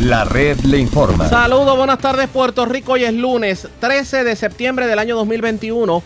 La 0.00 0.24
red 0.24 0.60
le 0.60 0.78
informa. 0.78 1.28
Saludos, 1.28 1.76
buenas 1.76 1.98
tardes 1.98 2.28
Puerto 2.28 2.64
Rico. 2.64 2.92
Hoy 2.92 3.02
es 3.02 3.12
lunes 3.12 3.66
13 3.80 4.22
de 4.22 4.36
septiembre 4.36 4.86
del 4.86 5.00
año 5.00 5.16
2021. 5.16 6.02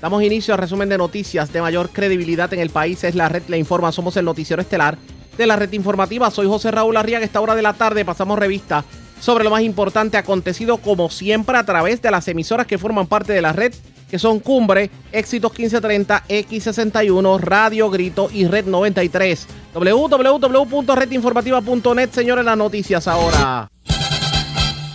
Damos 0.00 0.22
inicio 0.22 0.54
al 0.54 0.60
resumen 0.60 0.88
de 0.88 0.96
noticias 0.96 1.52
de 1.52 1.60
mayor 1.60 1.90
credibilidad 1.90 2.52
en 2.54 2.60
el 2.60 2.70
país. 2.70 3.04
Es 3.04 3.14
la 3.14 3.28
red 3.28 3.42
le 3.48 3.58
informa. 3.58 3.92
Somos 3.92 4.16
el 4.16 4.24
noticiero 4.24 4.62
estelar 4.62 4.96
de 5.36 5.46
la 5.46 5.56
red 5.56 5.70
informativa. 5.74 6.30
Soy 6.30 6.46
José 6.46 6.70
Raúl 6.70 6.96
Arriaga. 6.96 7.26
Esta 7.26 7.42
hora 7.42 7.54
de 7.54 7.60
la 7.60 7.74
tarde 7.74 8.06
pasamos 8.06 8.38
revista 8.38 8.86
sobre 9.20 9.44
lo 9.44 9.50
más 9.50 9.60
importante 9.60 10.16
acontecido 10.16 10.78
como 10.78 11.10
siempre 11.10 11.58
a 11.58 11.66
través 11.66 12.00
de 12.00 12.10
las 12.10 12.26
emisoras 12.28 12.66
que 12.66 12.78
forman 12.78 13.06
parte 13.06 13.34
de 13.34 13.42
la 13.42 13.52
red 13.52 13.74
que 14.10 14.18
son 14.18 14.40
Cumbre, 14.40 14.90
Éxitos 15.12 15.52
1530, 15.52 16.24
X61, 16.28 17.38
Radio 17.40 17.88
Grito 17.90 18.28
y 18.32 18.46
Red 18.46 18.64
93. 18.66 19.46
www.redinformativa.net, 19.74 22.10
señores, 22.10 22.44
las 22.44 22.56
noticias 22.56 23.06
ahora. 23.08 23.68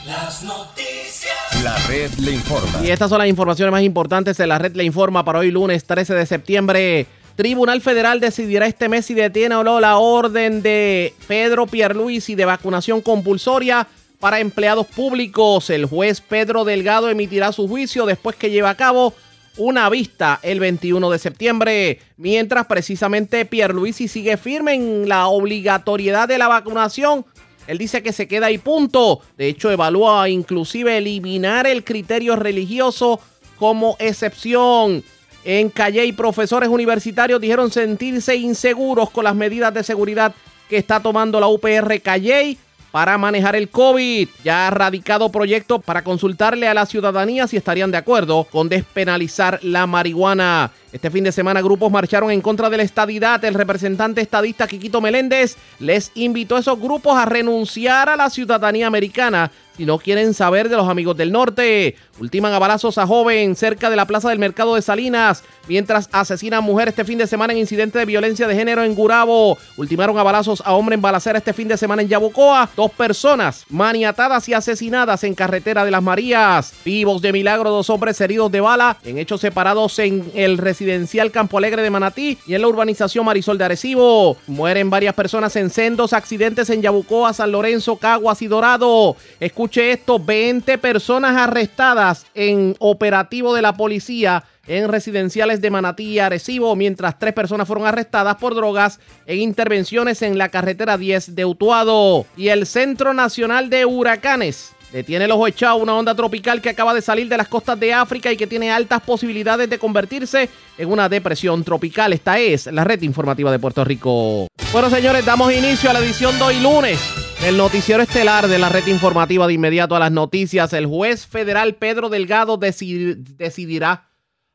Las 0.06 0.44
noticias. 0.44 1.32
La 1.64 1.78
red 1.88 2.12
le 2.20 2.32
informa. 2.32 2.80
Y 2.84 2.90
estas 2.90 3.10
son 3.10 3.20
las 3.20 3.28
informaciones 3.28 3.72
más 3.72 3.84
importantes 3.84 4.36
de 4.38 4.48
la 4.48 4.58
red 4.58 4.76
le 4.76 4.84
informa 4.84 5.24
para 5.24 5.38
hoy 5.40 5.52
lunes 5.52 5.86
13 5.86 6.16
de 6.16 6.26
septiembre. 6.26 7.06
Tribunal 7.36 7.82
Federal 7.82 8.20
decidirá 8.20 8.66
este 8.66 8.90
mes 8.90 9.06
si 9.06 9.14
detiene 9.14 9.56
o 9.56 9.64
no 9.64 9.80
la 9.80 9.98
orden 9.98 10.62
de 10.62 11.14
Pedro 11.28 11.68
Pierluisi 11.68 12.36
de 12.36 12.46
vacunación 12.46 13.02
compulsoria 13.02 13.88
para 14.22 14.40
empleados 14.40 14.88
públicos. 14.88 15.70
El 15.70 15.86
juez 15.86 16.22
Pedro 16.22 16.64
Delgado 16.64 17.10
emitirá 17.10 17.52
su 17.52 17.68
juicio 17.68 18.06
después 18.06 18.38
que 18.38 18.50
lleve 18.50 18.70
a 18.70 18.76
cabo 18.76 19.14
una 19.58 19.90
vista 19.90 20.40
el 20.44 20.62
21 20.62 21.10
de 21.10 21.20
septiembre, 21.20 22.00
mientras 22.16 22.68
precisamente 22.68 23.44
Pierluisi 23.44 24.08
sigue 24.08 24.38
firme 24.38 24.76
en 24.76 25.10
la 25.10 25.28
obligatoriedad 25.28 26.30
de 26.30 26.38
la 26.38 26.48
vacunación. 26.48 27.26
Él 27.68 27.78
dice 27.78 28.02
que 28.02 28.14
se 28.14 28.28
queda 28.28 28.46
ahí 28.46 28.58
punto. 28.58 29.22
De 29.38 29.48
hecho, 29.48 29.70
evalúa 29.70 30.30
inclusive 30.30 30.98
eliminar 30.98 31.68
el 31.68 31.84
criterio 31.84 32.38
religioso 32.38 33.20
como 33.58 33.98
excepción. 34.00 35.04
En 35.44 35.70
Calle, 35.70 36.14
profesores 36.14 36.70
universitarios 36.70 37.42
dijeron 37.42 37.72
sentirse 37.72 38.36
inseguros 38.36 39.10
con 39.10 39.24
las 39.24 39.36
medidas 39.36 39.74
de 39.74 39.84
seguridad 39.84 40.34
que 40.70 40.78
está 40.78 41.02
tomando 41.02 41.40
la 41.40 41.48
UPR 41.48 42.00
Calle 42.02 42.58
para 42.92 43.18
manejar 43.18 43.56
el 43.56 43.70
COVID. 43.70 44.28
Ya 44.44 44.68
ha 44.68 44.72
radicado 44.72 45.30
proyecto 45.30 45.80
para 45.80 46.04
consultarle 46.04 46.68
a 46.68 46.74
la 46.74 46.86
ciudadanía 46.86 47.48
si 47.48 47.58
estarían 47.58 47.92
de 47.92 47.98
acuerdo 47.98 48.46
con 48.46 48.70
despenalizar 48.70 49.60
la 49.64 49.88
marihuana. 49.88 50.72
Este 50.92 51.10
fin 51.10 51.24
de 51.24 51.32
semana 51.32 51.62
grupos 51.62 51.90
marcharon 51.90 52.32
en 52.32 52.42
contra 52.42 52.70
de 52.70 52.76
la 52.76 52.84
estadidad. 52.84 53.44
El 53.46 53.54
representante 53.54 54.20
estadista 54.20 54.68
Quiquito 54.68 55.00
Meléndez 55.00 55.56
les 55.80 56.12
invitó 56.16 56.58
a 56.58 56.60
esos 56.60 56.78
grupos 56.80 57.18
a 57.18 57.26
renunciar 57.26 58.10
a 58.10 58.18
la 58.18 58.30
ciudadanía 58.30 58.88
americana 58.88 59.52
si 59.78 59.86
no 59.86 59.98
quieren 59.98 60.34
saber 60.34 60.70
de 60.70 60.76
los 60.76 60.90
amigos 60.90 61.16
del 61.18 61.32
norte. 61.32 61.96
Ultiman 62.20 62.54
a 62.54 62.60
balazos 62.60 62.98
a 62.98 63.08
joven 63.08 63.56
cerca 63.56 63.90
de 63.90 63.96
la 63.96 64.06
plaza 64.06 64.30
del 64.30 64.38
mercado 64.38 64.76
de 64.76 64.82
Salinas, 64.82 65.44
mientras 65.68 66.08
asesinan 66.12 66.60
a 66.60 66.62
mujer 66.62 66.90
este 66.90 67.06
fin 67.06 67.18
de 67.18 67.26
semana 67.26 67.54
en 67.54 67.60
incidente 67.60 67.98
de 67.98 68.06
violencia 68.06 68.48
de 68.48 68.54
género 68.54 68.84
en 68.84 68.94
Gurabo. 68.94 69.58
Ultimaron 69.78 70.20
a 70.20 70.24
balazos 70.24 70.62
a 70.66 70.74
hombre 70.74 70.96
en 70.96 71.02
balacera 71.02 71.40
este 71.40 71.54
fin 71.54 71.68
de 71.68 71.78
semana 71.78 72.02
en 72.02 72.10
Yabucoa. 72.10 72.70
Dos 72.76 72.92
personas 72.92 73.66
maniatadas 73.70 74.48
y 74.50 74.54
asesinadas 74.54 75.24
en 75.24 75.34
carretera 75.34 75.84
de 75.84 75.92
las 75.92 76.04
Marías. 76.04 76.74
Vivos 76.86 77.22
de 77.22 77.32
milagro, 77.32 77.72
dos 77.72 77.90
hombres 77.90 78.20
heridos 78.22 78.52
de 78.52 78.62
bala 78.62 78.98
en 79.04 79.18
hechos 79.18 79.42
separados 79.42 79.98
en 80.00 80.32
el 80.36 80.58
residencial 80.82 81.30
Campo 81.30 81.60
Alegre 81.60 81.84
de 81.84 81.92
Manatí 81.92 82.40
y 82.48 82.56
en 82.56 82.62
la 82.62 82.68
urbanización 82.68 83.24
Marisol 83.24 83.60
de 83.60 83.66
Arecibo. 83.66 84.36
Mueren 84.48 84.90
varias 84.90 85.14
personas 85.14 85.56
en 85.56 85.70
sendos 85.70 86.12
accidentes 86.12 86.72
en 86.72 86.82
Yabucoa, 86.82 87.34
San 87.34 87.52
Lorenzo, 87.52 87.98
Caguas 87.98 88.42
y 88.42 88.48
Dorado. 88.48 89.16
Escuche 89.40 89.92
esto, 89.92 90.18
20 90.18 90.80
personas 90.80 91.38
arrestadas 91.38 92.26
en 92.34 92.76
operativo 92.80 93.54
de 93.54 93.62
la 93.62 93.74
policía 93.74 94.44
en 94.66 94.90
residenciales 94.90 95.62
de 95.62 95.70
Manatí 95.70 96.06
y 96.06 96.20
Arecibo, 96.20 96.76
mientras 96.76 97.20
tres 97.20 97.34
personas 97.34 97.68
fueron 97.68 97.86
arrestadas 97.86 98.38
por 98.38 98.56
drogas 98.56 99.00
en 99.28 99.40
intervenciones 99.40 100.24
en 100.24 100.40
la 100.40 100.50
carretera 100.50 100.98
10 100.98 101.36
de 101.36 101.46
Utuado. 101.46 102.26
Y 102.36 102.48
el 102.48 102.66
Centro 102.66 103.14
Nacional 103.14 103.70
de 103.70 103.86
Huracanes 103.86 104.72
Detiene 104.92 105.24
el 105.24 105.32
ojo 105.32 105.48
echado 105.48 105.78
una 105.78 105.96
onda 105.96 106.14
tropical 106.14 106.62
que 106.62 106.70
acaba 106.70 106.94
de 106.94 107.02
salir 107.02 107.30
de 107.30 107.38
las 107.38 107.48
costas 107.48 107.80
de 107.80 107.94
África 107.94 108.30
y 108.30 108.36
que 108.36 108.46
tiene 108.46 108.72
altas 108.72 109.02
posibilidades 109.02 109.70
de 109.70 109.80
convertirse 109.80 110.50
en 110.78 110.92
una 110.92 111.08
depresión 111.08 111.64
tropical. 111.64 112.12
Esta 112.12 112.40
es 112.40 112.66
la 112.66 112.84
red 112.84 113.02
informativa 113.02 113.52
de 113.52 113.60
Puerto 113.60 113.86
Rico. 113.86 114.48
Bueno, 114.74 114.90
señores, 114.90 115.26
damos 115.26 115.54
inicio 115.54 115.90
a 115.90 115.94
la 115.94 116.00
edición 116.00 116.38
de 116.38 116.44
hoy 116.44 116.60
lunes 116.60 117.00
del 117.42 117.56
noticiero 117.56 118.04
estelar 118.04 118.50
de 118.50 118.60
la 118.60 118.68
red 118.68 118.86
informativa 118.88 119.48
de 119.48 119.54
inmediato 119.54 119.96
a 119.96 120.00
las 120.00 120.12
noticias. 120.12 120.74
El 120.74 120.88
juez 120.88 121.26
federal 121.26 121.76
Pedro 121.76 122.10
Delgado 122.10 122.58
decidirá 122.58 124.10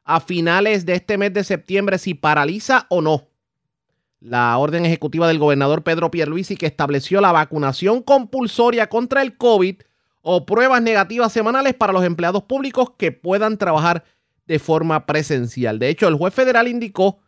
a 0.04 0.20
finales 0.20 0.84
de 0.84 0.94
este 0.96 1.16
mes 1.16 1.32
de 1.32 1.44
septiembre 1.44 1.96
si 1.96 2.12
paraliza 2.12 2.86
o 2.90 3.00
no 3.00 3.28
la 4.20 4.56
orden 4.58 4.84
ejecutiva 4.84 5.28
del 5.28 5.38
gobernador 5.38 5.82
Pedro 5.82 6.10
Pierluisi 6.10 6.56
que 6.56 6.66
estableció 6.66 7.20
la 7.20 7.32
vacunación 7.32 8.02
compulsoria 8.02 8.88
contra 8.88 9.22
el 9.22 9.36
COVID 9.36 9.76
o 10.28 10.44
pruebas 10.44 10.82
negativas 10.82 11.32
semanales 11.32 11.74
para 11.74 11.92
los 11.92 12.04
empleados 12.04 12.42
públicos 12.42 12.90
que 12.98 13.12
puedan 13.12 13.58
trabajar 13.58 14.02
de 14.46 14.58
forma 14.58 15.06
presencial. 15.06 15.78
De 15.78 15.88
hecho, 15.88 16.08
el 16.08 16.16
juez 16.16 16.34
federal 16.34 16.66
indicó 16.66 17.20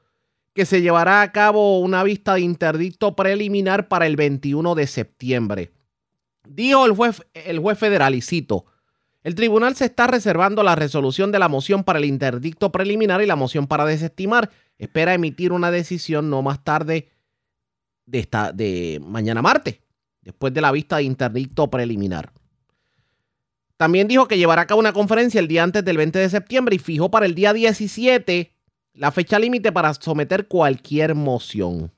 que 0.52 0.66
se 0.66 0.82
llevará 0.82 1.22
a 1.22 1.30
cabo 1.30 1.78
una 1.78 2.02
vista 2.02 2.34
de 2.34 2.40
interdicto 2.40 3.14
preliminar 3.14 3.86
para 3.86 4.08
el 4.08 4.16
21 4.16 4.74
de 4.74 4.88
septiembre. 4.88 5.70
Dijo 6.44 6.86
el 6.86 6.90
juez, 6.90 7.22
el 7.34 7.60
juez 7.60 7.78
federal, 7.78 8.16
y 8.16 8.20
cito, 8.20 8.64
el 9.22 9.36
tribunal 9.36 9.76
se 9.76 9.84
está 9.84 10.08
reservando 10.08 10.64
la 10.64 10.74
resolución 10.74 11.30
de 11.30 11.38
la 11.38 11.48
moción 11.48 11.84
para 11.84 12.00
el 12.00 12.04
interdicto 12.04 12.72
preliminar 12.72 13.22
y 13.22 13.26
la 13.26 13.36
moción 13.36 13.68
para 13.68 13.84
desestimar. 13.84 14.50
Espera 14.76 15.14
emitir 15.14 15.52
una 15.52 15.70
decisión 15.70 16.30
no 16.30 16.42
más 16.42 16.64
tarde 16.64 17.10
de, 18.06 18.18
esta, 18.18 18.50
de 18.50 19.00
mañana 19.06 19.40
martes, 19.40 19.78
después 20.20 20.52
de 20.52 20.62
la 20.62 20.72
vista 20.72 20.96
de 20.96 21.04
interdicto 21.04 21.70
preliminar. 21.70 22.32
También 23.78 24.08
dijo 24.08 24.26
que 24.26 24.36
llevará 24.36 24.62
a 24.62 24.66
cabo 24.66 24.80
una 24.80 24.92
conferencia 24.92 25.38
el 25.38 25.46
día 25.46 25.62
antes 25.62 25.84
del 25.84 25.96
20 25.96 26.18
de 26.18 26.28
septiembre 26.28 26.74
y 26.74 26.80
fijó 26.80 27.12
para 27.12 27.26
el 27.26 27.36
día 27.36 27.52
17 27.52 28.52
la 28.94 29.12
fecha 29.12 29.38
límite 29.38 29.70
para 29.70 29.94
someter 29.94 30.48
cualquier 30.48 31.14
moción. 31.14 31.92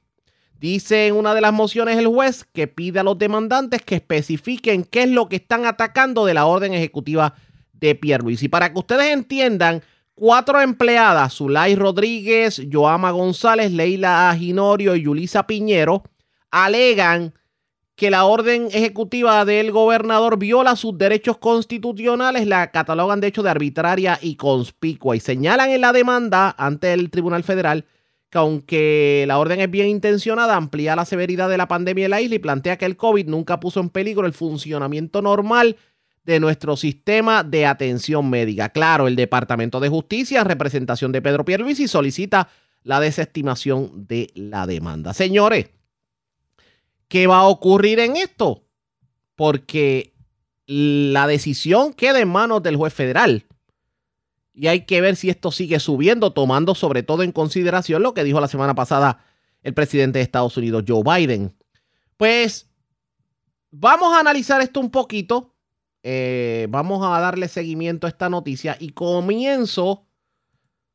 Dice 0.58 1.06
en 1.06 1.16
una 1.16 1.34
de 1.34 1.41
las 1.41 1.54
mociones 1.54 1.96
el 1.96 2.06
juez 2.06 2.44
que 2.52 2.66
pide 2.66 3.00
a 3.00 3.02
los 3.02 3.18
demandantes 3.18 3.80
que 3.80 3.94
especifiquen 3.94 4.84
qué 4.84 5.04
es 5.04 5.08
lo 5.08 5.30
que 5.30 5.36
están 5.36 5.64
atacando 5.64 6.26
de 6.26 6.34
la 6.34 6.44
orden 6.44 6.74
ejecutiva 6.74 7.34
de 7.72 7.94
Pierluisi. 7.94 8.44
Y 8.44 8.48
para 8.50 8.70
que 8.70 8.78
ustedes 8.78 9.10
entiendan, 9.10 9.82
cuatro 10.14 10.60
empleadas, 10.60 11.32
Zulay 11.32 11.76
Rodríguez, 11.76 12.60
Joama 12.70 13.10
González, 13.10 13.72
Leila 13.72 14.28
Aginorio 14.28 14.94
y 14.94 15.04
Yulisa 15.04 15.47
Piñero, 15.47 16.02
alegan 16.50 17.32
que 18.00 18.11
la 18.11 18.25
orden 18.25 18.69
ejecutiva 18.72 19.44
del 19.44 19.72
gobernador 19.72 20.38
viola 20.38 20.75
sus 20.75 20.97
derechos 20.97 21.37
constitucionales, 21.37 22.47
la 22.47 22.71
catalogan 22.71 23.21
de 23.21 23.27
hecho 23.27 23.43
de 23.43 23.50
arbitraria 23.50 24.19
y 24.22 24.37
conspicua 24.37 25.16
y 25.16 25.21
señalan 25.21 25.69
en 25.69 25.83
la 25.83 25.93
demanda 25.93 26.55
ante 26.56 26.94
el 26.94 27.10
Tribunal 27.10 27.44
Federal 27.44 27.84
que 28.31 28.39
aunque 28.39 29.27
la 29.28 29.39
orden 29.39 29.60
es 29.60 29.71
bien 29.71 29.87
intencionada, 29.87 30.56
amplía 30.56 30.97
la 30.97 31.05
severidad 31.05 31.50
de 31.50 31.59
la 31.59 31.69
pandemia 31.69 32.06
en 32.06 32.12
la 32.12 32.22
isla 32.22 32.37
y 32.37 32.39
plantea 32.39 32.78
que 32.78 32.87
el 32.87 32.97
COVID 32.97 33.27
nunca 33.27 33.60
puso 33.60 33.81
en 33.81 33.91
peligro 33.91 34.27
el 34.27 34.33
funcionamiento 34.33 35.21
normal 35.21 35.77
de 36.25 36.41
nuestro 36.41 36.78
sistema 36.78 37.44
de 37.44 37.66
atención 37.66 38.31
médica. 38.31 38.71
Claro, 38.71 39.09
el 39.09 39.16
Departamento 39.16 39.78
de 39.78 39.91
Justicia, 39.91 40.41
en 40.41 40.47
representación 40.47 41.12
de 41.12 41.21
Pedro 41.21 41.44
Pierluisi, 41.44 41.87
solicita 41.87 42.49
la 42.83 42.99
desestimación 42.99 44.06
de 44.09 44.31
la 44.34 44.66
demanda. 44.66 45.12
Señores, 45.12 45.66
¿Qué 47.10 47.26
va 47.26 47.41
a 47.41 47.48
ocurrir 47.48 47.98
en 47.98 48.16
esto? 48.16 48.62
Porque 49.34 50.15
la 50.65 51.27
decisión 51.27 51.92
queda 51.92 52.21
en 52.21 52.28
manos 52.28 52.62
del 52.62 52.77
juez 52.77 52.95
federal. 52.95 53.47
Y 54.54 54.68
hay 54.68 54.86
que 54.86 55.01
ver 55.01 55.16
si 55.16 55.28
esto 55.28 55.51
sigue 55.51 55.80
subiendo, 55.80 56.33
tomando 56.33 56.77
sobre 56.77 57.03
todo 57.03 57.24
en 57.24 57.33
consideración 57.33 58.04
lo 58.04 58.15
que 58.15 58.22
dijo 58.22 58.41
la 58.41 58.47
semana 58.47 58.77
pasada 58.77 59.24
el 59.65 59.74
presidente 59.74 60.21
de 60.21 60.22
Estados 60.22 60.57
Unidos, 60.57 60.84
Joe 60.86 61.03
Biden. 61.03 61.53
Pues 62.16 62.71
vamos 63.72 64.15
a 64.15 64.21
analizar 64.21 64.60
esto 64.60 64.78
un 64.78 64.92
poquito. 64.92 65.53
Eh, 66.04 66.68
vamos 66.71 67.04
a 67.04 67.18
darle 67.18 67.48
seguimiento 67.48 68.07
a 68.07 68.10
esta 68.10 68.28
noticia 68.28 68.77
y 68.78 68.91
comienzo 68.91 70.07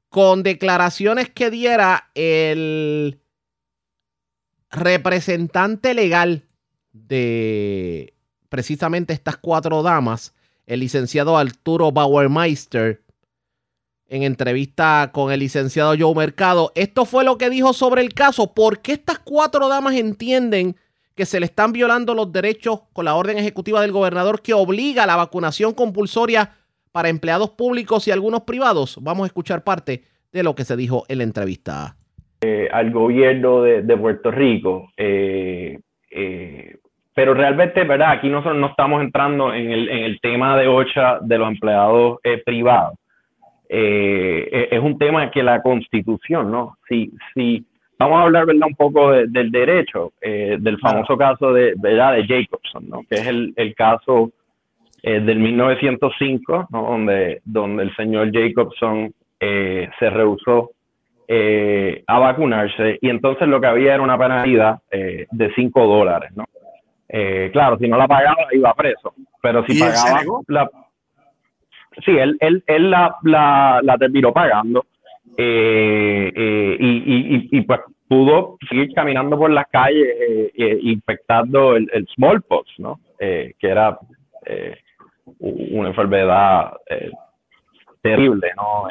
con 0.08 0.44
declaraciones 0.44 1.30
que 1.30 1.52
diera 1.52 2.10
el 2.16 3.20
representante 4.76 5.94
legal 5.94 6.44
de 6.92 8.14
precisamente 8.50 9.14
estas 9.14 9.38
cuatro 9.38 9.82
damas, 9.82 10.34
el 10.66 10.82
licenciado 10.82 11.38
Arturo 11.38 11.92
Bauermeister, 11.92 13.04
en 14.08 14.24
entrevista 14.24 15.10
con 15.14 15.32
el 15.32 15.40
licenciado 15.40 15.96
Joe 15.98 16.14
Mercado, 16.14 16.72
esto 16.76 17.06
fue 17.06 17.24
lo 17.24 17.38
que 17.38 17.50
dijo 17.50 17.74
sobre 17.74 18.02
el 18.02 18.14
caso. 18.14 18.54
¿Por 18.54 18.82
qué 18.82 18.94
estas 18.94 19.20
cuatro 19.20 19.68
damas 19.68 19.96
entienden 19.96 20.76
que 21.16 21.26
se 21.26 21.40
le 21.40 21.48
están 21.48 21.72
violando 21.72 22.14
los 22.14 22.32
derechos 22.32 22.82
con 22.94 23.06
la 23.06 23.16
orden 23.16 23.38
ejecutiva 23.38 23.82
del 23.82 23.92
gobernador 23.92 24.42
que 24.42 24.54
obliga 24.54 25.04
a 25.04 25.08
la 25.08 25.16
vacunación 25.16 25.74
compulsoria 25.74 26.56
para 26.92 27.10
empleados 27.10 27.52
públicos 27.52 28.08
y 28.08 28.12
algunos 28.12 28.42
privados? 28.42 29.00
Vamos 29.02 29.24
a 29.24 29.28
escuchar 29.28 29.64
parte 29.64 30.06
de 30.32 30.44
lo 30.44 30.54
que 30.54 30.66
se 30.66 30.76
dijo 30.76 31.06
en 31.08 31.18
la 31.20 31.24
entrevista. 31.24 31.98
Eh, 32.48 32.70
al 32.72 32.92
gobierno 32.92 33.64
de, 33.64 33.98
Puerto 33.98 34.30
Rico. 34.30 34.92
Eh, 34.96 35.80
eh, 36.12 36.76
pero 37.12 37.34
realmente, 37.34 37.84
¿verdad? 37.84 38.12
Aquí 38.12 38.30
nosotros 38.30 38.58
no 38.58 38.68
estamos 38.68 39.02
entrando 39.02 39.52
en 39.52 39.72
el, 39.72 39.90
en 39.90 40.04
el 40.04 40.20
tema 40.20 40.56
de 40.56 40.68
OCHA 40.68 41.22
de 41.22 41.38
los 41.40 41.48
empleados 41.48 42.20
privados. 42.46 43.00
es 43.68 44.80
un 44.80 45.00
tema 45.00 45.32
que 45.32 45.42
la 45.42 45.64
constitución, 45.64 46.52
¿no? 46.52 46.78
Si, 46.88 47.12
si 47.34 47.66
vamos 47.98 48.20
a 48.20 48.24
hablar, 48.24 48.46
¿verdad? 48.46 48.68
Un 48.68 48.76
poco 48.76 49.12
del 49.12 49.50
derecho, 49.50 50.12
del 50.22 50.78
famoso 50.78 51.18
caso 51.18 51.52
de, 51.52 51.74
¿verdad? 51.78 52.14
De 52.14 52.28
Jacobson, 52.28 52.88
¿no? 52.88 53.02
Que 53.10 53.16
es 53.16 53.28
el, 53.28 53.54
el 53.56 53.74
caso 53.74 54.32
del 55.02 55.40
1905, 55.40 56.68
¿no? 56.70 56.82
Donde, 56.84 57.42
donde 57.44 57.84
el 57.84 57.96
señor 57.96 58.32
Jacobson 58.32 59.12
se 59.40 60.10
rehusó 60.12 60.75
eh, 61.28 62.04
a 62.06 62.20
vacunarse 62.20 63.00
y 63.02 63.10
entonces 63.10 63.48
lo 63.48 63.60
que 63.60 63.66
había 63.66 63.96
era 63.96 64.04
una 64.04 64.18
penalidad 64.18 64.82
eh, 64.92 65.26
de 65.32 65.52
5 65.56 65.88
dólares, 65.88 66.32
¿no? 66.36 66.46
Eh, 67.10 67.50
claro, 67.52 67.80
si 67.80 67.88
no 67.88 67.98
la 67.98 68.08
pagaba 68.08 68.46
iba 68.52 68.72
preso, 68.76 69.16
pero 69.42 69.66
si 69.66 69.80
pagaba 69.80 70.22
la... 70.48 70.70
Sí, 72.04 72.12
él, 72.12 72.38
él, 72.42 72.64
él 72.68 72.92
la, 72.92 73.16
la, 73.24 73.80
la, 73.82 73.98
terminó 73.98 74.34
pagando 74.34 74.86
y, 75.36 75.42
y, 75.42 77.58
y, 77.58 77.62
pues 77.62 77.80
pudo 78.08 78.58
seguir 78.70 78.94
caminando 78.94 79.38
por 79.38 79.50
las 79.50 79.66
calles 79.68 80.52
infectando 80.54 81.76
el, 81.76 81.90
el, 81.94 82.06
smallpox, 82.14 82.70
¿no? 82.78 83.00
que 83.18 83.56
era 83.62 83.98
una 85.40 85.88
enfermedad 85.88 86.74
terrible, 88.02 88.52
¿no? 88.58 88.90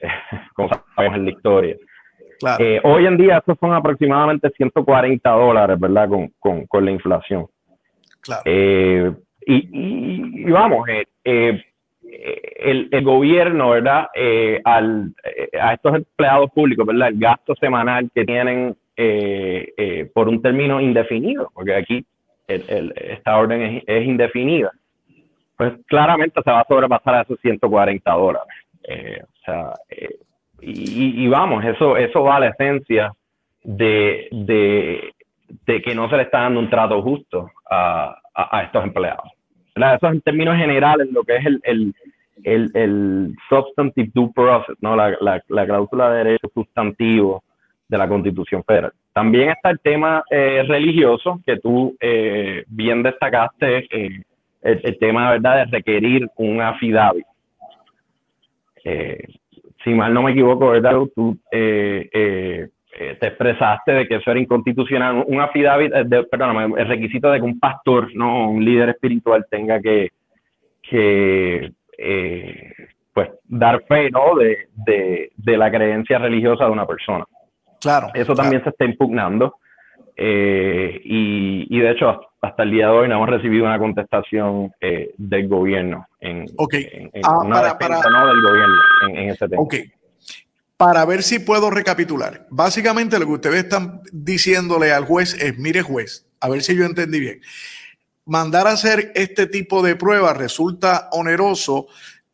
como 0.54 0.70
sabemos 0.94 1.18
en 1.18 1.24
la 1.24 1.30
historia. 1.30 1.76
Eh, 2.58 2.80
hoy 2.84 3.06
en 3.06 3.16
día 3.16 3.38
estos 3.38 3.58
son 3.58 3.72
aproximadamente 3.72 4.50
140 4.50 5.30
dólares, 5.30 5.80
¿verdad? 5.80 6.08
Con, 6.08 6.32
con, 6.38 6.66
con 6.66 6.84
la 6.84 6.90
inflación. 6.90 7.46
Claro. 8.20 8.42
Eh, 8.44 9.12
y, 9.46 10.42
y, 10.42 10.50
vamos, 10.50 10.88
eh, 10.88 11.06
el, 11.24 12.88
el, 12.90 13.04
gobierno, 13.04 13.70
¿verdad? 13.70 14.08
al, 14.64 15.14
a 15.60 15.74
estos 15.74 15.94
empleados 15.94 16.50
públicos, 16.50 16.86
¿verdad? 16.86 17.08
El 17.08 17.18
gasto 17.18 17.54
semanal 17.54 18.10
que 18.14 18.24
tienen 18.24 18.76
por 20.14 20.28
un 20.28 20.42
término 20.42 20.80
indefinido, 20.80 21.50
porque 21.54 21.74
aquí 21.74 22.04
el, 22.48 22.92
esta 22.96 23.36
orden 23.36 23.62
es, 23.62 23.84
es, 23.86 24.06
indefinida, 24.06 24.72
pues 25.56 25.74
claramente 25.86 26.40
se 26.42 26.50
va 26.50 26.60
a 26.60 26.66
sobrepasar 26.66 27.14
a 27.14 27.22
esos 27.22 27.38
140 27.40 28.10
dólares. 28.12 28.65
O 28.88 29.44
sea, 29.44 29.72
y, 30.60 31.26
vamos, 31.28 31.64
eso, 31.64 31.96
eso 31.96 32.22
va 32.22 32.36
a 32.36 32.40
la 32.40 32.48
esencia 32.48 33.12
de, 33.62 34.28
de, 34.30 35.82
que 35.82 35.94
no 35.94 36.08
se 36.08 36.16
le 36.16 36.22
está 36.22 36.40
dando 36.40 36.60
un 36.60 36.70
trato 36.70 37.02
justo 37.02 37.50
a, 37.70 38.16
a, 38.34 38.62
estos 38.62 38.84
empleados. 38.84 39.30
Eso 39.74 40.06
en 40.08 40.20
términos 40.22 40.56
generales, 40.56 41.08
lo 41.10 41.22
que 41.24 41.36
es 41.36 41.46
el, 41.46 41.60
el, 41.64 41.94
el, 42.44 42.70
el 42.74 43.36
substantive 43.48 44.10
due 44.14 44.30
process, 44.34 44.76
¿no? 44.80 44.96
la, 44.96 45.16
la, 45.20 45.42
la, 45.48 45.66
cláusula 45.66 46.10
de 46.10 46.24
derecho 46.24 46.48
sustantivo 46.54 47.42
de 47.88 47.98
la 47.98 48.08
Constitución 48.08 48.64
Federal. 48.64 48.92
También 49.12 49.50
está 49.50 49.70
el 49.70 49.80
tema 49.80 50.24
eh, 50.30 50.64
religioso, 50.66 51.40
que 51.44 51.58
tú 51.58 51.96
eh, 52.00 52.64
bien 52.68 53.02
destacaste, 53.02 53.86
eh, 53.90 54.22
el, 54.62 54.98
tema 54.98 55.32
¿verdad? 55.32 55.56
de 55.56 55.76
requerir 55.76 56.28
un 56.36 56.60
affidavit. 56.60 57.26
Eh, 58.88 59.18
si 59.82 59.90
mal 59.94 60.14
no 60.14 60.22
me 60.22 60.30
equivoco, 60.32 60.70
¿verdad? 60.70 60.96
Tú 61.14 61.36
eh, 61.50 62.08
eh, 62.12 62.68
eh, 62.98 63.16
te 63.20 63.26
expresaste 63.26 63.92
de 63.92 64.06
que 64.06 64.16
eso 64.16 64.30
era 64.30 64.40
inconstitucional. 64.40 65.24
Un 65.26 65.40
affidavit, 65.40 65.92
perdóname, 66.30 66.80
el 66.80 66.88
requisito 66.88 67.30
de 67.30 67.38
que 67.38 67.44
un 67.44 67.58
pastor, 67.58 68.08
no 68.14 68.50
un 68.50 68.64
líder 68.64 68.90
espiritual 68.90 69.46
tenga 69.50 69.80
que, 69.80 70.10
que 70.82 71.72
pues, 73.12 73.30
dar 73.44 73.82
fe, 73.88 74.10
¿no? 74.10 74.36
De, 74.36 74.68
de, 74.86 75.30
de, 75.36 75.56
la 75.56 75.70
creencia 75.70 76.18
religiosa 76.18 76.66
de 76.66 76.70
una 76.70 76.86
persona. 76.86 77.24
Claro. 77.80 78.08
Eso 78.14 78.34
también 78.34 78.62
se 78.62 78.70
está 78.70 78.84
impugnando. 78.84 79.56
Eh, 80.16 81.00
y, 81.04 81.66
y, 81.68 81.80
de 81.80 81.90
hecho, 81.90 82.20
hasta 82.46 82.62
el 82.62 82.70
día 82.70 82.86
de 82.86 82.92
hoy 82.92 83.08
no 83.08 83.16
hemos 83.16 83.28
recibido 83.28 83.64
una 83.64 83.78
contestación 83.78 84.72
eh, 84.80 85.14
del 85.18 85.48
gobierno 85.48 86.06
en, 86.20 86.46
ah, 87.22 87.38
una 87.38 87.78
para, 87.78 88.00
¿no? 88.10 88.26
del 88.26 88.42
gobierno 88.42 88.74
en, 89.08 89.30
ese 89.30 89.48
tema. 89.48 89.62
Ok. 89.62 89.74
Para 90.76 91.04
ver 91.04 91.22
si 91.22 91.38
puedo 91.38 91.70
recapitular. 91.70 92.46
Básicamente 92.50 93.18
lo 93.18 93.26
que 93.26 93.32
ustedes 93.32 93.64
están 93.64 94.02
diciéndole 94.12 94.92
al 94.92 95.04
juez 95.04 95.34
es, 95.40 95.58
mire 95.58 95.82
juez, 95.82 96.26
a 96.40 96.48
ver 96.48 96.62
si 96.62 96.76
yo 96.76 96.84
entendí 96.84 97.20
bien. 97.20 97.40
Mandar 98.26 98.66
a 98.66 98.72
hacer 98.72 99.12
este 99.14 99.46
tipo 99.46 99.82
de 99.82 99.96
pruebas 99.96 100.36
resulta 100.36 101.08
oneroso 101.12 101.86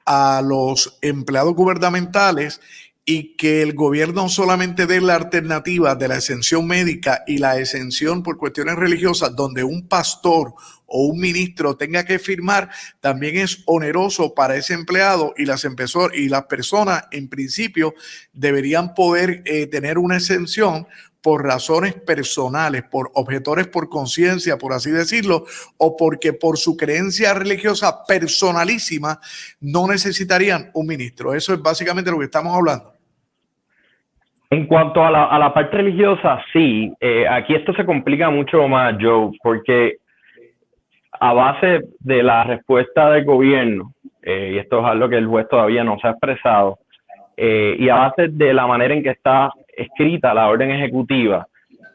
a 0.05 0.43
los 0.45 0.99
empleados 1.03 1.55
gubernamentales 1.55 2.61
y 3.05 3.37
que 3.37 3.63
el 3.63 3.75
gobierno 3.75 4.29
solamente 4.29 4.87
dé 4.87 5.01
la 5.01 5.17
alternativa 5.17 5.97
de 5.97 6.07
la 6.07 6.17
exención 6.17 6.67
médica 6.67 7.25
y 7.27 7.39
la 7.39 7.59
exención 7.59 8.23
por 8.23 8.39
cuestiones 8.39 8.77
religiosas, 8.77 9.35
donde 9.35 9.65
un 9.65 9.89
pastor 9.89 10.55
o 10.87 11.07
un 11.07 11.19
ministro 11.19 11.77
tenga 11.77 12.05
que 12.05 12.21
firmar, 12.21 12.71
también 13.01 13.39
es 13.39 13.63
oneroso 13.67 14.35
para 14.35 14.57
ese 14.57 14.75
empleado 14.75 15.35
y 15.37 15.47
las, 15.47 15.67
y 16.15 16.29
las 16.29 16.45
personas 16.45 17.05
en 17.11 17.29
principio 17.29 17.95
deberían 18.33 18.95
poder 18.95 19.43
eh, 19.47 19.67
tener 19.67 19.99
una 19.99 20.17
exención 20.19 20.87
por 21.23 21.45
razones 21.45 21.95
personales, 21.95 22.83
por 22.83 23.11
objetores 23.15 23.69
por 23.69 23.89
conciencia, 23.89 24.59
por 24.59 24.73
así 24.73 24.91
decirlo, 24.91 25.45
o 25.79 25.97
porque 25.97 26.33
por 26.33 26.59
su 26.59 26.77
creencia 26.77 27.33
religiosa 27.35 28.05
personalísima 28.07 29.19
no 29.61 29.87
necesitarían 29.87 30.71
un 30.75 30.87
ministro. 30.87 31.35
Eso 31.35 31.55
es 31.55 31.63
básicamente 31.63 32.11
lo 32.11 32.19
que 32.19 32.25
estamos 32.25 32.57
hablando. 32.57 32.93
En 34.51 34.67
cuanto 34.67 35.03
a 35.03 35.11
la, 35.11 35.55
parte 35.55 35.79
religiosa, 35.79 36.43
sí. 36.53 36.93
Eh, 37.01 37.27
aquí 37.27 37.55
esto 37.55 37.73
se 37.73 37.87
complica 37.87 38.29
mucho 38.29 38.69
más, 38.69 38.97
Joe, 39.01 39.31
porque 39.43 39.97
a 41.19 41.33
base 41.33 41.81
de 42.01 42.23
la 42.23 42.45
respuesta 42.45 43.11
del 43.11 43.25
gobierno, 43.25 43.95
eh, 44.21 44.51
y 44.55 44.59
esto 44.59 44.81
es 44.81 44.85
algo 44.85 45.09
que 45.09 45.17
el 45.17 45.27
juez 45.27 45.49
todavía 45.49 45.85
no 45.85 45.99
se 45.99 46.07
ha 46.07 46.11
expresado, 46.11 46.81
eh, 47.35 47.77
y 47.79 47.89
a 47.89 47.95
base 47.95 48.29
de 48.29 48.53
la 48.53 48.67
manera 48.67 48.93
en 48.93 49.03
que 49.03 49.11
está 49.11 49.51
escrita 49.73 50.35
la 50.35 50.49
orden 50.49 50.71
ejecutiva, 50.71 51.47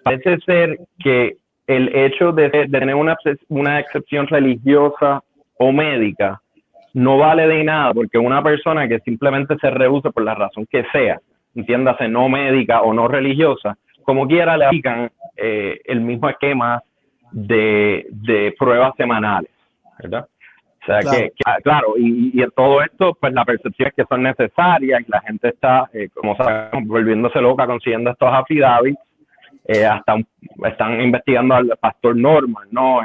parece 0.03 0.37
ser 0.39 0.79
que 0.99 1.37
el 1.67 1.93
hecho 1.95 2.31
de, 2.31 2.49
tener 2.49 2.95
una, 2.95 3.17
una 3.49 3.79
excepción 3.79 4.27
religiosa 4.27 5.21
o 5.57 5.71
médica 5.71 6.41
no 6.93 7.17
vale 7.17 7.47
de 7.47 7.63
nada, 7.63 7.93
porque 7.93 8.17
una 8.17 8.41
persona 8.41 8.87
que 8.87 8.99
simplemente 8.99 9.55
se 9.59 9.69
rehúsa 9.69 10.11
por 10.11 10.23
la 10.23 10.33
razón 10.33 10.65
que 10.69 10.83
sea, 10.91 11.19
entiéndase 11.55 12.07
no 12.07 12.29
médica 12.29 12.81
o 12.81 12.93
no 12.93 13.07
religiosa, 13.07 13.77
como 14.03 14.27
quiera 14.27 14.57
le 14.57 14.65
aplican 14.65 15.11
eh, 15.35 15.81
el 15.85 16.01
mismo 16.01 16.29
esquema 16.29 16.81
de, 17.31 18.07
de, 18.09 18.55
pruebas 18.57 18.93
semanales, 18.95 19.51
¿verdad? 19.99 20.27
O 20.87 21.01
sea 21.01 21.11
que, 21.11 21.33
claro, 21.63 21.95
y, 21.97 22.31
y, 22.33 22.41
en 22.41 22.51
todo 22.51 22.81
esto, 22.81 23.17
pues 23.19 23.33
la 23.33 23.43
percepción 23.43 23.89
es 23.89 23.93
que 23.93 24.05
son 24.07 24.23
necesarias 24.23 25.01
y 25.05 25.11
la 25.11 25.19
gente 25.21 25.49
está, 25.49 25.89
eh, 25.91 26.07
como 26.13 26.35
sabemos, 26.37 26.87
volviéndose 26.87 27.41
loca 27.41 27.65
consiguiendo 27.65 28.11
estos 28.11 28.29
affidavits, 28.31 28.97
eh, 29.65 29.85
hasta 29.85 30.15
están 30.63 31.01
investigando 31.01 31.55
al 31.55 31.73
pastor 31.79 32.15
Norman, 32.15 32.67
¿no? 32.71 33.01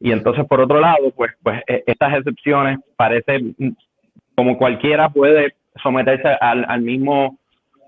y 0.00 0.12
entonces, 0.12 0.44
por 0.46 0.60
otro 0.60 0.80
lado, 0.80 1.12
pues, 1.16 1.32
pues 1.42 1.62
estas 1.66 2.14
excepciones 2.18 2.78
parece 2.96 3.40
como 4.34 4.58
cualquiera 4.58 5.08
puede 5.08 5.54
someterse 5.80 6.28
al, 6.40 6.66
al 6.68 6.82
mismo 6.82 7.38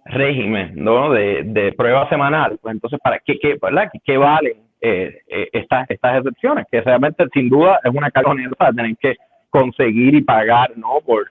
régimen 0.04 0.72
¿no? 0.76 1.10
de, 1.10 1.42
de 1.44 1.72
prueba 1.72 2.08
semanal. 2.08 2.58
Pues 2.62 2.74
entonces, 2.74 3.00
¿para 3.02 3.18
qué, 3.18 3.38
qué, 3.38 3.58
¿verdad? 3.60 3.90
¿Qué, 4.04 4.16
valen 4.16 4.65
eh, 4.80 5.18
eh, 5.28 5.48
estas, 5.52 5.90
estas 5.90 6.18
excepciones? 6.18 6.66
Que 6.70 6.80
realmente, 6.80 7.24
sin 7.32 7.48
duda, 7.48 7.80
es 7.82 7.94
una 7.94 8.10
carga 8.10 8.34
para 8.56 8.72
tener 8.72 8.96
que 8.96 9.16
conseguir 9.50 10.14
y 10.14 10.22
pagar 10.22 10.76
¿no? 10.76 11.00
por, 11.04 11.30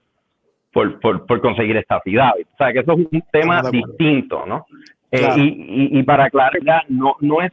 por, 0.71 0.99
por, 0.99 1.25
por 1.25 1.41
conseguir 1.41 1.77
esta 1.77 1.99
ciudad. 2.01 2.31
O 2.53 2.57
sea, 2.57 2.73
que 2.73 2.79
eso 2.79 2.93
es 2.93 3.07
un 3.11 3.23
tema 3.31 3.61
distinto, 3.71 4.45
¿no? 4.45 4.65
Eh, 5.11 5.27
y, 5.37 5.99
y, 5.99 6.03
para 6.03 6.25
aclarar, 6.25 6.83
no, 6.89 7.15
no 7.21 7.41
es. 7.41 7.51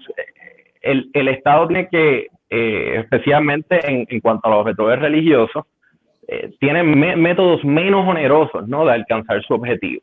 El, 0.80 1.10
el 1.12 1.28
Estado 1.28 1.68
tiene 1.68 1.88
que, 1.88 2.26
especialmente 2.50 3.78
en, 3.88 4.06
en 4.08 4.20
cuanto 4.20 4.48
a 4.48 4.50
los 4.50 4.60
objetores 4.62 4.98
religiosos, 4.98 5.64
tienen 6.58 6.98
métodos 7.20 7.62
menos 7.62 8.08
onerosos 8.08 8.66
¿no? 8.66 8.86
de 8.86 8.92
alcanzar 8.92 9.42
su 9.42 9.54
objetivo. 9.54 10.02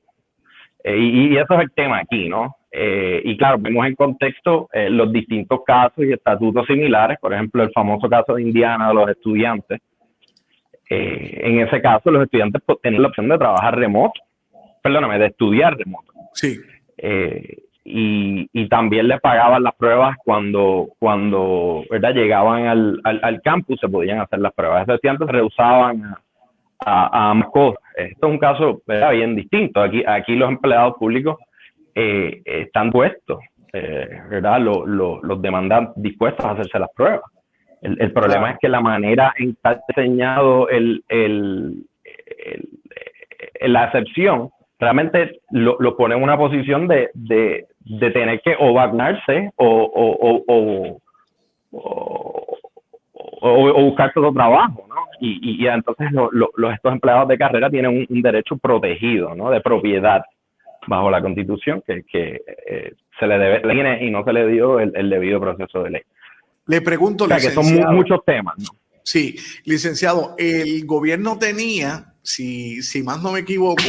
Eh, 0.84 0.98
y, 0.98 1.38
eso 1.38 1.54
es 1.56 1.62
el 1.62 1.72
tema 1.72 2.00
aquí, 2.00 2.30
¿no? 2.30 2.56
Eh, 2.72 3.22
y 3.26 3.38
claro, 3.38 3.58
vemos 3.60 3.86
en 3.88 3.96
contexto 3.96 4.70
eh, 4.72 4.90
los 4.90 5.12
distintos 5.12 5.62
casos 5.66 6.06
y 6.06 6.14
estatutos 6.14 6.68
similares, 6.68 7.18
por 7.20 7.34
ejemplo, 7.34 7.64
el 7.64 7.72
famoso 7.72 8.08
caso 8.08 8.36
de 8.36 8.44
Indiana 8.44 8.90
de 8.90 8.94
los 8.94 9.10
estudiantes. 9.10 9.82
Eh, 10.90 11.42
en 11.44 11.60
ese 11.60 11.82
caso, 11.82 12.12
los 12.12 12.24
estudiantes 12.24 12.62
pues, 12.66 12.80
tenían 12.82 13.02
la 13.02 13.08
opción 13.08 13.28
de 13.28 13.38
trabajar 13.38 13.76
remoto, 13.76 14.20
perdóname, 14.84 15.18
de 15.18 15.28
estudiar 15.28 15.78
remoto. 15.78 16.12
Sí. 16.34 16.58
Y, 17.86 18.48
y, 18.54 18.68
también 18.68 19.08
le 19.08 19.20
pagaban 19.20 19.64
las 19.64 19.74
pruebas 19.74 20.16
cuando, 20.24 20.90
cuando 21.00 21.84
¿verdad? 21.90 22.14
llegaban 22.14 22.68
al, 22.68 23.02
al, 23.04 23.42
campus, 23.42 23.80
se 23.80 23.88
podían 23.88 24.20
hacer 24.20 24.40
las 24.40 24.54
pruebas. 24.54 24.88
Los 24.88 24.96
estudiantes 24.96 25.28
rehusaban 25.28 26.04
a, 26.04 26.20
a, 26.86 27.32
a 27.32 27.44
cosas. 27.52 27.82
Esto 27.96 28.28
es 28.28 28.34
un 28.34 28.38
caso 28.38 28.82
bien 28.86 29.36
distinto. 29.36 29.82
Aquí, 29.82 30.04
aquí 30.06 30.36
los 30.36 30.50
empleados 30.50 30.98
públicos 31.00 31.38
eh, 31.96 32.42
están 32.46 32.92
puestos, 32.92 33.40
eh, 33.74 34.22
¿verdad? 34.30 34.60
los 34.60 35.42
demandantes 35.42 36.02
dispuestos 36.02 36.46
a 36.46 36.52
hacerse 36.52 36.80
las 36.80 36.90
pruebas. 36.96 37.22
El, 37.82 38.12
problema 38.12 38.52
es 38.52 38.58
que 38.60 38.68
la 38.68 38.82
manera 38.82 39.34
en 39.38 39.46
que 39.46 39.52
está 39.52 39.82
diseñado 39.88 40.68
el, 40.68 41.02
el, 41.08 41.86
la 43.62 43.86
excepción 43.86 44.50
realmente 44.80 45.40
lo, 45.52 45.98
pone 45.98 46.16
en 46.16 46.24
una 46.24 46.38
posición 46.38 46.88
de, 46.88 47.10
de, 47.14 47.68
de 47.80 48.12
tener 48.12 48.42
que 48.42 48.56
o 48.60 48.74
vacunarse 48.74 49.52
o, 49.56 49.68
o, 49.68 50.44
o, 50.48 50.98
o, 53.42 53.84
buscar 53.84 54.12
todo 54.14 54.34
trabajo, 54.34 54.86
¿no? 54.88 54.96
Y, 55.20 55.64
y, 55.64 55.68
entonces 55.68 56.12
los, 56.12 56.74
estos 56.74 56.94
empleados 56.94 57.28
de 57.28 57.38
carrera 57.38 57.70
tienen 57.70 57.92
un, 57.92 58.06
un, 58.10 58.22
derecho 58.22 58.58
protegido, 58.58 59.36
¿no? 59.36 59.50
De 59.50 59.60
propiedad 59.60 60.24
bajo 60.88 61.10
la 61.10 61.22
constitución 61.22 61.84
que, 61.86 62.04
que 62.04 62.42
eh, 62.68 62.94
se 63.20 63.28
le 63.28 63.38
debe 63.38 64.06
y 64.06 64.10
no 64.10 64.24
se 64.24 64.34
le 64.34 64.48
dio 64.48 64.80
el, 64.80 65.10
debido 65.10 65.40
proceso 65.40 65.84
de 65.84 65.90
ley. 65.92 66.02
Le 66.68 66.82
pregunto, 66.82 67.26
o 67.26 67.28
sea, 67.28 67.38
que 67.38 67.50
son 67.50 67.66
muchos 67.96 68.24
temas. 68.26 68.56
¿no? 68.58 68.70
Sí, 69.04 69.36
licenciado, 69.66 70.36
el 70.38 70.86
gobierno 70.86 71.40
tenía, 71.40 72.14
si, 72.22 72.84
si 72.84 73.02
más 73.02 73.22
no 73.22 73.32
me 73.32 73.40
equivoco, 73.40 73.84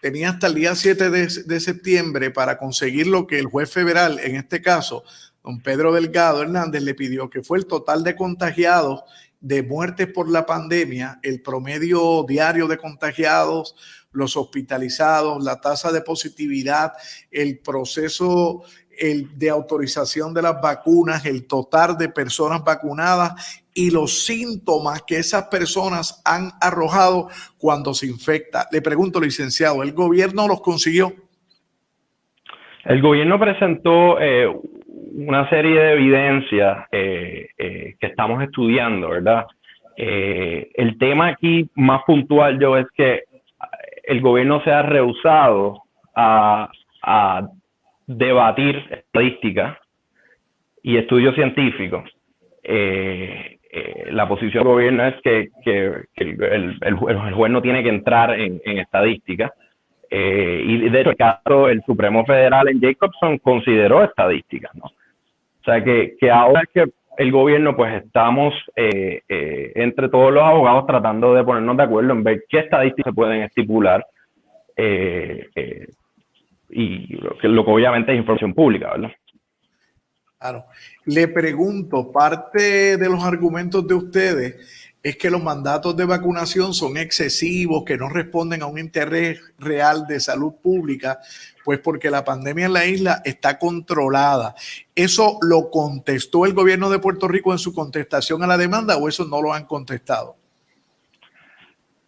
tenía 0.00 0.30
hasta 0.30 0.48
el 0.48 0.54
día 0.54 0.74
7 0.74 1.10
de, 1.10 1.28
de 1.46 1.60
septiembre 1.60 2.30
para 2.30 2.58
conseguir 2.58 3.06
lo 3.06 3.26
que 3.26 3.38
el 3.38 3.46
juez 3.46 3.72
federal, 3.72 4.18
en 4.22 4.36
este 4.36 4.60
caso, 4.60 5.04
don 5.44 5.60
Pedro 5.60 5.92
Delgado 5.92 6.42
Hernández, 6.42 6.82
le 6.82 6.94
pidió, 6.94 7.30
que 7.30 7.42
fue 7.42 7.58
el 7.58 7.66
total 7.66 8.02
de 8.02 8.16
contagiados 8.16 9.04
de 9.40 9.62
muertes 9.62 10.06
por 10.08 10.30
la 10.30 10.46
pandemia, 10.46 11.20
el 11.22 11.42
promedio 11.42 12.24
diario 12.26 12.66
de 12.66 12.78
contagiados 12.78 13.76
los 14.14 14.36
hospitalizados, 14.36 15.44
la 15.44 15.60
tasa 15.60 15.92
de 15.92 16.00
positividad, 16.00 16.92
el 17.30 17.58
proceso 17.58 18.62
de 18.96 19.50
autorización 19.50 20.32
de 20.32 20.42
las 20.42 20.60
vacunas, 20.60 21.26
el 21.26 21.46
total 21.46 21.96
de 21.98 22.08
personas 22.08 22.62
vacunadas 22.64 23.64
y 23.74 23.90
los 23.90 24.24
síntomas 24.24 25.02
que 25.02 25.16
esas 25.16 25.48
personas 25.48 26.22
han 26.24 26.50
arrojado 26.60 27.28
cuando 27.58 27.92
se 27.92 28.06
infecta. 28.06 28.66
Le 28.70 28.80
pregunto, 28.80 29.20
licenciado, 29.20 29.82
¿el 29.82 29.92
gobierno 29.92 30.46
los 30.46 30.60
consiguió? 30.60 31.12
El 32.84 33.00
gobierno 33.00 33.38
presentó 33.40 34.20
eh, 34.20 34.46
una 35.14 35.48
serie 35.48 35.80
de 35.80 35.92
evidencias 35.92 36.86
eh, 36.92 37.48
eh, 37.58 37.94
que 37.98 38.06
estamos 38.06 38.42
estudiando, 38.42 39.10
¿verdad? 39.10 39.46
el 39.96 40.98
tema 40.98 41.28
aquí 41.28 41.70
más 41.76 42.02
puntual 42.04 42.58
yo 42.58 42.76
es 42.76 42.86
que 42.96 43.22
el 44.06 44.20
gobierno 44.20 44.62
se 44.62 44.70
ha 44.70 44.82
rehusado 44.82 45.82
a, 46.14 46.70
debatir 48.06 48.76
estadísticas 48.90 49.78
y 50.82 50.96
estudios 50.96 51.34
científicos. 51.34 52.04
Eh, 52.62 53.58
eh, 53.70 54.08
la 54.10 54.28
posición 54.28 54.62
del 54.62 54.72
gobierno 54.72 55.06
es 55.06 55.14
que, 55.22 55.50
el, 56.16 56.78
el, 56.80 56.94
juez 57.34 57.52
no 57.52 57.62
tiene 57.62 57.82
que 57.82 57.88
entrar 57.88 58.38
en, 58.38 58.60
en 58.64 58.78
estadísticas. 58.78 59.52
Eh, 60.10 60.62
y 60.64 60.88
de 60.88 61.00
hecho, 61.00 61.68
el 61.68 61.82
Supremo 61.84 62.24
Federal 62.24 62.68
en 62.68 62.80
Jacobson 62.80 63.38
consideró 63.38 64.04
estadísticas, 64.04 64.74
¿no? 64.76 64.84
O 64.84 65.64
sea 65.64 65.82
que, 65.82 66.14
que 66.20 66.30
ahora 66.30 66.62
que 66.72 66.84
el 67.16 67.32
gobierno, 67.32 67.76
pues 67.76 68.04
estamos 68.04 68.54
eh, 68.76 69.22
eh, 69.28 69.72
entre 69.74 70.08
todos 70.08 70.32
los 70.32 70.42
abogados 70.42 70.86
tratando 70.86 71.34
de 71.34 71.44
ponernos 71.44 71.76
de 71.76 71.82
acuerdo 71.82 72.12
en 72.12 72.24
ver 72.24 72.44
qué 72.48 72.60
estadísticas 72.60 73.10
se 73.10 73.14
pueden 73.14 73.42
estipular 73.42 74.04
eh, 74.76 75.48
y 76.70 77.14
lo 77.16 77.38
que, 77.38 77.48
lo 77.48 77.64
que 77.64 77.70
obviamente 77.70 78.12
es 78.12 78.18
información 78.18 78.54
pública, 78.54 78.90
¿verdad? 78.92 79.12
Claro. 80.38 80.64
Le 81.06 81.28
pregunto, 81.28 82.10
parte 82.12 82.96
de 82.96 83.08
los 83.08 83.24
argumentos 83.24 83.86
de 83.86 83.94
ustedes 83.94 84.83
es 85.04 85.16
que 85.18 85.30
los 85.30 85.42
mandatos 85.42 85.94
de 85.98 86.06
vacunación 86.06 86.72
son 86.72 86.96
excesivos, 86.96 87.84
que 87.84 87.98
no 87.98 88.08
responden 88.08 88.62
a 88.62 88.66
un 88.66 88.78
interés 88.78 89.38
real 89.58 90.06
de 90.08 90.18
salud 90.18 90.54
pública, 90.62 91.18
pues 91.62 91.78
porque 91.78 92.10
la 92.10 92.24
pandemia 92.24 92.64
en 92.66 92.72
la 92.72 92.86
isla 92.86 93.20
está 93.22 93.58
controlada. 93.58 94.54
¿Eso 94.96 95.38
lo 95.42 95.70
contestó 95.70 96.46
el 96.46 96.54
gobierno 96.54 96.88
de 96.88 97.00
Puerto 97.00 97.28
Rico 97.28 97.52
en 97.52 97.58
su 97.58 97.74
contestación 97.74 98.42
a 98.42 98.46
la 98.46 98.56
demanda 98.56 98.96
o 98.96 99.06
eso 99.06 99.26
no 99.26 99.42
lo 99.42 99.52
han 99.52 99.66
contestado? 99.66 100.36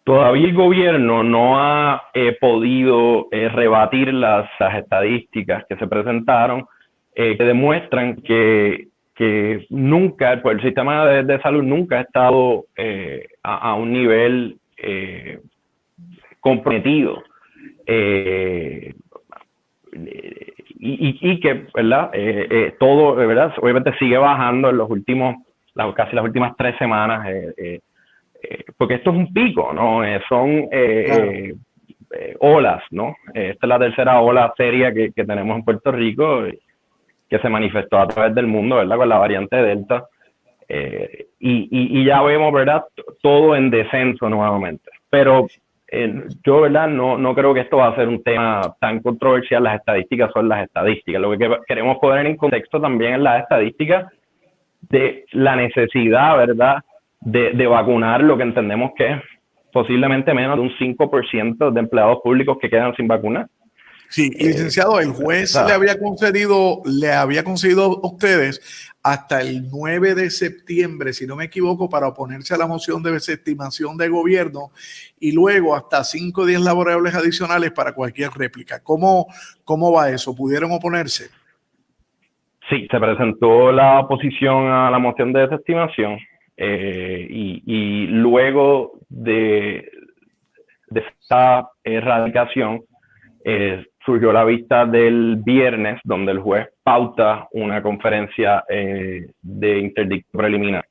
Todavía 0.03 0.47
el 0.47 0.55
gobierno 0.55 1.21
no 1.21 1.59
ha 1.59 2.09
eh, 2.15 2.35
podido 2.41 3.27
eh, 3.29 3.49
rebatir 3.49 4.11
las, 4.11 4.49
estadísticas 4.75 5.65
que 5.69 5.75
se 5.75 5.85
presentaron 5.85 6.65
eh, 7.13 7.37
que 7.37 7.43
demuestran 7.43 8.15
que 8.21 8.87
que 9.17 9.65
nunca, 9.71 10.39
pues 10.43 10.57
el 10.57 10.63
sistema 10.63 11.07
de, 11.07 11.41
salud 11.41 11.63
nunca 11.63 11.97
ha 11.97 12.01
estado 12.01 12.65
eh, 12.75 13.27
a, 13.41 13.73
un 13.73 13.91
nivel 13.91 14.57
eh, 14.77 15.39
comprometido. 16.39 17.23
Eh, 17.87 18.93
y, 20.79 21.39
que, 21.39 21.65
¿verdad? 21.73 22.11
todo, 22.79 23.15
¿verdad? 23.15 23.51
Obviamente 23.59 23.97
sigue 23.97 24.17
bajando 24.17 24.69
en 24.69 24.77
los 24.77 24.87
últimos, 24.87 25.37
casi 25.95 26.15
las 26.15 26.23
últimas 26.23 26.55
tres 26.55 26.77
semanas, 26.77 27.27
porque 28.77 28.95
esto 28.95 29.09
es 29.09 29.15
un 29.17 29.33
pico, 29.33 29.73
¿no? 29.73 30.01
son 30.29 30.69
olas, 32.39 32.83
¿no? 32.91 33.15
Esta 33.33 33.65
es 33.65 33.67
la 33.69 33.79
tercera 33.79 34.21
ola 34.21 34.53
seria 34.55 34.93
que, 34.93 35.11
que 35.11 35.25
tenemos 35.25 35.57
en 35.57 35.65
Puerto 35.65 35.91
Rico 35.91 36.43
que 37.29 37.39
se 37.39 37.49
manifestó 37.49 37.97
a 37.97 38.07
través 38.07 38.33
del 38.35 38.47
mundo, 38.47 38.77
¿verdad? 38.77 38.97
Con 38.97 39.09
la 39.09 39.17
variante 39.17 39.55
Delta. 39.55 40.05
Eh, 40.67 41.27
y, 41.39 41.99
y, 41.99 42.05
ya 42.05 42.21
vemos, 42.21 42.51
¿verdad? 42.51 42.83
Todo 43.21 43.55
en 43.55 43.69
descenso 43.69 44.29
nuevamente. 44.29 44.89
Pero 45.09 45.47
eh, 45.89 46.23
yo, 46.45 46.61
¿verdad? 46.61 46.89
No, 46.89 47.17
no 47.17 47.33
creo 47.33 47.53
que 47.53 47.61
esto 47.61 47.77
va 47.77 47.87
a 47.87 47.95
ser 47.95 48.07
un 48.07 48.21
tema 48.23 48.75
tan 48.79 49.01
controversial. 49.01 49.63
Las 49.63 49.79
estadísticas 49.79 50.31
son 50.33 50.49
las 50.49 50.65
estadísticas. 50.65 51.21
Lo 51.21 51.31
que 51.31 51.49
queremos 51.67 51.97
poner 51.99 52.25
en 52.25 52.37
contexto 52.37 52.81
también 52.81 53.15
es 53.15 53.19
las 53.19 53.43
estadísticas 53.43 54.11
de 54.81 55.25
la 55.31 55.55
necesidad, 55.55 56.37
¿verdad? 56.37 56.77
De, 57.21 57.51
de 57.51 57.67
vacunar 57.67 58.21
lo 58.21 58.37
que 58.37 58.43
entendemos 58.43 58.91
que 58.95 59.11
es 59.11 59.21
posiblemente 59.71 60.33
menos 60.33 60.57
de 60.57 60.61
un 60.61 60.71
5% 60.71 61.71
de 61.71 61.79
empleados 61.79 62.19
públicos 62.23 62.57
que 62.59 62.69
quedan 62.69 62.95
sin 62.95 63.07
vacunar. 63.07 63.47
Sí, 64.09 64.31
eh, 64.37 64.47
licenciado, 64.47 64.99
el 64.99 65.11
juez 65.11 65.53
le 65.67 65.73
había 65.73 65.99
concedido, 65.99 66.81
le 66.85 67.11
había 67.11 67.43
concedido 67.43 67.83
a 67.83 68.07
ustedes 68.07 68.93
hasta 69.03 69.41
el 69.41 69.69
9 69.69 70.15
de 70.15 70.29
septiembre, 70.29 71.13
si 71.13 71.25
no 71.25 71.35
me 71.35 71.45
equivoco, 71.45 71.89
para 71.89 72.07
oponerse 72.07 72.53
a 72.53 72.57
la 72.57 72.67
moción 72.67 73.01
de 73.03 73.11
desestimación 73.11 73.97
de 73.97 74.09
gobierno 74.09 74.71
y 75.19 75.31
luego 75.31 75.75
hasta 75.75 76.03
cinco 76.03 76.45
días 76.45 76.61
laborables 76.61 77.15
adicionales 77.15 77.71
para 77.71 77.93
cualquier 77.93 78.31
réplica. 78.31 78.83
¿Cómo, 78.83 79.27
cómo 79.63 79.91
va 79.91 80.09
eso? 80.09 80.35
¿Pudieron 80.35 80.71
oponerse? 80.71 81.29
Sí, 82.69 82.87
se 82.91 82.99
presentó 82.99 83.71
la 83.71 84.01
oposición 84.01 84.67
a 84.67 84.91
la 84.91 84.99
moción 84.99 85.31
de 85.31 85.41
desestimación 85.41 86.17
eh, 86.57 87.27
y, 87.29 88.07
luego 88.07 88.99
de, 89.07 89.89
de 90.89 90.99
esta 90.99 91.69
erradicación, 91.83 92.81
eh, 93.45 93.85
surgió 94.07 94.31
la 94.31 94.45
vista 94.45 94.85
del 94.85 95.35
viernes, 95.43 95.99
donde 96.05 96.31
el 96.31 96.39
juez 96.39 96.69
pauta 96.81 97.49
una 97.51 97.83
conferencia 97.83 98.63
eh, 98.69 99.27
de 99.41 99.79
interdicto 99.79 100.37
preliminar. 100.37 100.85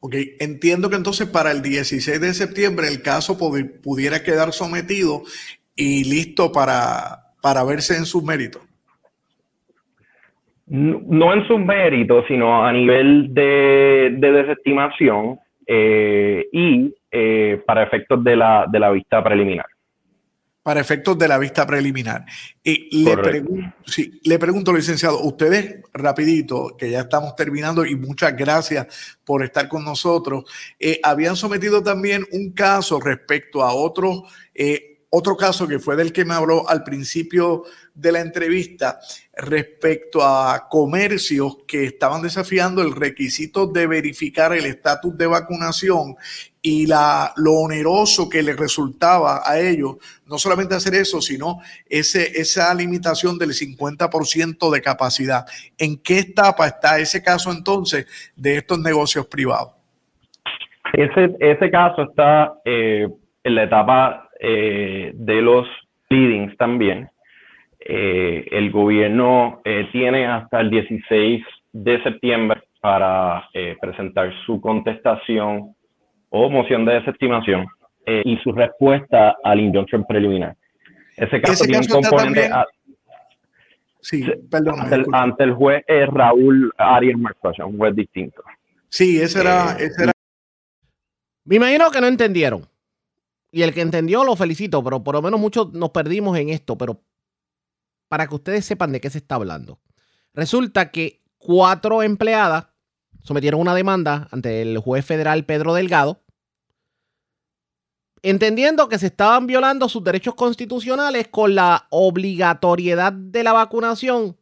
Ok, 0.00 0.14
entiendo 0.40 0.88
que 0.88 0.96
entonces 0.96 1.28
para 1.28 1.52
el 1.52 1.60
16 1.60 2.18
de 2.18 2.32
septiembre 2.32 2.88
el 2.88 3.02
caso 3.02 3.36
pudiera 3.38 4.22
quedar 4.22 4.52
sometido 4.52 5.20
y 5.74 6.04
listo 6.04 6.50
para, 6.50 7.34
para 7.42 7.62
verse 7.62 7.94
en 7.94 8.06
sus 8.06 8.24
méritos. 8.24 8.62
No, 10.68 11.34
en 11.34 11.46
sus 11.46 11.60
méritos, 11.60 12.24
sino 12.26 12.64
a 12.64 12.72
nivel 12.72 13.34
de, 13.34 14.16
desestimación 14.18 15.38
eh, 15.66 16.46
y 16.52 16.94
eh, 17.10 17.62
para 17.66 17.82
efectos 17.82 18.24
de 18.24 18.34
la, 18.34 18.66
de 18.66 18.80
la 18.80 18.90
vista 18.90 19.22
preliminar. 19.22 19.66
Para 20.66 20.80
efectos 20.80 21.16
de 21.16 21.28
la 21.28 21.38
vista 21.38 21.64
preliminar. 21.64 22.24
Y 22.64 23.04
le, 23.04 23.16
pregunto, 23.16 23.72
sí, 23.86 24.20
le 24.24 24.36
pregunto, 24.36 24.72
licenciado, 24.72 25.20
ustedes, 25.20 25.76
rapidito, 25.92 26.76
que 26.76 26.90
ya 26.90 27.02
estamos 27.02 27.36
terminando 27.36 27.86
y 27.86 27.94
muchas 27.94 28.36
gracias 28.36 28.88
por 29.24 29.44
estar 29.44 29.68
con 29.68 29.84
nosotros, 29.84 30.42
eh, 30.80 30.98
habían 31.04 31.36
sometido 31.36 31.84
también 31.84 32.26
un 32.32 32.50
caso 32.50 32.98
respecto 32.98 33.62
a 33.62 33.72
otro, 33.74 34.24
eh, 34.52 34.95
otro 35.10 35.36
caso 35.36 35.68
que 35.68 35.78
fue 35.78 35.96
del 35.96 36.12
que 36.12 36.24
me 36.24 36.34
habló 36.34 36.68
al 36.68 36.82
principio 36.82 37.62
de 37.94 38.12
la 38.12 38.20
entrevista 38.20 38.98
respecto 39.34 40.20
a 40.22 40.66
comercios 40.68 41.58
que 41.66 41.84
estaban 41.84 42.22
desafiando 42.22 42.82
el 42.82 42.94
requisito 42.94 43.66
de 43.66 43.86
verificar 43.86 44.52
el 44.52 44.66
estatus 44.66 45.16
de 45.16 45.26
vacunación 45.26 46.16
y 46.60 46.86
la, 46.86 47.32
lo 47.36 47.52
oneroso 47.52 48.28
que 48.28 48.42
les 48.42 48.56
resultaba 48.56 49.42
a 49.44 49.60
ellos, 49.60 49.96
no 50.26 50.36
solamente 50.36 50.74
hacer 50.74 50.94
eso, 50.94 51.20
sino 51.20 51.60
ese, 51.88 52.40
esa 52.40 52.74
limitación 52.74 53.38
del 53.38 53.50
50% 53.50 54.72
de 54.72 54.82
capacidad. 54.82 55.46
¿En 55.78 56.02
qué 56.02 56.18
etapa 56.18 56.66
está 56.66 56.98
ese 56.98 57.22
caso 57.22 57.52
entonces 57.52 58.32
de 58.34 58.56
estos 58.56 58.80
negocios 58.80 59.26
privados? 59.26 59.74
Ese, 60.92 61.36
ese 61.38 61.70
caso 61.70 62.02
está 62.02 62.54
eh, 62.64 63.06
en 63.44 63.54
la 63.54 63.64
etapa 63.64 64.25
eh, 64.40 65.12
de 65.14 65.42
los 65.42 65.66
pleadings 66.08 66.56
también. 66.56 67.08
Eh, 67.80 68.46
el 68.50 68.70
gobierno 68.70 69.60
tiene 69.92 70.26
hasta 70.26 70.60
el 70.60 70.70
16 70.70 71.44
de 71.72 72.02
septiembre 72.02 72.62
para 72.80 73.48
presentar 73.80 74.32
su 74.44 74.60
contestación 74.60 75.74
o 76.30 76.50
moción 76.50 76.84
de 76.84 76.94
desestimación 76.94 77.66
eh, 78.04 78.22
y 78.24 78.36
su 78.38 78.52
respuesta 78.52 79.36
al 79.42 79.60
injunction 79.60 80.04
preliminar. 80.04 80.56
Ese 81.16 81.40
caso 81.40 81.64
tiene 81.64 81.80
un 81.80 81.86
componente 81.86 82.50
sí, 84.00 84.24
perdón, 84.50 84.76
ante, 85.12 85.42
el, 85.42 85.54
juez 85.54 85.82
eh, 85.88 86.06
Raúl 86.06 86.72
Ariel 86.76 87.16
Marcocha, 87.16 87.64
un 87.64 87.76
juez 87.76 87.96
distinto. 87.96 88.42
Sí, 88.88 89.20
ese 89.20 89.40
era, 89.40 89.72
eh, 89.72 89.86
ese 89.86 90.04
era. 90.04 90.12
Me 91.44 91.56
imagino 91.56 91.90
que 91.90 92.00
no 92.00 92.06
entendieron. 92.06 92.66
Y 93.56 93.62
el 93.62 93.72
que 93.72 93.80
entendió 93.80 94.22
lo 94.22 94.36
felicito, 94.36 94.84
pero 94.84 95.02
por 95.02 95.14
lo 95.14 95.22
menos 95.22 95.40
muchos 95.40 95.72
nos 95.72 95.88
perdimos 95.88 96.36
en 96.36 96.50
esto. 96.50 96.76
Pero 96.76 97.00
para 98.06 98.26
que 98.26 98.34
ustedes 98.34 98.66
sepan 98.66 98.92
de 98.92 99.00
qué 99.00 99.08
se 99.08 99.16
está 99.16 99.36
hablando. 99.36 99.80
Resulta 100.34 100.90
que 100.90 101.22
cuatro 101.38 102.02
empleadas 102.02 102.66
sometieron 103.22 103.58
una 103.58 103.74
demanda 103.74 104.28
ante 104.30 104.60
el 104.60 104.76
juez 104.76 105.06
federal 105.06 105.46
Pedro 105.46 105.72
Delgado, 105.72 106.22
entendiendo 108.20 108.90
que 108.90 108.98
se 108.98 109.06
estaban 109.06 109.46
violando 109.46 109.88
sus 109.88 110.04
derechos 110.04 110.34
constitucionales 110.34 111.28
con 111.28 111.54
la 111.54 111.86
obligatoriedad 111.88 113.14
de 113.14 113.42
la 113.42 113.54
vacunación 113.54 114.36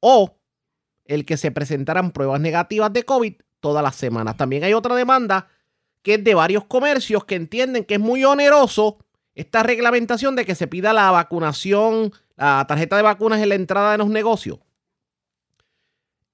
o 0.00 0.36
el 1.06 1.24
que 1.24 1.38
se 1.38 1.50
presentaran 1.50 2.10
pruebas 2.10 2.42
negativas 2.42 2.92
de 2.92 3.04
COVID 3.04 3.36
todas 3.60 3.82
las 3.82 3.96
semanas. 3.96 4.36
También 4.36 4.64
hay 4.64 4.74
otra 4.74 4.94
demanda 4.94 5.48
que 6.04 6.14
es 6.14 6.22
de 6.22 6.34
varios 6.34 6.66
comercios 6.66 7.24
que 7.24 7.34
entienden 7.34 7.84
que 7.84 7.94
es 7.94 8.00
muy 8.00 8.24
oneroso 8.24 8.98
esta 9.34 9.62
reglamentación 9.64 10.36
de 10.36 10.44
que 10.44 10.54
se 10.54 10.68
pida 10.68 10.92
la 10.92 11.10
vacunación, 11.10 12.12
la 12.36 12.66
tarjeta 12.68 12.96
de 12.96 13.02
vacunas 13.02 13.40
en 13.40 13.48
la 13.48 13.54
entrada 13.56 13.92
de 13.92 13.98
los 13.98 14.08
negocios. 14.08 14.58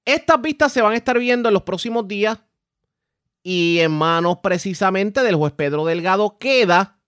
Estas 0.05 0.43
vistas 0.43 0.73
se 0.73 0.83
van 0.83 0.93
a 0.93 0.97
estar 0.97 1.19
viendo 1.19 1.49
en 1.49 1.55
los 1.55 1.63
próximos 1.63 2.09
días 2.09 2.41
y 3.45 3.79
en 3.79 3.93
manos 3.93 4.39
precisamente 4.43 5.23
del 5.23 5.37
juez 5.37 5.53
Pedro 5.53 5.85
Delgado 5.85 6.37
queda 6.39 6.99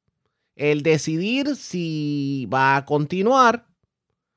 el 0.54 0.84
decidir 0.84 1.56
si 1.56 2.48
va 2.52 2.76
a 2.76 2.84
continuar 2.84 3.66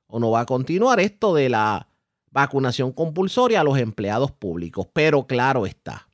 o 0.08 0.20
no 0.20 0.32
va 0.32 0.42
a 0.42 0.46
continuar 0.48 1.00
esto 1.00 1.36
de 1.36 1.50
la 1.50 1.88
vacunación 2.32 2.92
compulsoria 2.92 3.62
a 3.62 3.64
los 3.64 3.78
empleados 3.78 4.32
públicos. 4.32 4.88
Pero 4.94 5.28
claro 5.28 5.68
está, 5.68 6.08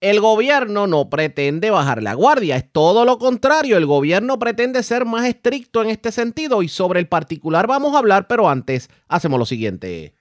el 0.00 0.20
gobierno 0.20 0.86
no 0.86 1.10
pretende 1.10 1.70
bajar 1.70 2.02
la 2.02 2.14
guardia, 2.14 2.56
es 2.56 2.70
todo 2.72 3.04
lo 3.04 3.18
contrario, 3.18 3.76
el 3.76 3.84
gobierno 3.84 4.38
pretende 4.38 4.82
ser 4.82 5.04
más 5.04 5.26
estricto 5.26 5.82
en 5.82 5.90
este 5.90 6.10
sentido 6.10 6.62
y 6.62 6.68
sobre 6.68 7.00
el 7.00 7.06
particular 7.06 7.66
vamos 7.66 7.94
a 7.94 7.98
hablar, 7.98 8.26
pero 8.26 8.48
antes 8.48 8.88
hacemos 9.08 9.38
lo 9.38 9.44
siguiente. 9.44 10.14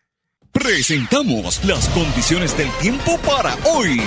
Presentamos 0.51 1.63
las 1.63 1.87
condiciones 1.89 2.57
del 2.57 2.69
tiempo 2.81 3.17
para 3.25 3.55
hoy. 3.73 4.01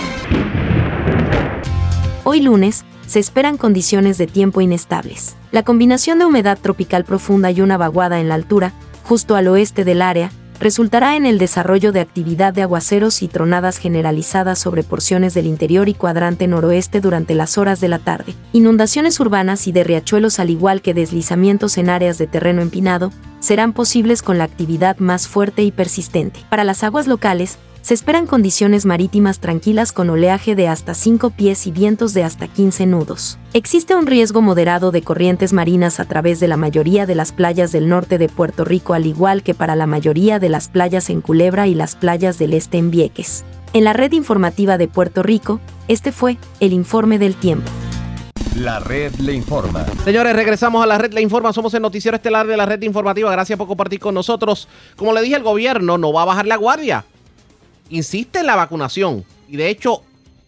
Hoy 2.24 2.40
lunes, 2.40 2.84
se 3.06 3.18
esperan 3.18 3.56
condiciones 3.56 4.18
de 4.18 4.26
tiempo 4.26 4.60
inestables. 4.60 5.36
La 5.52 5.62
combinación 5.62 6.18
de 6.18 6.26
humedad 6.26 6.58
tropical 6.60 7.04
profunda 7.04 7.50
y 7.50 7.60
una 7.60 7.78
vaguada 7.78 8.20
en 8.20 8.28
la 8.28 8.34
altura, 8.34 8.72
justo 9.04 9.36
al 9.36 9.48
oeste 9.48 9.84
del 9.84 10.02
área, 10.02 10.30
resultará 10.60 11.16
en 11.16 11.26
el 11.26 11.38
desarrollo 11.38 11.92
de 11.92 12.00
actividad 12.00 12.54
de 12.54 12.62
aguaceros 12.62 13.22
y 13.22 13.28
tronadas 13.28 13.78
generalizadas 13.78 14.58
sobre 14.58 14.82
porciones 14.82 15.34
del 15.34 15.46
interior 15.46 15.88
y 15.88 15.94
cuadrante 15.94 16.46
noroeste 16.46 17.00
durante 17.00 17.34
las 17.34 17.58
horas 17.58 17.80
de 17.80 17.88
la 17.88 17.98
tarde, 17.98 18.34
inundaciones 18.52 19.18
urbanas 19.20 19.66
y 19.66 19.72
de 19.72 19.84
riachuelos 19.84 20.38
al 20.38 20.50
igual 20.50 20.82
que 20.82 20.94
deslizamientos 20.94 21.78
en 21.78 21.90
áreas 21.90 22.18
de 22.18 22.26
terreno 22.26 22.62
empinado, 22.62 23.12
serán 23.40 23.72
posibles 23.72 24.22
con 24.22 24.38
la 24.38 24.44
actividad 24.44 24.98
más 24.98 25.26
fuerte 25.26 25.62
y 25.62 25.72
persistente. 25.72 26.40
Para 26.48 26.64
las 26.64 26.84
aguas 26.84 27.06
locales, 27.08 27.58
se 27.82 27.94
esperan 27.94 28.26
condiciones 28.28 28.86
marítimas 28.86 29.40
tranquilas 29.40 29.90
con 29.90 30.08
oleaje 30.08 30.54
de 30.54 30.68
hasta 30.68 30.94
5 30.94 31.30
pies 31.30 31.66
y 31.66 31.72
vientos 31.72 32.14
de 32.14 32.22
hasta 32.22 32.46
15 32.46 32.86
nudos. 32.86 33.38
Existe 33.54 33.96
un 33.96 34.06
riesgo 34.06 34.40
moderado 34.40 34.92
de 34.92 35.02
corrientes 35.02 35.52
marinas 35.52 35.98
a 35.98 36.04
través 36.04 36.38
de 36.38 36.46
la 36.46 36.56
mayoría 36.56 37.06
de 37.06 37.16
las 37.16 37.32
playas 37.32 37.72
del 37.72 37.88
norte 37.88 38.18
de 38.18 38.28
Puerto 38.28 38.64
Rico, 38.64 38.94
al 38.94 39.06
igual 39.06 39.42
que 39.42 39.54
para 39.54 39.74
la 39.74 39.88
mayoría 39.88 40.38
de 40.38 40.48
las 40.48 40.68
playas 40.68 41.10
en 41.10 41.20
Culebra 41.20 41.66
y 41.66 41.74
las 41.74 41.96
playas 41.96 42.38
del 42.38 42.54
este 42.54 42.78
en 42.78 42.92
Vieques. 42.92 43.44
En 43.72 43.82
la 43.82 43.92
red 43.92 44.12
informativa 44.12 44.78
de 44.78 44.86
Puerto 44.86 45.24
Rico, 45.24 45.58
este 45.88 46.12
fue 46.12 46.38
el 46.60 46.72
informe 46.72 47.18
del 47.18 47.34
tiempo. 47.34 47.68
La 48.56 48.78
red 48.78 49.12
le 49.14 49.32
informa. 49.32 49.84
Señores, 50.04 50.36
regresamos 50.36 50.84
a 50.84 50.86
la 50.86 50.98
red 50.98 51.12
le 51.12 51.22
informa. 51.22 51.52
Somos 51.52 51.74
el 51.74 51.82
noticiero 51.82 52.14
estelar 52.16 52.46
de 52.46 52.56
la 52.56 52.66
red 52.66 52.82
informativa. 52.82 53.32
Gracias 53.32 53.58
por 53.58 53.66
compartir 53.66 53.98
con 53.98 54.14
nosotros. 54.14 54.68
Como 54.94 55.12
le 55.14 55.22
dije, 55.22 55.36
el 55.36 55.42
gobierno 55.42 55.96
no 55.96 56.12
va 56.12 56.22
a 56.22 56.26
bajar 56.26 56.46
la 56.46 56.56
guardia 56.56 57.06
insiste 57.88 58.40
en 58.40 58.46
la 58.46 58.56
vacunación. 58.56 59.24
Y 59.48 59.56
de 59.56 59.68
hecho, 59.68 60.02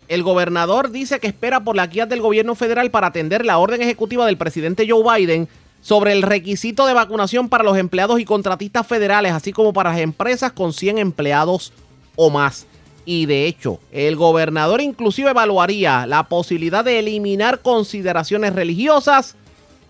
el 0.08 0.22
gobernador 0.22 0.90
dice 0.90 1.20
que 1.20 1.26
espera 1.26 1.60
por 1.60 1.76
la 1.76 1.86
guía 1.86 2.06
del 2.06 2.20
gobierno 2.20 2.54
federal 2.54 2.90
para 2.90 3.08
atender 3.08 3.44
la 3.44 3.58
orden 3.58 3.82
ejecutiva 3.82 4.26
del 4.26 4.36
presidente 4.36 4.86
Joe 4.88 5.02
Biden 5.02 5.48
sobre 5.80 6.12
el 6.12 6.22
requisito 6.22 6.86
de 6.86 6.94
vacunación 6.94 7.48
para 7.48 7.64
los 7.64 7.76
empleados 7.76 8.18
y 8.18 8.24
contratistas 8.24 8.86
federales, 8.86 9.32
así 9.32 9.52
como 9.52 9.72
para 9.72 9.90
las 9.90 10.00
empresas 10.00 10.52
con 10.52 10.72
100 10.72 10.98
empleados 10.98 11.72
o 12.16 12.30
más. 12.30 12.66
Y 13.04 13.26
de 13.26 13.46
hecho, 13.46 13.80
el 13.92 14.16
gobernador 14.16 14.80
inclusive 14.80 15.30
evaluaría 15.30 16.06
la 16.06 16.24
posibilidad 16.24 16.84
de 16.84 17.00
eliminar 17.00 17.60
consideraciones 17.60 18.54
religiosas 18.54 19.36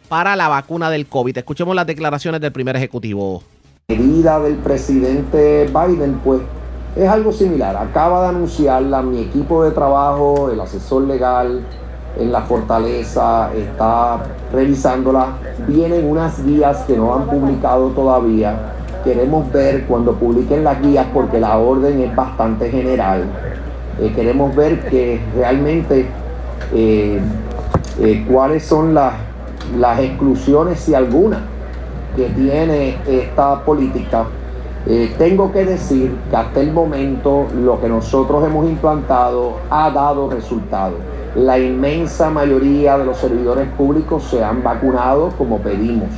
para 0.08 0.34
la 0.34 0.48
vacuna 0.48 0.90
del 0.90 1.06
COVID. 1.06 1.38
Escuchemos 1.38 1.76
las 1.76 1.86
declaraciones 1.86 2.40
del 2.40 2.52
primer 2.52 2.74
ejecutivo. 2.76 3.44
Medida 3.88 4.40
del 4.40 4.56
presidente 4.56 5.66
Biden, 5.66 6.18
pues 6.24 6.40
es 6.96 7.08
algo 7.08 7.32
similar. 7.32 7.76
Acaba 7.76 8.22
de 8.22 8.28
anunciarla 8.28 9.02
mi 9.02 9.20
equipo 9.20 9.64
de 9.64 9.72
trabajo, 9.72 10.50
el 10.50 10.60
asesor 10.60 11.02
legal 11.02 11.60
en 12.18 12.30
la 12.30 12.42
fortaleza, 12.42 13.50
está 13.54 14.18
revisándola. 14.52 15.26
Vienen 15.66 16.08
unas 16.08 16.44
guías 16.44 16.78
que 16.86 16.96
no 16.96 17.14
han 17.14 17.26
publicado 17.26 17.88
todavía. 17.88 18.54
Queremos 19.02 19.50
ver 19.52 19.84
cuando 19.86 20.14
publiquen 20.14 20.64
las 20.64 20.80
guías 20.80 21.06
porque 21.12 21.40
la 21.40 21.58
orden 21.58 22.00
es 22.00 22.14
bastante 22.14 22.70
general. 22.70 23.24
Eh, 24.00 24.12
queremos 24.14 24.54
ver 24.54 24.88
que 24.88 25.20
realmente 25.36 26.06
eh, 26.72 27.20
eh, 28.00 28.26
cuáles 28.30 28.64
son 28.64 28.94
las, 28.94 29.14
las 29.76 29.98
exclusiones, 29.98 30.80
si 30.80 30.94
alguna, 30.94 31.40
que 32.16 32.28
tiene 32.28 32.96
esta 33.06 33.60
política 33.64 34.24
eh, 34.86 35.14
tengo 35.16 35.50
que 35.50 35.64
decir 35.64 36.14
que 36.28 36.36
hasta 36.36 36.60
el 36.60 36.72
momento 36.72 37.46
lo 37.56 37.80
que 37.80 37.88
nosotros 37.88 38.44
hemos 38.44 38.68
implantado 38.68 39.54
ha 39.70 39.90
dado 39.90 40.28
resultado. 40.28 40.92
La 41.36 41.58
inmensa 41.58 42.28
mayoría 42.28 42.98
de 42.98 43.06
los 43.06 43.16
servidores 43.16 43.66
públicos 43.78 44.24
se 44.24 44.44
han 44.44 44.62
vacunado 44.62 45.30
como 45.38 45.58
pedimos 45.58 46.10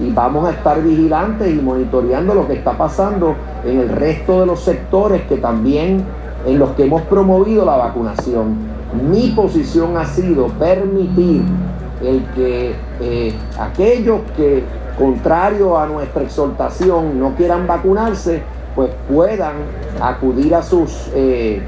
y 0.00 0.10
vamos 0.10 0.46
a 0.48 0.52
estar 0.52 0.82
vigilantes 0.82 1.52
y 1.52 1.60
monitoreando 1.60 2.34
lo 2.34 2.46
que 2.46 2.54
está 2.54 2.78
pasando 2.78 3.34
en 3.64 3.80
el 3.80 3.88
resto 3.88 4.40
de 4.40 4.46
los 4.46 4.60
sectores 4.60 5.22
que 5.22 5.36
también 5.36 6.04
en 6.46 6.58
los 6.58 6.70
que 6.70 6.84
hemos 6.84 7.02
promovido 7.02 7.64
la 7.64 7.76
vacunación. 7.76 8.56
Mi 9.10 9.30
posición 9.30 9.96
ha 9.96 10.04
sido 10.04 10.46
permitir 10.48 11.42
el 12.02 12.24
que 12.34 12.74
eh, 13.00 13.34
aquellos 13.58 14.20
que 14.36 14.62
contrario 14.98 15.78
a 15.78 15.86
nuestra 15.86 16.22
exhortación, 16.22 17.18
no 17.18 17.34
quieran 17.34 17.66
vacunarse, 17.66 18.42
pues 18.74 18.90
puedan 19.08 19.54
acudir 20.00 20.54
a 20.54 20.62
sus 20.62 21.10
eh, 21.14 21.62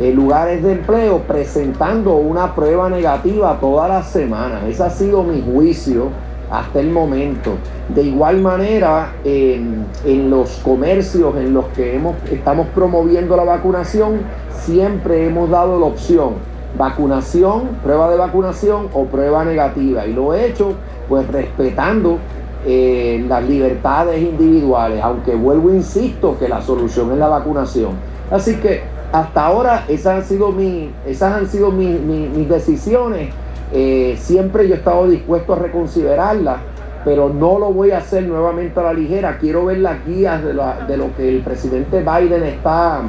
eh, 0.00 0.12
lugares 0.12 0.62
de 0.62 0.72
empleo 0.72 1.20
presentando 1.20 2.16
una 2.16 2.54
prueba 2.54 2.88
negativa 2.88 3.58
todas 3.60 3.88
las 3.88 4.08
semanas. 4.10 4.64
Ese 4.64 4.82
ha 4.82 4.90
sido 4.90 5.22
mi 5.22 5.42
juicio 5.42 6.08
hasta 6.50 6.80
el 6.80 6.90
momento. 6.90 7.52
De 7.88 8.02
igual 8.02 8.40
manera, 8.40 9.12
en, 9.24 9.84
los 10.30 10.58
comercios 10.64 11.36
en 11.36 11.52
los 11.52 11.66
que 11.68 11.96
hemos, 11.96 12.16
estamos 12.30 12.66
promoviendo 12.74 13.36
la 13.36 13.44
vacunación, 13.44 14.20
siempre 14.52 15.26
hemos 15.26 15.50
dado 15.50 15.78
la 15.78 15.86
opción 15.86 16.53
vacunación, 16.76 17.68
prueba 17.82 18.10
de 18.10 18.16
vacunación 18.16 18.88
o 18.92 19.04
prueba 19.06 19.44
negativa. 19.44 20.06
Y 20.06 20.12
lo 20.12 20.34
he 20.34 20.46
hecho 20.46 20.74
pues 21.08 21.26
respetando 21.28 22.18
eh, 22.66 23.24
las 23.28 23.46
libertades 23.46 24.22
individuales, 24.22 25.02
aunque 25.02 25.34
vuelvo, 25.34 25.70
insisto, 25.70 26.38
que 26.38 26.48
la 26.48 26.62
solución 26.62 27.12
es 27.12 27.18
la 27.18 27.28
vacunación. 27.28 27.92
Así 28.30 28.56
que 28.56 28.82
hasta 29.12 29.46
ahora 29.46 29.84
esas 29.88 30.16
han 30.16 30.24
sido, 30.24 30.50
mi, 30.50 30.90
esas 31.06 31.34
han 31.34 31.46
sido 31.46 31.70
mis 31.70 32.48
decisiones. 32.48 33.30
Eh, 33.72 34.16
siempre 34.18 34.66
yo 34.68 34.74
he 34.74 34.78
estado 34.78 35.06
dispuesto 35.08 35.52
a 35.52 35.56
reconsiderarlas, 35.56 36.56
pero 37.04 37.28
no 37.28 37.58
lo 37.58 37.72
voy 37.72 37.90
a 37.90 37.98
hacer 37.98 38.24
nuevamente 38.24 38.80
a 38.80 38.84
la 38.84 38.94
ligera. 38.94 39.38
Quiero 39.38 39.66
ver 39.66 39.78
las 39.78 40.04
guías 40.06 40.42
de, 40.42 40.54
lo 40.54 41.14
que 41.16 41.28
el 41.28 41.42
presidente 41.42 42.00
Biden 42.00 42.44
está 42.44 43.02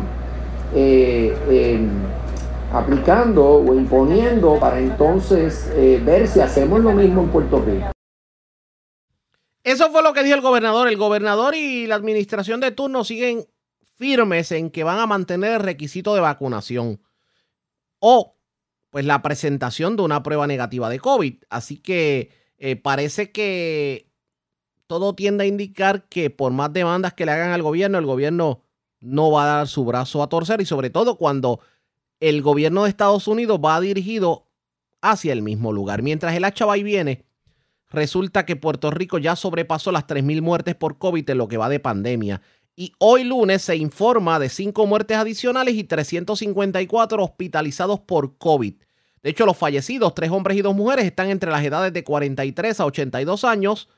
eh, 0.75 1.33
em, 1.49 1.87
aplicando 2.75 3.45
o 3.45 3.73
imponiendo 3.73 4.59
para 4.59 4.79
entonces 4.79 5.69
ver 6.03 6.27
si 6.27 6.39
hacemos 6.39 6.81
lo 6.81 6.91
mismo 6.91 7.23
en 7.23 7.29
Puerto 7.29 7.61
Rico. 7.61 7.91
Eso 9.63 9.89
fue 9.89 10.03
lo 10.03 10.13
que 10.13 10.23
dijo 10.23 10.35
el 10.35 10.41
gobernador. 10.41 10.87
El 10.87 10.95
gobernador 10.95 11.55
y 11.55 11.87
la 11.87 11.95
administración 11.95 12.59
de 12.59 12.71
turno 12.71 13.03
siguen 13.03 13.47
firmes 13.95 14.51
en 14.51 14.69
que 14.69 14.83
van 14.83 14.99
a 14.99 15.07
mantener 15.07 15.53
el 15.53 15.59
requisito 15.59 16.13
de 16.13 16.21
vacunación 16.21 17.01
o 17.99 18.35
pues 18.91 19.05
la 19.05 19.21
presentación 19.21 19.95
de 19.95 20.03
una 20.03 20.21
prueba 20.21 20.45
negativa 20.45 20.89
de 20.89 20.99
COVID. 20.99 21.43
Así 21.49 21.77
que 21.77 22.29
eh, 22.57 22.75
parece 22.75 23.31
que 23.31 24.11
todo 24.87 25.15
tiende 25.15 25.45
a 25.45 25.47
indicar 25.47 26.07
que 26.07 26.29
por 26.29 26.51
más 26.51 26.71
demandas 26.71 27.13
que 27.13 27.25
le 27.25 27.31
hagan 27.31 27.51
al 27.51 27.63
gobierno, 27.63 27.97
el 27.97 28.05
gobierno 28.05 28.61
no 28.99 29.31
va 29.31 29.43
a 29.43 29.57
dar 29.57 29.67
su 29.67 29.83
brazo 29.83 30.21
a 30.21 30.29
torcer 30.29 30.61
y 30.61 30.65
sobre 30.65 30.91
todo 30.91 31.17
cuando 31.17 31.59
el 32.19 32.41
gobierno 32.41 32.83
de 32.83 32.89
Estados 32.89 33.27
Unidos 33.27 33.59
va 33.63 33.79
dirigido 33.81 34.47
hacia 35.01 35.33
el 35.33 35.41
mismo 35.41 35.71
lugar. 35.71 36.01
Mientras 36.01 36.35
el 36.35 36.43
hacha 36.45 36.65
va 36.65 36.77
y 36.77 36.83
viene, 36.83 37.25
resulta 37.89 38.45
que 38.45 38.55
Puerto 38.55 38.91
Rico 38.91 39.17
ya 39.17 39.35
sobrepasó 39.35 39.91
las 39.91 40.07
3.000 40.07 40.41
muertes 40.41 40.75
por 40.75 40.97
COVID 40.97 41.29
en 41.29 41.37
lo 41.37 41.47
que 41.47 41.57
va 41.57 41.69
de 41.69 41.79
pandemia. 41.79 42.41
Y 42.75 42.93
hoy 42.99 43.23
lunes 43.23 43.61
se 43.61 43.77
informa 43.77 44.39
de 44.39 44.49
5 44.49 44.85
muertes 44.85 45.17
adicionales 45.17 45.75
y 45.75 45.83
354 45.83 47.23
hospitalizados 47.23 48.01
por 48.01 48.37
COVID. 48.37 48.75
De 49.25 49.31
hecho, 49.31 49.47
los 49.47 49.57
fallecidos, 49.57 50.13
tres 50.13 50.29
hombres 50.29 50.55
y 50.55 50.61
dos 50.61 50.75
mujeres, 50.75 51.05
están 51.05 51.31
entre 51.31 51.49
las 51.49 51.63
edades 51.63 51.91
de 51.91 52.03
43 52.03 52.79
a 52.79 52.85
82 52.85 53.43
años. 53.43 53.89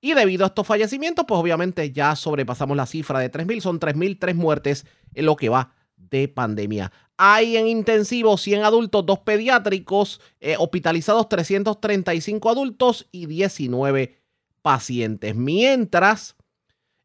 Y 0.00 0.14
debido 0.14 0.42
a 0.42 0.48
estos 0.48 0.66
fallecimientos, 0.66 1.26
pues 1.28 1.40
obviamente 1.40 1.92
ya 1.92 2.16
sobrepasamos 2.16 2.76
la 2.76 2.84
cifra 2.84 3.20
de 3.20 3.30
3.000. 3.30 3.60
Son 3.60 3.78
3.003 3.78 4.34
muertes 4.34 4.84
en 5.14 5.26
lo 5.26 5.36
que 5.36 5.48
va 5.48 5.74
de 5.96 6.26
pandemia. 6.26 6.90
Hay 7.16 7.56
en 7.56 7.68
intensivo 7.68 8.36
100 8.36 8.64
adultos, 8.64 9.06
2 9.06 9.20
pediátricos, 9.20 10.20
eh, 10.40 10.56
hospitalizados 10.58 11.28
335 11.28 12.50
adultos 12.50 13.06
y 13.12 13.26
19 13.26 14.18
pacientes. 14.62 15.36
Mientras, 15.36 16.34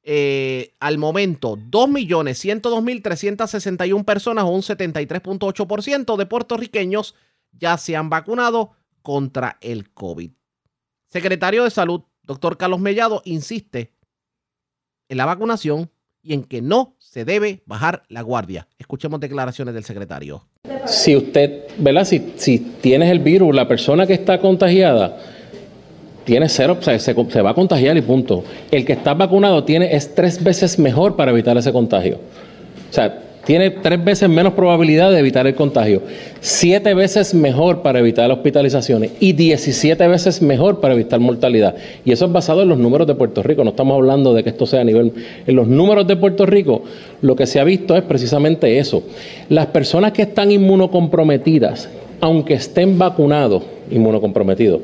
eh, 0.01 0.73
al 0.79 0.97
momento, 0.97 1.57
2.102.361 1.57 4.03
personas 4.03 4.45
o 4.45 4.49
un 4.49 4.63
73.8% 4.63 6.17
de 6.17 6.25
puertorriqueños 6.25 7.13
ya 7.51 7.77
se 7.77 7.95
han 7.95 8.09
vacunado 8.09 8.71
contra 9.03 9.59
el 9.61 9.91
COVID. 9.91 10.31
Secretario 11.07 11.63
de 11.63 11.71
Salud, 11.71 12.01
doctor 12.23 12.57
Carlos 12.57 12.79
Mellado, 12.79 13.21
insiste 13.25 13.93
en 15.07 15.17
la 15.17 15.25
vacunación 15.25 15.91
y 16.21 16.33
en 16.33 16.43
que 16.43 16.61
no 16.61 16.95
se 16.99 17.25
debe 17.25 17.61
bajar 17.65 18.03
la 18.09 18.21
guardia. 18.21 18.67
Escuchemos 18.77 19.19
declaraciones 19.19 19.73
del 19.73 19.83
secretario. 19.83 20.45
Si 20.85 21.15
usted, 21.15 21.63
¿verdad? 21.77 22.05
Si, 22.05 22.33
si 22.35 22.59
tienes 22.59 23.09
el 23.09 23.19
virus, 23.19 23.55
la 23.55 23.67
persona 23.67 24.05
que 24.05 24.13
está 24.13 24.39
contagiada 24.39 25.17
tiene 26.25 26.47
cero, 26.47 26.77
o 26.79 26.83
sea, 26.83 26.99
se, 26.99 27.13
se, 27.13 27.41
va 27.41 27.49
a 27.49 27.53
contagiar 27.55 27.97
y 27.97 28.01
punto. 28.01 28.43
El 28.69 28.85
que 28.85 28.93
está 28.93 29.13
vacunado 29.15 29.63
tiene, 29.63 29.95
es 29.95 30.13
tres 30.13 30.43
veces 30.43 30.77
mejor 30.77 31.15
para 31.15 31.31
evitar 31.31 31.57
ese 31.57 31.73
contagio. 31.73 32.19
O 32.89 32.93
sea, 32.93 33.23
tiene 33.45 33.71
tres 33.71 34.03
veces 34.03 34.29
menos 34.29 34.53
probabilidad 34.53 35.11
de 35.11 35.19
evitar 35.19 35.47
el 35.47 35.55
contagio, 35.55 36.01
siete 36.39 36.93
veces 36.93 37.33
mejor 37.33 37.81
para 37.81 37.99
evitar 37.99 38.29
hospitalizaciones 38.31 39.11
y 39.19 39.33
17 39.33 40.07
veces 40.07 40.41
mejor 40.41 40.79
para 40.79 40.93
evitar 40.93 41.19
mortalidad. 41.19 41.75
Y 42.05 42.11
eso 42.11 42.25
es 42.25 42.31
basado 42.31 42.61
en 42.63 42.69
los 42.69 42.77
números 42.77 43.07
de 43.07 43.15
Puerto 43.15 43.41
Rico, 43.41 43.63
no 43.63 43.71
estamos 43.71 43.95
hablando 43.95 44.33
de 44.33 44.43
que 44.43 44.49
esto 44.49 44.65
sea 44.65 44.81
a 44.81 44.83
nivel... 44.83 45.13
En 45.47 45.55
los 45.55 45.67
números 45.67 46.05
de 46.05 46.15
Puerto 46.15 46.45
Rico, 46.45 46.83
lo 47.21 47.35
que 47.35 47.47
se 47.47 47.59
ha 47.59 47.63
visto 47.63 47.95
es 47.95 48.03
precisamente 48.03 48.77
eso. 48.77 49.03
Las 49.49 49.67
personas 49.67 50.11
que 50.11 50.23
están 50.23 50.51
inmunocomprometidas, 50.51 51.89
aunque 52.21 52.55
estén 52.55 52.97
vacunados, 52.97 53.63
inmunocomprometidos, 53.89 54.81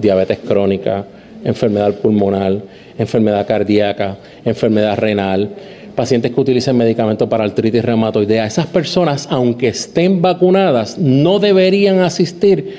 diabetes 0.00 0.38
crónica, 0.46 1.06
enfermedad 1.44 1.94
pulmonar, 1.94 2.60
enfermedad 2.98 3.46
cardíaca, 3.46 4.16
enfermedad 4.44 4.98
renal, 4.98 5.50
pacientes 5.96 6.30
que 6.30 6.40
utilicen 6.40 6.76
medicamentos 6.76 7.28
para 7.28 7.42
artritis 7.42 7.84
reumatoidea, 7.84 8.46
esas 8.46 8.66
personas, 8.66 9.26
aunque 9.30 9.68
estén 9.68 10.22
vacunadas, 10.22 10.98
no 10.98 11.40
deberían 11.40 12.00
asistir 12.00 12.74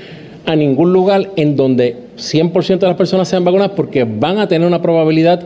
a 0.46 0.56
ningún 0.56 0.94
lugar 0.94 1.32
en 1.36 1.58
donde 1.58 1.98
100% 2.18 2.80
de 2.80 2.88
las 2.88 2.96
personas 2.96 3.28
sean 3.28 3.44
vacunadas 3.44 3.74
porque 3.76 4.06
van 4.06 4.38
a 4.38 4.48
tener 4.48 4.66
una 4.66 4.82
probabilidad 4.82 5.46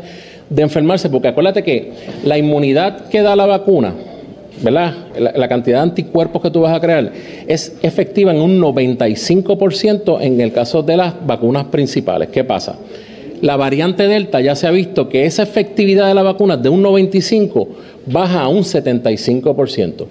de 0.49 0.61
enfermarse, 0.61 1.09
porque 1.09 1.29
acuérdate 1.29 1.63
que 1.63 1.91
la 2.23 2.37
inmunidad 2.37 3.07
que 3.07 3.21
da 3.21 3.35
la 3.35 3.45
vacuna, 3.45 3.95
¿verdad? 4.61 4.93
La, 5.17 5.31
la, 5.31 5.47
cantidad 5.47 5.77
de 5.77 5.83
anticuerpos 5.83 6.41
que 6.41 6.51
tú 6.51 6.61
vas 6.61 6.75
a 6.75 6.81
crear 6.81 7.11
es 7.47 7.77
efectiva 7.81 8.31
en 8.31 8.41
un 8.41 8.59
95% 8.59 10.19
en 10.21 10.41
el 10.41 10.51
caso 10.51 10.83
de 10.83 10.97
las 10.97 11.25
vacunas 11.25 11.65
principales. 11.65 12.27
¿Qué 12.29 12.43
pasa? 12.43 12.75
La 13.41 13.57
variante 13.57 14.07
Delta 14.07 14.39
ya 14.39 14.55
se 14.55 14.67
ha 14.67 14.71
visto 14.71 15.09
que 15.09 15.25
esa 15.25 15.43
efectividad 15.43 16.07
de 16.07 16.13
la 16.13 16.23
vacuna 16.23 16.57
de 16.57 16.69
un 16.69 16.81
95 16.81 17.67
baja 18.05 18.41
a 18.41 18.47
un 18.47 18.63
75%. 18.63 20.05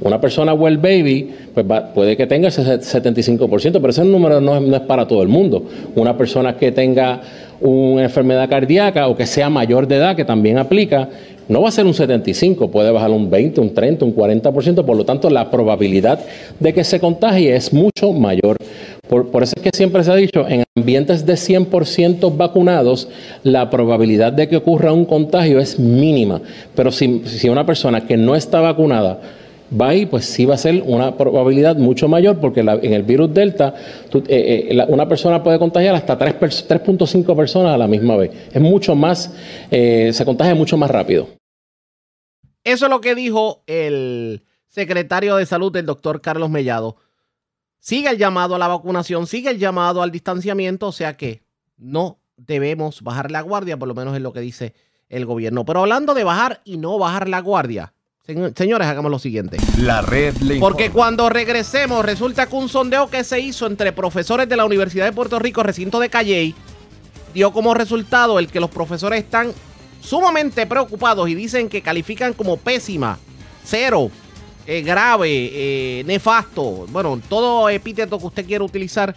Una 0.00 0.20
persona 0.20 0.52
well 0.52 0.76
baby 0.76 1.30
pues 1.54 1.64
puede 1.94 2.16
que 2.16 2.26
tenga 2.26 2.48
ese 2.48 2.62
75%, 2.62 3.72
pero 3.72 3.88
ese 3.88 4.04
número 4.04 4.40
no 4.40 4.76
es, 4.76 4.80
para 4.80 5.06
todo 5.06 5.22
el 5.22 5.28
mundo. 5.28 5.64
Una 5.94 6.16
persona 6.16 6.56
que 6.56 6.72
tenga 6.72 7.20
una 7.60 8.02
enfermedad 8.02 8.48
cardíaca 8.48 9.06
o 9.06 9.16
que 9.16 9.24
sea 9.24 9.48
mayor 9.48 9.86
de 9.86 9.96
edad, 9.96 10.16
que 10.16 10.24
también 10.24 10.58
aplica, 10.58 11.08
no 11.48 11.62
va 11.62 11.68
a 11.68 11.72
ser 11.72 11.86
un 11.86 11.94
75, 11.94 12.70
puede 12.70 12.90
bajar 12.90 13.10
un 13.10 13.30
20, 13.30 13.60
un 13.60 13.72
30, 13.72 14.04
un 14.04 14.16
40%, 14.16 14.84
por 14.84 14.96
lo 14.96 15.04
tanto 15.04 15.30
la 15.30 15.50
probabilidad 15.50 16.18
de 16.58 16.72
que 16.72 16.82
se 16.82 16.98
contagie 16.98 17.54
es 17.54 17.72
mucho 17.72 18.12
mayor. 18.12 18.56
Por, 19.08 19.42
eso 19.42 19.52
es 19.56 19.62
que 19.62 19.70
siempre 19.74 20.02
se 20.02 20.10
ha 20.10 20.16
dicho, 20.16 20.48
en 20.48 20.64
ambientes 20.74 21.26
de 21.26 21.34
100% 21.34 22.36
vacunados, 22.36 23.08
la 23.42 23.68
probabilidad 23.68 24.32
de 24.32 24.48
que 24.48 24.56
ocurra 24.56 24.92
un 24.92 25.04
contagio 25.04 25.60
es 25.60 25.78
mínima. 25.78 26.40
Pero 26.74 26.90
si, 26.90 27.48
una 27.48 27.66
persona 27.66 28.06
que 28.06 28.16
no 28.16 28.34
está 28.34 28.60
vacunada 28.60 29.20
va 29.78 29.88
ahí, 29.88 30.06
pues 30.06 30.24
sí 30.24 30.46
va 30.46 30.54
a 30.54 30.58
ser 30.58 30.82
una 30.86 31.16
probabilidad 31.16 31.76
mucho 31.76 32.08
mayor, 32.08 32.40
porque 32.40 32.60
en 32.60 32.92
el 32.92 33.02
virus 33.02 33.32
Delta 33.34 33.74
eh, 34.28 34.68
eh, 34.70 34.84
una 34.88 35.06
persona 35.06 35.42
puede 35.42 35.58
contagiar 35.58 35.94
hasta 35.94 36.18
3.5 36.18 37.36
personas 37.36 37.74
a 37.74 37.78
la 37.78 37.86
misma 37.86 38.16
vez. 38.16 38.30
Es 38.52 38.60
mucho 38.60 38.94
más, 38.94 39.34
eh, 39.70 40.10
se 40.14 40.24
contagia 40.24 40.54
mucho 40.54 40.78
más 40.78 40.90
rápido. 40.90 41.28
Eso 42.62 42.86
es 42.86 42.90
lo 42.90 43.02
que 43.02 43.14
dijo 43.14 43.62
el 43.66 44.42
secretario 44.68 45.36
de 45.36 45.44
salud, 45.44 45.76
el 45.76 45.84
doctor 45.84 46.22
Carlos 46.22 46.48
Mellado 46.48 46.96
sigue 47.84 48.08
el 48.08 48.16
llamado 48.16 48.54
a 48.54 48.58
la 48.58 48.66
vacunación, 48.66 49.26
sigue 49.26 49.50
el 49.50 49.58
llamado 49.58 50.02
al 50.02 50.10
distanciamiento, 50.10 50.86
o 50.86 50.92
sea 50.92 51.18
que 51.18 51.42
no 51.76 52.18
debemos 52.38 53.02
bajar 53.02 53.30
la 53.30 53.42
guardia, 53.42 53.76
por 53.76 53.86
lo 53.86 53.94
menos 53.94 54.16
es 54.16 54.22
lo 54.22 54.32
que 54.32 54.40
dice 54.40 54.72
el 55.10 55.26
gobierno. 55.26 55.66
Pero 55.66 55.80
hablando 55.80 56.14
de 56.14 56.24
bajar 56.24 56.62
y 56.64 56.78
no 56.78 56.98
bajar 56.98 57.28
la 57.28 57.40
guardia, 57.40 57.92
señores, 58.24 58.88
hagamos 58.88 59.10
lo 59.10 59.18
siguiente. 59.18 59.58
La 59.76 60.00
red 60.00 60.34
le 60.38 60.60
Porque 60.60 60.90
cuando 60.90 61.28
regresemos, 61.28 62.02
resulta 62.06 62.46
que 62.46 62.56
un 62.56 62.70
sondeo 62.70 63.10
que 63.10 63.22
se 63.22 63.38
hizo 63.40 63.66
entre 63.66 63.92
profesores 63.92 64.48
de 64.48 64.56
la 64.56 64.64
Universidad 64.64 65.04
de 65.04 65.12
Puerto 65.12 65.38
Rico, 65.38 65.62
recinto 65.62 66.00
de 66.00 66.08
Calley, 66.08 66.54
dio 67.34 67.52
como 67.52 67.74
resultado 67.74 68.38
el 68.38 68.48
que 68.48 68.60
los 68.60 68.70
profesores 68.70 69.22
están 69.22 69.52
sumamente 70.00 70.66
preocupados 70.66 71.28
y 71.28 71.34
dicen 71.34 71.68
que 71.68 71.82
califican 71.82 72.32
como 72.32 72.56
pésima, 72.56 73.18
cero, 73.62 74.10
eh, 74.66 74.82
grave, 74.82 75.50
eh, 75.52 76.04
nefasto, 76.04 76.86
bueno, 76.88 77.20
todo 77.28 77.68
epíteto 77.68 78.18
que 78.18 78.26
usted 78.26 78.46
quiera 78.46 78.64
utilizar, 78.64 79.14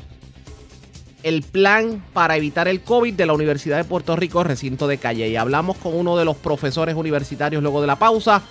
el 1.23 1.41
plan 1.41 2.03
para 2.13 2.37
evitar 2.37 2.67
el 2.67 2.81
COVID 2.81 3.13
de 3.13 3.25
la 3.25 3.33
Universidad 3.33 3.77
de 3.77 3.83
Puerto 3.83 4.15
Rico, 4.15 4.43
recinto 4.43 4.87
de 4.87 4.97
Calle. 4.97 5.27
Y 5.27 5.35
hablamos 5.35 5.77
con 5.77 5.95
uno 5.95 6.15
de 6.15 6.25
los 6.25 6.37
profesores 6.37 6.95
universitarios 6.95 7.61
luego 7.61 7.81
de 7.81 7.87
la 7.87 7.97
pausa. 7.97 8.41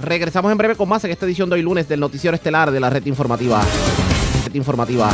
Regresamos 0.00 0.50
en 0.50 0.58
breve 0.58 0.74
con 0.74 0.88
más 0.88 1.04
en 1.04 1.12
esta 1.12 1.26
edición 1.26 1.48
de 1.50 1.56
hoy 1.56 1.62
lunes 1.62 1.88
del 1.88 2.00
Noticiero 2.00 2.34
Estelar 2.34 2.70
de 2.70 2.80
la 2.80 2.90
Red 2.90 3.06
Informativa. 3.06 3.62
Red 4.44 4.54
Informativa. 4.54 5.12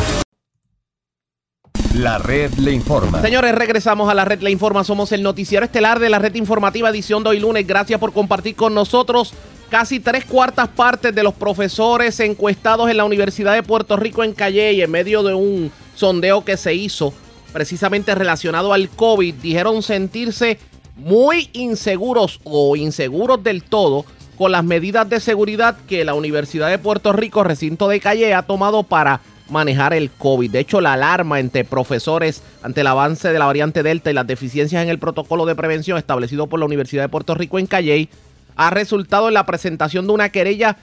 La 1.95 2.19
red 2.19 2.53
le 2.55 2.73
informa. 2.73 3.21
Señores, 3.21 3.55
regresamos 3.55 4.09
a 4.09 4.15
la 4.15 4.25
red 4.25 4.41
le 4.41 4.51
informa. 4.51 4.85
Somos 4.85 5.11
el 5.13 5.23
noticiero 5.25 5.65
estelar 5.65 5.99
de 5.99 6.09
la 6.09 6.21
red 6.21 6.35
informativa 6.37 6.89
edición 6.89 7.25
de 7.25 7.31
hoy 7.31 7.41
lunes. 7.41 7.67
Gracias 7.67 7.99
por 7.99 8.13
compartir 8.13 8.55
con 8.55 8.75
nosotros. 8.75 9.35
Casi 9.71 10.01
tres 10.01 10.25
cuartas 10.25 10.69
partes 10.69 11.15
de 11.15 11.23
los 11.23 11.33
profesores 11.33 12.19
encuestados 12.19 12.91
en 12.91 12.97
la 12.97 13.05
Universidad 13.05 13.55
de 13.55 13.63
Puerto 13.63 13.97
Rico 13.97 14.25
en 14.25 14.33
Calle 14.33 14.83
en 14.83 14.91
medio 14.91 15.23
de 15.23 15.33
un 15.33 15.71
sondeo 15.95 16.45
que 16.45 16.57
se 16.57 16.75
hizo 16.75 17.15
precisamente 17.53 18.13
relacionado 18.17 18.73
al 18.73 18.89
COVID, 18.89 19.33
dijeron 19.37 19.85
sentirse 19.85 20.59
muy 20.97 21.51
inseguros 21.53 22.41
o 22.43 22.75
inseguros 22.75 23.45
del 23.45 23.63
todo 23.63 24.05
con 24.37 24.51
las 24.51 24.65
medidas 24.65 25.09
de 25.09 25.21
seguridad 25.21 25.77
que 25.87 26.05
la 26.05 26.15
Universidad 26.15 26.69
de 26.69 26.79
Puerto 26.79 27.13
Rico, 27.13 27.45
recinto 27.45 27.87
de 27.87 28.01
Calle, 28.01 28.35
ha 28.35 28.43
tomado 28.43 28.83
para 28.83 29.21
manejar 29.51 29.95
el 29.95 30.11
COVID. 30.11 30.51
De 30.51 30.59
hecho, 30.59 30.81
la 30.81 30.95
alarma 30.95 31.39
entre 31.39 31.65
profesores 31.65 32.43
ante 32.63 32.81
el 32.81 32.89
avance 32.89 33.33
de 33.33 33.39
la 33.39 33.47
variante 33.47 33.85
Delta 33.85 34.11
y 34.11 34.15
las 34.15 34.27
deficiencias 34.27 34.83
en 34.83 34.89
el 34.89 34.99
protocolo 34.99 35.47
de 35.47 35.55
prevención 35.55 35.97
establecido 35.97 36.49
por 36.49 36.59
la 36.59 36.67
Universidad 36.67 37.05
de 37.05 37.09
Puerto 37.09 37.37
Rico 37.37 37.61
en 37.61 37.67
Calley 37.67 38.09
ha 38.57 38.71
resultado 38.71 39.29
en 39.29 39.35
la 39.35 39.47
presentación 39.47 40.07
de 40.07 40.13
una 40.13 40.29
querella 40.31 40.77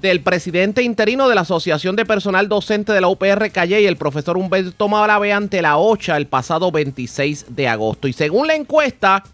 del 0.00 0.20
presidente 0.20 0.82
interino 0.82 1.28
de 1.28 1.34
la 1.34 1.40
Asociación 1.42 1.96
de 1.96 2.04
Personal 2.04 2.48
Docente 2.48 2.92
de 2.92 3.00
la 3.00 3.08
UPR 3.08 3.50
Calley, 3.50 3.86
el 3.86 3.96
profesor 3.96 4.36
Humberto 4.36 4.88
Malavé, 4.88 5.32
ante 5.32 5.62
la 5.62 5.78
OCHA 5.78 6.16
el 6.16 6.26
pasado 6.26 6.70
26 6.70 7.46
de 7.48 7.68
agosto. 7.68 8.06
Y 8.06 8.12
según 8.12 8.46
la 8.46 8.54
encuesta, 8.54 9.24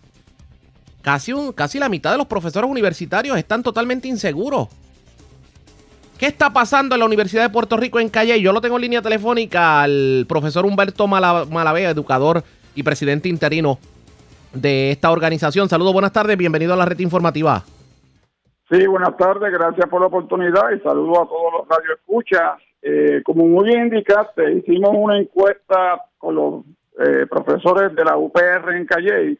casi, 1.02 1.32
casi 1.54 1.78
la 1.78 1.88
mitad 1.88 2.12
de 2.12 2.18
los 2.18 2.26
profesores 2.26 2.70
universitarios 2.70 3.36
están 3.36 3.62
totalmente 3.62 4.08
inseguros 4.08 4.68
¿Qué 6.22 6.28
está 6.28 6.52
pasando 6.52 6.94
en 6.94 7.00
la 7.00 7.06
Universidad 7.06 7.42
de 7.42 7.48
Puerto 7.48 7.76
Rico 7.76 7.98
en 7.98 8.08
Calle? 8.08 8.40
Yo 8.40 8.52
lo 8.52 8.60
tengo 8.60 8.76
en 8.76 8.82
línea 8.82 9.02
telefónica 9.02 9.82
al 9.82 10.24
profesor 10.28 10.64
Humberto 10.64 11.08
Malavé, 11.08 11.82
educador 11.82 12.44
y 12.76 12.84
presidente 12.84 13.28
interino 13.28 13.80
de 14.54 14.90
esta 14.90 15.10
organización. 15.10 15.68
Saludos, 15.68 15.92
buenas 15.92 16.12
tardes, 16.12 16.36
bienvenido 16.36 16.74
a 16.74 16.76
la 16.76 16.84
red 16.84 16.98
informativa. 16.98 17.62
Sí, 18.70 18.86
buenas 18.86 19.16
tardes, 19.16 19.52
gracias 19.52 19.88
por 19.88 20.00
la 20.00 20.06
oportunidad 20.06 20.70
y 20.72 20.80
saludos 20.80 21.18
a 21.18 21.26
todos 21.26 21.52
los 21.58 21.68
radioescuchas. 21.68 22.60
Eh, 22.80 23.22
como 23.24 23.46
muy 23.46 23.70
indicaste, 23.72 24.52
hicimos 24.54 24.90
una 24.94 25.18
encuesta 25.18 26.02
con 26.18 26.34
los 26.34 26.64
eh, 26.98 27.26
profesores 27.28 27.94
de 27.94 28.04
la 28.04 28.16
UPR 28.16 28.74
en 28.74 28.86
Calle 28.86 29.38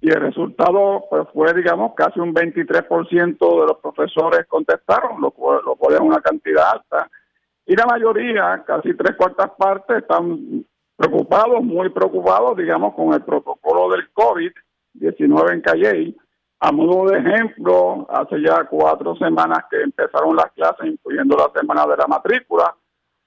y 0.00 0.10
el 0.10 0.20
resultado 0.20 1.04
pues, 1.10 1.26
fue, 1.32 1.52
digamos, 1.54 1.94
casi 1.94 2.20
un 2.20 2.32
23% 2.32 3.60
de 3.60 3.66
los 3.66 3.78
profesores 3.78 4.46
contestaron, 4.46 5.20
lo, 5.20 5.34
lo 5.64 5.74
cual 5.76 5.94
es 5.94 6.00
una 6.00 6.20
cantidad 6.20 6.70
alta. 6.72 7.10
Y 7.66 7.74
la 7.74 7.84
mayoría, 7.84 8.62
casi 8.66 8.94
tres 8.94 9.16
cuartas 9.16 9.50
partes, 9.58 9.98
están 9.98 10.64
preocupados, 10.98 11.62
muy 11.62 11.88
preocupados, 11.90 12.56
digamos, 12.56 12.94
con 12.94 13.14
el 13.14 13.22
protocolo 13.22 13.88
del 13.90 14.12
COVID-19 14.12 15.52
en 15.52 15.60
Calle. 15.60 16.14
A 16.60 16.72
modo 16.72 17.08
de 17.08 17.20
ejemplo, 17.20 18.04
hace 18.10 18.42
ya 18.42 18.64
cuatro 18.64 19.14
semanas 19.14 19.60
que 19.70 19.80
empezaron 19.80 20.34
las 20.34 20.50
clases, 20.52 20.86
incluyendo 20.86 21.36
la 21.36 21.50
semana 21.58 21.86
de 21.86 21.96
la 21.96 22.06
matrícula, 22.08 22.74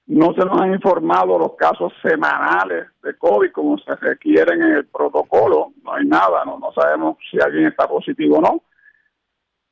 no 0.06 0.34
se 0.34 0.44
nos 0.44 0.60
han 0.60 0.74
informado 0.74 1.38
los 1.38 1.54
casos 1.54 1.92
semanales 2.02 2.88
de 3.02 3.16
COVID 3.16 3.52
como 3.52 3.78
se 3.78 3.96
requieren 3.96 4.62
en 4.62 4.72
el 4.72 4.86
protocolo. 4.86 5.72
No 5.82 5.94
hay 5.94 6.04
nada, 6.04 6.44
no, 6.44 6.58
no 6.58 6.72
sabemos 6.72 7.16
si 7.30 7.40
alguien 7.40 7.68
está 7.68 7.88
positivo 7.88 8.36
o 8.36 8.40
no. 8.42 8.62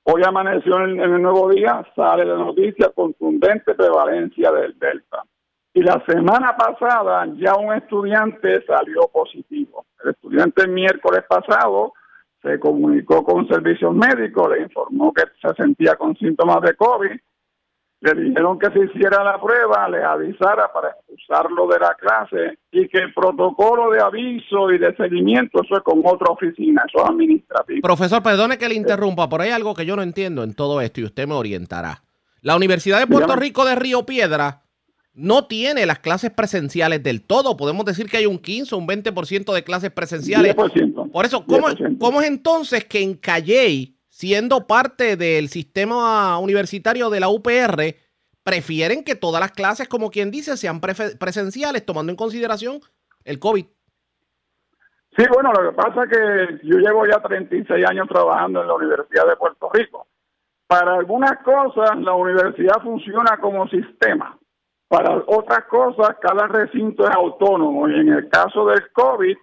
Hoy 0.04 0.22
amaneció 0.24 0.82
en, 0.82 0.98
el 0.98 1.20
nuevo 1.20 1.50
día, 1.50 1.86
sale 1.94 2.24
la 2.24 2.36
noticia 2.36 2.88
contundente 2.94 3.74
prevalencia 3.74 4.50
del 4.50 4.78
Delta. 4.78 5.22
Y 5.72 5.82
la 5.82 6.02
semana 6.06 6.56
pasada 6.56 7.26
ya 7.36 7.54
un 7.54 7.74
estudiante 7.74 8.64
salió 8.66 9.08
positivo. 9.12 9.86
El 10.02 10.10
estudiante 10.10 10.62
el 10.62 10.70
miércoles 10.70 11.24
pasado 11.28 11.92
se 12.42 12.58
comunicó 12.58 13.22
con 13.22 13.46
servicios 13.46 13.94
médicos, 13.94 14.50
le 14.50 14.62
informó 14.62 15.12
que 15.12 15.22
se 15.40 15.54
sentía 15.54 15.94
con 15.96 16.16
síntomas 16.16 16.62
de 16.62 16.74
COVID 16.74 17.20
le 18.00 18.14
dijeron 18.14 18.58
que 18.58 18.70
se 18.70 18.86
hiciera 18.86 19.22
la 19.22 19.38
prueba, 19.38 19.86
le 19.88 20.02
avisara 20.02 20.72
para 20.72 20.90
expulsarlo 20.90 21.66
de 21.66 21.78
la 21.78 21.94
clase 21.94 22.58
y 22.72 22.88
que 22.88 22.98
el 22.98 23.12
protocolo 23.12 23.90
de 23.90 24.00
aviso 24.00 24.70
y 24.70 24.78
de 24.78 24.96
seguimiento, 24.96 25.62
eso 25.62 25.76
es 25.76 25.82
con 25.82 26.00
otra 26.04 26.32
oficina, 26.32 26.82
eso 26.88 27.04
es 27.04 27.10
administrativo. 27.10 27.80
Profesor, 27.82 28.22
perdone 28.22 28.56
que 28.56 28.68
le 28.68 28.74
interrumpa, 28.74 29.28
pero 29.28 29.42
hay 29.42 29.50
algo 29.50 29.74
que 29.74 29.84
yo 29.84 29.96
no 29.96 30.02
entiendo 30.02 30.42
en 30.42 30.54
todo 30.54 30.80
esto 30.80 31.00
y 31.00 31.04
usted 31.04 31.28
me 31.28 31.34
orientará. 31.34 32.02
La 32.40 32.56
Universidad 32.56 33.00
de 33.00 33.06
Puerto 33.06 33.36
Rico 33.36 33.66
de 33.66 33.74
Río 33.74 34.06
Piedra 34.06 34.62
no 35.12 35.46
tiene 35.46 35.86
las 35.86 35.98
clases 35.98 36.30
presenciales 36.30 37.02
del 37.02 37.22
todo. 37.22 37.56
Podemos 37.56 37.84
decir 37.84 38.08
que 38.08 38.18
hay 38.18 38.26
un 38.26 38.38
15 38.38 38.74
o 38.74 38.78
un 38.78 38.86
20% 38.86 39.52
de 39.52 39.64
clases 39.64 39.90
presenciales. 39.90 40.54
Por 40.54 41.24
eso, 41.24 41.44
¿cómo, 41.44 41.66
¿cómo 41.98 42.22
es 42.22 42.28
entonces 42.28 42.84
que 42.84 43.02
en 43.02 43.14
Calley 43.14 43.96
siendo 44.20 44.66
parte 44.66 45.16
del 45.16 45.48
sistema 45.48 46.38
universitario 46.38 47.08
de 47.08 47.20
la 47.20 47.30
UPR, 47.30 47.96
prefieren 48.44 49.02
que 49.02 49.14
todas 49.14 49.40
las 49.40 49.52
clases, 49.52 49.88
como 49.88 50.10
quien 50.10 50.30
dice, 50.30 50.58
sean 50.58 50.78
presenciales, 50.78 51.86
tomando 51.86 52.10
en 52.10 52.16
consideración 52.16 52.80
el 53.24 53.38
COVID. 53.38 53.64
Sí, 55.16 55.24
bueno, 55.32 55.52
lo 55.52 55.70
que 55.70 55.76
pasa 55.76 56.04
es 56.04 56.10
que 56.10 56.68
yo 56.68 56.76
llevo 56.76 57.06
ya 57.06 57.18
36 57.22 57.86
años 57.88 58.08
trabajando 58.08 58.60
en 58.60 58.68
la 58.68 58.74
Universidad 58.74 59.26
de 59.26 59.36
Puerto 59.36 59.70
Rico. 59.72 60.06
Para 60.66 60.96
algunas 60.96 61.42
cosas 61.42 61.98
la 62.00 62.12
universidad 62.12 62.82
funciona 62.82 63.38
como 63.40 63.68
sistema. 63.68 64.38
Para 64.90 65.22
otras 65.24 65.66
cosas 65.66 66.16
cada 66.20 66.48
recinto 66.48 67.04
es 67.04 67.14
autónomo 67.14 67.88
y 67.88 68.00
en 68.00 68.08
el 68.08 68.28
caso 68.28 68.66
del 68.66 68.90
COVID 68.90 69.36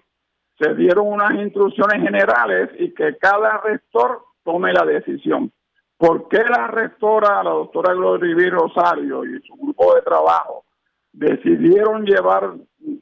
se 0.60 0.76
dieron 0.76 1.08
unas 1.08 1.36
instrucciones 1.36 2.04
generales 2.04 2.70
y 2.78 2.94
que 2.94 3.16
cada 3.16 3.62
rector 3.62 4.24
tome 4.44 4.74
la 4.74 4.84
decisión. 4.84 5.50
¿Por 5.96 6.28
qué 6.28 6.44
la 6.44 6.68
rectora, 6.68 7.42
la 7.44 7.52
doctora 7.52 7.94
Gloria 7.94 8.50
Rosario 8.50 9.24
y 9.24 9.40
su 9.48 9.56
grupo 9.56 9.96
de 9.96 10.02
trabajo 10.02 10.66
decidieron 11.14 12.04
llevar 12.04 12.56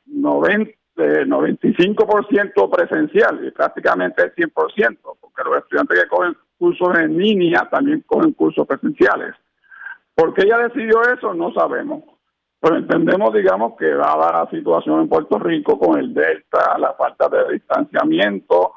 90, 0.06 0.72
95% 0.98 2.70
presencial 2.70 3.44
y 3.44 3.50
prácticamente 3.50 4.22
el 4.22 4.36
100%? 4.36 4.54
Porque 5.20 5.44
los 5.46 5.58
estudiantes 5.58 6.00
que 6.00 6.08
cogen 6.08 6.38
cursos 6.60 6.96
en 7.00 7.18
línea 7.18 7.68
también 7.72 8.02
cogen 8.06 8.34
cursos 8.34 8.68
presenciales. 8.68 9.34
¿Por 10.14 10.36
qué 10.36 10.44
ella 10.44 10.60
decidió 10.60 11.02
eso? 11.02 11.34
No 11.34 11.52
sabemos. 11.52 12.04
Pero 12.60 12.78
entendemos, 12.78 13.34
digamos, 13.34 13.76
que 13.78 13.86
dada 13.86 14.44
la 14.44 14.50
situación 14.50 15.02
en 15.02 15.10
Puerto 15.10 15.38
Rico 15.38 15.78
con 15.78 16.00
el 16.00 16.14
Delta, 16.14 16.78
la 16.80 16.94
falta 16.94 17.30
de 17.30 17.54
distanciamiento, 17.54 18.74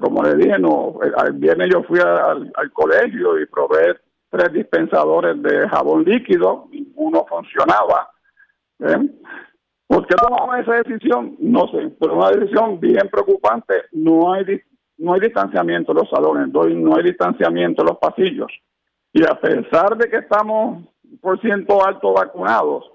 como 0.00 0.22
le 0.22 0.36
dije, 0.36 0.58
no, 0.58 0.98
el 1.26 1.34
viernes 1.34 1.68
yo 1.72 1.82
fui 1.82 1.98
al, 2.00 2.72
colegio 2.72 3.38
y 3.38 3.46
probé 3.46 3.96
tres 4.30 4.52
dispensadores 4.52 5.40
de 5.42 5.68
jabón 5.68 6.04
líquido, 6.04 6.66
ninguno 6.70 7.26
funcionaba. 7.28 8.10
¿Por 9.86 10.06
qué 10.06 10.14
tomamos 10.14 10.58
esa 10.58 10.74
decisión? 10.82 11.36
No 11.40 11.66
sé, 11.68 11.92
pero 12.00 12.16
una 12.16 12.30
decisión 12.30 12.78
bien 12.80 13.08
preocupante. 13.10 13.74
No 13.92 14.32
hay, 14.32 14.60
no 14.98 15.14
hay 15.14 15.20
distanciamiento 15.20 15.92
en 15.92 15.98
los 15.98 16.08
salones, 16.08 16.48
no 16.48 16.96
hay 16.96 17.02
distanciamiento 17.02 17.82
en 17.82 17.88
los 17.88 17.98
pasillos. 17.98 18.50
Y 19.12 19.24
a 19.24 19.34
pesar 19.40 19.96
de 19.96 20.08
que 20.08 20.18
estamos 20.18 20.84
ciento 21.40 21.84
alto 21.84 22.12
vacunados, 22.12 22.90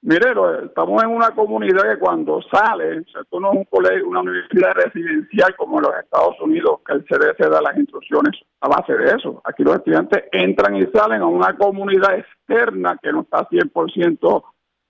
Mire, 0.00 0.30
estamos 0.64 1.02
en 1.02 1.10
una 1.10 1.32
comunidad 1.32 1.82
que 1.82 1.98
cuando 1.98 2.40
sale, 2.42 2.98
esto 2.98 3.40
no 3.40 3.50
es 3.50 3.58
un 3.58 3.64
colegio, 3.64 4.06
una 4.06 4.20
universidad 4.20 4.72
residencial 4.74 5.56
como 5.56 5.78
en 5.78 5.86
los 5.86 5.96
Estados 5.96 6.40
Unidos, 6.40 6.80
que 6.86 6.92
el 6.92 7.04
CDC 7.04 7.50
da 7.50 7.60
las 7.60 7.76
instrucciones 7.76 8.40
a 8.60 8.68
base 8.68 8.96
de 8.96 9.16
eso. 9.16 9.42
Aquí 9.44 9.64
los 9.64 9.74
estudiantes 9.74 10.26
entran 10.30 10.76
y 10.76 10.86
salen 10.94 11.22
a 11.22 11.26
una 11.26 11.56
comunidad 11.56 12.16
externa 12.16 12.96
que 13.02 13.10
no 13.10 13.22
está 13.22 13.48
100% 13.48 14.44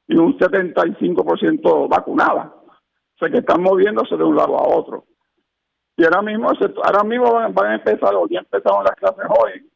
y 0.09 0.19
un 0.19 0.39
75% 0.39 1.89
vacunada. 1.89 2.55
O 2.55 3.19
sea, 3.19 3.31
que 3.31 3.39
están 3.39 3.63
moviéndose 3.63 4.15
de 4.15 4.25
un 4.25 4.37
lado 4.37 4.59
a 4.59 4.69
otro. 4.77 5.07
Y 5.97 6.05
ahora 6.05 6.21
mismo, 6.21 6.51
ahora 6.85 7.03
mismo 7.03 7.33
van, 7.33 7.67
a 7.67 7.75
empezar, 7.75 8.15
o 8.15 8.29
ya 8.29 8.41
empezaron 8.41 8.85
las 8.85 8.95
clases 8.95 9.25
hoy, 9.31 9.71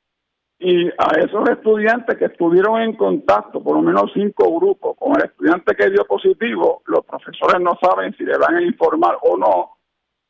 y 0.65 0.87
a 0.97 1.19
esos 1.19 1.49
estudiantes 1.49 2.17
que 2.17 2.27
estuvieron 2.27 2.81
en 2.81 2.95
contacto, 2.95 3.61
por 3.61 3.75
lo 3.75 3.83
menos 3.83 4.13
cinco 4.15 4.61
grupos, 4.61 4.97
con 4.97 5.17
el 5.17 5.25
estudiante 5.25 5.75
que 5.75 5.91
dio 5.91 6.05
positivo, 6.05 6.83
los 6.87 7.05
profesores 7.05 7.61
no 7.61 7.73
saben 7.83 8.15
si 8.17 8.25
le 8.25 8.39
van 8.39 8.55
a 8.55 8.63
informar 8.63 9.19
o 9.23 9.37
no 9.37 9.71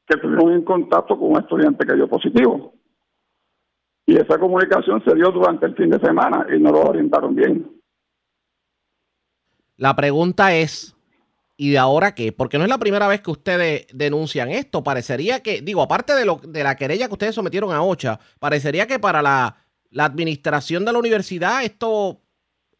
que 0.07 0.15
estuvieron 0.15 0.53
en 0.55 0.65
contacto 0.65 1.19
con 1.19 1.33
un 1.33 1.39
estudiante 1.39 1.87
que 1.87 1.95
dio 1.95 2.09
positivo. 2.09 2.73
Y 4.07 4.17
esa 4.17 4.39
comunicación 4.39 5.05
se 5.05 5.15
dio 5.15 5.31
durante 5.31 5.67
el 5.67 5.77
fin 5.77 5.91
de 5.91 6.01
semana 6.01 6.47
y 6.55 6.59
no 6.59 6.73
lo 6.73 6.81
orientaron 6.81 7.35
bien. 7.35 7.71
La 9.77 9.95
pregunta 9.95 10.55
es, 10.55 10.97
¿y 11.59 11.73
de 11.73 11.79
ahora 11.79 12.15
qué? 12.15 12.33
Porque 12.33 12.57
no 12.57 12.65
es 12.65 12.71
la 12.71 12.79
primera 12.79 13.07
vez 13.07 13.21
que 13.21 13.31
ustedes 13.31 13.87
denuncian 13.93 14.49
esto. 14.49 14.83
Parecería 14.83 15.43
que, 15.43 15.61
digo, 15.61 15.83
aparte 15.83 16.15
de, 16.15 16.25
lo, 16.25 16.41
de 16.43 16.65
la 16.65 16.75
querella 16.75 17.07
que 17.07 17.13
ustedes 17.13 17.35
sometieron 17.35 17.73
a 17.73 17.83
OCHA, 17.83 18.19
parecería 18.39 18.87
que 18.87 18.99
para 18.99 19.21
la 19.21 19.62
la 19.93 20.07
administración 20.07 20.85
de 20.85 20.93
la 20.93 20.99
universidad, 20.99 21.63
esto 21.63 22.19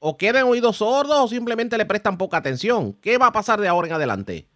o 0.05 0.17
queden 0.17 0.45
oídos 0.45 0.79
sordos 0.79 1.19
o 1.21 1.29
simplemente 1.29 1.79
le 1.79 1.87
prestan 1.87 2.19
poca 2.19 2.39
atención. 2.39 2.95
¿Qué 2.95 3.19
va 3.19 3.27
a 3.29 3.33
pasar 3.33 3.61
de 3.61 3.69
ahora 3.69 3.87
en 3.87 3.95
adelante? 3.95 4.49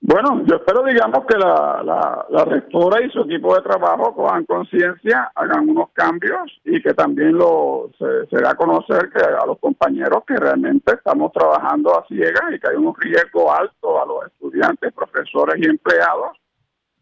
Bueno, 0.00 0.42
yo 0.44 0.56
espero, 0.56 0.84
digamos, 0.84 1.24
que 1.26 1.38
la, 1.38 1.82
la, 2.28 2.44
rectora 2.44 3.02
y 3.02 3.10
su 3.10 3.20
equipo 3.22 3.54
de 3.54 3.62
trabajo 3.62 4.14
cojan 4.14 4.44
conciencia, 4.44 5.32
hagan 5.34 5.66
unos 5.70 5.90
cambios 5.94 6.60
y 6.62 6.82
que 6.82 6.92
también 6.92 7.32
lo, 7.38 7.90
se, 7.98 8.26
se, 8.28 8.42
da 8.42 8.50
a 8.50 8.54
conocer 8.54 9.08
que 9.10 9.22
a 9.22 9.46
los 9.46 9.58
compañeros 9.58 10.24
que 10.26 10.36
realmente 10.36 10.92
estamos 10.92 11.32
trabajando 11.32 11.98
a 11.98 12.06
ciegas 12.06 12.52
y 12.52 12.60
que 12.60 12.68
hay 12.68 12.76
un 12.76 12.94
riesgo 12.94 13.50
alto 13.50 14.02
a 14.02 14.04
los 14.04 14.26
estudiantes, 14.26 14.92
profesores 14.92 15.56
y 15.58 15.70
empleados 15.70 16.36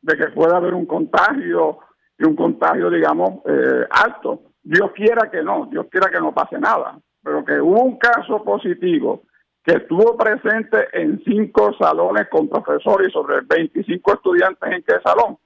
de 0.02 0.16
que 0.16 0.26
pueda 0.28 0.58
haber 0.58 0.74
un 0.74 0.86
contagio 0.86 1.78
y 2.18 2.24
un 2.24 2.36
contagio, 2.36 2.90
digamos, 2.90 3.40
eh, 3.46 3.86
alto. 3.90 4.42
Dios 4.62 4.92
quiera 4.94 5.30
que 5.30 5.42
no, 5.42 5.66
Dios 5.70 5.86
quiera 5.90 6.10
que 6.10 6.20
no 6.20 6.32
pase 6.32 6.58
nada, 6.58 6.98
pero 7.22 7.44
que 7.44 7.60
hubo 7.60 7.82
un 7.82 7.98
caso 7.98 8.42
positivo 8.44 9.22
que 9.64 9.76
estuvo 9.76 10.16
presente 10.16 10.88
en 10.92 11.22
cinco 11.24 11.72
salones 11.78 12.28
con 12.28 12.48
profesores 12.48 13.08
y 13.08 13.12
sobre 13.12 13.40
25 13.42 14.14
estudiantes 14.14 14.72
en 14.72 14.82
qué 14.82 14.94
salón. 15.04 15.38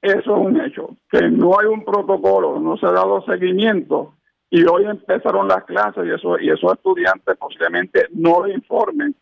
Eso 0.00 0.36
es 0.36 0.46
un 0.46 0.60
hecho, 0.60 0.96
que 1.10 1.28
no 1.28 1.58
hay 1.58 1.66
un 1.66 1.84
protocolo, 1.84 2.60
no 2.60 2.76
se 2.76 2.86
ha 2.86 2.92
dado 2.92 3.22
seguimiento 3.22 4.14
y 4.50 4.64
hoy 4.64 4.84
empezaron 4.84 5.48
las 5.48 5.64
clases 5.64 6.04
y, 6.06 6.10
eso, 6.10 6.38
y 6.38 6.50
esos 6.50 6.72
estudiantes 6.72 7.36
posiblemente 7.36 8.06
no 8.12 8.46
le 8.46 8.54
informen 8.54 9.16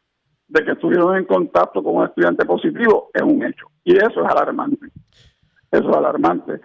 de 0.49 0.65
que 0.65 0.73
estuvieron 0.73 1.17
en 1.17 1.25
contacto 1.25 1.83
con 1.83 1.97
un 1.97 2.05
estudiante 2.05 2.45
positivo, 2.45 3.11
es 3.15 3.23
un 3.23 3.43
hecho. 3.43 3.67
Y 3.83 3.97
eso 3.97 4.25
es 4.25 4.31
alarmante. 4.31 4.87
Eso 5.71 5.91
es 5.91 5.97
alarmante. 5.97 6.61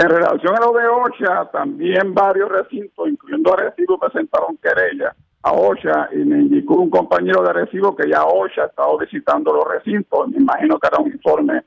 En 0.00 0.08
relación 0.08 0.56
a 0.56 0.60
lo 0.60 0.72
de 0.72 0.86
OCHA, 0.86 1.50
también 1.50 2.14
varios 2.14 2.48
recintos, 2.48 3.06
incluyendo 3.06 3.52
Arecibo, 3.52 3.98
presentaron 3.98 4.56
querella 4.56 5.14
a 5.42 5.52
OCHA 5.52 6.08
y 6.12 6.24
me 6.24 6.38
indicó 6.38 6.76
un 6.76 6.88
compañero 6.88 7.42
de 7.42 7.50
Arecibo 7.50 7.94
que 7.94 8.08
ya 8.08 8.24
OCHA 8.24 8.62
ha 8.62 8.66
estado 8.68 8.96
visitando 8.96 9.52
los 9.52 9.68
recintos. 9.68 10.28
Me 10.28 10.38
imagino 10.38 10.78
que 10.78 10.88
era 10.88 11.02
un 11.02 11.12
informe 11.12 11.64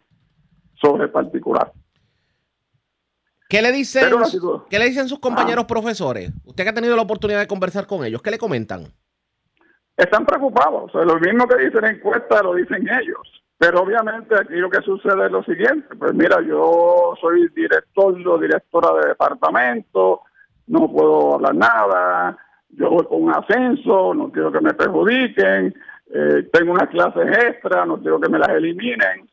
sobre 0.81 1.09
particular. 1.09 1.71
¿Qué 3.47 3.61
le 3.61 3.71
dicen, 3.71 4.09
¿qué 4.67 4.79
le 4.79 4.85
dicen 4.85 5.07
sus 5.07 5.19
compañeros 5.19 5.65
ah. 5.65 5.67
profesores? 5.67 6.31
Usted 6.43 6.63
que 6.63 6.69
ha 6.71 6.73
tenido 6.73 6.95
la 6.95 7.03
oportunidad 7.03 7.39
de 7.39 7.47
conversar 7.47 7.85
con 7.85 8.03
ellos, 8.03 8.23
¿qué 8.23 8.31
le 8.31 8.39
comentan? 8.39 8.87
Están 9.95 10.25
preocupados. 10.25 10.91
lo 10.95 11.19
mismo 11.19 11.47
que 11.47 11.65
dicen 11.65 11.85
en 11.85 11.95
encuesta 11.97 12.41
lo 12.41 12.55
dicen 12.55 12.81
ellos. 12.99 13.42
Pero 13.57 13.81
obviamente 13.81 14.35
aquí 14.35 14.55
lo 14.55 14.69
que 14.69 14.81
sucede 14.81 15.25
es 15.25 15.31
lo 15.31 15.43
siguiente. 15.43 15.95
Pues 15.97 16.13
mira, 16.13 16.41
yo 16.41 17.13
soy 17.21 17.47
director 17.55 18.15
o 18.27 18.37
directora 18.37 18.93
de 19.01 19.09
departamento, 19.09 20.21
no 20.67 20.91
puedo 20.91 21.35
hablar 21.35 21.55
nada, 21.55 22.37
yo 22.69 22.89
voy 22.89 23.05
con 23.05 23.23
un 23.23 23.31
ascenso, 23.31 24.13
no 24.13 24.31
quiero 24.31 24.51
que 24.51 24.61
me 24.61 24.73
perjudiquen, 24.73 25.73
eh, 26.13 26.49
tengo 26.51 26.73
unas 26.73 26.89
clases 26.89 27.27
extra, 27.37 27.85
no 27.85 27.99
quiero 27.99 28.19
que 28.19 28.29
me 28.29 28.39
las 28.39 28.49
eliminen. 28.49 29.27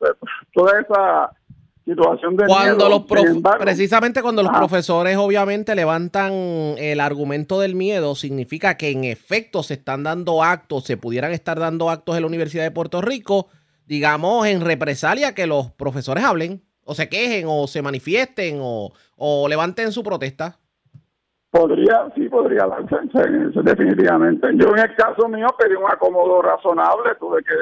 toda 0.53 0.81
esa 0.81 1.31
situación 1.85 2.37
de 2.37 2.47
cuando 2.47 2.89
los 2.89 3.05
precisamente 3.59 4.23
cuando 4.23 4.43
los 4.43 4.53
profesores 4.53 5.17
obviamente 5.17 5.75
levantan 5.75 6.33
el 6.79 7.01
argumento 7.01 7.59
del 7.59 7.75
miedo 7.75 8.15
significa 8.15 8.77
que 8.77 8.91
en 8.91 9.05
efecto 9.05 9.63
se 9.63 9.75
están 9.75 10.05
dando 10.05 10.43
actos 10.45 10.85
se 10.85 10.97
pudieran 10.97 11.33
estar 11.33 11.59
dando 11.59 11.91
actos 11.91 12.17
en 12.17 12.23
la 12.23 12.29
Universidad 12.29 12.65
de 12.65 12.71
Puerto 12.71 13.01
Rico 13.01 13.49
digamos 13.91 14.47
en 14.47 14.61
represalia 14.61 15.35
que 15.35 15.49
los 15.49 15.73
profesores 15.73 16.23
hablen 16.23 16.63
o 16.85 16.95
se 16.95 17.09
quejen 17.09 17.47
o 17.49 17.67
se 17.67 17.83
manifiesten 17.83 18.59
o, 18.63 18.93
o 19.17 19.49
levanten 19.49 19.91
su 19.91 20.05
protesta 20.05 20.57
Podría, 21.51 22.07
sí, 22.15 22.29
podría 22.29 22.65
darse, 22.65 22.95
definitivamente. 23.65 24.47
Yo 24.55 24.69
en 24.69 24.79
el 24.79 24.95
caso 24.95 25.29
mío 25.29 25.49
pedí 25.59 25.75
un 25.75 25.91
acomodo 25.91 26.41
razonable, 26.43 27.17
tuve 27.19 27.43
que 27.43 27.57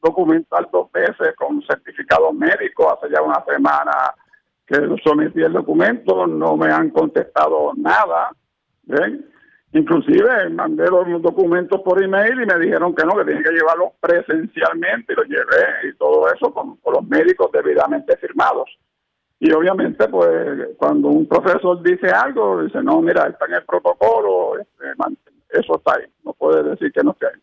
documentar 0.00 0.68
dos 0.70 0.92
veces 0.92 1.34
con 1.36 1.60
certificado 1.62 2.32
médico 2.32 2.92
hace 2.92 3.12
ya 3.12 3.20
una 3.20 3.44
semana 3.44 4.14
que 4.64 4.76
sometí 5.02 5.42
el 5.42 5.54
documento, 5.54 6.24
no 6.28 6.56
me 6.56 6.72
han 6.72 6.90
contestado 6.90 7.72
nada, 7.74 8.30
¿ven? 8.84 9.31
Inclusive 9.74 10.50
mandé 10.50 10.84
los 10.86 11.22
documentos 11.22 11.80
por 11.80 12.02
email 12.02 12.42
y 12.42 12.46
me 12.46 12.58
dijeron 12.58 12.94
que 12.94 13.04
no, 13.04 13.16
que 13.16 13.24
tenía 13.24 13.42
que 13.42 13.52
llevarlos 13.52 13.92
presencialmente 14.00 15.14
y 15.14 15.16
los 15.16 15.26
llevé 15.26 15.88
y 15.88 15.96
todo 15.96 16.26
eso 16.32 16.52
con 16.52 16.78
los 16.92 17.08
médicos 17.08 17.50
debidamente 17.52 18.16
firmados. 18.18 18.68
Y 19.44 19.50
obviamente, 19.52 20.06
pues, 20.08 20.76
cuando 20.76 21.08
un 21.08 21.26
profesor 21.26 21.82
dice 21.82 22.08
algo, 22.08 22.62
dice, 22.62 22.80
no, 22.80 23.00
mira, 23.00 23.26
está 23.26 23.46
en 23.46 23.54
el 23.54 23.64
protocolo, 23.64 24.56
este, 24.60 24.84
eso 25.50 25.78
está 25.78 25.96
ahí, 25.96 26.04
no 26.22 26.32
puede 26.34 26.62
decir 26.62 26.92
que 26.92 27.02
no 27.02 27.10
esté 27.10 27.26
ahí. 27.26 27.40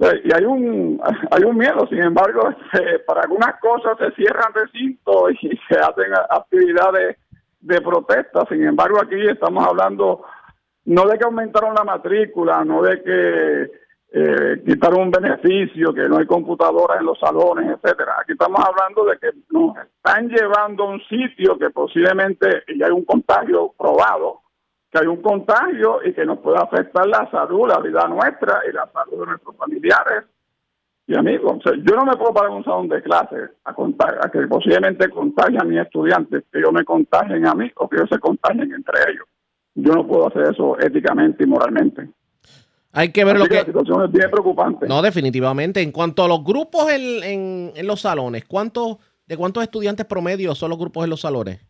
Eh, 0.00 0.22
y 0.24 0.34
hay 0.34 0.44
un, 0.44 1.00
hay 1.30 1.44
un 1.44 1.56
miedo, 1.56 1.86
sin 1.88 2.02
embargo, 2.02 2.48
este, 2.50 2.98
para 3.00 3.20
algunas 3.20 3.60
cosas 3.60 3.98
se 3.98 4.10
cierran 4.12 4.52
recintos 4.52 5.32
y 5.42 5.50
se 5.68 5.78
hacen 5.78 6.12
actividades 6.28 7.18
de 7.60 7.80
protesta, 7.80 8.44
sin 8.48 8.66
embargo, 8.66 9.00
aquí 9.00 9.20
estamos 9.28 9.64
hablando 9.64 10.24
no 10.88 11.06
de 11.06 11.18
que 11.18 11.24
aumentaron 11.24 11.74
la 11.74 11.84
matrícula, 11.84 12.64
no 12.64 12.80
de 12.82 13.02
que 13.02 13.70
eh, 14.10 14.62
quitar 14.64 14.94
un 14.94 15.10
beneficio, 15.10 15.92
que 15.92 16.08
no 16.08 16.16
hay 16.16 16.26
computadoras 16.26 16.98
en 17.00 17.06
los 17.06 17.18
salones, 17.18 17.76
etcétera. 17.76 18.16
Aquí 18.20 18.32
estamos 18.32 18.58
hablando 18.64 19.04
de 19.04 19.18
que 19.18 19.28
nos 19.50 19.76
están 19.76 20.28
llevando 20.30 20.84
a 20.84 20.90
un 20.92 21.00
sitio 21.02 21.58
que 21.58 21.68
posiblemente 21.68 22.64
ya 22.74 22.86
hay 22.86 22.92
un 22.92 23.04
contagio 23.04 23.74
probado, 23.76 24.40
que 24.90 24.98
hay 24.98 25.06
un 25.06 25.20
contagio 25.20 26.00
y 26.06 26.14
que 26.14 26.24
nos 26.24 26.38
puede 26.38 26.56
afectar 26.56 27.06
la 27.06 27.30
salud, 27.30 27.68
la 27.68 27.80
vida 27.80 28.08
nuestra 28.08 28.62
y 28.66 28.72
la 28.72 28.88
salud 28.90 29.20
de 29.20 29.26
nuestros 29.26 29.56
familiares 29.56 30.24
y 31.06 31.18
amigos. 31.18 31.58
yo 31.64 31.96
no 31.96 32.06
me 32.06 32.16
puedo 32.16 32.32
parar 32.32 32.50
en 32.50 32.56
un 32.56 32.64
salón 32.64 32.88
de 32.88 33.02
clase 33.02 33.36
a, 33.64 33.74
contar, 33.74 34.20
a 34.24 34.30
que 34.30 34.46
posiblemente 34.46 35.10
contagien 35.10 35.60
a 35.60 35.64
mis 35.64 35.80
estudiantes, 35.80 36.44
que 36.50 36.58
ellos 36.58 36.72
me 36.72 36.84
contagien 36.84 37.46
a 37.46 37.54
mí 37.54 37.70
o 37.76 37.86
que 37.86 37.96
ellos 37.96 38.08
se 38.10 38.18
contagien 38.18 38.72
entre 38.72 39.12
ellos. 39.12 39.26
Yo 39.80 39.92
no 39.92 40.06
puedo 40.06 40.26
hacer 40.26 40.42
eso 40.42 40.76
éticamente 40.80 41.44
y 41.44 41.46
moralmente. 41.46 42.08
Hay 42.92 43.12
que 43.12 43.24
ver 43.24 43.38
lo 43.38 43.46
que... 43.46 43.54
La 43.54 43.64
situación 43.64 44.04
es 44.06 44.10
bien 44.10 44.28
preocupante. 44.28 44.88
No, 44.88 45.00
definitivamente. 45.00 45.80
En 45.80 45.92
cuanto 45.92 46.24
a 46.24 46.28
los 46.28 46.42
grupos 46.42 46.90
en, 46.90 47.70
en, 47.76 47.86
los 47.86 48.00
salones, 48.00 48.44
¿cuántos, 48.44 48.96
¿de 49.24 49.36
cuántos 49.36 49.62
estudiantes 49.62 50.04
promedio 50.04 50.54
son 50.56 50.70
los 50.70 50.78
grupos 50.80 51.04
en 51.04 51.10
los 51.10 51.20
salones? 51.20 51.64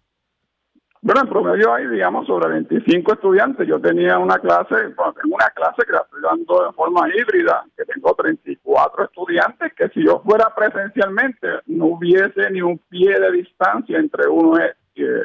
Bueno, 1.03 1.21
en 1.21 1.29
promedio 1.29 1.75
hay, 1.75 1.87
digamos, 1.87 2.27
sobre 2.27 2.49
25 2.49 3.13
estudiantes. 3.13 3.69
Yo 3.69 3.79
tenía 3.79 4.19
una 4.19 4.39
clase, 4.39 4.75
tengo 4.75 5.35
una 5.35 5.51
clase 5.55 5.83
que 5.87 5.93
la 5.93 6.01
estoy 6.01 6.23
dando 6.23 6.65
de 6.65 6.73
forma 6.73 7.09
híbrida, 7.15 7.67
que 7.77 7.85
tengo 7.85 8.15
34 8.15 9.05
estudiantes, 9.05 9.75
que 9.75 9.89
si 9.91 10.05
yo 10.05 10.23
fuera 10.25 10.53
presencialmente, 10.57 11.47
no 11.67 11.87
hubiese 11.87 12.51
ni 12.51 12.63
un 12.63 12.79
pie 12.89 13.21
de 13.21 13.33
distancia 13.33 13.99
entre 13.99 14.29
uno, 14.29 14.59
eh, 14.59 14.75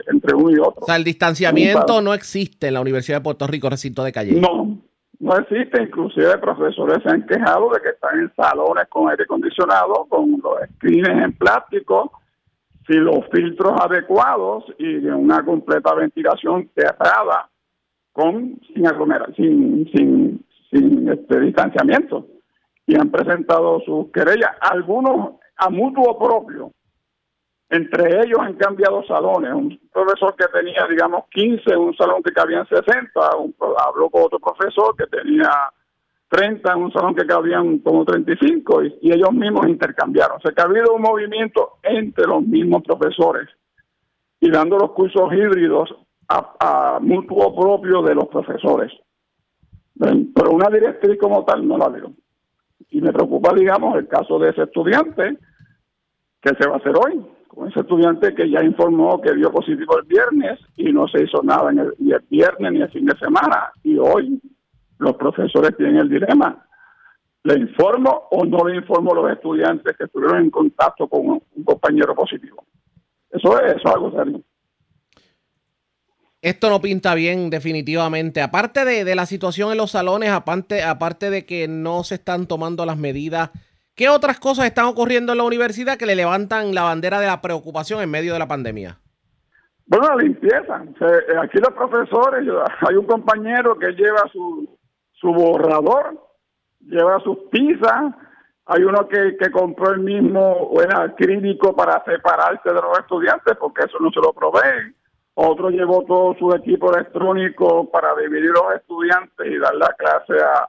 entre 0.08 0.36
uno 0.36 0.52
y 0.52 0.60
otro. 0.60 0.82
O 0.82 0.86
sea, 0.86 0.96
el 0.96 1.04
distanciamiento 1.04 2.02
no 2.02 2.14
existe 2.14 2.68
en 2.68 2.76
la 2.76 2.82
Universidad 2.82 3.18
de 3.18 3.24
Puerto 3.24 3.48
Rico, 3.48 3.70
recinto 3.70 4.04
de 4.04 4.12
calle. 4.12 4.40
No, 4.40 4.78
no 5.20 5.38
existe, 5.38 5.82
inclusive 5.82 6.38
profesores 6.38 7.02
se 7.04 7.10
han 7.10 7.26
quejado 7.26 7.70
de 7.70 7.82
que 7.82 7.90
están 7.90 8.20
en 8.20 8.34
salones 8.36 8.86
con 8.90 9.10
aire 9.10 9.24
acondicionado, 9.24 10.06
con 10.10 10.32
los 10.44 10.56
screens 10.76 11.08
en 11.08 11.34
plástico, 11.34 12.12
sin 12.88 13.06
los 13.06 13.26
filtros 13.32 13.74
adecuados 13.80 14.66
y 14.78 14.98
una 15.06 15.44
completa 15.46 15.94
ventilación 15.94 16.70
cerrada, 16.76 17.50
con 18.12 18.60
sin 18.74 18.86
aglomerar, 18.86 19.34
sin, 19.36 19.90
sin, 19.94 20.46
sin 20.70 21.10
este 21.10 21.40
distanciamiento. 21.40 22.28
Y 22.86 22.96
han 22.96 23.10
presentado 23.10 23.80
sus 23.86 24.12
querellas, 24.12 24.52
algunos 24.60 25.36
a 25.56 25.70
mutuo 25.70 26.20
propio, 26.20 26.72
entre 27.74 28.22
ellos 28.24 28.38
han 28.40 28.54
cambiado 28.54 29.04
salones. 29.04 29.52
Un 29.52 29.80
profesor 29.92 30.36
que 30.36 30.46
tenía, 30.54 30.86
digamos, 30.88 31.24
15, 31.32 31.76
un 31.76 31.96
salón 31.96 32.22
que 32.22 32.32
cabían 32.32 32.68
60, 32.68 33.36
un, 33.38 33.56
habló 33.84 34.12
con 34.12 34.24
otro 34.26 34.38
profesor 34.38 34.96
que 34.96 35.08
tenía 35.08 35.50
30 36.30 36.72
en 36.72 36.84
un 36.84 36.94
salón 36.94 37.16
que 37.16 37.26
cabían 37.26 37.80
como 37.80 38.06
35 38.06 38.84
y, 38.84 39.12
ellos 39.12 39.34
mismos 39.34 39.68
intercambiaron. 39.68 40.38
O 40.38 40.40
sea 40.40 40.52
que 40.52 40.62
ha 40.62 40.66
habido 40.66 40.94
un 40.94 41.02
movimiento 41.02 41.78
entre 41.82 42.28
los 42.28 42.44
mismos 42.44 42.84
profesores 42.84 43.50
y 44.40 44.52
dando 44.52 44.78
los 44.78 44.92
cursos 44.92 45.34
híbridos 45.34 45.96
a, 46.30 47.00
mutuo 47.02 47.56
propio 47.56 48.04
de 48.04 48.14
los 48.14 48.28
profesores. 48.28 48.92
Pero 49.98 50.52
una 50.52 50.70
directriz 50.70 51.18
como 51.20 51.44
tal 51.44 51.68
no 51.68 51.80
la 51.80 51.90
veo. 51.90 52.14
Y 52.92 53.02
me 53.02 53.12
preocupa, 53.12 53.52
digamos, 53.56 53.98
el 53.98 54.08
caso 54.08 54.38
de 54.38 54.52
ese 54.52 54.62
estudiante 54.62 55.40
que 56.40 56.52
se 56.56 56.70
va 56.70 56.76
a 56.76 56.78
hacer 56.78 56.94
hoy 56.96 57.26
con 57.54 57.70
ese 57.70 57.82
estudiante 57.82 58.34
que 58.34 58.50
ya 58.50 58.64
informó 58.64 59.22
que 59.22 59.34
dio 59.34 59.52
positivo 59.52 59.98
el 60.00 60.06
viernes 60.06 60.60
y 60.76 60.92
no 60.92 61.08
se 61.08 61.24
hizo 61.24 61.42
nada 61.44 61.72
en 61.72 61.80
el, 61.80 61.94
ni 62.00 62.12
el 62.12 62.24
viernes 62.30 62.72
ni 62.72 62.82
el 62.82 62.92
fin 62.92 63.06
de 63.06 63.18
semana. 63.18 63.72
Y 63.84 63.98
hoy 63.98 64.40
los 64.98 65.16
profesores 65.16 65.76
tienen 65.78 65.98
el 65.98 66.10
dilema. 66.10 66.66
¿Le 67.44 67.60
informo 67.60 68.28
o 68.32 68.46
no 68.46 68.66
le 68.68 68.78
informo 68.78 69.12
a 69.12 69.16
los 69.16 69.32
estudiantes 69.32 69.96
que 69.98 70.06
estuvieron 70.06 70.44
en 70.44 70.50
contacto 70.50 71.08
con 71.08 71.28
un, 71.28 71.64
compañero 71.64 72.16
positivo? 72.16 72.66
Eso 73.30 73.60
es, 73.62 73.76
eso 73.76 73.94
algo 73.94 74.12
serio. 74.12 74.42
esto 76.42 76.70
no 76.70 76.80
pinta 76.80 77.14
bien 77.16 77.50
definitivamente. 77.50 78.42
Aparte 78.42 78.86
de, 78.86 79.16
la 79.16 79.26
situación 79.26 79.72
en 79.72 79.78
los 79.78 79.92
salones, 79.92 80.30
aparte, 80.30 80.84
aparte 80.84 81.30
de 81.30 81.46
que 81.46 81.68
no 81.68 82.04
se 82.04 82.16
están 82.16 82.48
tomando 82.48 82.86
las 82.86 82.98
medidas, 82.98 83.52
¿qué 83.96 84.10
otras 84.10 84.40
cosas 84.40 84.66
están 84.66 84.86
ocurriendo 84.86 85.32
en 85.32 85.38
la 85.38 85.44
universidad 85.44 85.98
que 85.98 86.06
le 86.06 86.16
levantan 86.16 86.74
la 86.74 86.84
bandera 86.84 87.20
de 87.20 87.28
la 87.28 87.42
preocupación 87.42 88.02
en 88.02 88.12
medio 88.12 88.34
de 88.34 88.40
la 88.40 88.48
pandemia? 88.48 88.98
Bueno, 89.86 90.08
la 90.10 90.16
limpieza. 90.16 90.84
Eh, 91.02 91.38
aquí 91.42 91.58
los 91.60 91.74
profesores, 91.74 92.48
hay 92.88 92.96
un 92.96 93.06
compañero 93.06 93.78
que 93.78 93.92
lleva 93.92 94.24
su, 94.32 94.78
su 95.14 95.28
borrador, 95.28 96.20
lleva 96.80 97.20
sus 97.20 97.38
pizzas, 97.52 98.14
hay 98.66 98.84
uno 98.84 99.08
que, 99.08 99.52
compró 99.52 99.92
el 99.92 100.00
mismo, 100.00 100.72
era 100.82 101.14
clínico 101.16 101.76
para 101.76 102.04
separarse 102.06 102.70
de 102.70 102.76
los 102.76 102.98
estudiantes 103.00 103.56
porque 103.60 103.86
eso 103.86 103.98
no 104.00 104.10
se 104.12 104.22
lo 104.22 104.32
proveen 104.32 104.96
otro 105.36 105.70
llevó 105.70 106.04
todo 106.04 106.36
su 106.38 106.54
equipo 106.54 106.94
electrónico 106.94 107.90
para 107.90 108.14
dividir 108.16 108.52
los 108.52 108.76
estudiantes 108.76 109.48
y 109.48 109.58
dar 109.58 109.76
la 109.76 109.88
clase 109.98 110.34
a, 110.44 110.68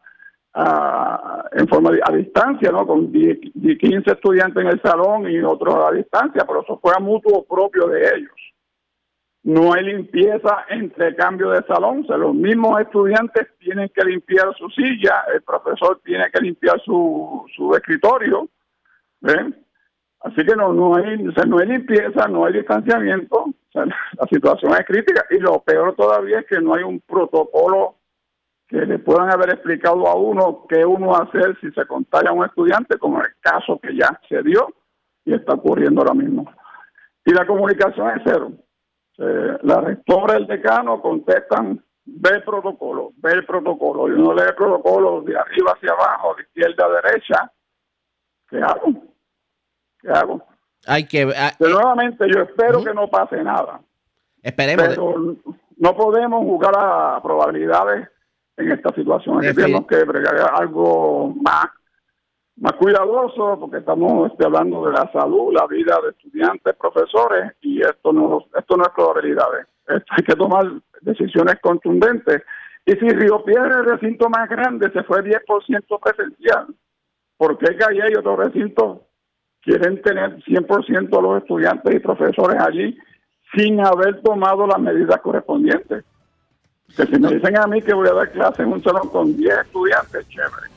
en 0.56 1.68
forma 1.68 1.90
a 2.02 2.12
distancia, 2.12 2.70
¿no? 2.70 2.86
Con 2.86 3.12
15 3.12 4.10
estudiantes 4.10 4.62
en 4.62 4.68
el 4.68 4.80
salón 4.80 5.28
y 5.28 5.40
otros 5.40 5.74
a 5.74 5.92
distancia, 5.92 6.44
pero 6.46 6.62
eso 6.62 6.78
fue 6.80 6.92
a 6.96 7.00
mutuo 7.00 7.44
propio 7.44 7.88
de 7.88 8.00
ellos. 8.16 8.54
No 9.42 9.74
hay 9.74 9.84
limpieza 9.84 10.64
entre 10.70 11.14
cambio 11.16 11.50
de 11.50 11.62
salón, 11.66 12.00
o 12.02 12.06
sea, 12.06 12.16
los 12.16 12.34
mismos 12.34 12.80
estudiantes 12.80 13.48
tienen 13.58 13.90
que 13.94 14.04
limpiar 14.04 14.54
su 14.56 14.70
silla, 14.70 15.24
el 15.34 15.42
profesor 15.42 16.00
tiene 16.02 16.30
que 16.32 16.40
limpiar 16.40 16.80
su, 16.82 17.44
su 17.54 17.74
escritorio, 17.74 18.48
¿ven? 19.20 19.54
Así 20.20 20.36
que 20.36 20.56
no, 20.56 20.72
no, 20.72 20.96
hay, 20.96 21.18
no 21.46 21.58
hay 21.58 21.66
limpieza, 21.66 22.26
no 22.28 22.46
hay 22.46 22.54
distanciamiento, 22.54 23.44
la 23.74 24.26
situación 24.30 24.72
es 24.72 24.86
crítica 24.86 25.26
y 25.30 25.38
lo 25.38 25.60
peor 25.60 25.94
todavía 25.94 26.38
es 26.38 26.46
que 26.46 26.60
no 26.60 26.74
hay 26.74 26.82
un 26.82 27.00
protocolo 27.00 27.96
que 28.68 28.76
le 28.76 28.98
puedan 28.98 29.30
haber 29.30 29.50
explicado 29.50 30.06
a 30.08 30.16
uno 30.16 30.66
qué 30.68 30.84
uno 30.84 31.14
hacer 31.14 31.58
si 31.60 31.70
se 31.72 31.86
contagia 31.86 32.30
a 32.30 32.32
un 32.32 32.44
estudiante, 32.44 32.98
como 32.98 33.20
el 33.20 33.28
caso 33.40 33.78
que 33.80 33.94
ya 33.96 34.18
se 34.28 34.42
dio 34.42 34.68
y 35.24 35.34
está 35.34 35.54
ocurriendo 35.54 36.00
ahora 36.00 36.14
mismo. 36.14 36.50
Y 37.24 37.32
la 37.32 37.46
comunicación 37.46 38.10
es 38.10 38.22
cero. 38.24 38.52
la 39.62 39.80
rectora 39.80 40.34
y 40.34 40.42
el 40.42 40.46
decano 40.46 41.00
contestan, 41.00 41.82
ve 42.04 42.30
el 42.30 42.42
protocolo, 42.42 43.12
ve 43.16 43.32
el 43.32 43.46
protocolo, 43.46 44.08
y 44.08 44.12
uno 44.12 44.34
lee 44.34 44.44
el 44.48 44.54
protocolo 44.54 45.22
de 45.22 45.36
arriba 45.36 45.72
hacia 45.72 45.92
abajo, 45.92 46.34
de 46.34 46.42
izquierda 46.42 46.86
a 46.86 47.02
derecha, 47.02 47.52
¿qué 48.48 48.58
hago? 48.58 48.92
¿Qué 50.00 50.10
hago? 50.10 50.42
Hay 50.86 51.06
que. 51.06 51.32
Ah, 51.34 51.52
nuevamente, 51.58 52.26
yo 52.28 52.42
espero 52.42 52.84
que 52.84 52.92
no 52.92 53.08
pase 53.08 53.42
nada. 53.42 53.80
Esperemos. 54.42 54.88
Pero 54.88 55.36
no 55.78 55.96
podemos 55.96 56.40
jugar 56.40 56.74
a 56.76 57.22
probabilidades 57.22 58.08
en 58.56 58.72
esta 58.72 58.94
situación. 58.94 59.40
tenemos 59.40 59.86
que 59.86 60.04
bregar 60.04 60.36
algo 60.54 61.34
más, 61.40 61.66
más 62.56 62.72
cuidadoso, 62.74 63.58
porque 63.58 63.78
estamos 63.78 64.30
este, 64.30 64.44
hablando 64.46 64.86
de 64.86 64.92
la 64.92 65.10
salud, 65.12 65.52
la 65.52 65.66
vida 65.66 65.98
de 66.02 66.10
estudiantes, 66.10 66.74
profesores, 66.76 67.52
y 67.60 67.80
esto 67.80 68.12
no, 68.12 68.44
esto 68.56 68.76
no 68.76 68.84
es 68.84 68.90
probabilidades. 68.90 69.66
hay 69.88 70.24
que 70.24 70.36
tomar 70.36 70.64
decisiones 71.00 71.56
contundentes. 71.60 72.42
Y 72.86 72.92
si 72.92 73.08
Río 73.08 73.42
Piedra, 73.44 73.80
el 73.80 73.86
recinto 73.86 74.28
más 74.28 74.48
grande, 74.48 74.90
se 74.92 75.02
fue 75.04 75.22
10% 75.24 76.00
presencial, 76.00 76.66
¿por 77.36 77.58
qué 77.58 77.76
Calle 77.76 78.12
y 78.12 78.16
otro 78.16 78.36
recinto 78.36 79.06
quieren 79.62 80.00
tener 80.02 80.36
100% 80.44 81.18
a 81.18 81.22
los 81.22 81.42
estudiantes 81.42 81.94
y 81.94 81.98
profesores 81.98 82.60
allí 82.60 82.96
sin 83.56 83.80
haber 83.80 84.20
tomado 84.22 84.66
las 84.66 84.78
medidas 84.78 85.20
correspondientes. 85.20 86.04
Que 86.96 87.06
si 87.06 87.18
me 87.18 87.34
dicen 87.34 87.56
a 87.56 87.66
mí 87.66 87.82
que 87.82 87.92
voy 87.92 88.08
a 88.08 88.12
dar 88.12 88.30
clase 88.30 88.62
en 88.62 88.72
un 88.72 88.82
salón 88.82 89.08
con 89.08 89.36
10 89.36 89.54
estudiantes, 89.66 90.28
chévere. 90.28 90.68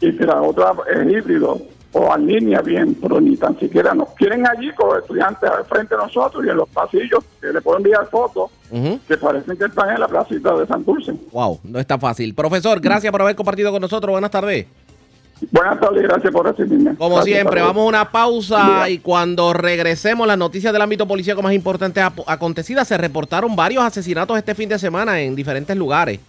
Y 0.00 0.12
si 0.12 0.24
la 0.24 0.40
otra 0.40 0.72
es 0.92 1.12
híbrido 1.12 1.60
o 1.92 2.14
en 2.14 2.26
línea, 2.26 2.62
bien, 2.62 2.94
pero 2.94 3.20
ni 3.20 3.36
tan 3.36 3.58
siquiera 3.58 3.92
nos 3.92 4.08
quieren 4.14 4.46
allí 4.46 4.72
con 4.72 4.88
los 4.88 5.02
estudiantes 5.02 5.50
al 5.50 5.64
frente 5.66 5.94
de 5.94 6.02
nosotros 6.02 6.44
y 6.44 6.48
en 6.48 6.56
los 6.56 6.68
pasillos, 6.70 7.22
que 7.40 7.52
le 7.52 7.60
puedo 7.60 7.76
enviar 7.76 8.08
fotos, 8.08 8.50
que 9.06 9.16
parecen 9.18 9.58
que 9.58 9.66
están 9.66 9.90
en 9.90 10.00
la 10.00 10.08
placita 10.08 10.56
de 10.56 10.66
San 10.66 10.82
Dulce. 10.84 11.12
Wow, 11.30 11.60
no 11.64 11.78
está 11.78 11.98
fácil. 11.98 12.34
Profesor, 12.34 12.80
gracias 12.80 13.12
por 13.12 13.20
haber 13.20 13.36
compartido 13.36 13.70
con 13.70 13.82
nosotros. 13.82 14.10
Buenas 14.10 14.30
tardes. 14.30 14.66
Buenas 15.50 15.80
tardes, 15.80 16.02
gracias 16.02 16.32
por 16.32 16.46
recibirme. 16.46 16.94
Como 16.96 17.22
siempre, 17.22 17.60
vamos 17.60 17.84
a 17.84 17.88
una 17.88 18.10
pausa 18.10 18.88
y 18.88 18.98
cuando 18.98 19.52
regresemos, 19.52 20.26
las 20.26 20.38
noticias 20.38 20.72
del 20.72 20.82
ámbito 20.82 21.06
policíaco 21.06 21.42
más 21.42 21.52
importantes 21.52 22.04
acontecidas, 22.26 22.88
se 22.88 22.96
reportaron 22.96 23.56
varios 23.56 23.82
asesinatos 23.84 24.38
este 24.38 24.54
fin 24.54 24.68
de 24.68 24.78
semana 24.78 25.20
en 25.20 25.34
diferentes 25.34 25.76
lugares. 25.76 26.20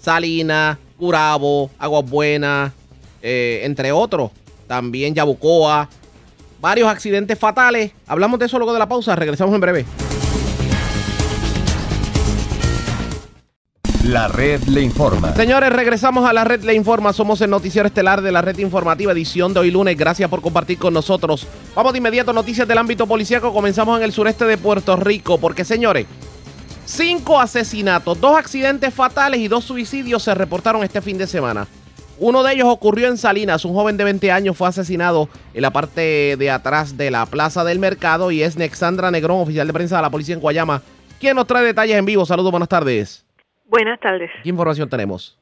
Salinas, 0.00 0.78
Curabo, 0.98 1.70
Aguas 1.78 2.08
Buenas, 2.08 2.72
eh, 3.22 3.60
entre 3.64 3.92
otros. 3.92 4.30
También 4.66 5.14
Yabucoa. 5.14 5.88
Varios 6.60 6.88
accidentes 6.88 7.38
fatales. 7.38 7.92
Hablamos 8.06 8.38
de 8.38 8.46
eso 8.46 8.58
luego 8.58 8.72
de 8.72 8.78
la 8.78 8.88
pausa. 8.88 9.14
Regresamos 9.16 9.54
en 9.54 9.60
breve. 9.60 9.84
La 14.08 14.26
red 14.26 14.62
le 14.62 14.80
informa. 14.80 15.34
Señores, 15.34 15.70
regresamos 15.70 16.26
a 16.26 16.32
la 16.32 16.42
red 16.42 16.64
le 16.64 16.72
informa. 16.72 17.12
Somos 17.12 17.42
el 17.42 17.50
noticiero 17.50 17.86
estelar 17.86 18.22
de 18.22 18.32
la 18.32 18.40
red 18.40 18.56
informativa, 18.56 19.12
edición 19.12 19.52
de 19.52 19.60
hoy 19.60 19.70
lunes. 19.70 19.98
Gracias 19.98 20.30
por 20.30 20.40
compartir 20.40 20.78
con 20.78 20.94
nosotros. 20.94 21.46
Vamos 21.74 21.92
de 21.92 21.98
inmediato 21.98 22.32
noticias 22.32 22.66
del 22.66 22.78
ámbito 22.78 23.06
policíaco. 23.06 23.52
Comenzamos 23.52 23.98
en 23.98 24.04
el 24.04 24.12
sureste 24.12 24.46
de 24.46 24.56
Puerto 24.56 24.96
Rico, 24.96 25.36
porque 25.36 25.62
señores, 25.62 26.06
cinco 26.86 27.38
asesinatos, 27.38 28.18
dos 28.18 28.34
accidentes 28.38 28.94
fatales 28.94 29.40
y 29.40 29.48
dos 29.48 29.64
suicidios 29.64 30.22
se 30.22 30.34
reportaron 30.34 30.82
este 30.82 31.02
fin 31.02 31.18
de 31.18 31.26
semana. 31.26 31.66
Uno 32.18 32.42
de 32.42 32.54
ellos 32.54 32.68
ocurrió 32.70 33.08
en 33.08 33.18
Salinas. 33.18 33.66
Un 33.66 33.74
joven 33.74 33.98
de 33.98 34.04
20 34.04 34.32
años 34.32 34.56
fue 34.56 34.68
asesinado 34.68 35.28
en 35.52 35.60
la 35.60 35.70
parte 35.70 36.36
de 36.38 36.50
atrás 36.50 36.96
de 36.96 37.10
la 37.10 37.26
plaza 37.26 37.62
del 37.62 37.78
mercado 37.78 38.30
y 38.30 38.42
es 38.42 38.56
Nexandra 38.56 39.10
Negrón, 39.10 39.42
oficial 39.42 39.66
de 39.66 39.74
prensa 39.74 39.96
de 39.96 40.02
la 40.02 40.10
policía 40.10 40.34
en 40.34 40.40
Guayama, 40.40 40.80
quien 41.20 41.36
nos 41.36 41.46
trae 41.46 41.62
detalles 41.62 41.98
en 41.98 42.06
vivo. 42.06 42.24
Saludos, 42.24 42.50
buenas 42.52 42.70
tardes. 42.70 43.27
Buenas 43.68 44.00
tardes. 44.00 44.30
¿Qué 44.42 44.48
información 44.48 44.88
tenemos? 44.88 45.38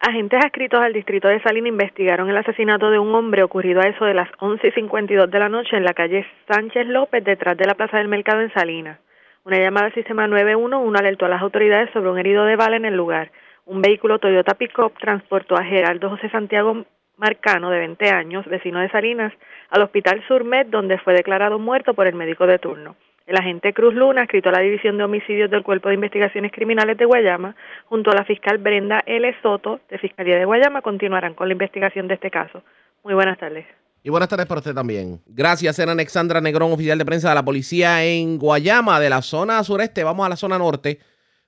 Agentes 0.00 0.42
adscritos 0.42 0.80
al 0.80 0.94
distrito 0.94 1.28
de 1.28 1.42
Salina 1.42 1.68
investigaron 1.68 2.30
el 2.30 2.36
asesinato 2.38 2.90
de 2.90 2.98
un 2.98 3.14
hombre 3.14 3.42
ocurrido 3.42 3.82
a 3.82 3.86
eso 3.88 4.06
de 4.06 4.14
las 4.14 4.30
11 4.38 4.68
y 4.68 4.70
52 4.70 5.30
de 5.30 5.38
la 5.38 5.50
noche 5.50 5.76
en 5.76 5.84
la 5.84 5.92
calle 5.92 6.24
Sánchez 6.50 6.86
López, 6.86 7.22
detrás 7.22 7.58
de 7.58 7.66
la 7.66 7.74
Plaza 7.74 7.98
del 7.98 8.08
Mercado 8.08 8.40
en 8.40 8.50
Salinas. 8.54 8.98
Una 9.44 9.58
llamada 9.58 9.86
al 9.86 9.94
sistema 9.94 10.26
911 10.26 10.98
alertó 10.98 11.26
a 11.26 11.28
las 11.28 11.42
autoridades 11.42 11.90
sobre 11.92 12.08
un 12.08 12.18
herido 12.18 12.46
de 12.46 12.56
bala 12.56 12.76
en 12.76 12.86
el 12.86 12.96
lugar. 12.96 13.32
Un 13.66 13.82
vehículo 13.82 14.18
Toyota 14.18 14.54
Pickup 14.54 14.98
transportó 14.98 15.54
a 15.54 15.64
Gerardo 15.64 16.08
José 16.08 16.30
Santiago 16.30 16.86
Marcano, 17.18 17.68
de 17.68 17.80
20 17.80 18.08
años, 18.08 18.46
vecino 18.46 18.80
de 18.80 18.88
Salinas, 18.88 19.34
al 19.68 19.82
Hospital 19.82 20.24
Surmed, 20.26 20.68
donde 20.68 20.96
fue 20.98 21.12
declarado 21.12 21.58
muerto 21.58 21.92
por 21.92 22.06
el 22.06 22.14
médico 22.14 22.46
de 22.46 22.58
turno. 22.58 22.96
El 23.28 23.36
agente 23.36 23.74
Cruz 23.74 23.92
Luna, 23.92 24.22
escrito 24.22 24.48
a 24.48 24.52
la 24.52 24.60
División 24.60 24.96
de 24.96 25.04
Homicidios 25.04 25.50
del 25.50 25.62
Cuerpo 25.62 25.90
de 25.90 25.96
Investigaciones 25.96 26.50
Criminales 26.50 26.96
de 26.96 27.04
Guayama, 27.04 27.54
junto 27.84 28.10
a 28.10 28.14
la 28.14 28.24
fiscal 28.24 28.56
Brenda 28.56 29.02
L. 29.04 29.36
Soto, 29.42 29.80
de 29.90 29.98
Fiscalía 29.98 30.38
de 30.38 30.46
Guayama, 30.46 30.80
continuarán 30.80 31.34
con 31.34 31.46
la 31.46 31.52
investigación 31.52 32.08
de 32.08 32.14
este 32.14 32.30
caso. 32.30 32.62
Muy 33.04 33.12
buenas 33.12 33.36
tardes. 33.36 33.66
Y 34.02 34.08
buenas 34.08 34.30
tardes 34.30 34.46
para 34.46 34.60
usted 34.60 34.72
también. 34.72 35.20
Gracias, 35.26 35.78
era 35.78 35.92
Alexandra 35.92 36.40
Negrón, 36.40 36.72
oficial 36.72 36.96
de 36.96 37.04
prensa 37.04 37.28
de 37.28 37.34
la 37.34 37.44
policía 37.44 38.02
en 38.02 38.38
Guayama, 38.38 38.98
de 38.98 39.10
la 39.10 39.20
zona 39.20 39.62
sureste. 39.62 40.04
Vamos 40.04 40.24
a 40.24 40.30
la 40.30 40.36
zona 40.36 40.56
norte. 40.56 40.98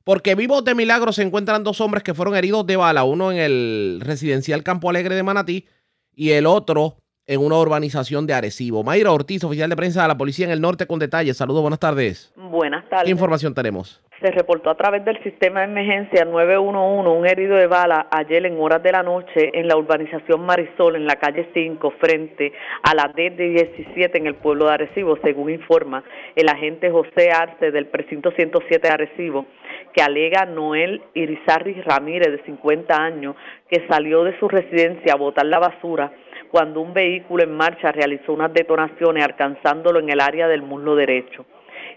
Porque 0.05 0.35
vivos 0.35 0.62
de 0.62 0.74
milagro 0.74 1.12
se 1.12 1.22
encuentran 1.22 1.64
dos 1.64 1.81
hombres 1.81 2.03
que 2.03 2.12
fueron 2.12 2.37
heridos 2.37 2.66
de 2.66 2.76
bala, 2.76 3.05
uno 3.05 3.33
en 3.33 3.39
el 3.39 4.03
residencial 4.05 4.62
Campo 4.62 4.91
Alegre 4.91 5.14
de 5.14 5.22
Manatí 5.22 5.66
y 6.14 6.33
el 6.33 6.45
otro 6.45 6.99
en 7.31 7.41
una 7.41 7.57
urbanización 7.59 8.26
de 8.26 8.35
Arecibo. 8.35 8.83
Mayra 8.83 9.12
Ortiz, 9.12 9.45
oficial 9.45 9.70
de 9.70 9.76
prensa 9.76 10.03
de 10.03 10.09
la 10.09 10.18
policía 10.18 10.47
en 10.47 10.51
el 10.51 10.61
norte 10.61 10.89
con 10.89 10.99
detalles. 10.99 11.37
Saludos, 11.37 11.62
buenas 11.62 11.78
tardes. 11.78 12.33
Buenas 12.35 12.89
tardes. 12.89 13.05
¿Qué 13.05 13.11
información 13.12 13.55
tenemos? 13.55 14.03
Se 14.20 14.33
reportó 14.33 14.68
a 14.68 14.74
través 14.74 15.05
del 15.05 15.22
sistema 15.22 15.61
de 15.61 15.66
emergencia 15.66 16.24
911 16.24 17.09
un 17.09 17.26
herido 17.26 17.57
de 17.57 17.68
bala 17.68 18.09
ayer 18.11 18.45
en 18.45 18.61
horas 18.61 18.83
de 18.83 18.91
la 18.91 19.05
noche 19.05 19.51
en 19.55 19.68
la 19.68 19.76
urbanización 19.76 20.45
Marisol, 20.45 20.97
en 20.97 21.07
la 21.07 21.16
calle 21.16 21.49
5, 21.55 21.95
frente 22.01 22.53
a 22.83 22.95
la 22.97 23.12
D 23.14 23.31
de 23.31 23.49
17 23.49 24.18
en 24.18 24.26
el 24.26 24.35
pueblo 24.35 24.66
de 24.66 24.72
Arecibo, 24.72 25.16
según 25.22 25.51
informa 25.51 26.03
el 26.35 26.49
agente 26.49 26.91
José 26.91 27.31
Arce 27.31 27.70
del 27.70 27.87
precinto 27.87 28.33
107 28.33 28.89
de 28.89 28.93
Arecibo, 28.93 29.47
que 29.95 30.03
alega 30.03 30.47
Noel 30.47 31.01
Irizarri 31.14 31.81
Ramírez, 31.81 32.33
de 32.33 32.43
50 32.45 32.95
años, 32.95 33.37
que 33.70 33.87
salió 33.89 34.24
de 34.24 34.39
su 34.41 34.49
residencia 34.49 35.14
a 35.14 35.16
botar 35.16 35.47
la 35.47 35.61
basura 35.61 36.12
cuando 36.51 36.81
un 36.81 36.93
vehículo 36.93 37.43
en 37.43 37.57
marcha 37.57 37.93
realizó 37.93 38.33
unas 38.33 38.53
detonaciones 38.53 39.25
alcanzándolo 39.25 40.01
en 40.01 40.11
el 40.11 40.21
área 40.21 40.49
del 40.49 40.63
muslo 40.63 40.95
derecho. 40.95 41.45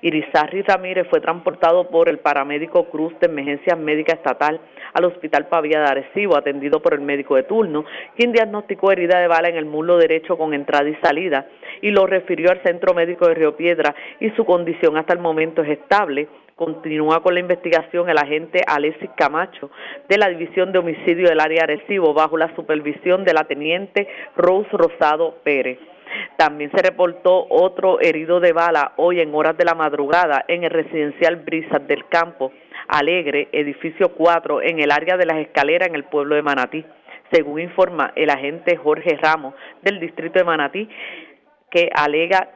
Irizarri 0.02 0.64
Ramírez 0.64 1.08
fue 1.10 1.22
transportado 1.22 1.90
por 1.90 2.10
el 2.10 2.20
paramédico 2.20 2.90
Cruz 2.90 3.18
de 3.20 3.28
Emergencia 3.28 3.76
Médica 3.76 4.14
Estatal 4.14 4.60
al 4.94 5.06
Hospital 5.06 5.48
Pavía 5.48 5.80
de 5.80 5.86
Arecibo, 5.86 6.36
atendido 6.36 6.82
por 6.82 6.94
el 6.94 7.02
médico 7.02 7.36
de 7.36 7.44
turno, 7.44 7.86
quien 8.16 8.32
diagnosticó 8.32 8.92
herida 8.92 9.20
de 9.20 9.28
bala 9.28 9.48
en 9.48 9.56
el 9.56 9.66
muslo 9.66 9.98
derecho 9.98 10.38
con 10.38 10.54
entrada 10.54 10.90
y 10.90 10.96
salida 10.96 11.48
y 11.82 11.92
lo 11.92 12.06
refirió 12.06 12.52
al 12.52 12.62
Centro 12.64 12.94
Médico 12.94 13.28
de 13.28 13.36
Río 13.36 13.56
Piedra 13.56 13.96
y 14.20 14.30
su 14.32 14.46
condición 14.46 14.98
hasta 14.98 15.14
el 15.14 15.20
momento 15.20 15.62
es 15.64 15.70
estable, 15.70 16.28
Continúa 16.56 17.24
con 17.24 17.34
la 17.34 17.40
investigación 17.40 18.10
el 18.10 18.18
agente 18.18 18.62
Alexis 18.68 19.10
Camacho 19.18 19.72
de 20.08 20.18
la 20.18 20.30
División 20.30 20.72
de 20.72 20.80
Homicidio 20.80 21.28
del 21.28 21.40
Área 21.40 21.64
Arecibo 21.64 22.14
bajo 22.14 22.38
la 22.38 22.56
supervisión 22.56 23.24
de 23.24 23.34
la 23.34 23.46
teniente 23.46 24.08
Rose 24.36 24.70
Rosado 24.72 25.38
Pérez. 25.44 25.80
También 26.38 26.72
se 26.72 26.84
reportó 26.84 27.48
otro 27.50 28.00
herido 28.00 28.40
de 28.40 28.54
bala 28.54 28.94
hoy 28.98 29.20
en 29.20 29.34
horas 29.34 29.58
de 29.58 29.66
la 29.66 29.74
madrugada 29.74 30.46
en 30.48 30.64
el 30.64 30.70
residencial 30.70 31.38
Brisas 31.38 31.88
del 31.88 32.08
Campo 32.08 32.52
Alegre, 32.88 33.48
edificio 33.52 34.14
4, 34.14 34.62
en 34.62 34.80
el 34.80 34.92
área 34.92 35.18
de 35.18 35.26
las 35.26 35.38
escaleras 35.38 35.90
en 35.90 35.96
el 35.96 36.04
pueblo 36.04 36.36
de 36.36 36.44
Manatí. 36.44 36.86
Según 37.32 37.62
informa 37.62 38.12
el 38.16 38.30
agente 38.30 38.78
Jorge 38.78 39.18
Ramos 39.20 39.56
del 39.82 40.00
distrito 40.00 40.38
de 40.38 40.46
Manatí, 40.46 40.88
que 41.72 41.90
alega 41.96 42.50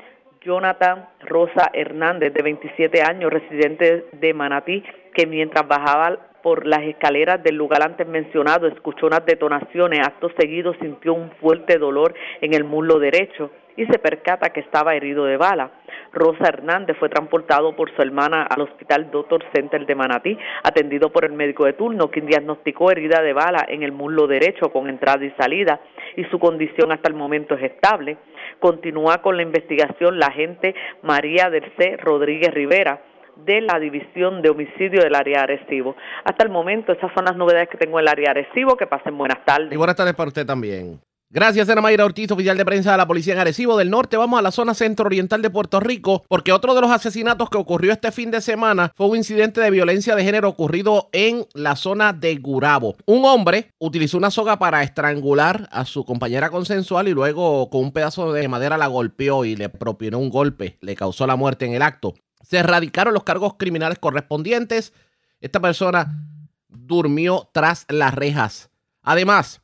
Jonathan 0.48 1.10
Rosa 1.26 1.70
Hernández, 1.74 2.34
de 2.34 2.42
27 2.42 3.02
años, 3.02 3.34
residente 3.34 4.06
de 4.14 4.34
Manatí, 4.34 4.82
que 5.14 5.28
mientras 5.28 5.68
bajaba 5.68 6.18
por 6.42 6.66
las 6.66 6.84
escaleras 6.84 7.44
del 7.44 7.56
lugar 7.56 7.84
antes 7.84 8.08
mencionado, 8.08 8.66
escuchó 8.68 9.08
unas 9.08 9.26
detonaciones, 9.26 10.00
acto 10.08 10.32
seguido 10.40 10.74
sintió 10.76 11.14
un 11.14 11.32
fuerte 11.42 11.78
dolor 11.78 12.14
en 12.40 12.54
el 12.54 12.64
muslo 12.64 12.98
derecho 12.98 13.52
y 13.78 13.86
se 13.86 14.00
percata 14.00 14.50
que 14.50 14.60
estaba 14.60 14.96
herido 14.96 15.24
de 15.26 15.38
bala. 15.38 15.72
Rosa 16.12 16.48
Hernández 16.48 16.98
fue 16.98 17.10
transportado 17.10 17.76
por 17.76 17.96
su 17.96 18.02
hermana 18.02 18.44
al 18.44 18.62
Hospital 18.62 19.10
Doctor 19.12 19.44
Center 19.54 19.86
de 19.86 19.96
Manatí, 19.96 20.38
atendido 20.64 21.12
por 21.12 21.24
el 21.26 21.34
médico 21.34 21.66
de 21.66 21.74
turno, 21.74 22.10
quien 22.10 22.26
diagnosticó 22.26 22.92
herida 22.92 23.22
de 23.22 23.34
bala 23.34 23.66
en 23.68 23.84
el 23.84 23.92
muslo 23.92 24.28
derecho 24.28 24.72
con 24.72 24.90
entrada 24.90 25.24
y 25.24 25.32
salida 25.32 25.80
y 26.16 26.24
su 26.26 26.40
condición 26.40 26.92
hasta 26.92 27.10
el 27.10 27.16
momento 27.16 27.56
es 27.56 27.64
estable. 27.64 28.18
Continúa 28.60 29.22
con 29.22 29.38
la 29.38 29.44
investigación 29.44 30.20
la 30.20 30.28
agente 30.28 30.74
María 31.04 31.50
del 31.50 31.72
C. 31.78 31.98
Rodríguez 31.98 32.54
Rivera, 32.54 33.02
de 33.46 33.62
la 33.62 33.80
División 33.80 34.42
de 34.42 34.50
Homicidio 34.50 35.02
del 35.02 35.14
área 35.14 35.44
Arecibo. 35.44 35.96
Hasta 36.24 36.44
el 36.44 36.50
momento, 36.50 36.92
esas 36.92 37.12
son 37.14 37.26
las 37.26 37.36
novedades 37.36 37.70
que 37.70 37.78
tengo 37.78 38.00
en 38.00 38.04
el 38.04 38.10
área 38.10 38.32
Arecibo. 38.32 38.76
Que 38.76 38.88
pasen 38.88 39.16
buenas 39.16 39.46
tardes. 39.46 39.72
Y 39.72 39.78
buenas 39.78 39.96
tardes 39.96 40.16
para 40.16 40.30
usted 40.30 40.46
también. 40.46 41.00
Gracias, 41.30 41.68
Ana 41.70 41.82
Mayra 41.82 42.06
Ortiz, 42.06 42.32
oficial 42.32 42.58
de 42.58 42.64
prensa 42.64 42.92
de 42.92 42.98
la 42.98 43.08
Policía 43.08 43.34
en 43.34 43.40
Arecibo 43.40 43.78
del 43.78 43.90
Norte. 43.90 44.16
Vamos 44.16 44.40
a 44.40 44.42
la 44.42 44.52
zona 44.52 44.74
centro-oriental 44.74 45.42
de 45.42 45.50
Puerto 45.50 45.80
Rico, 45.80 46.24
porque 46.30 46.54
otro 46.54 46.74
de 46.74 46.82
los 46.82 46.90
asesinatos 46.90 47.50
que 47.50 47.58
ocurrió 47.58 47.92
este 47.92 48.12
fin 48.12 48.32
de 48.32 48.40
semana 48.40 48.92
fue 48.96 49.08
un 49.08 49.18
incidente 49.18 49.60
de 49.60 49.70
violencia 49.70 50.16
de 50.16 50.24
género 50.24 50.50
ocurrido 50.50 51.10
en 51.12 51.46
la 51.54 51.76
zona 51.76 52.14
de 52.14 52.36
Gurabo. 52.38 52.96
Un 53.06 53.26
hombre 53.26 53.74
utilizó 53.78 54.18
una 54.18 54.32
soga 54.32 54.58
para 54.58 54.84
estrangular 54.84 55.68
a 55.72 55.86
su 55.86 56.06
compañera 56.06 56.50
consensual 56.50 57.08
y 57.08 57.14
luego 57.14 57.70
con 57.70 57.82
un 57.82 57.92
pedazo 57.92 58.32
de 58.32 58.48
madera 58.48 58.78
la 58.78 58.88
golpeó 58.88 59.44
y 59.44 59.56
le 59.56 59.70
propinó 59.70 60.20
un 60.20 60.30
golpe. 60.30 60.78
Le 60.82 60.96
causó 60.96 61.28
la 61.28 61.36
muerte 61.36 61.66
en 61.66 61.74
el 61.74 61.82
acto 61.82 62.14
se 62.48 62.58
erradicaron 62.58 63.14
los 63.14 63.24
cargos 63.24 63.56
criminales 63.58 64.00
correspondientes. 64.00 64.94
Esta 65.42 65.60
persona 65.60 66.26
durmió 66.70 67.50
tras 67.52 67.86
las 67.90 68.14
rejas. 68.14 68.70
Además, 69.02 69.62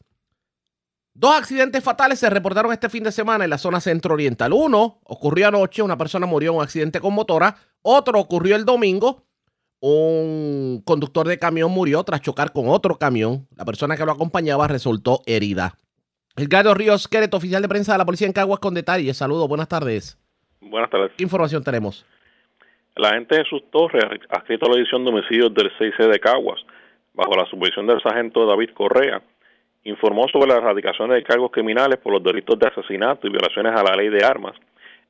dos 1.14 1.36
accidentes 1.36 1.84
fatales 1.84 2.20
se 2.20 2.30
reportaron 2.30 2.72
este 2.72 2.90
fin 2.90 3.04
de 3.04 3.12
semana 3.12 3.44
en 3.44 3.50
la 3.50 3.58
zona 3.58 3.80
centro-oriental. 3.80 4.54
Uno 4.54 5.00
ocurrió 5.04 5.48
anoche, 5.48 5.82
una 5.82 5.98
persona 5.98 6.26
murió 6.26 6.52
en 6.52 6.58
un 6.58 6.64
accidente 6.64 7.00
con 7.00 7.14
motora. 7.14 7.56
Otro 7.82 8.20
ocurrió 8.20 8.56
el 8.56 8.66
domingo. 8.66 9.24
Un 9.80 10.82
conductor 10.86 11.28
de 11.28 11.38
camión 11.38 11.70
murió 11.72 12.04
tras 12.04 12.22
chocar 12.22 12.54
con 12.54 12.70
otro 12.70 12.98
camión. 12.98 13.48
La 13.56 13.66
persona 13.66 13.98
que 13.98 14.06
lo 14.06 14.14
acompañaba 14.14 14.68
resultó 14.68 15.22
herida. 15.26 15.78
Edgardo 16.36 16.74
Ríos 16.74 17.08
Quereto, 17.08 17.38
oficial 17.38 17.62
de 17.62 17.68
prensa 17.68 17.92
de 17.92 17.98
la 17.98 18.06
policía 18.06 18.26
en 18.26 18.34
Caguas 18.34 18.60
con 18.60 18.74
detalles. 18.74 19.18
Saludos, 19.18 19.48
buenas 19.48 19.68
tardes. 19.68 20.18
Buenas 20.62 20.90
tardes. 20.90 21.12
¿Qué 21.18 21.24
información 21.24 21.64
tenemos? 21.64 22.06
La 22.96 23.10
agente 23.10 23.38
Jesús 23.38 23.64
Torres, 23.72 24.04
adscrito 24.30 24.66
a 24.66 24.70
la 24.70 24.78
edición 24.80 25.04
de 25.04 25.12
homicidios 25.12 25.54
del 25.54 25.72
6C 25.78 26.12
de 26.12 26.20
Caguas, 26.20 26.60
bajo 27.14 27.36
la 27.36 27.46
supervisión 27.46 27.88
del 27.88 28.02
sargento 28.02 28.46
David 28.46 28.70
Correa, 28.74 29.22
informó 29.84 30.28
sobre 30.30 30.48
la 30.48 30.58
erradicación 30.58 31.10
de 31.10 31.24
cargos 31.24 31.52
criminales 31.52 31.98
por 31.98 32.14
los 32.14 32.24
delitos 32.24 32.58
de 32.58 32.68
asesinato 32.68 33.28
y 33.28 33.32
violaciones 33.32 33.74
a 33.74 33.84
la 33.84 33.96
ley 33.96 34.10
de 34.10 34.26
armas 34.26 34.56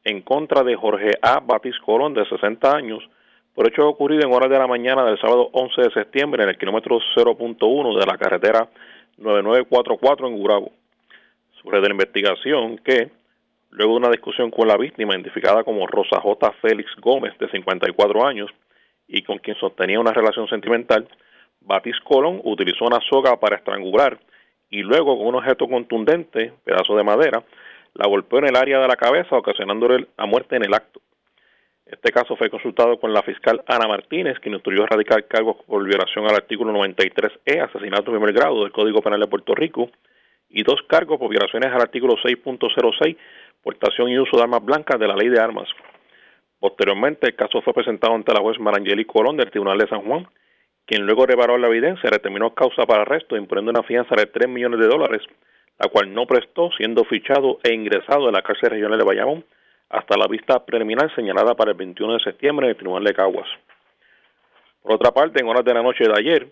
en 0.04 0.22
contra 0.22 0.64
de 0.64 0.76
Jorge 0.76 1.12
A. 1.22 1.40
Batis 1.40 1.78
Colón, 1.80 2.14
de 2.14 2.26
60 2.26 2.76
años, 2.76 3.04
por 3.54 3.68
hecho 3.68 3.88
ocurrido 3.88 4.28
en 4.28 4.34
horas 4.34 4.50
de 4.50 4.60
la 4.60 4.68
mañana 4.68 5.06
del 5.06 5.20
sábado 5.20 5.50
11 5.54 5.82
de 5.82 5.92
septiembre 5.92 6.44
en 6.44 6.50
el 6.50 6.58
kilómetro 6.58 7.00
0.1 7.16 8.00
de 8.00 8.06
la 8.06 8.18
carretera 8.18 8.68
9944 9.18 10.28
en 10.28 10.38
Gurabo. 10.38 10.72
Sobre 11.62 11.80
la 11.80 11.90
investigación 11.90 12.78
que, 12.80 13.12
Luego 13.76 13.94
de 13.94 13.98
una 14.02 14.12
discusión 14.12 14.52
con 14.52 14.68
la 14.68 14.78
víctima, 14.78 15.14
identificada 15.14 15.64
como 15.64 15.88
Rosa 15.88 16.22
J. 16.22 16.52
Félix 16.62 16.92
Gómez, 17.02 17.36
de 17.40 17.50
54 17.50 18.24
años, 18.24 18.52
y 19.08 19.24
con 19.24 19.40
quien 19.40 19.58
sostenía 19.58 20.00
una 20.00 20.14
relación 20.14 20.48
sentimental, 20.48 21.08
Batis 21.62 22.00
Colón 22.02 22.40
utilizó 22.44 22.86
una 22.86 23.00
soga 23.10 23.40
para 23.40 23.56
estrangular 23.56 24.20
y 24.74 24.82
luego 24.82 25.16
con 25.16 25.28
un 25.28 25.36
objeto 25.36 25.68
contundente, 25.68 26.52
pedazo 26.64 26.96
de 26.96 27.04
madera, 27.04 27.44
la 27.94 28.08
golpeó 28.08 28.40
en 28.40 28.48
el 28.48 28.56
área 28.56 28.80
de 28.80 28.88
la 28.88 28.96
cabeza, 28.96 29.38
ocasionándole 29.38 30.08
la 30.18 30.26
muerte 30.26 30.56
en 30.56 30.66
el 30.66 30.74
acto. 30.74 31.00
Este 31.86 32.12
caso 32.12 32.36
fue 32.36 32.50
consultado 32.50 33.00
con 33.00 33.14
la 33.14 33.22
fiscal 33.22 33.62
Ana 33.68 33.88
Martínez, 33.88 34.40
quien 34.40 34.56
instruyó 34.56 34.84
a 34.84 34.88
radicar 34.88 35.28
cargos 35.28 35.58
por 35.68 35.84
violación 35.84 36.26
al 36.26 36.34
artículo 36.34 36.74
93E, 36.74 37.62
asesinato 37.62 38.10
en 38.10 38.18
primer 38.18 38.34
grado 38.34 38.64
del 38.64 38.72
Código 38.72 39.00
Penal 39.04 39.20
de 39.20 39.28
Puerto 39.28 39.54
Rico, 39.54 39.92
y 40.50 40.64
dos 40.64 40.82
cargos 40.88 41.20
por 41.20 41.30
violaciones 41.30 41.72
al 41.72 41.82
artículo 41.82 42.16
6.06 42.16 43.16
portación 43.62 44.10
y 44.10 44.18
uso 44.18 44.38
de 44.38 44.44
armas 44.44 44.66
blancas 44.66 45.00
de 45.00 45.08
la 45.08 45.16
ley 45.16 45.30
de 45.30 45.40
armas. 45.40 45.70
Posteriormente, 46.60 47.28
el 47.28 47.36
caso 47.36 47.62
fue 47.62 47.74
presentado 47.74 48.16
ante 48.16 48.34
la 48.34 48.42
juez 48.42 48.60
Marangeli 48.60 49.06
Colón 49.06 49.38
del 49.38 49.52
Tribunal 49.52 49.78
de 49.78 49.88
San 49.88 50.02
Juan, 50.02 50.28
quien 50.86 51.06
luego 51.06 51.26
reparó 51.26 51.58
la 51.58 51.68
evidencia 51.68 52.10
determinó 52.10 52.54
causa 52.54 52.86
para 52.86 53.04
arresto, 53.04 53.38
imponiendo 53.38 53.72
una 53.72 53.84
fianza 53.84 54.16
de 54.16 54.26
3 54.26 54.50
millones 54.50 54.80
de 54.80 54.88
dólares, 54.88 55.22
la 55.80 55.90
cual 55.90 56.14
no 56.14 56.26
prestó, 56.26 56.70
siendo 56.78 57.04
fichado 57.06 57.60
e 57.64 57.74
ingresado 57.74 58.28
en 58.28 58.34
la 58.34 58.42
cárcel 58.42 58.72
regional 58.72 59.00
de 59.00 59.06
Bayamón 59.06 59.46
hasta 59.90 60.18
la 60.18 60.28
vista 60.28 60.66
preliminar 60.66 61.14
señalada 61.16 61.54
para 61.56 61.72
el 61.72 61.78
21 61.78 62.14
de 62.14 62.24
septiembre 62.24 62.66
en 62.66 62.72
el 62.72 62.78
Tribunal 62.78 63.04
de 63.04 63.14
Caguas. 63.14 63.48
Por 64.82 64.94
otra 64.94 65.12
parte, 65.12 65.40
en 65.42 65.48
horas 65.48 65.64
de 65.64 65.74
la 65.74 65.84
noche 65.84 66.04
de 66.04 66.14
ayer, 66.18 66.50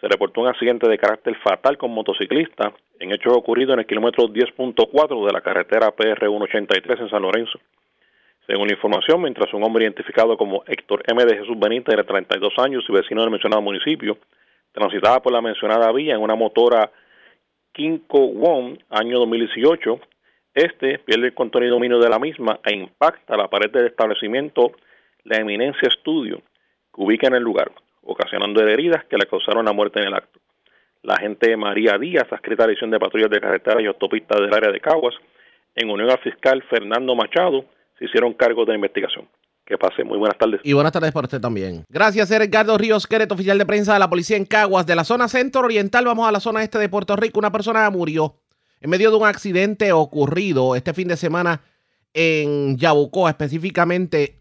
se 0.00 0.08
reportó 0.08 0.40
un 0.40 0.48
accidente 0.48 0.88
de 0.88 0.96
carácter 0.96 1.36
fatal 1.38 1.76
con 1.76 1.90
motociclista 1.90 2.72
en 3.00 3.12
hecho 3.12 3.30
ocurrido 3.30 3.72
en 3.72 3.80
el 3.80 3.86
kilómetro 3.86 4.28
10.4 4.28 5.26
de 5.26 5.32
la 5.32 5.40
carretera 5.40 5.94
PR-183 5.94 7.00
en 7.00 7.10
San 7.10 7.22
Lorenzo. 7.22 7.58
Según 8.48 8.70
información, 8.70 9.20
mientras 9.20 9.52
un 9.52 9.62
hombre 9.62 9.84
identificado 9.84 10.38
como 10.38 10.64
Héctor 10.66 11.02
M. 11.06 11.22
de 11.22 11.36
Jesús 11.36 11.58
Benítez, 11.58 11.94
de 11.94 12.02
32 12.02 12.54
años 12.56 12.82
y 12.88 12.92
vecino 12.92 13.20
del 13.20 13.30
mencionado 13.30 13.60
municipio, 13.60 14.16
transitaba 14.72 15.20
por 15.20 15.34
la 15.34 15.42
mencionada 15.42 15.92
vía 15.92 16.14
en 16.14 16.22
una 16.22 16.34
motora 16.34 16.90
Kinko 17.72 18.18
One, 18.18 18.78
año 18.88 19.18
2018, 19.18 20.00
este 20.54 20.98
pierde 21.00 21.26
el 21.26 21.34
control 21.34 21.64
y 21.64 21.68
dominio 21.68 21.98
de 21.98 22.08
la 22.08 22.18
misma 22.18 22.58
e 22.64 22.74
impacta 22.74 23.36
la 23.36 23.48
pared 23.48 23.70
del 23.70 23.88
establecimiento 23.88 24.72
La 25.24 25.36
Eminencia 25.36 25.86
Estudio, 25.86 26.38
que 26.94 27.02
ubica 27.02 27.26
en 27.26 27.34
el 27.34 27.42
lugar 27.42 27.70
ocasionando 28.02 28.66
heridas 28.66 29.04
que 29.04 29.18
le 29.18 29.26
causaron 29.26 29.66
la 29.66 29.74
muerte 29.74 30.00
en 30.00 30.06
el 30.06 30.14
acto. 30.14 30.40
La 31.02 31.16
agente 31.16 31.54
María 31.58 31.98
Díaz, 31.98 32.32
adscrita 32.32 32.64
a 32.64 32.66
la 32.66 32.72
edición 32.72 32.90
de 32.90 32.98
patrullas 32.98 33.28
de 33.28 33.42
carretera 33.42 33.82
y 33.82 33.86
autopistas 33.86 34.40
del 34.40 34.54
área 34.54 34.72
de 34.72 34.80
Caguas, 34.80 35.14
en 35.74 35.90
unión 35.90 36.10
al 36.10 36.18
fiscal 36.20 36.62
Fernando 36.62 37.14
Machado, 37.14 37.66
se 37.98 38.04
hicieron 38.04 38.34
cargo 38.34 38.64
de 38.64 38.72
la 38.72 38.76
investigación. 38.76 39.28
Que 39.66 39.76
pase, 39.76 40.02
muy 40.02 40.16
buenas 40.16 40.38
tardes. 40.38 40.60
Y 40.64 40.72
buenas 40.72 40.92
tardes 40.92 41.12
para 41.12 41.26
usted 41.26 41.40
también. 41.40 41.84
Gracias, 41.90 42.30
Edgardo 42.30 42.78
Ríos 42.78 43.06
Queret, 43.06 43.30
oficial 43.30 43.58
de 43.58 43.66
prensa 43.66 43.92
de 43.92 43.98
la 43.98 44.08
policía 44.08 44.38
en 44.38 44.46
Caguas. 44.46 44.86
De 44.86 44.96
la 44.96 45.04
zona 45.04 45.28
centro-oriental 45.28 46.06
vamos 46.06 46.26
a 46.26 46.32
la 46.32 46.40
zona 46.40 46.62
este 46.62 46.78
de 46.78 46.88
Puerto 46.88 47.16
Rico. 47.16 47.38
Una 47.38 47.52
persona 47.52 47.88
murió 47.90 48.36
en 48.80 48.88
medio 48.88 49.10
de 49.10 49.16
un 49.16 49.26
accidente 49.26 49.92
ocurrido 49.92 50.74
este 50.74 50.94
fin 50.94 51.08
de 51.08 51.18
semana 51.18 51.60
en 52.14 52.78
Yabucoa, 52.78 53.30
específicamente 53.30 54.40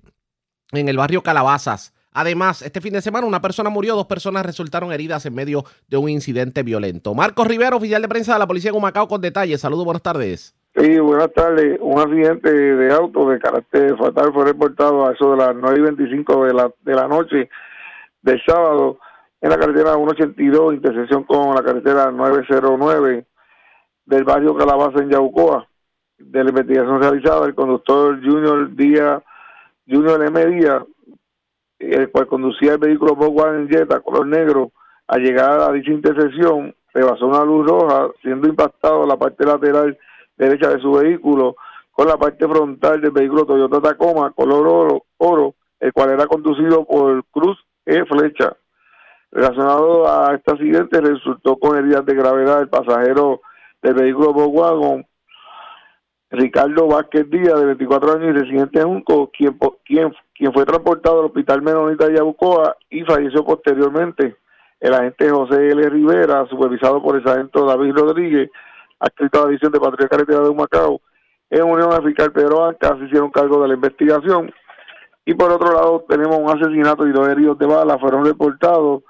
en 0.71 0.87
el 0.87 0.97
barrio 0.97 1.21
Calabazas. 1.21 1.93
Además, 2.13 2.61
este 2.63 2.81
fin 2.81 2.93
de 2.93 3.01
semana 3.01 3.27
una 3.27 3.41
persona 3.41 3.69
murió, 3.69 3.95
dos 3.95 4.07
personas 4.07 4.45
resultaron 4.45 4.91
heridas 4.91 5.25
en 5.25 5.35
medio 5.35 5.65
de 5.87 5.97
un 5.97 6.09
incidente 6.09 6.63
violento. 6.63 7.13
Marcos 7.13 7.47
Rivero, 7.47 7.77
oficial 7.77 8.01
de 8.01 8.07
prensa 8.07 8.33
de 8.33 8.39
la 8.39 8.47
policía 8.47 8.71
de 8.71 8.77
Humacao, 8.77 9.07
con 9.07 9.21
detalles. 9.21 9.61
Saludos, 9.61 9.85
buenas 9.85 10.01
tardes. 10.01 10.55
Sí, 10.77 10.99
buenas 10.99 11.33
tardes. 11.33 11.79
Un 11.81 11.99
accidente 11.99 12.51
de 12.53 12.93
auto 12.93 13.27
de 13.29 13.39
carácter 13.39 13.97
fatal 13.97 14.31
fue 14.31 14.45
reportado 14.45 15.07
a 15.07 15.13
eso 15.13 15.31
de 15.31 15.37
las 15.37 15.55
9 15.55 15.75
y 15.75 15.81
25 15.81 16.45
de 16.45 16.53
la, 16.53 16.71
de 16.83 16.93
la 16.93 17.07
noche 17.07 17.49
del 18.21 18.39
sábado 18.45 18.99
en 19.41 19.49
la 19.49 19.57
carretera 19.57 19.95
182, 19.95 20.75
intersección 20.75 21.23
con 21.23 21.55
la 21.55 21.63
carretera 21.63 22.11
909 22.11 23.25
del 24.05 24.23
barrio 24.23 24.55
Calabaza 24.55 24.99
en 24.99 25.09
Yaucoa. 25.09 25.67
De 26.19 26.43
la 26.43 26.51
investigación 26.51 27.01
realizada, 27.01 27.47
el 27.47 27.55
conductor 27.55 28.23
Junior 28.23 28.75
Díaz, 28.75 29.23
Junior 29.87 30.23
M. 30.23 30.45
Díaz, 30.45 30.83
el 31.79 32.11
cual 32.11 32.27
conducía 32.27 32.73
el 32.73 32.77
vehículo 32.77 33.15
Volkswagen 33.15 33.67
Jetta 33.67 33.99
color 34.01 34.27
negro, 34.27 34.71
al 35.07 35.23
llegar 35.23 35.59
a 35.59 35.71
dicha 35.71 35.89
intersección, 35.89 36.75
rebasó 36.93 37.25
una 37.25 37.43
luz 37.43 37.65
roja, 37.65 38.09
siendo 38.21 38.47
impactado 38.47 39.07
la 39.07 39.17
parte 39.17 39.43
lateral 39.43 39.97
derecha 40.37 40.69
de 40.69 40.81
su 40.81 40.91
vehículo 40.91 41.55
con 41.91 42.07
la 42.07 42.17
parte 42.17 42.47
frontal 42.47 43.01
del 43.01 43.11
vehículo 43.11 43.45
Toyota 43.45 43.81
Tacoma 43.81 44.31
color 44.31 44.67
oro, 44.67 45.03
oro 45.17 45.55
el 45.79 45.93
cual 45.93 46.11
era 46.11 46.27
conducido 46.27 46.85
por 46.85 47.23
Cruz 47.25 47.57
E. 47.85 48.03
Flecha. 48.05 48.55
Relacionado 49.31 50.07
a 50.07 50.35
este 50.35 50.51
accidente, 50.51 51.01
resultó 51.01 51.57
con 51.57 51.77
heridas 51.77 52.05
de 52.05 52.15
gravedad 52.15 52.61
el 52.61 52.69
pasajero 52.69 53.41
del 53.81 53.93
vehículo 53.93 54.33
Volkswagen, 54.33 55.05
Ricardo 56.29 56.87
Vázquez 56.87 57.29
Díaz, 57.29 57.59
de 57.59 57.65
24 57.65 58.13
años 58.13 58.29
y 58.29 58.39
residente 58.39 58.79
de 58.79 58.85
Junco, 58.85 59.31
quien, 59.31 59.57
quien, 59.85 60.13
quien 60.33 60.53
fue 60.53 60.65
transportado 60.65 61.19
al 61.19 61.25
Hospital 61.27 61.61
Menonita 61.61 62.07
de 62.07 62.15
Yabucoa 62.15 62.75
y 62.89 63.03
falleció 63.03 63.45
posteriormente. 63.45 64.35
El 64.79 64.93
agente 64.93 65.29
José 65.29 65.69
L. 65.69 65.89
Rivera, 65.89 66.45
supervisado 66.47 67.01
por 67.01 67.15
el 67.15 67.23
sargento 67.23 67.65
David 67.65 67.93
Rodríguez, 67.95 68.49
adscrito 68.99 69.39
a 69.39 69.41
la 69.41 69.47
División 69.49 69.71
de 69.71 69.79
Patrulla 69.79 70.09
Carretera 70.09 70.41
de 70.41 70.49
Humacao, 70.49 71.01
en 71.49 71.63
unión 71.63 71.93
al 71.93 72.03
fiscal 72.03 72.31
Pedro 72.31 72.65
Anca, 72.65 72.97
se 72.97 73.05
hicieron 73.05 73.31
cargo 73.31 73.61
de 73.61 73.69
la 73.69 73.73
investigación. 73.75 74.51
Y 75.25 75.33
por 75.33 75.51
otro 75.51 75.73
lado, 75.73 76.05
tenemos 76.07 76.37
un 76.37 76.49
asesinato 76.49 77.07
y 77.07 77.11
dos 77.11 77.27
heridos 77.27 77.57
de 77.57 77.65
bala 77.65 77.97
fueron 77.99 78.25
reportados 78.25 79.03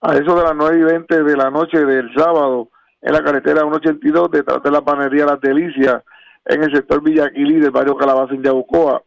a 0.00 0.14
eso 0.14 0.34
de 0.34 0.42
las 0.42 0.54
9 0.54 0.78
y 0.78 0.82
20 0.82 1.22
de 1.22 1.36
la 1.36 1.50
noche 1.50 1.84
del 1.84 2.12
sábado 2.14 2.68
en 3.02 3.12
la 3.12 3.22
carretera 3.22 3.62
182 3.62 4.30
detrás 4.30 4.62
de 4.62 4.70
la 4.70 4.82
panería 4.82 5.26
Las 5.26 5.40
Delicias 5.40 6.02
en 6.44 6.62
el 6.62 6.74
sector 6.74 7.02
Villaquilí 7.02 7.60
del 7.60 7.70
barrio 7.70 7.96
Calabaza 7.96 8.34
en 8.34 8.42
Yabucoa. 8.42 9.02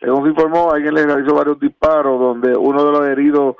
Según 0.00 0.24
se 0.24 0.30
informó, 0.30 0.72
alguien 0.72 0.94
le 0.94 1.04
realizó 1.04 1.34
varios 1.34 1.60
disparos 1.60 2.18
donde 2.18 2.56
uno 2.56 2.84
de 2.84 2.92
los 2.92 3.06
heridos 3.06 3.56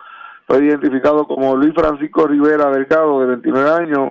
fue 0.46 0.64
identificado 0.64 1.26
como 1.26 1.54
Luis 1.54 1.74
Francisco 1.74 2.26
Rivera 2.26 2.70
Delgado 2.70 3.20
de 3.20 3.26
29 3.26 3.70
años 3.70 4.10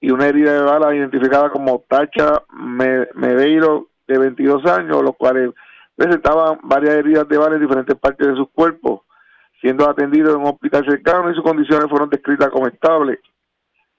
y 0.00 0.10
una 0.10 0.26
herida 0.26 0.54
de 0.54 0.62
bala 0.62 0.94
identificada 0.94 1.50
como 1.50 1.84
Tacha 1.88 2.42
Medeiro 2.52 3.88
de 4.08 4.18
22 4.18 4.64
años, 4.66 5.02
los 5.02 5.16
cuales 5.16 5.50
presentaban 5.94 6.58
varias 6.62 6.94
heridas 6.94 7.28
de 7.28 7.36
bala 7.36 7.56
en 7.56 7.62
diferentes 7.62 7.96
partes 7.96 8.26
de 8.26 8.34
sus 8.34 8.48
cuerpos, 8.50 9.02
siendo 9.60 9.88
atendido 9.88 10.30
en 10.30 10.40
un 10.40 10.46
hospital 10.46 10.84
cercano 10.86 11.30
y 11.30 11.34
sus 11.34 11.44
condiciones 11.44 11.90
fueron 11.90 12.08
descritas 12.08 12.48
como 12.48 12.66
estables. 12.66 13.18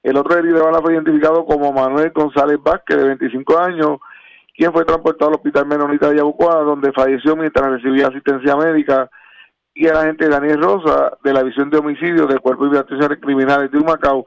El 0.02 0.18
otro 0.18 0.36
herido 0.36 0.58
de 0.58 0.64
bala 0.64 0.82
fue 0.82 0.94
identificado 0.94 1.46
como 1.46 1.72
Manuel 1.72 2.12
González 2.12 2.58
Vázquez, 2.64 2.98
de 2.98 3.04
25 3.04 3.60
años, 3.60 4.00
quien 4.58 4.74
fue 4.74 4.84
transportado 4.84 5.30
al 5.30 5.36
Hospital 5.36 5.68
Menonita 5.68 6.10
de 6.10 6.18
Yabucoa, 6.18 6.64
donde 6.64 6.92
falleció 6.92 7.36
mientras 7.36 7.70
recibía 7.70 8.08
asistencia 8.08 8.56
médica, 8.56 9.10
y 9.76 9.86
el 9.86 9.96
agente 9.96 10.28
Daniel 10.28 10.62
Rosa, 10.62 11.18
de 11.24 11.34
la 11.34 11.44
División 11.44 11.70
de 11.70 11.78
Homicidios 11.78 12.28
del 12.28 12.42
Cuerpo 12.42 12.64
de 12.64 12.72
Investigaciones 12.72 13.20
Criminales 13.22 13.72
de 13.72 13.78
Humacao, 13.78 14.26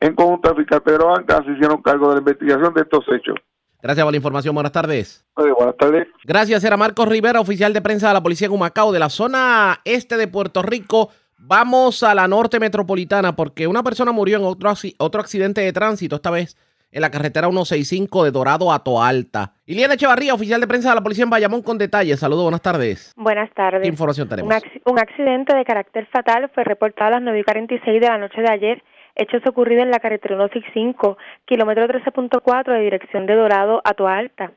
en 0.00 0.14
conjunto 0.14 0.50
al 0.50 0.56
fiscal 0.56 0.82
Pedro 0.82 1.08
Banca, 1.08 1.42
se 1.44 1.52
hicieron 1.52 1.82
cargo 1.82 2.08
de 2.08 2.14
la 2.14 2.18
investigación 2.20 2.74
de 2.74 2.82
estos 2.82 3.04
hechos. 3.08 3.36
Gracias 3.82 4.04
por 4.04 4.12
la 4.12 4.16
información. 4.16 4.54
Buenas 4.54 4.72
tardes. 4.72 5.24
buenas 5.36 5.76
tardes. 5.76 6.08
Gracias. 6.24 6.64
Era 6.64 6.76
Marcos 6.76 7.08
Rivera, 7.08 7.40
oficial 7.40 7.72
de 7.72 7.82
prensa 7.82 8.08
de 8.08 8.14
la 8.14 8.22
Policía 8.22 8.48
de 8.48 8.54
Humacao, 8.54 8.92
de 8.92 8.98
la 8.98 9.08
zona 9.08 9.80
este 9.84 10.16
de 10.16 10.28
Puerto 10.28 10.62
Rico. 10.62 11.10
Vamos 11.38 12.02
a 12.02 12.14
la 12.14 12.26
norte 12.26 12.58
metropolitana 12.58 13.36
porque 13.36 13.66
una 13.66 13.82
persona 13.82 14.10
murió 14.10 14.38
en 14.38 14.44
otro, 14.44 14.72
otro 14.98 15.20
accidente 15.20 15.60
de 15.60 15.72
tránsito, 15.72 16.16
esta 16.16 16.30
vez 16.30 16.56
en 16.90 17.02
la 17.02 17.10
carretera 17.10 17.48
165 17.48 18.24
de 18.24 18.30
Dorado 18.30 18.72
a 18.72 18.82
Toalta. 18.82 19.52
Iliana 19.66 19.94
Echevarría, 19.94 20.32
oficial 20.32 20.60
de 20.60 20.66
prensa 20.66 20.88
de 20.88 20.94
la 20.94 21.02
policía 21.02 21.24
en 21.24 21.30
Bayamón, 21.30 21.62
con 21.62 21.76
detalles. 21.76 22.18
Saludos, 22.20 22.44
buenas 22.44 22.62
tardes. 22.62 23.12
Buenas 23.16 23.52
tardes. 23.52 23.82
¿Qué 23.82 23.88
información 23.88 24.28
tenemos? 24.28 24.52
Un, 24.86 24.98
accidente 24.98 25.54
de 25.54 25.64
carácter 25.64 26.06
fatal 26.06 26.50
fue 26.54 26.64
reportado 26.64 27.14
a 27.14 27.20
las 27.20 27.34
9.46 27.34 28.00
de 28.00 28.08
la 28.08 28.18
noche 28.18 28.40
de 28.40 28.50
ayer 28.50 28.82
hechos 29.16 29.42
ocurridos 29.46 29.84
en 29.84 29.90
la 29.90 29.98
carretera 29.98 30.36
165, 30.36 31.18
kilómetro 31.44 31.88
13.4 31.88 32.72
de 32.72 32.80
dirección 32.80 33.26
de 33.26 33.34
Dorado 33.34 33.80
a 33.84 33.94
Toalta. 33.94 34.52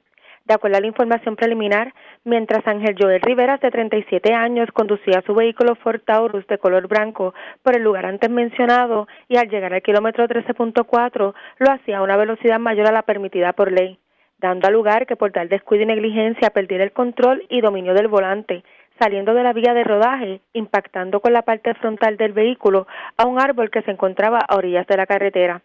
De 0.46 0.56
acuerdo 0.56 0.78
a 0.78 0.82
la 0.82 0.88
información 0.88 1.36
preliminar, 1.36 1.94
mientras 2.24 2.66
Ángel 2.66 2.96
Joel 3.00 3.22
Rivera, 3.22 3.58
de 3.58 3.70
37 3.70 4.34
años, 4.34 4.70
conducía 4.74 5.22
su 5.26 5.36
vehículo 5.36 5.76
Ford 5.76 6.02
Taurus 6.04 6.48
de 6.48 6.58
color 6.58 6.88
blanco 6.88 7.36
por 7.62 7.76
el 7.76 7.84
lugar 7.84 8.08
antes 8.08 8.32
mencionado 8.32 9.08
y 9.28 9.38
al 9.38 9.48
llegar 9.48 9.74
al 9.74 9.84
kilómetro 9.84 10.28
13.4 10.28 11.34
lo 11.60 11.72
hacía 11.72 12.00
a 12.00 12.02
una 12.02 12.18
velocidad 12.18 12.60
mayor 12.60 12.88
a 12.88 12.92
la 12.92 13.04
permitida 13.04 13.54
por 13.54 13.72
ley, 13.72 14.00
dando 14.40 14.68
a 14.68 14.72
lugar 14.72 15.06
que 15.06 15.16
por 15.16 15.32
tal 15.32 15.50
descuido 15.50 15.84
y 15.84 15.88
negligencia 15.88 16.50
perdiera 16.50 16.84
el 16.84 16.94
control 16.94 17.46
y 17.50 17.62
dominio 17.62 17.94
del 17.94 18.08
volante, 18.08 18.64
saliendo 19.00 19.34
de 19.34 19.44
la 19.44 19.54
vía 19.54 19.74
de 19.74 19.84
rodaje, 19.84 20.42
impactando 20.54 21.22
con 21.22 21.34
la 21.34 21.44
parte 21.44 21.74
frontal 21.76 22.18
del 22.18 22.34
vehículo 22.34 22.88
a 23.18 23.26
un 23.26 23.40
árbol 23.40 23.72
que 23.72 23.82
se 23.82 23.92
encontraba 23.92 24.40
a 24.40 24.56
orillas 24.56 24.86
de 24.88 24.98
la 24.98 25.06
carretera. 25.06 25.62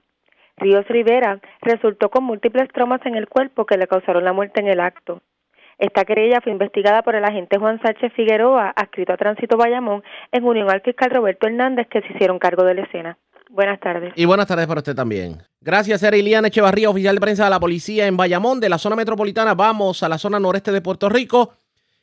Ríos 0.56 0.86
Rivera 0.88 1.40
resultó 1.60 2.10
con 2.10 2.24
múltiples 2.24 2.68
traumas 2.72 3.04
en 3.04 3.16
el 3.16 3.28
cuerpo 3.28 3.66
que 3.66 3.76
le 3.76 3.88
causaron 3.88 4.24
la 4.24 4.32
muerte 4.32 4.60
en 4.60 4.68
el 4.68 4.80
acto. 4.80 5.20
Esta 5.78 6.04
querella 6.04 6.40
fue 6.40 6.52
investigada 6.52 7.02
por 7.02 7.16
el 7.16 7.24
agente 7.24 7.58
Juan 7.58 7.80
Sánchez 7.82 8.12
Figueroa, 8.14 8.72
adscrito 8.76 9.12
a 9.12 9.16
Tránsito 9.16 9.56
Bayamón, 9.56 10.04
en 10.30 10.44
unión 10.44 10.70
al 10.70 10.82
fiscal 10.82 11.10
Roberto 11.10 11.48
Hernández, 11.48 11.88
que 11.88 12.00
se 12.02 12.12
hicieron 12.12 12.38
cargo 12.38 12.62
de 12.62 12.74
la 12.74 12.82
escena. 12.82 13.18
Buenas 13.50 13.80
tardes. 13.80 14.12
Y 14.16 14.24
buenas 14.24 14.46
tardes 14.46 14.66
para 14.66 14.78
usted 14.78 14.94
también. 14.94 15.42
Gracias, 15.60 16.02
era 16.02 16.16
Iliana 16.16 16.48
Echevarría, 16.48 16.90
oficial 16.90 17.14
de 17.14 17.20
prensa 17.20 17.44
de 17.44 17.50
la 17.50 17.60
policía 17.60 18.06
en 18.06 18.16
Bayamón, 18.16 18.60
de 18.60 18.68
la 18.68 18.78
zona 18.78 18.96
metropolitana. 18.96 19.54
Vamos 19.54 20.02
a 20.02 20.08
la 20.08 20.18
zona 20.18 20.38
noreste 20.38 20.72
de 20.72 20.80
Puerto 20.80 21.08
Rico. 21.08 21.52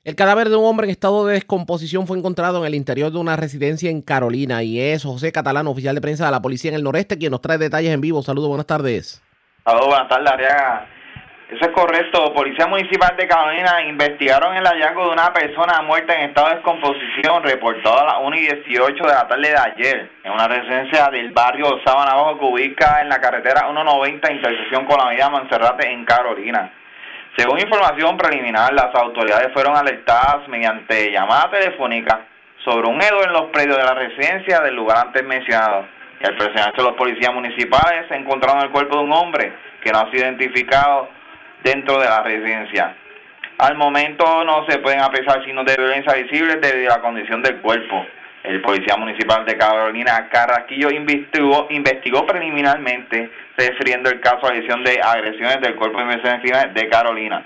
El 0.04 0.16
cadáver 0.16 0.50
de 0.50 0.56
un 0.56 0.66
hombre 0.66 0.86
en 0.86 0.90
estado 0.90 1.28
de 1.28 1.36
descomposición 1.36 2.08
fue 2.08 2.18
encontrado 2.18 2.58
en 2.58 2.66
el 2.66 2.74
interior 2.74 3.12
de 3.12 3.20
una 3.20 3.36
residencia 3.36 3.92
en 3.92 4.02
Carolina 4.02 4.64
y 4.64 4.82
es 4.82 5.04
José 5.04 5.32
Catalán, 5.32 5.68
oficial 5.68 5.94
de 5.94 6.02
prensa 6.02 6.26
de 6.26 6.32
la 6.32 6.42
policía 6.42 6.70
en 6.70 6.78
el 6.78 6.84
noreste, 6.84 7.20
quien 7.20 7.30
nos 7.30 7.40
trae 7.40 7.60
detalles 7.60 7.94
en 7.94 8.02
vivo. 8.02 8.24
Saludos, 8.24 8.50
buenas 8.50 8.66
tardes. 8.66 9.22
Saludos, 9.64 9.90
buenas 9.90 10.10
tardes, 10.10 10.32
Ariaga. 10.32 10.88
Eso 11.52 11.66
es 11.66 11.72
correcto. 11.76 12.34
Policía 12.34 12.66
Municipal 12.66 13.16
de 13.16 13.28
Carolina 13.28 13.84
investigaron 13.88 14.56
el 14.56 14.66
hallazgo 14.66 15.06
de 15.06 15.12
una 15.12 15.32
persona 15.34 15.84
muerta 15.84 16.16
en 16.16 16.30
estado 16.30 16.48
de 16.48 16.56
descomposición 16.56 17.44
reportado 17.44 18.00
a 18.00 18.06
las 18.06 18.16
1 18.24 18.36
y 18.38 18.40
18 18.40 19.04
de 19.04 19.14
la 19.14 19.28
tarde 19.28 19.50
de 19.50 19.56
ayer 19.56 20.10
en 20.24 20.32
una 20.32 20.48
residencia 20.48 21.10
del 21.12 21.30
barrio 21.30 21.80
Sabana 21.86 22.16
Bajo 22.16 22.40
que 22.40 22.46
ubica 22.46 23.02
en 23.04 23.10
la 23.10 23.22
carretera 23.22 23.68
190 23.70 24.32
intersección 24.34 24.84
con 24.86 24.98
la 24.98 25.04
avenida 25.04 25.30
Mancerrate 25.30 25.92
en 25.92 26.06
Carolina. 26.06 26.74
Según 27.38 27.60
información 27.60 28.18
preliminar, 28.18 28.74
las 28.74 28.94
autoridades 28.94 29.54
fueron 29.54 29.76
alertadas 29.76 30.48
mediante 30.50 31.12
llamada 31.12 31.50
telefónica 31.50 32.28
sobre 32.64 32.88
un 32.90 33.02
hedor 33.02 33.28
en 33.28 33.34
los 33.34 33.46
predios 33.52 33.78
de 33.78 33.84
la 33.84 33.94
residencia 33.94 34.60
del 34.60 34.76
lugar 34.76 35.08
antes 35.08 35.24
mencionado. 35.24 35.86
Y 36.20 36.26
al 36.26 36.36
presionarse 36.36 36.82
los 36.84 36.94
policías 36.94 37.34
municipales 37.34 38.08
se 38.10 38.16
encontraron 38.16 38.62
el 38.64 38.70
cuerpo 38.70 38.98
de 38.98 39.04
un 39.04 39.14
hombre 39.14 39.54
que 39.82 39.92
no 39.92 40.00
ha 40.00 40.12
sido 40.12 40.26
identificado 40.26 41.10
dentro 41.64 42.00
de 42.00 42.06
la 42.06 42.22
residencia. 42.22 42.96
Al 43.58 43.76
momento 43.76 44.44
no 44.44 44.66
se 44.68 44.80
pueden 44.80 45.02
apreciar 45.02 45.44
signos 45.46 45.66
de 45.66 45.78
violencia 45.78 46.14
visibles 46.14 46.60
debido 46.62 46.92
a 46.92 46.98
la 46.98 47.02
condición 47.02 47.42
del 47.42 47.62
cuerpo. 47.62 48.06
El 48.44 48.62
policía 48.62 48.98
municipal 48.98 49.46
de 49.46 49.56
Carolina 49.56 50.28
Carrasquillo 50.32 50.90
investigó, 50.90 51.68
investigó 51.70 52.26
preliminarmente 52.26 53.32
refiriendo 53.56 54.10
el 54.10 54.20
caso 54.20 54.48
de 54.48 54.58
adición 54.58 54.84
de 54.84 55.00
agresiones 55.00 55.62
del 55.62 55.76
Cuerpo 55.76 56.00
de 56.00 56.06
Investigaciones 56.06 56.74
de 56.74 56.90
Carolina. 56.90 57.46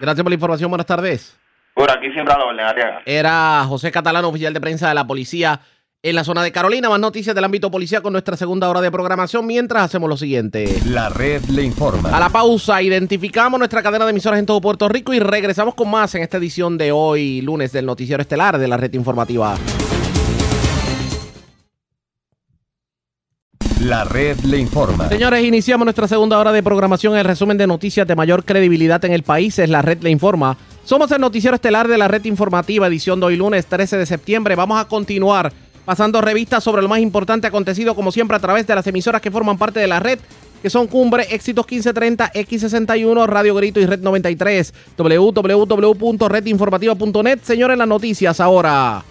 Gracias 0.00 0.22
por 0.22 0.30
la 0.30 0.34
información. 0.34 0.70
Buenas 0.70 0.86
tardes. 0.86 1.38
Por 1.74 1.90
aquí 1.90 2.10
siempre 2.12 2.32
a 2.32 2.38
la 2.38 2.44
orden, 2.44 2.64
Era 3.04 3.64
José 3.66 3.90
Catalán, 3.90 4.24
oficial 4.24 4.54
de 4.54 4.60
prensa 4.60 4.88
de 4.88 4.94
la 4.94 5.06
policía 5.06 5.60
en 6.02 6.14
la 6.14 6.24
zona 6.24 6.42
de 6.42 6.52
Carolina. 6.52 6.88
Más 6.88 7.00
noticias 7.00 7.34
del 7.34 7.44
ámbito 7.44 7.70
policial 7.70 8.02
con 8.02 8.12
nuestra 8.12 8.36
segunda 8.36 8.68
hora 8.68 8.80
de 8.80 8.90
programación 8.90 9.46
mientras 9.46 9.84
hacemos 9.84 10.08
lo 10.08 10.16
siguiente. 10.16 10.80
La 10.86 11.08
red 11.08 11.42
le 11.46 11.62
informa. 11.62 12.16
A 12.16 12.20
la 12.20 12.28
pausa, 12.28 12.80
identificamos 12.82 13.58
nuestra 13.58 13.82
cadena 13.82 14.04
de 14.04 14.10
emisoras 14.10 14.38
en 14.38 14.46
todo 14.46 14.60
Puerto 14.60 14.88
Rico 14.88 15.12
y 15.12 15.18
regresamos 15.18 15.74
con 15.74 15.90
más 15.90 16.14
en 16.14 16.22
esta 16.22 16.36
edición 16.36 16.78
de 16.78 16.92
hoy, 16.92 17.40
lunes 17.40 17.72
del 17.72 17.86
Noticiero 17.86 18.20
Estelar 18.20 18.58
de 18.58 18.68
la 18.68 18.76
red 18.76 18.92
informativa. 18.94 19.56
La 23.80 24.04
red 24.04 24.38
le 24.40 24.58
informa. 24.58 25.08
Señores, 25.08 25.44
iniciamos 25.44 25.84
nuestra 25.84 26.08
segunda 26.08 26.38
hora 26.38 26.50
de 26.50 26.62
programación. 26.62 27.16
El 27.16 27.24
resumen 27.24 27.56
de 27.56 27.66
noticias 27.66 28.06
de 28.06 28.16
mayor 28.16 28.44
credibilidad 28.44 29.04
en 29.04 29.12
el 29.12 29.22
país 29.22 29.58
es 29.58 29.68
La 29.68 29.82
red 29.82 30.02
le 30.02 30.10
informa. 30.10 30.56
Somos 30.82 31.10
el 31.10 31.20
noticiero 31.20 31.56
estelar 31.56 31.86
de 31.86 31.98
la 31.98 32.08
red 32.08 32.24
informativa, 32.24 32.86
edición 32.86 33.20
de 33.20 33.26
hoy 33.26 33.36
lunes 33.36 33.66
13 33.66 33.98
de 33.98 34.06
septiembre. 34.06 34.54
Vamos 34.54 34.80
a 34.80 34.86
continuar 34.86 35.52
pasando 35.86 36.20
revistas 36.20 36.62
sobre 36.62 36.82
lo 36.82 36.88
más 36.88 36.98
importante 36.98 37.46
acontecido, 37.46 37.94
como 37.94 38.12
siempre, 38.12 38.36
a 38.36 38.40
través 38.40 38.66
de 38.66 38.74
las 38.74 38.86
emisoras 38.86 39.22
que 39.22 39.30
forman 39.30 39.56
parte 39.56 39.80
de 39.80 39.86
la 39.86 40.00
red, 40.00 40.18
que 40.60 40.68
son 40.68 40.86
Cumbre, 40.88 41.26
Éxitos 41.30 41.64
1530, 41.64 42.32
X61, 42.34 43.26
Radio 43.26 43.54
Grito 43.54 43.80
y 43.80 43.86
Red 43.86 44.00
93, 44.00 44.74
www.redinformativa.net. 44.98 47.38
Señores, 47.42 47.78
las 47.78 47.88
noticias 47.88 48.40
ahora. 48.40 49.02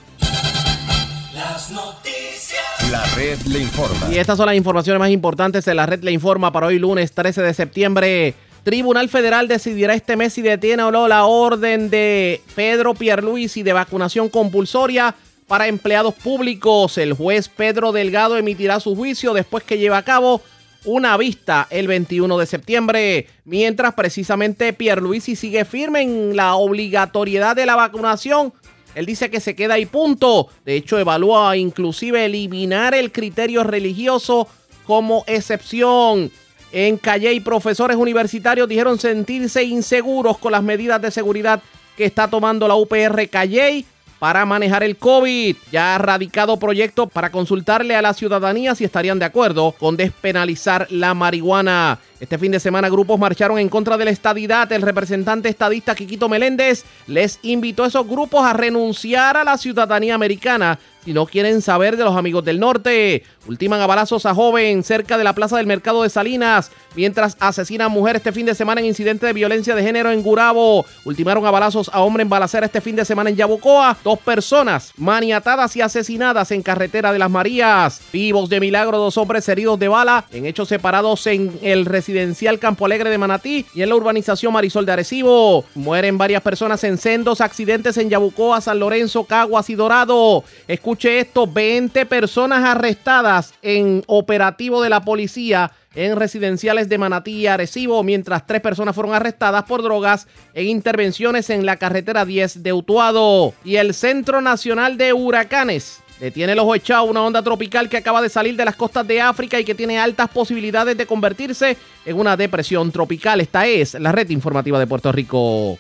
Las 1.34 1.72
noticias. 1.72 2.92
La 2.92 3.06
red 3.16 3.40
le 3.48 3.60
informa. 3.60 4.10
Y 4.12 4.18
estas 4.18 4.36
son 4.38 4.48
las 4.48 4.56
informaciones 4.56 5.00
más 5.00 5.12
importantes 5.12 5.64
de 5.64 5.74
la 5.74 5.86
red 5.86 6.04
le 6.04 6.12
informa 6.12 6.52
para 6.52 6.68
hoy 6.68 6.78
lunes 6.78 7.14
13 7.14 7.42
de 7.42 7.54
septiembre. 7.54 8.34
Tribunal 8.64 9.08
Federal 9.10 9.48
decidirá 9.48 9.94
este 9.94 10.18
mes 10.18 10.34
si 10.34 10.42
detiene 10.42 10.84
o 10.84 10.92
no 10.92 11.08
la 11.08 11.26
orden 11.26 11.90
de 11.90 12.42
Pedro 12.56 12.96
Pierluisi 12.96 13.64
de 13.64 13.72
vacunación 13.74 14.28
compulsoria 14.28 15.16
para 15.48 15.68
empleados 15.68 16.14
públicos. 16.16 16.98
El 16.98 17.14
juez 17.14 17.50
Pedro 17.50 17.92
Delgado 17.92 18.38
emitirá 18.38 18.80
su 18.80 18.96
juicio 18.96 19.34
después 19.34 19.64
que 19.64 19.78
lleve 19.78 19.96
a 19.96 20.04
cabo 20.04 20.42
una 20.86 21.18
vista 21.18 21.68
el 21.72 21.88
21 21.88 22.38
de 22.38 22.46
septiembre, 22.46 23.28
mientras 23.44 23.96
precisamente 23.96 24.72
Pierluisi 24.72 25.36
sigue 25.36 25.66
firme 25.66 26.02
en 26.02 26.36
la 26.36 26.56
obligatoriedad 26.56 27.56
de 27.56 27.66
la 27.66 27.76
vacunación 27.76 28.54
Él 28.94 29.08
dice 29.08 29.32
que 29.32 29.40
se 29.40 29.56
queda 29.56 29.74
ahí 29.74 29.88
punto. 29.88 30.48
De 30.64 30.76
hecho, 30.76 31.00
evalúa 31.00 31.58
inclusive 31.58 32.26
eliminar 32.26 32.94
el 32.94 33.12
criterio 33.12 33.64
religioso 33.64 34.48
como 34.86 35.24
excepción. 35.28 36.32
En 36.72 36.98
Calle, 36.98 37.40
profesores 37.42 37.98
universitarios 37.98 38.68
dijeron 38.68 39.00
sentirse 39.00 39.64
inseguros 39.64 40.38
con 40.38 40.52
las 40.52 40.64
medidas 40.64 41.02
de 41.02 41.10
seguridad 41.10 41.62
que 41.98 42.06
está 42.06 42.30
tomando 42.30 42.68
la 42.68 42.76
UPR 42.76 43.28
Calle 43.30 43.86
para 44.20 44.46
manejar 44.46 44.84
el 44.84 44.98
COVID. 44.98 45.56
Ya 45.72 45.96
ha 45.96 45.98
radicado 45.98 46.58
proyecto 46.58 47.08
para 47.08 47.32
consultarle 47.32 47.96
a 47.96 48.02
la 48.02 48.14
ciudadanía 48.14 48.76
si 48.76 48.84
estarían 48.84 49.20
de 49.20 49.26
acuerdo 49.26 49.72
con 49.74 49.98
despenalizar 49.98 50.88
la 50.90 51.14
marihuana. 51.14 52.00
Este 52.20 52.38
fin 52.38 52.52
de 52.52 52.62
semana 52.62 52.88
grupos 52.88 53.20
marcharon 53.20 53.60
en 53.60 53.68
contra 53.68 53.98
de 53.98 54.06
la 54.06 54.12
estadidad. 54.12 54.72
El 54.72 54.82
representante 54.82 55.50
estadista 55.50 55.96
Quiquito 55.96 56.30
Meléndez 56.30 56.86
les 57.08 57.40
invitó 57.44 57.84
a 57.84 57.88
esos 57.88 58.08
grupos 58.08 58.46
a 58.46 58.54
renunciar 58.54 59.36
a 59.36 59.44
la 59.44 59.58
ciudadanía 59.58 60.16
americana 60.16 60.80
si 61.06 61.14
no 61.14 61.28
quieren 61.28 61.62
saber 61.62 61.98
de 61.98 62.04
los 62.04 62.18
amigos 62.18 62.44
del 62.44 62.60
norte. 62.60 63.24
Ultiman 63.48 63.80
a 63.80 63.86
balazos 63.86 64.26
a 64.26 64.34
joven 64.34 64.84
cerca 64.84 65.20
de 65.20 65.24
la 65.24 65.34
plaza 65.34 65.58
del 65.58 65.68
mercado 65.68 66.02
de 66.02 66.10
Salinas, 66.10 66.72
mientras 66.96 67.38
asesinan 67.40 67.92
mujer 67.92 68.16
este 68.16 68.32
fin 68.32 68.48
de 68.48 68.56
semana 68.56 68.82
en 68.82 68.88
incidente 68.88 69.28
de 69.28 69.34
violencia 69.34 69.76
de 69.76 69.84
género 69.84 70.10
en 70.12 70.24
Gurabo. 70.24 70.84
Ultimaron 71.06 71.46
a 71.46 71.52
balazos 71.52 71.92
a 71.94 72.02
hombre 72.02 72.24
en 72.24 72.30
balacera 72.30 72.66
este 72.66 72.82
fin 72.82 72.96
de 72.96 73.06
semana 73.06 73.30
en 73.30 73.36
Yabucoa. 73.36 73.96
Dos 74.04 74.18
personas 74.18 74.94
maniatadas 74.98 75.76
y 75.76 75.82
asesinadas 75.82 76.50
en 76.50 76.64
carretera 76.64 77.14
de 77.14 77.20
las 77.20 77.30
Marías. 77.30 78.02
Vivos 78.12 78.50
de 78.50 78.60
milagro, 78.60 78.98
dos 78.98 79.16
hombres 79.20 79.48
heridos 79.48 79.78
de 79.78 79.88
bala 79.88 80.26
en 80.32 80.48
hechos 80.48 80.70
separados 80.70 81.28
en 81.28 81.60
el 81.62 81.86
residencial 82.06 82.60
Campo 82.60 82.86
Alegre 82.86 83.10
de 83.10 83.18
Manatí 83.18 83.66
y 83.74 83.82
en 83.82 83.90
la 83.90 83.96
urbanización 83.96 84.54
Marisol 84.54 84.86
de 84.86 84.92
Arecibo. 84.92 85.66
Mueren 85.74 86.20
varias 86.20 86.44
personas 86.44 86.84
en 86.84 87.00
sendos 87.00 87.42
accidentes 87.42 87.98
en 87.98 88.12
Yabucoa, 88.12 88.62
San 88.62 88.78
Lorenzo, 88.78 89.24
Caguas 89.24 89.72
y 89.72 89.76
Dorado. 89.76 90.44
Escuche 90.68 91.20
esto, 91.20 91.48
20 91.48 92.06
personas 92.06 92.64
arrestadas 92.64 93.56
en 93.64 94.04
operativo 94.06 94.84
de 94.84 94.90
la 94.92 95.02
policía 95.02 95.72
en 95.96 96.16
residenciales 96.16 96.90
de 96.90 96.98
Manatí 97.00 97.32
y 97.32 97.48
Arecibo, 97.48 98.04
mientras 98.04 98.46
tres 98.46 98.62
personas 98.62 98.94
fueron 98.94 99.16
arrestadas 99.16 99.64
por 99.64 99.82
drogas 99.82 100.28
en 100.54 100.68
intervenciones 100.68 101.50
en 101.50 101.66
la 101.66 101.78
carretera 101.78 102.24
10 102.24 102.62
de 102.62 102.74
Utuado. 102.74 103.54
Y 103.64 103.78
el 103.78 103.96
Centro 103.96 104.42
Nacional 104.42 104.98
de 104.98 105.14
Huracanes 105.14 106.04
Detiene 106.20 106.54
el 106.54 106.60
ojo 106.60 106.76
echado 106.76 107.04
una 107.04 107.22
onda 107.22 107.44
tropical 107.44 107.90
que 107.90 107.98
acaba 107.98 108.22
de 108.22 108.30
salir 108.30 108.56
de 108.56 108.64
las 108.64 108.78
costas 108.78 109.06
de 109.06 109.20
África 109.20 109.60
y 109.60 109.66
que 109.66 109.76
tiene 109.76 110.00
altas 110.00 110.30
posibilidades 110.30 110.98
de 110.98 111.06
convertirse 111.06 111.76
en 112.06 112.18
una 112.18 112.38
depresión 112.38 112.90
tropical. 112.92 113.42
Esta 113.42 113.68
es 113.68 113.96
la 113.96 114.14
red 114.14 114.30
informativa 114.30 114.80
de 114.80 114.88
Puerto 114.88 115.12
Rico. 115.12 115.78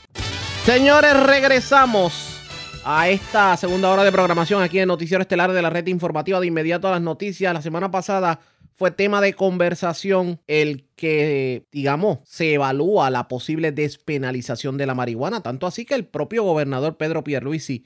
Señores, 0.65 1.17
regresamos 1.23 2.41
a 2.83 3.07
esta 3.07 3.55
segunda 3.55 3.89
hora 3.89 4.03
de 4.03 4.11
programación 4.11 4.61
aquí 4.61 4.79
en 4.79 4.89
Noticiero 4.89 5.21
Estelar 5.21 5.53
de 5.53 5.61
la 5.61 5.69
red 5.69 5.87
informativa 5.87 6.39
de 6.41 6.47
inmediato 6.47 6.89
a 6.89 6.91
las 6.91 7.01
noticias. 7.01 7.53
La 7.53 7.61
semana 7.61 7.89
pasada 7.89 8.41
fue 8.75 8.91
tema 8.91 9.21
de 9.21 9.33
conversación 9.33 10.41
el 10.47 10.85
que, 10.97 11.65
digamos, 11.71 12.19
se 12.25 12.55
evalúa 12.55 13.09
la 13.09 13.29
posible 13.29 13.71
despenalización 13.71 14.77
de 14.77 14.85
la 14.85 14.95
marihuana. 14.95 15.41
Tanto 15.41 15.65
así 15.65 15.85
que 15.85 15.95
el 15.95 16.05
propio 16.05 16.43
gobernador 16.43 16.97
Pedro 16.97 17.23
Pierluisi 17.23 17.85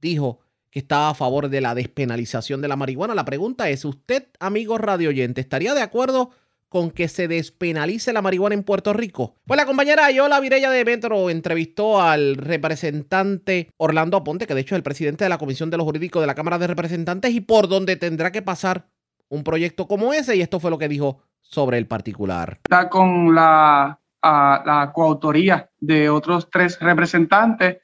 dijo 0.00 0.40
que 0.70 0.78
estaba 0.78 1.10
a 1.10 1.14
favor 1.14 1.48
de 1.48 1.60
la 1.60 1.74
despenalización 1.74 2.60
de 2.60 2.68
la 2.68 2.76
marihuana. 2.76 3.14
La 3.14 3.24
pregunta 3.24 3.68
es, 3.68 3.84
¿usted, 3.84 4.28
amigo 4.38 4.78
radio 4.78 5.08
oyente, 5.08 5.40
estaría 5.40 5.74
de 5.74 5.82
acuerdo 5.82 6.30
con 6.68 6.92
que 6.92 7.08
se 7.08 7.26
despenalice 7.26 8.12
la 8.12 8.22
marihuana 8.22 8.54
en 8.54 8.62
Puerto 8.62 8.92
Rico? 8.92 9.34
Pues 9.44 9.58
la 9.58 9.66
compañera 9.66 10.10
Yola 10.12 10.38
Virella 10.38 10.70
de 10.70 10.84
Metro 10.84 11.28
entrevistó 11.28 12.00
al 12.00 12.36
representante 12.36 13.70
Orlando 13.76 14.16
Aponte, 14.16 14.46
que 14.46 14.54
de 14.54 14.60
hecho 14.60 14.76
es 14.76 14.78
el 14.78 14.84
presidente 14.84 15.24
de 15.24 15.30
la 15.30 15.38
Comisión 15.38 15.70
de 15.70 15.76
los 15.76 15.84
Jurídicos 15.84 16.22
de 16.22 16.28
la 16.28 16.36
Cámara 16.36 16.58
de 16.58 16.68
Representantes 16.68 17.34
y 17.34 17.40
por 17.40 17.68
donde 17.68 17.96
tendrá 17.96 18.30
que 18.30 18.42
pasar 18.42 18.86
un 19.28 19.42
proyecto 19.42 19.88
como 19.88 20.12
ese 20.12 20.36
y 20.36 20.42
esto 20.42 20.60
fue 20.60 20.70
lo 20.70 20.78
que 20.78 20.88
dijo 20.88 21.22
sobre 21.40 21.78
el 21.78 21.88
particular. 21.88 22.60
Está 22.64 22.88
con 22.88 23.34
la, 23.34 24.00
la 24.22 24.92
coautoría 24.94 25.68
de 25.80 26.08
otros 26.08 26.48
tres 26.50 26.78
representantes 26.78 27.78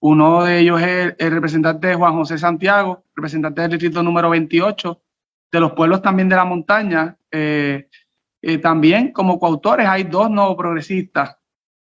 uno 0.00 0.44
de 0.44 0.60
ellos 0.60 0.80
es 0.80 1.14
el, 1.18 1.30
representante 1.30 1.94
Juan 1.94 2.14
José 2.14 2.38
Santiago, 2.38 3.04
representante 3.14 3.62
del 3.62 3.72
distrito 3.72 4.02
número 4.02 4.30
28, 4.30 5.00
de 5.52 5.60
los 5.60 5.72
pueblos 5.72 6.00
también 6.00 6.28
de 6.28 6.36
la 6.36 6.44
montaña. 6.44 7.16
Eh, 7.30 7.88
eh, 8.42 8.58
también 8.58 9.12
como 9.12 9.38
coautores 9.38 9.86
hay 9.86 10.04
dos 10.04 10.30
nuevos 10.30 10.56
progresistas. 10.56 11.36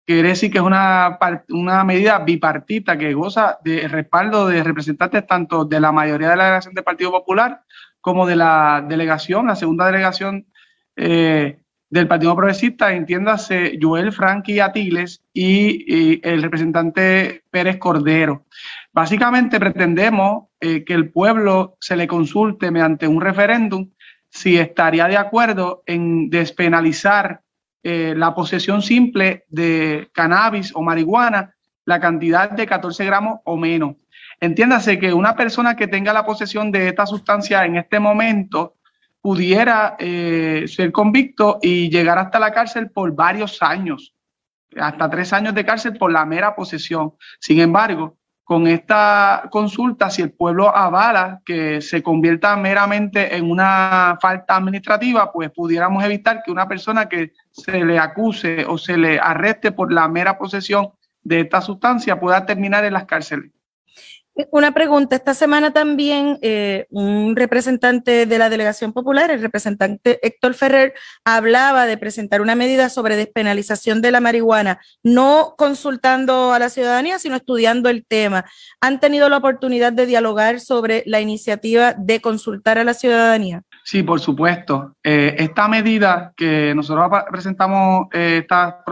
Quiere 0.06 0.28
decir 0.28 0.50
que 0.50 0.58
es 0.58 0.64
una, 0.64 1.18
una 1.50 1.84
medida 1.84 2.18
bipartita 2.20 2.96
que 2.96 3.12
goza 3.12 3.58
de 3.62 3.86
respaldo 3.88 4.46
de 4.46 4.62
representantes 4.62 5.26
tanto 5.26 5.64
de 5.64 5.80
la 5.80 5.92
mayoría 5.92 6.30
de 6.30 6.36
la 6.36 6.44
delegación 6.44 6.74
del 6.74 6.84
Partido 6.84 7.10
Popular 7.10 7.64
como 8.00 8.24
de 8.24 8.36
la 8.36 8.84
delegación, 8.88 9.48
la 9.48 9.56
segunda 9.56 9.86
delegación 9.86 10.46
eh, 10.94 11.58
del 11.96 12.08
Partido 12.08 12.36
Progresista, 12.36 12.92
entiéndase 12.92 13.78
Joel 13.80 14.12
Frankie 14.12 14.60
Atiles 14.60 15.22
y, 15.32 16.20
el 16.26 16.42
representante 16.42 17.42
Pérez 17.50 17.78
Cordero. 17.78 18.44
Básicamente 18.92 19.58
pretendemos 19.58 20.44
eh, 20.60 20.84
que 20.84 20.92
el 20.92 21.10
pueblo 21.10 21.76
se 21.80 21.96
le 21.96 22.06
consulte 22.06 22.70
mediante 22.70 23.08
un 23.08 23.20
referéndum 23.20 23.90
si 24.28 24.58
estaría 24.58 25.08
de 25.08 25.16
acuerdo 25.16 25.82
en 25.86 26.28
despenalizar 26.28 27.40
eh, 27.82 28.14
la 28.16 28.34
posesión 28.34 28.82
simple 28.82 29.44
de 29.48 30.10
cannabis 30.12 30.72
o 30.74 30.82
marihuana, 30.82 31.54
la 31.86 31.98
cantidad 31.98 32.50
de 32.50 32.66
14 32.66 33.04
gramos 33.06 33.40
o 33.44 33.56
menos. 33.56 33.96
Entiéndase 34.38 34.98
que 34.98 35.14
una 35.14 35.34
persona 35.34 35.76
que 35.76 35.88
tenga 35.88 36.12
la 36.12 36.26
posesión 36.26 36.70
de 36.70 36.88
esta 36.88 37.06
sustancia 37.06 37.64
en 37.64 37.76
este 37.76 37.98
momento 38.00 38.75
pudiera 39.26 39.96
eh, 39.98 40.66
ser 40.68 40.92
convicto 40.92 41.58
y 41.60 41.90
llegar 41.90 42.16
hasta 42.16 42.38
la 42.38 42.52
cárcel 42.52 42.92
por 42.92 43.12
varios 43.12 43.60
años, 43.60 44.14
hasta 44.76 45.10
tres 45.10 45.32
años 45.32 45.52
de 45.52 45.64
cárcel 45.64 45.98
por 45.98 46.12
la 46.12 46.24
mera 46.24 46.54
posesión. 46.54 47.14
Sin 47.40 47.58
embargo, 47.58 48.18
con 48.44 48.68
esta 48.68 49.48
consulta, 49.50 50.10
si 50.10 50.22
el 50.22 50.30
pueblo 50.30 50.68
avala 50.68 51.42
que 51.44 51.80
se 51.80 52.04
convierta 52.04 52.56
meramente 52.56 53.36
en 53.36 53.50
una 53.50 54.16
falta 54.22 54.54
administrativa, 54.54 55.32
pues 55.32 55.50
pudiéramos 55.50 56.04
evitar 56.04 56.44
que 56.44 56.52
una 56.52 56.68
persona 56.68 57.08
que 57.08 57.32
se 57.50 57.84
le 57.84 57.98
acuse 57.98 58.64
o 58.64 58.78
se 58.78 58.96
le 58.96 59.18
arreste 59.18 59.72
por 59.72 59.92
la 59.92 60.06
mera 60.06 60.38
posesión 60.38 60.92
de 61.24 61.40
esta 61.40 61.60
sustancia 61.60 62.20
pueda 62.20 62.46
terminar 62.46 62.84
en 62.84 62.92
las 62.92 63.06
cárceles. 63.06 63.50
Una 64.50 64.72
pregunta, 64.72 65.16
esta 65.16 65.32
semana 65.32 65.72
también 65.72 66.38
eh, 66.42 66.86
un 66.90 67.36
representante 67.36 68.26
de 68.26 68.38
la 68.38 68.50
Delegación 68.50 68.92
Popular, 68.92 69.30
el 69.30 69.40
representante 69.40 70.18
Héctor 70.22 70.52
Ferrer, 70.52 70.92
hablaba 71.24 71.86
de 71.86 71.96
presentar 71.96 72.42
una 72.42 72.54
medida 72.54 72.90
sobre 72.90 73.16
despenalización 73.16 74.02
de 74.02 74.10
la 74.10 74.20
marihuana, 74.20 74.78
no 75.02 75.54
consultando 75.56 76.52
a 76.52 76.58
la 76.58 76.68
ciudadanía, 76.68 77.18
sino 77.18 77.36
estudiando 77.36 77.88
el 77.88 78.04
tema. 78.04 78.44
¿Han 78.82 79.00
tenido 79.00 79.30
la 79.30 79.38
oportunidad 79.38 79.94
de 79.94 80.04
dialogar 80.04 80.60
sobre 80.60 81.02
la 81.06 81.22
iniciativa 81.22 81.94
de 81.94 82.20
consultar 82.20 82.76
a 82.76 82.84
la 82.84 82.92
ciudadanía? 82.92 83.62
Sí, 83.84 84.02
por 84.02 84.20
supuesto. 84.20 84.96
Eh, 85.02 85.34
esta 85.38 85.66
medida 85.66 86.34
que 86.36 86.74
nosotros 86.74 87.10
presentamos 87.30 88.08
eh, 88.12 88.40
esta 88.42 88.84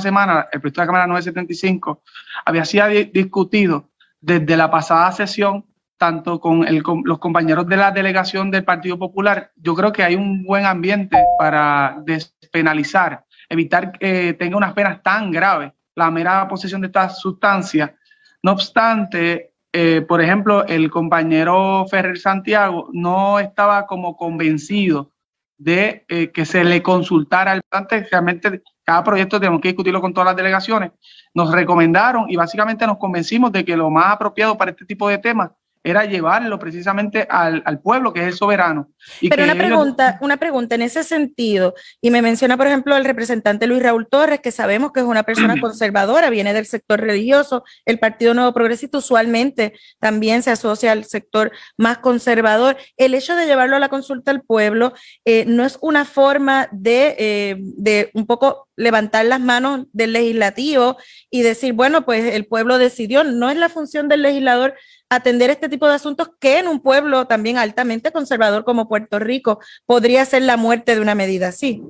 semana, 0.00 0.48
el 0.50 0.60
proyecto 0.60 0.80
de 0.80 0.86
la 0.86 0.86
Cámara 0.86 1.06
975, 1.06 2.02
había 2.44 2.64
sido 2.64 2.88
discutido 3.12 3.90
desde 4.20 4.56
la 4.56 4.70
pasada 4.70 5.10
sesión, 5.12 5.64
tanto 5.96 6.40
con, 6.40 6.64
los 7.04 7.18
compañeros 7.18 7.66
de 7.66 7.76
la 7.76 7.90
delegación 7.90 8.50
del 8.50 8.64
Partido 8.64 8.98
Popular, 8.98 9.50
yo 9.56 9.74
creo 9.74 9.92
que 9.92 10.04
hay 10.04 10.14
un 10.14 10.44
buen 10.44 10.64
ambiente 10.64 11.16
para 11.38 11.98
despenalizar, 12.04 13.24
evitar 13.48 13.92
que 13.92 14.34
tenga 14.34 14.56
unas 14.56 14.74
penas 14.74 15.02
tan 15.02 15.30
graves 15.30 15.72
la 15.94 16.10
mera 16.10 16.46
posesión 16.46 16.80
de 16.80 16.86
esta 16.86 17.08
sustancia. 17.08 17.96
No 18.42 18.52
obstante, 18.52 19.54
eh, 19.72 20.02
por 20.08 20.22
ejemplo, 20.22 20.64
el 20.66 20.90
compañero 20.90 21.84
Ferrer 21.90 22.18
Santiago 22.18 22.88
no 22.92 23.40
estaba 23.40 23.86
como 23.86 24.16
convencido 24.16 25.12
de 25.58 26.04
eh, 26.08 26.30
que 26.30 26.46
se 26.46 26.64
le 26.64 26.82
consultara 26.82 27.52
al 27.52 27.60
antes 27.70 28.08
realmente 28.10 28.62
cada 28.84 29.04
proyecto 29.04 29.38
tenemos 29.38 29.60
que 29.60 29.68
discutirlo 29.68 30.00
con 30.00 30.14
todas 30.14 30.28
las 30.28 30.36
delegaciones. 30.36 30.92
Nos 31.34 31.52
recomendaron 31.52 32.24
y 32.30 32.36
básicamente 32.36 32.86
nos 32.86 32.96
convencimos 32.96 33.52
de 33.52 33.64
que 33.64 33.76
lo 33.76 33.90
más 33.90 34.14
apropiado 34.14 34.56
para 34.56 34.70
este 34.70 34.86
tipo 34.86 35.08
de 35.08 35.18
temas 35.18 35.50
era 35.82 36.04
llevarlo 36.04 36.58
precisamente 36.58 37.26
al, 37.28 37.80
pueblo, 37.80 38.12
que 38.12 38.20
es 38.20 38.26
el 38.26 38.34
soberano. 38.34 38.90
Pero 39.28 39.44
una 39.44 39.54
pregunta, 39.54 40.18
una 40.20 40.36
pregunta 40.36 40.74
en 40.74 40.82
ese 40.82 41.04
sentido, 41.04 41.74
y 42.00 42.10
me 42.10 42.22
menciona, 42.22 42.56
por 42.56 42.66
ejemplo, 42.66 42.96
el 42.96 43.04
representante 43.04 43.66
Luis 43.66 43.82
Raúl 43.82 44.08
Torres, 44.08 44.40
que 44.40 44.50
sabemos 44.50 44.92
que 44.92 45.00
es 45.00 45.06
una 45.06 45.22
persona 45.22 45.54
conservadora, 45.60 46.30
viene 46.30 46.52
del 46.52 46.66
sector 46.66 47.00
religioso, 47.00 47.64
el 47.84 47.98
Partido 47.98 48.34
Nuevo 48.34 48.52
Progresista 48.52 48.98
usualmente 48.98 49.74
también 49.98 50.42
se 50.42 50.50
asocia 50.50 50.92
al 50.92 51.04
sector 51.04 51.52
más 51.76 51.98
conservador. 51.98 52.76
El 52.96 53.14
hecho 53.14 53.36
de 53.36 53.46
llevarlo 53.46 53.76
a 53.76 53.80
la 53.80 53.88
consulta 53.88 54.30
al 54.30 54.42
pueblo 54.42 54.92
eh, 55.24 55.44
no 55.46 55.64
es 55.64 55.78
una 55.80 56.04
forma 56.04 56.68
de, 56.72 57.16
eh, 57.18 57.56
de 57.60 58.10
un 58.14 58.26
poco 58.26 58.68
levantar 58.78 59.26
las 59.26 59.40
manos 59.40 59.86
del 59.92 60.12
legislativo 60.12 60.96
y 61.30 61.42
decir, 61.42 61.72
bueno, 61.72 62.04
pues 62.04 62.32
el 62.32 62.46
pueblo 62.46 62.78
decidió, 62.78 63.24
no 63.24 63.50
es 63.50 63.56
la 63.56 63.68
función 63.68 64.08
del 64.08 64.22
legislador 64.22 64.74
atender 65.10 65.50
este 65.50 65.68
tipo 65.68 65.86
de 65.86 65.94
asuntos 65.94 66.30
que 66.38 66.58
en 66.58 66.68
un 66.68 66.80
pueblo 66.80 67.26
también 67.26 67.58
altamente 67.58 68.12
conservador 68.12 68.64
como 68.64 68.88
Puerto 68.88 69.18
Rico 69.18 69.60
podría 69.86 70.24
ser 70.24 70.42
la 70.42 70.56
muerte 70.56 70.94
de 70.94 71.00
una 71.00 71.14
medida 71.14 71.48
así? 71.48 71.82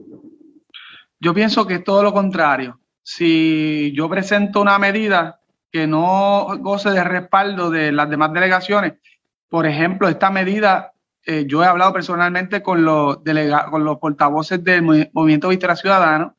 Yo 1.21 1.35
pienso 1.35 1.67
que 1.67 1.75
es 1.75 1.85
todo 1.85 2.03
lo 2.03 2.13
contrario. 2.13 2.79
Si 3.03 3.93
yo 3.97 4.09
presento 4.09 4.61
una 4.61 4.79
medida 4.79 5.41
que 5.73 5.87
no 5.87 6.47
goce 6.61 6.91
de 6.91 7.03
respaldo 7.03 7.71
de 7.71 7.93
las 7.93 8.09
demás 8.09 8.33
delegaciones, 8.33 8.95
por 9.49 9.67
ejemplo, 9.67 10.09
esta 10.09 10.31
medida, 10.31 10.93
eh, 11.25 11.45
yo 11.47 11.63
he 11.63 11.67
hablado 11.67 11.93
personalmente 11.93 12.63
con 12.63 12.85
los, 12.85 13.19
portavoces 14.01 14.63
del 14.63 14.83
Movimiento 15.13 15.49
Vistera 15.49 15.75
Ciudadano 15.75 16.37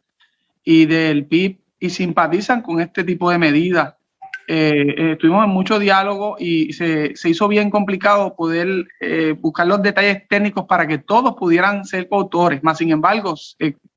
y 0.63 0.85
del 0.85 1.25
PIB 1.25 1.59
y 1.79 1.89
simpatizan 1.89 2.61
con 2.61 2.79
este 2.81 3.03
tipo 3.03 3.31
de 3.31 3.37
medidas. 3.37 3.95
Eh, 4.51 4.95
eh, 4.97 5.11
estuvimos 5.11 5.45
en 5.45 5.51
mucho 5.51 5.77
diálogo 5.77 6.35
y 6.39 6.73
se, 6.73 7.15
se 7.15 7.29
hizo 7.29 7.47
bien 7.47 7.69
complicado 7.69 8.35
poder 8.35 8.87
buscar 9.39 9.67
los 9.67 9.81
detalles 9.83 10.27
técnicos 10.27 10.65
para 10.65 10.87
que 10.87 10.97
todos 10.97 11.35
pudieran 11.35 11.85
ser 11.85 12.09
coautores. 12.09 12.63
Más 12.63 12.79
sin 12.79 12.89
embargo, 12.89 13.35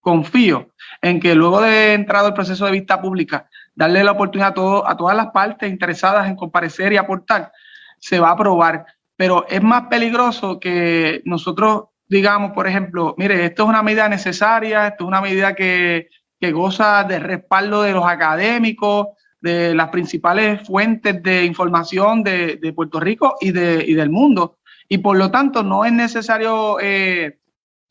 confío 0.00 0.68
en 1.00 1.20
que 1.20 1.34
luego 1.34 1.62
de 1.62 1.94
entrado 1.94 2.28
el 2.28 2.34
proceso 2.34 2.66
de 2.66 2.72
vista 2.72 3.00
pública, 3.00 3.48
darle 3.74 4.04
la 4.04 4.12
oportunidad 4.12 4.50
a, 4.50 4.54
todo, 4.54 4.88
a 4.88 4.96
todas 4.96 5.16
las 5.16 5.28
partes 5.28 5.70
interesadas 5.70 6.28
en 6.28 6.36
comparecer 6.36 6.92
y 6.92 6.98
aportar, 6.98 7.50
se 7.98 8.20
va 8.20 8.28
a 8.28 8.32
aprobar 8.32 8.84
pero 9.14 9.46
es 9.48 9.62
más 9.62 9.82
peligroso 9.88 10.58
que 10.58 11.22
nosotros 11.24 11.84
digamos, 12.08 12.52
por 12.52 12.66
ejemplo, 12.66 13.14
mire, 13.16 13.46
esto 13.46 13.62
es 13.62 13.68
una 13.70 13.82
medida 13.82 14.06
necesaria, 14.06 14.88
esto 14.88 15.04
es 15.04 15.08
una 15.08 15.22
medida 15.22 15.54
que, 15.54 16.08
que 16.38 16.52
goza 16.52 17.04
de 17.04 17.18
respaldo 17.18 17.82
de 17.82 17.92
los 17.92 18.04
académicos, 18.04 19.06
de 19.42 19.74
las 19.74 19.90
principales 19.90 20.66
fuentes 20.66 21.22
de 21.22 21.44
información 21.44 22.22
de, 22.22 22.56
de 22.56 22.72
Puerto 22.72 23.00
Rico 23.00 23.36
y, 23.40 23.50
de, 23.50 23.84
y, 23.86 23.94
del 23.94 24.08
mundo. 24.08 24.58
Y 24.88 24.98
por 24.98 25.16
lo 25.16 25.30
tanto, 25.30 25.62
no 25.62 25.84
es 25.84 25.92
necesario 25.92 26.78
eh, 26.80 27.38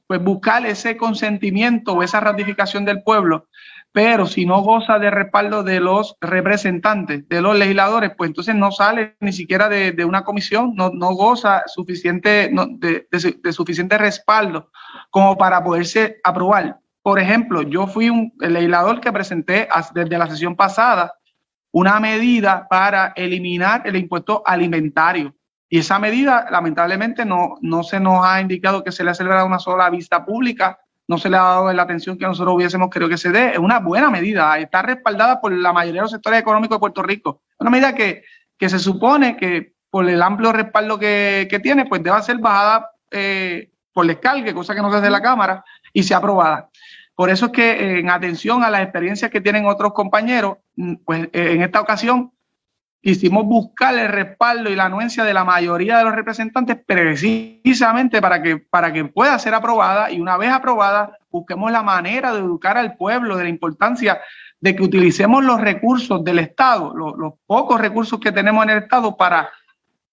pues 0.08 0.24
buscar 0.24 0.66
ese 0.66 0.97
consentimiento 0.97 1.93
o 1.93 2.04
esa 2.04 2.20
ratificación 2.20 2.86
del 2.86 3.04
pueblo 3.04 3.47
pero 3.91 4.26
si 4.26 4.45
no 4.45 4.62
goza 4.62 4.99
de 4.99 5.12
respaldo 5.12 5.64
de 5.64 5.80
los 5.80 6.16
representantes, 6.22 7.28
de 7.28 7.41
los 7.41 7.58
legisladores, 7.58 8.12
pues 8.18 8.30
entonces 8.30 8.56
no 8.56 8.72
sale 8.72 9.18
ni 9.20 9.34
siquiera 9.34 9.68
de, 9.68 10.06
una 10.06 10.24
comisión, 10.24 10.74
no, 10.76 10.91
no 10.91 11.14
goza 11.14 11.64
suficiente, 11.68 12.52
de, 12.78 13.52
suficiente 13.52 13.97
respaldo 13.97 14.72
como 15.10 15.38
para 15.38 15.64
poderse 15.64 16.20
aprobar. 16.24 16.80
Por 17.02 17.20
ejemplo, 17.20 17.64
yo 17.64 17.88
fui 17.88 18.10
un 18.10 18.32
legislador 18.39 19.02
que 19.02 19.12
presenté 19.12 19.68
desde 19.93 20.18
la 20.18 20.28
sesión 20.28 20.56
pasada 20.56 21.14
una 21.72 21.99
medida 21.99 22.67
para 22.67 23.13
eliminar 23.15 23.84
el 23.86 23.95
impuesto 23.95 24.43
alimentario. 24.45 25.36
Y 25.69 25.80
esa 25.80 25.99
medida, 25.99 26.47
lamentablemente, 26.51 27.26
no, 27.26 27.55
no 27.61 27.84
se 27.84 27.99
nos 27.99 28.26
ha 28.26 28.41
indicado 28.41 28.84
que 28.84 28.91
se 28.91 29.03
le 29.03 29.11
ha 29.11 29.13
celebrado 29.13 29.47
una 29.47 29.59
sola 29.59 29.89
vista 29.89 30.26
pública 30.26 30.80
no 31.11 31.17
se 31.17 31.30
le 31.30 31.36
ha 31.36 31.41
dado 31.41 31.74
la 31.74 31.84
atención 31.84 32.17
que 32.17 32.26
nosotros 32.26 32.55
hubiésemos 32.55 32.89
querido 32.89 33.09
que 33.09 33.17
se 33.17 33.32
dé. 33.32 33.51
Es 33.51 33.57
una 33.57 33.80
buena 33.80 34.09
medida, 34.09 34.57
está 34.57 34.82
respaldada 34.82 35.41
por 35.41 35.51
la 35.51 35.74
mayoría 35.74 35.99
de 35.99 36.03
los 36.03 36.11
sectores 36.11 36.39
económicos 36.39 36.78
de 36.78 36.80
Puerto 36.80 37.03
Rico. 37.03 37.41
Una 37.59 37.69
medida 37.69 37.93
que, 37.93 38.24
que 38.57 38.69
se 38.69 38.80
supone 38.80 39.36
que 39.36 39.74
por 39.89 40.07
el 40.07 40.22
amplio 40.22 40.53
respaldo 40.53 40.97
que, 40.97 41.49
que 41.49 41.59
tiene, 41.59 41.86
pues 41.86 42.01
debe 42.01 42.22
ser 42.22 42.38
bajada 42.38 42.91
eh, 43.11 43.72
por 43.91 44.07
descargue, 44.07 44.53
cosa 44.53 44.74
que 44.74 44.82
no 44.82 44.89
se 44.89 44.99
hace 44.99 45.09
la 45.09 45.22
Cámara, 45.22 45.65
y 45.91 46.03
sea 46.03 46.17
aprobada. 46.17 46.69
Por 47.13 47.30
eso 47.30 47.47
es 47.47 47.51
que 47.51 47.99
en 47.99 48.09
atención 48.09 48.63
a 48.63 48.69
las 48.69 48.82
experiencias 48.82 49.30
que 49.30 49.41
tienen 49.41 49.65
otros 49.65 49.91
compañeros, 49.91 50.59
pues 51.06 51.30
eh, 51.34 51.54
en 51.54 51.62
esta 51.62 51.82
ocasión 51.82 52.32
quisimos 53.02 53.46
buscar 53.46 53.98
el 53.98 54.10
respaldo 54.10 54.70
y 54.70 54.76
la 54.76 54.86
anuencia 54.86 55.24
de 55.24 55.34
la 55.34 55.44
mayoría 55.44 55.98
de 55.98 56.04
los 56.04 56.16
representantes 56.16 56.78
precisamente 56.86 58.22
para 58.22 58.42
que, 58.44 58.58
para 58.58 58.94
que 58.94 59.06
pueda 59.06 59.38
ser 59.40 59.56
aprobada 59.56 60.12
y 60.12 60.20
una 60.20 60.38
vez 60.38 60.52
aprobada 60.52 61.18
busquemos 61.32 61.72
la 61.72 61.82
manera 61.82 62.32
de 62.32 62.40
educar 62.40 62.78
al 62.78 62.96
pueblo 62.96 63.38
de 63.38 63.44
la 63.44 63.50
importancia 63.50 64.22
de 64.60 64.76
que 64.76 64.84
utilicemos 64.84 65.44
los 65.44 65.60
recursos 65.60 66.24
del 66.24 66.38
Estado, 66.40 66.94
los, 66.96 67.34
pocos 67.48 67.82
recursos 67.82 68.20
que 68.20 68.32
tenemos 68.32 68.64
en 68.64 68.70
el 68.70 68.84
Estado 68.84 69.18
para, 69.18 69.50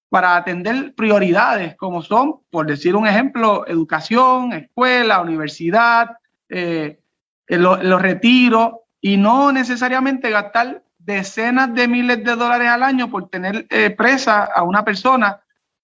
para 0.08 0.36
atender 0.36 0.94
prioridades 0.94 1.76
como 1.76 2.02
son, 2.02 2.36
por 2.50 2.66
decir 2.66 2.96
un 2.96 3.06
ejemplo, 3.06 3.66
educación, 3.66 4.54
escuela, 4.54 5.20
universidad, 5.20 6.16
eh, 6.48 7.00
los 7.48 8.02
retiros 8.02 8.72
y 9.00 9.16
no 9.16 9.52
necesariamente 9.52 10.30
gastar 10.30 10.82
decenas 10.98 11.74
de 11.74 11.88
miles 11.88 12.22
de 12.22 12.36
dólares 12.36 12.68
al 12.68 12.82
año 12.82 13.10
por 13.10 13.28
tener 13.28 13.66
eh, 13.70 13.90
presa 13.90 14.44
a 14.44 14.62
una 14.62 14.84
persona, 14.84 15.40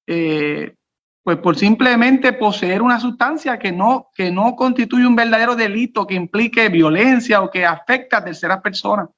eh, 0.07 0.75
pues 1.23 1.39
por 1.39 1.57
simplemente 1.57 2.35
poseer 2.35 2.83
una 2.83 3.01
sustancia 3.01 3.59
que 3.59 3.73
no, 3.73 4.11
que 4.15 4.31
no 4.31 4.55
constituye 4.55 5.07
un 5.07 5.17
verdadero 5.17 5.57
delito 5.57 6.07
que 6.07 6.15
implique 6.15 6.69
violencia 6.69 7.41
o 7.41 7.51
que 7.51 7.65
afecta 7.65 8.19
a 8.19 8.25
terceras 8.25 8.61
personas. 8.61 9.09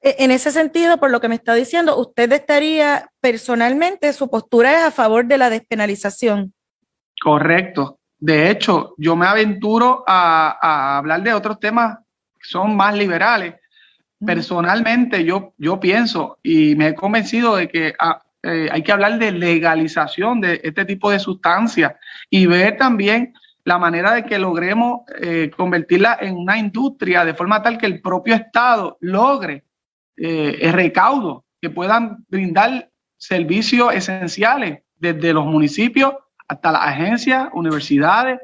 E, 0.00 0.16
en 0.20 0.30
ese 0.30 0.50
sentido, 0.50 0.96
por 0.98 1.10
lo 1.10 1.20
que 1.20 1.28
me 1.28 1.34
está 1.34 1.52
diciendo, 1.54 1.98
usted 1.98 2.32
estaría 2.32 3.10
personalmente, 3.20 4.12
su 4.14 4.30
postura 4.30 4.78
es 4.78 4.84
a 4.84 4.90
favor 4.90 5.26
de 5.26 5.36
la 5.36 5.50
despenalización. 5.50 6.54
Correcto. 7.22 7.98
De 8.18 8.50
hecho, 8.50 8.94
yo 8.96 9.14
me 9.14 9.26
aventuro 9.26 10.04
a, 10.06 10.58
a 10.62 10.98
hablar 10.98 11.22
de 11.22 11.34
otros 11.34 11.60
temas 11.60 11.98
son 12.42 12.76
más 12.76 12.94
liberales, 12.96 13.54
Personalmente 14.24 15.24
yo, 15.24 15.54
yo 15.56 15.80
pienso 15.80 16.38
y 16.42 16.74
me 16.74 16.88
he 16.88 16.94
convencido 16.94 17.56
de 17.56 17.68
que 17.68 17.94
ah, 17.98 18.22
eh, 18.42 18.68
hay 18.70 18.82
que 18.82 18.92
hablar 18.92 19.18
de 19.18 19.32
legalización 19.32 20.42
de 20.42 20.60
este 20.62 20.84
tipo 20.84 21.10
de 21.10 21.18
sustancias 21.18 21.94
y 22.28 22.44
ver 22.44 22.76
también 22.76 23.32
la 23.64 23.78
manera 23.78 24.12
de 24.12 24.24
que 24.24 24.38
logremos 24.38 25.00
eh, 25.22 25.50
convertirla 25.56 26.18
en 26.20 26.36
una 26.36 26.58
industria 26.58 27.24
de 27.24 27.32
forma 27.32 27.62
tal 27.62 27.78
que 27.78 27.86
el 27.86 28.02
propio 28.02 28.34
Estado 28.34 28.98
logre 29.00 29.64
eh, 30.18 30.58
el 30.60 30.74
recaudo, 30.74 31.46
que 31.58 31.70
puedan 31.70 32.24
brindar 32.28 32.90
servicios 33.16 33.94
esenciales 33.94 34.82
desde 34.96 35.32
los 35.32 35.46
municipios 35.46 36.12
hasta 36.46 36.72
las 36.72 36.82
agencias, 36.82 37.48
universidades, 37.54 38.38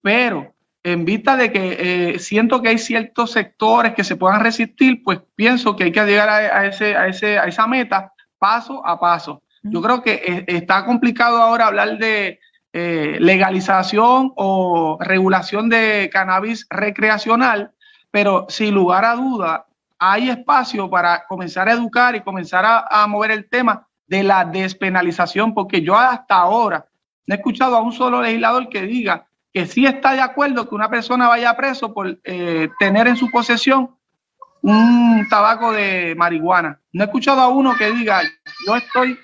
pero 0.00 0.54
en 0.92 1.04
vista 1.04 1.36
de 1.36 1.52
que 1.52 2.14
eh, 2.14 2.18
siento 2.18 2.62
que 2.62 2.68
hay 2.70 2.78
ciertos 2.78 3.32
sectores 3.32 3.94
que 3.94 4.04
se 4.04 4.16
puedan 4.16 4.40
resistir, 4.40 5.02
pues 5.02 5.20
pienso 5.34 5.76
que 5.76 5.84
hay 5.84 5.92
que 5.92 6.04
llegar 6.04 6.28
a, 6.28 6.66
ese, 6.66 6.96
a, 6.96 7.06
ese, 7.06 7.38
a 7.38 7.44
esa 7.44 7.66
meta 7.66 8.12
paso 8.38 8.86
a 8.86 8.98
paso. 8.98 9.42
Yo 9.62 9.82
creo 9.82 10.02
que 10.02 10.14
eh, 10.14 10.44
está 10.46 10.84
complicado 10.84 11.42
ahora 11.42 11.66
hablar 11.66 11.98
de 11.98 12.40
eh, 12.72 13.16
legalización 13.20 14.32
o 14.36 14.98
regulación 15.00 15.68
de 15.68 16.08
cannabis 16.12 16.66
recreacional, 16.70 17.72
pero 18.10 18.46
sin 18.48 18.74
lugar 18.74 19.04
a 19.04 19.14
duda 19.14 19.66
hay 19.98 20.30
espacio 20.30 20.88
para 20.88 21.24
comenzar 21.26 21.68
a 21.68 21.72
educar 21.72 22.14
y 22.14 22.20
comenzar 22.20 22.64
a, 22.64 22.86
a 22.88 23.06
mover 23.06 23.32
el 23.32 23.48
tema 23.48 23.86
de 24.06 24.22
la 24.22 24.44
despenalización, 24.44 25.54
porque 25.54 25.82
yo 25.82 25.96
hasta 25.96 26.36
ahora 26.36 26.86
no 27.26 27.34
he 27.34 27.38
escuchado 27.38 27.76
a 27.76 27.82
un 27.82 27.92
solo 27.92 28.22
legislador 28.22 28.68
que 28.68 28.82
diga 28.82 29.27
que 29.58 29.66
sí 29.66 29.86
está 29.86 30.12
de 30.12 30.20
acuerdo 30.20 30.68
que 30.68 30.74
una 30.76 30.88
persona 30.88 31.26
vaya 31.26 31.56
preso 31.56 31.92
por 31.92 32.16
eh, 32.22 32.68
tener 32.78 33.08
en 33.08 33.16
su 33.16 33.28
posesión 33.28 33.90
un 34.62 35.26
tabaco 35.28 35.72
de 35.72 36.14
marihuana. 36.16 36.78
No 36.92 37.02
he 37.02 37.06
escuchado 37.06 37.40
a 37.40 37.48
uno 37.48 37.74
que 37.76 37.90
diga, 37.90 38.22
yo 38.64 38.76
estoy, 38.76 39.18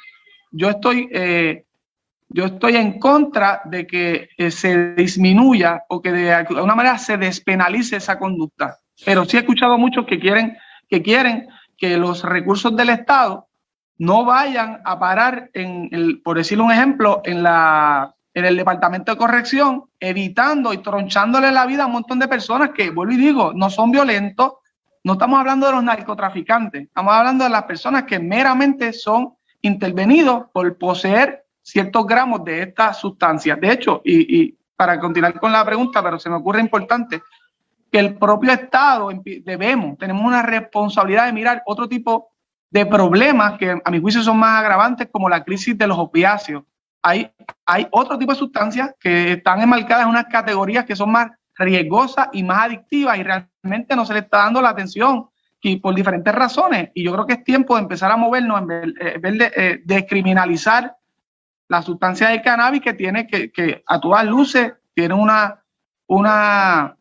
yo 0.51 0.71
estoy, 0.71 1.09
eh, 1.13 1.67
yo 2.31 2.47
estoy 2.47 2.75
en 2.75 2.99
contra 2.99 3.63
de 3.65 3.87
que 3.87 4.31
eh, 4.37 4.51
se 4.51 4.97
disminuya 4.97 5.85
o 5.89 6.03
que 6.03 6.11
de 6.11 6.33
alguna 6.33 6.75
manera 6.75 6.99
se 6.99 7.17
despenalice 7.17 7.95
esa 7.95 8.19
conducta. 8.19 8.81
Pero 9.05 9.27
sí 9.27 9.37
he 9.37 9.41
escuchado 9.41 9.79
muchos 9.79 10.05
que 10.05 10.19
quieren, 10.19 10.59
que 10.91 11.01
quieren 11.01 11.47
que 11.79 11.97
los 11.97 12.25
recursos 12.25 12.75
del 12.75 12.91
Estado 12.91 13.47
no 13.99 14.25
vayan 14.25 14.81
a 14.85 14.99
parar 14.99 15.51
en, 15.55 16.21
por 16.25 16.39
decir 16.39 16.61
un 16.61 16.73
ejemplo, 16.73 17.23
en 17.25 17.45
la 17.45 18.17
en 18.35 18.45
el 18.45 18.57
departamento 18.57 19.13
de 19.13 19.19
corrección, 19.19 19.85
evitando 20.01 20.73
y 20.73 20.79
tronchándole 20.79 21.53
la 21.53 21.67
vida 21.67 21.85
a 21.85 21.87
un 21.87 21.93
montón 21.93 22.19
de 22.19 22.27
personas 22.27 22.71
que, 22.71 22.91
vuelvo 22.91 23.13
y 23.13 23.17
digo, 23.17 23.53
no 23.55 23.71
son 23.71 23.93
violentos. 23.93 24.55
No 25.05 25.13
estamos 25.13 25.39
hablando 25.39 25.67
de 25.67 25.73
los 25.73 25.85
narcotraficantes, 25.85 26.83
estamos 26.83 27.15
hablando 27.15 27.45
de 27.45 27.51
las 27.51 27.63
personas 27.65 28.05
que 28.05 28.19
meramente 28.19 28.93
son 28.93 29.35
intervenidos 29.63 30.47
por 30.53 30.77
poseer 30.77 31.45
ciertos 31.63 32.07
gramos 32.07 32.45
de 32.45 32.63
esta 32.63 32.93
sustancia. 32.93 33.55
De 33.55 33.71
hecho, 33.71 34.03
y, 34.05 34.57
para 34.75 34.99
continuar 34.99 35.39
con 35.39 35.53
la 35.53 35.65
pregunta, 35.65 36.03
pero 36.03 36.19
se 36.19 36.29
me 36.29 36.37
ocurre 36.37 36.61
importante, 36.61 37.23
que 37.93 37.99
el 38.01 38.17
propio 38.17 38.51
Estado 38.51 39.11
debemos, 39.45 39.97
tenemos 39.97 40.27
una 40.27 40.43
responsabilidad 40.43 41.27
de 41.27 41.33
mirar 41.33 41.63
otro 41.67 41.89
tipo 41.89 42.33
de 42.69 42.85
problemas 42.85 43.57
que 43.57 43.81
a 43.85 43.91
mi 43.93 44.01
juicio 44.01 44.21
son 44.23 44.39
más 44.39 44.59
agravantes, 44.59 45.09
como 45.13 45.29
la 45.29 45.45
crisis 45.45 45.79
de 45.79 45.87
los 45.87 45.97
opiáceos 45.97 46.65
hay, 47.05 47.31
hay 47.67 47.87
otro 47.91 48.19
tipo 48.19 48.33
de 48.33 48.39
sustancias 48.39 48.95
que 48.99 49.33
están 49.33 49.61
enmarcadas 49.61 50.05
en 50.05 50.09
unas 50.09 50.25
categorías 50.25 50.87
que 50.87 50.97
son 50.97 51.13
más 51.13 51.31
riesgosas 51.57 52.29
y 52.33 52.43
más 52.43 52.65
adictivas 52.65 53.19
y 53.19 53.23
realmente 53.23 53.95
no 53.95 54.07
se 54.07 54.15
le 54.15 54.21
está 54.21 54.39
dando 54.39 54.63
la 54.63 54.71
atención 54.71 55.29
y 55.61 55.77
por 55.77 55.95
diferentes 55.95 56.35
razones. 56.35 56.91
Y 56.95 57.05
yo 57.05 57.13
creo 57.13 57.27
que 57.27 57.35
es 57.35 57.45
tiempo 57.45 57.77
de 57.77 57.83
empezar 57.83 58.11
a 58.11 58.17
movernos 58.17 58.59
en 58.59 58.67
vez, 58.67 58.95
eh, 59.01 59.19
de 59.21 59.53
eh, 59.55 59.83
descriminalizar 59.85 60.97
la 61.69 61.83
sustancia 61.83 62.31
del 62.31 62.43
cannabis 62.43 62.81
que 62.81 62.95
tiene 62.95 63.27
que, 63.27 63.53
que 63.53 63.83
a 63.87 64.01
todas 64.01 64.25
luces 64.25 64.73
tiene 64.95 65.15
una, 65.15 65.63
una 66.07 66.97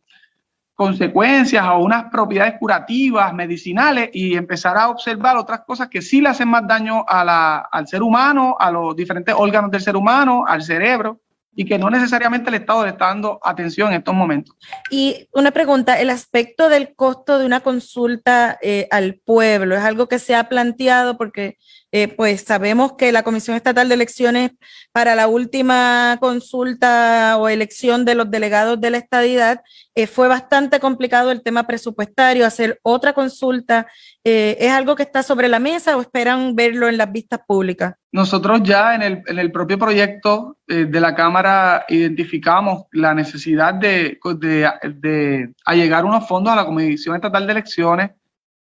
consecuencias 0.76 1.66
o 1.68 1.80
unas 1.80 2.06
propiedades 2.06 2.56
curativas, 2.60 3.34
medicinales 3.34 4.10
y 4.14 4.36
empezar 4.36 4.78
a 4.78 4.90
observar 4.90 5.38
otras 5.38 5.62
cosas 5.62 5.88
que 5.88 6.02
sí 6.02 6.22
le 6.22 6.30
hacen 6.30 6.48
más 6.48 6.68
daño 6.68 7.06
a 7.08 7.24
la, 7.24 7.58
al 7.72 7.88
ser 7.88 8.02
humano, 8.02 8.56
a 8.60 8.72
los 8.72 8.96
diferentes 8.96 9.36
órganos 9.38 9.70
del 9.70 9.82
ser 9.82 9.96
humano, 9.96 10.46
al 10.48 10.64
cerebro 10.64 11.20
y 11.56 11.66
que 11.66 11.78
no 11.78 11.90
necesariamente 11.90 12.50
el 12.50 12.56
Estado 12.56 12.84
le 12.84 12.90
está 12.90 13.08
dando 13.08 13.40
atención 13.44 13.90
en 13.90 14.00
estos 14.00 14.16
momentos. 14.16 14.56
Y 14.90 15.28
una 15.34 15.52
pregunta, 15.52 16.00
el 16.00 16.10
aspecto 16.10 16.70
del 16.70 16.96
costo 16.96 17.38
de 17.38 17.46
una 17.46 17.60
consulta 17.60 18.58
eh, 18.62 18.88
al 18.92 19.16
pueblo, 19.24 19.76
¿es 19.76 19.84
algo 19.84 20.08
que 20.08 20.20
se 20.20 20.36
ha 20.36 20.50
planteado? 20.50 21.18
Porque 21.18 21.58
eh, 21.96 22.08
pues 22.08 22.42
sabemos 22.42 22.94
que 22.94 23.12
la 23.12 23.22
Comisión 23.22 23.56
Estatal 23.56 23.88
de 23.88 23.94
Elecciones 23.94 24.52
para 24.92 25.14
la 25.14 25.28
última 25.28 26.18
consulta 26.20 27.38
o 27.38 27.48
elección 27.48 28.04
de 28.04 28.16
los 28.16 28.32
delegados 28.32 28.82
de 28.82 28.90
la 28.90 28.98
estadidad 28.98 29.62
eh, 29.94 30.08
fue 30.08 30.28
bastante 30.28 30.80
complicado 30.80 31.30
el 31.30 31.44
tema 31.44 31.68
presupuestario, 31.68 32.48
hacer 32.48 32.80
otra 32.82 33.14
consulta. 33.14 33.86
Eh, 34.24 34.58
¿Es 34.60 34.72
algo 34.72 34.96
que 34.96 35.04
está 35.04 35.22
sobre 35.22 35.48
la 35.48 35.60
mesa 35.60 35.96
o 35.96 36.02
esperan 36.02 36.56
verlo 36.56 36.88
en 36.90 36.98
las 36.98 37.12
vistas 37.12 37.42
públicas? 37.46 37.94
Nosotros 38.12 38.62
ya 38.64 38.96
en 38.96 39.04
el, 39.04 39.22
en 39.28 39.38
el 39.38 39.52
propio 39.52 39.78
proyecto 39.78 40.58
de 40.66 41.00
la 41.00 41.14
Cámara 41.14 41.86
identificamos 41.90 42.86
la 42.92 43.14
necesidad 43.14 43.76
de, 43.76 44.18
de, 44.40 44.72
de 44.96 45.54
allegar 45.64 46.06
unos 46.06 46.28
fondos 46.28 46.54
a 46.54 46.56
la 46.56 46.66
Comisión 46.66 47.16
Estatal 47.16 47.46
de 47.46 47.52
Elecciones 47.52 48.12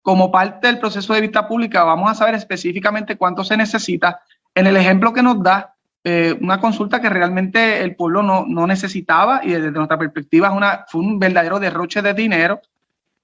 como 0.08 0.32
parte 0.32 0.68
del 0.68 0.80
proceso 0.80 1.14
de 1.14 1.20
vista 1.20 1.49
pública 1.49 1.84
vamos 1.84 2.10
a 2.10 2.16
saber 2.16 2.34
específicamente 2.36 3.18
cuánto 3.18 3.43
se 3.43 3.58
necesita. 3.58 4.22
En 4.55 4.66
el 4.66 4.78
ejemplo 4.78 5.12
que 5.12 5.22
nos 5.22 5.43
da, 5.43 5.76
eh, 6.01 6.34
una 6.39 6.62
consulta 6.62 7.01
que 7.01 7.10
realmente 7.10 7.84
el 7.84 7.93
pueblo 7.93 8.24
no, 8.24 8.45
no, 8.47 8.66
necesitaba 8.66 9.41
y 9.43 9.49
desde 9.49 9.70
nuestra 9.70 9.99
perspectiva 9.99 10.47
es 10.47 10.53
una, 10.53 10.86
fue 10.88 11.01
un 11.01 11.20
verdadero 11.20 11.60
derroche 11.60 12.01
de 12.01 12.14
dinero. 12.14 12.62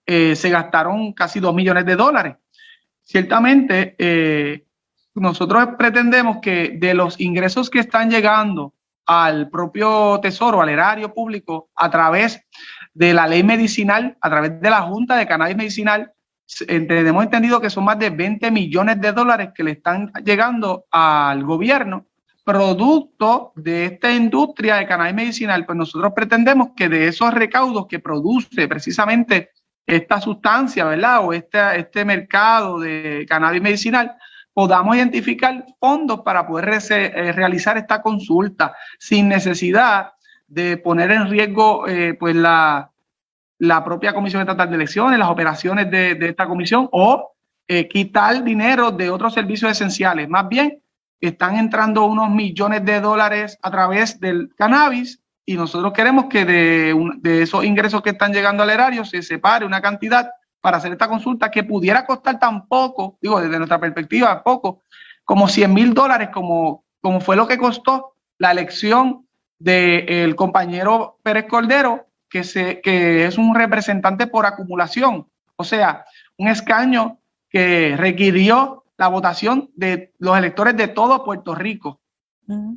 Eh, 0.05 0.35
se 0.35 0.49
gastaron 0.49 1.13
casi 1.13 1.39
dos 1.39 1.55
millones 1.55 1.85
de 1.85 1.95
dólares. 1.95 2.35
Ciertamente, 3.05 3.95
eh, 3.97 4.65
nosotros 5.15 5.65
pretendemos 5.77 6.39
que 6.41 6.75
de 6.77 6.93
los 6.93 7.17
ingresos 7.21 7.69
que 7.69 7.79
están 7.79 8.11
llegando 8.11 8.73
al 9.05 9.49
propio 9.49 10.19
tesoro, 10.21 10.61
al 10.61 10.67
erario 10.67 11.13
público, 11.13 11.69
a 11.77 11.89
través 11.89 12.45
de 12.93 13.13
la 13.13 13.25
ley 13.25 13.41
medicinal, 13.41 14.17
a 14.19 14.29
través 14.29 14.59
de 14.59 14.69
la 14.69 14.81
Junta 14.81 15.15
de 15.15 15.25
Cannabis 15.25 15.55
Medicinal, 15.55 16.12
hemos 16.67 17.23
entendido 17.23 17.61
que 17.61 17.69
son 17.69 17.85
más 17.85 17.99
de 17.99 18.09
20 18.09 18.51
millones 18.51 18.99
de 19.01 19.11
dólares 19.11 19.49
que 19.55 19.63
le 19.63 19.71
están 19.71 20.11
llegando 20.23 20.85
al 20.91 21.43
gobierno 21.43 22.07
producto 22.43 23.53
de 23.55 23.85
esta 23.85 24.11
industria 24.11 24.75
de 24.75 24.85
cannabis 24.85 25.15
medicinal, 25.15 25.65
pues 25.65 25.77
nosotros 25.77 26.11
pretendemos 26.15 26.69
que 26.75 26.89
de 26.89 27.07
esos 27.07 27.33
recaudos 27.33 27.87
que 27.87 27.99
produce 27.99 28.67
precisamente 28.67 29.51
esta 29.85 30.19
sustancia, 30.19 30.85
¿verdad? 30.85 31.25
O 31.25 31.33
este, 31.33 31.79
este 31.79 32.05
mercado 32.05 32.79
de 32.79 33.25
cannabis 33.27 33.61
medicinal, 33.61 34.15
podamos 34.53 34.95
identificar 34.95 35.65
fondos 35.79 36.21
para 36.21 36.45
poder 36.45 36.79
eh, 36.89 37.31
realizar 37.31 37.77
esta 37.77 38.01
consulta 38.01 38.75
sin 38.99 39.29
necesidad 39.29 40.11
de 40.47 40.77
poner 40.77 41.11
en 41.11 41.29
riesgo 41.29 41.87
eh, 41.87 42.13
pues 42.13 42.35
la, 42.35 42.92
la 43.63 43.81
propia 43.81 44.13
Comisión 44.13 44.41
Estatal 44.41 44.69
de 44.69 44.75
Elecciones, 44.75 45.17
las 45.17 45.29
operaciones 45.29 45.89
de, 45.89 46.17
esta 46.19 46.47
comisión 46.47 46.89
o 46.91 47.31
eh, 47.65 47.87
quitar 47.87 48.43
dinero 48.43 48.91
de 48.91 49.09
otros 49.09 49.33
servicios 49.33 49.71
esenciales. 49.71 50.27
Más 50.27 50.49
bien, 50.49 50.81
están 51.21 51.55
entrando 51.55 52.03
unos 52.03 52.29
millones 52.29 52.83
de 52.83 52.99
dólares 52.99 53.57
a 53.61 53.71
través 53.71 54.19
del 54.19 54.53
cannabis 54.57 55.21
y 55.45 55.55
nosotros 55.55 55.93
queremos 55.93 56.25
que 56.25 56.43
de, 56.43 56.93
de 57.19 57.43
esos 57.43 57.63
ingresos 57.63 58.01
que 58.01 58.09
están 58.09 58.33
llegando 58.33 58.63
al 58.63 58.69
erario 58.69 59.05
se 59.05 59.21
separe 59.21 59.65
una 59.65 59.81
cantidad 59.81 60.29
para 60.59 60.75
hacer 60.75 60.91
esta 60.91 61.07
consulta 61.07 61.49
que 61.49 61.63
pudiera 61.63 62.05
costar 62.05 62.39
tan 62.39 62.67
poco, 62.67 63.17
digo, 63.21 63.39
desde 63.39 63.57
nuestra 63.59 63.79
perspectiva, 63.79 64.43
poco, 64.43 64.81
como 65.23 65.47
100 65.47 65.73
mil 65.73 65.93
dólares, 65.93 66.27
como, 66.33 66.83
como 66.99 67.21
fue 67.21 67.37
lo 67.37 67.47
que 67.47 67.57
costó 67.57 68.15
la 68.39 68.51
elección 68.51 69.25
del 69.57 70.35
compañero 70.35 71.17
Pérez 71.23 71.45
Cordero 71.47 72.07
que, 72.33 72.43
se, 72.43 72.81
que 72.81 73.27
es 73.27 73.37
un 73.37 73.53
representante 73.53 74.25
por 74.25 74.47
acumulación, 74.47 75.27
o 75.55 75.63
sea, 75.63 76.03
un 76.35 76.47
escaño 76.47 77.19
que 77.47 77.95
requirió 77.95 78.85
la 78.97 79.07
votación 79.07 79.69
de 79.75 80.13
los 80.17 80.35
electores 80.35 80.75
de 80.75 80.87
todo 80.87 81.23
Puerto 81.23 81.53
Rico. 81.53 82.01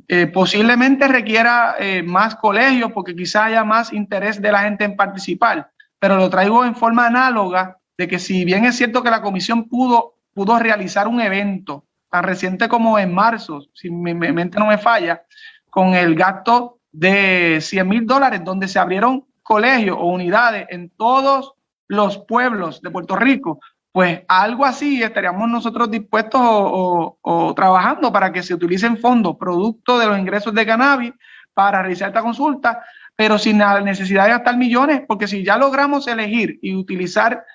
Eh, 0.07 0.27
posiblemente 0.27 1.07
requiera 1.07 1.75
eh, 1.79 2.03
más 2.03 2.35
colegios 2.35 2.91
porque 2.91 3.15
quizá 3.15 3.45
haya 3.45 3.63
más 3.63 3.91
interés 3.91 4.39
de 4.39 4.51
la 4.51 4.59
gente 4.59 4.83
en 4.83 4.95
participar, 4.95 5.71
pero 5.97 6.17
lo 6.17 6.29
traigo 6.29 6.63
en 6.63 6.75
forma 6.75 7.07
análoga 7.07 7.79
de 7.97 8.07
que 8.07 8.19
si 8.19 8.45
bien 8.45 8.63
es 8.63 8.77
cierto 8.77 9.01
que 9.01 9.09
la 9.09 9.23
comisión 9.23 9.67
pudo, 9.67 10.17
pudo 10.35 10.59
realizar 10.59 11.07
un 11.07 11.19
evento 11.19 11.85
tan 12.11 12.23
reciente 12.23 12.69
como 12.69 12.99
en 12.99 13.11
marzo, 13.11 13.63
si 13.73 13.89
mi 13.89 14.13
mente 14.13 14.59
no 14.59 14.67
me 14.67 14.77
falla, 14.77 15.23
con 15.71 15.95
el 15.95 16.13
gasto 16.13 16.77
de 16.91 17.57
100 17.59 17.87
mil 17.87 18.05
dólares, 18.05 18.43
donde 18.43 18.67
se 18.67 18.77
abrieron 18.77 19.25
colegios 19.47 19.97
o 19.97 20.07
unidades 20.07 20.67
en 20.69 20.89
todos 20.89 21.53
los 21.87 22.17
pueblos 22.17 22.81
de 22.81 22.91
Puerto 22.91 23.15
Rico, 23.15 23.61
pues 23.93 24.23
algo 24.27 24.65
así 24.65 25.01
estaríamos 25.01 25.47
nosotros 25.47 25.89
dispuestos 25.89 26.41
o, 26.43 27.53
trabajando 27.55 28.11
para 28.11 28.33
que 28.33 28.43
se 28.43 28.53
utilicen 28.53 28.97
fondos 28.97 29.37
producto 29.39 29.97
de 29.97 30.05
los 30.05 30.19
ingresos 30.19 30.53
de 30.53 30.65
cannabis 30.65 31.13
para 31.53 31.81
realizar 31.81 32.09
esta 32.09 32.21
consulta, 32.21 32.83
pero 33.15 33.39
sin 33.39 33.59
la 33.59 33.79
necesidad 33.79 34.25
de 34.25 34.31
gastar 34.31 34.57
millones, 34.57 35.03
porque 35.07 35.27
si 35.27 35.45
ya 35.45 35.57
logramos 35.57 36.07
elegir 36.07 36.59
y 36.61 36.75
utilizar 36.75 37.45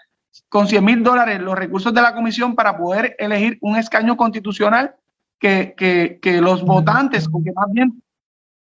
con 0.49 0.67
100 0.67 0.85
mil 0.85 1.03
dólares 1.03 1.41
los 1.41 1.55
recursos 1.59 1.93
de 1.93 2.01
la 2.01 2.15
comisión 2.15 2.55
para 2.55 2.79
poder 2.79 3.15
elegir 3.19 3.59
un 3.61 3.77
escaño 3.77 4.17
constitucional 4.17 4.97
que, 5.39 5.75
que, 5.77 6.19
que 6.23 6.41
los 6.41 6.65
votantes, 6.65 7.29
porque 7.29 7.53
más 7.55 7.71
bien 7.71 8.03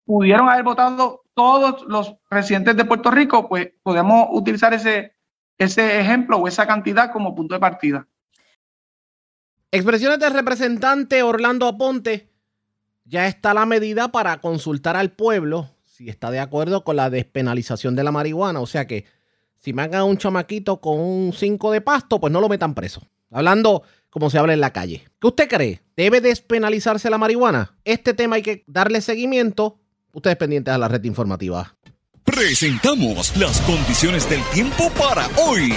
pudieron 0.08 0.48
haber 0.48 0.64
votado 0.64 1.20
todos 1.34 1.84
los 1.86 2.14
residentes 2.30 2.74
de 2.74 2.86
Puerto 2.86 3.10
Rico, 3.10 3.46
pues 3.46 3.68
podemos 3.82 4.28
utilizar 4.30 4.72
ese, 4.72 5.12
ese 5.58 6.00
ejemplo 6.00 6.38
o 6.38 6.48
esa 6.48 6.66
cantidad 6.66 7.12
como 7.12 7.34
punto 7.34 7.54
de 7.54 7.60
partida. 7.60 8.08
Expresiones 9.70 10.18
del 10.18 10.32
representante 10.32 11.22
Orlando 11.22 11.66
Aponte. 11.68 12.32
Ya 13.04 13.26
está 13.26 13.52
la 13.52 13.66
medida 13.66 14.08
para 14.08 14.38
consultar 14.40 14.96
al 14.96 15.12
pueblo 15.12 15.68
si 15.84 16.08
está 16.08 16.30
de 16.30 16.40
acuerdo 16.40 16.84
con 16.84 16.96
la 16.96 17.10
despenalización 17.10 17.94
de 17.94 18.04
la 18.04 18.10
marihuana. 18.10 18.60
O 18.60 18.66
sea 18.66 18.86
que 18.86 19.04
si 19.58 19.74
me 19.74 19.82
hagan 19.82 20.04
un 20.04 20.16
chamaquito 20.16 20.80
con 20.80 20.98
un 20.98 21.34
5 21.34 21.70
de 21.70 21.82
pasto, 21.82 22.18
pues 22.18 22.32
no 22.32 22.40
lo 22.40 22.48
metan 22.48 22.74
preso. 22.74 23.02
Hablando 23.30 23.82
como 24.08 24.30
se 24.30 24.38
habla 24.38 24.54
en 24.54 24.62
la 24.62 24.72
calle. 24.72 25.04
¿Qué 25.20 25.26
usted 25.26 25.48
cree? 25.50 25.82
¿Debe 25.98 26.22
despenalizarse 26.22 27.10
la 27.10 27.18
marihuana? 27.18 27.76
Este 27.84 28.14
tema 28.14 28.36
hay 28.36 28.42
que 28.42 28.64
darle 28.66 29.02
seguimiento 29.02 29.80
Ustedes 30.18 30.36
pendientes 30.36 30.74
a 30.74 30.78
la 30.78 30.88
red 30.88 31.04
informativa. 31.04 31.76
Presentamos 32.24 33.36
las 33.36 33.60
condiciones 33.60 34.28
del 34.28 34.42
tiempo 34.52 34.90
para 34.98 35.28
hoy. 35.36 35.72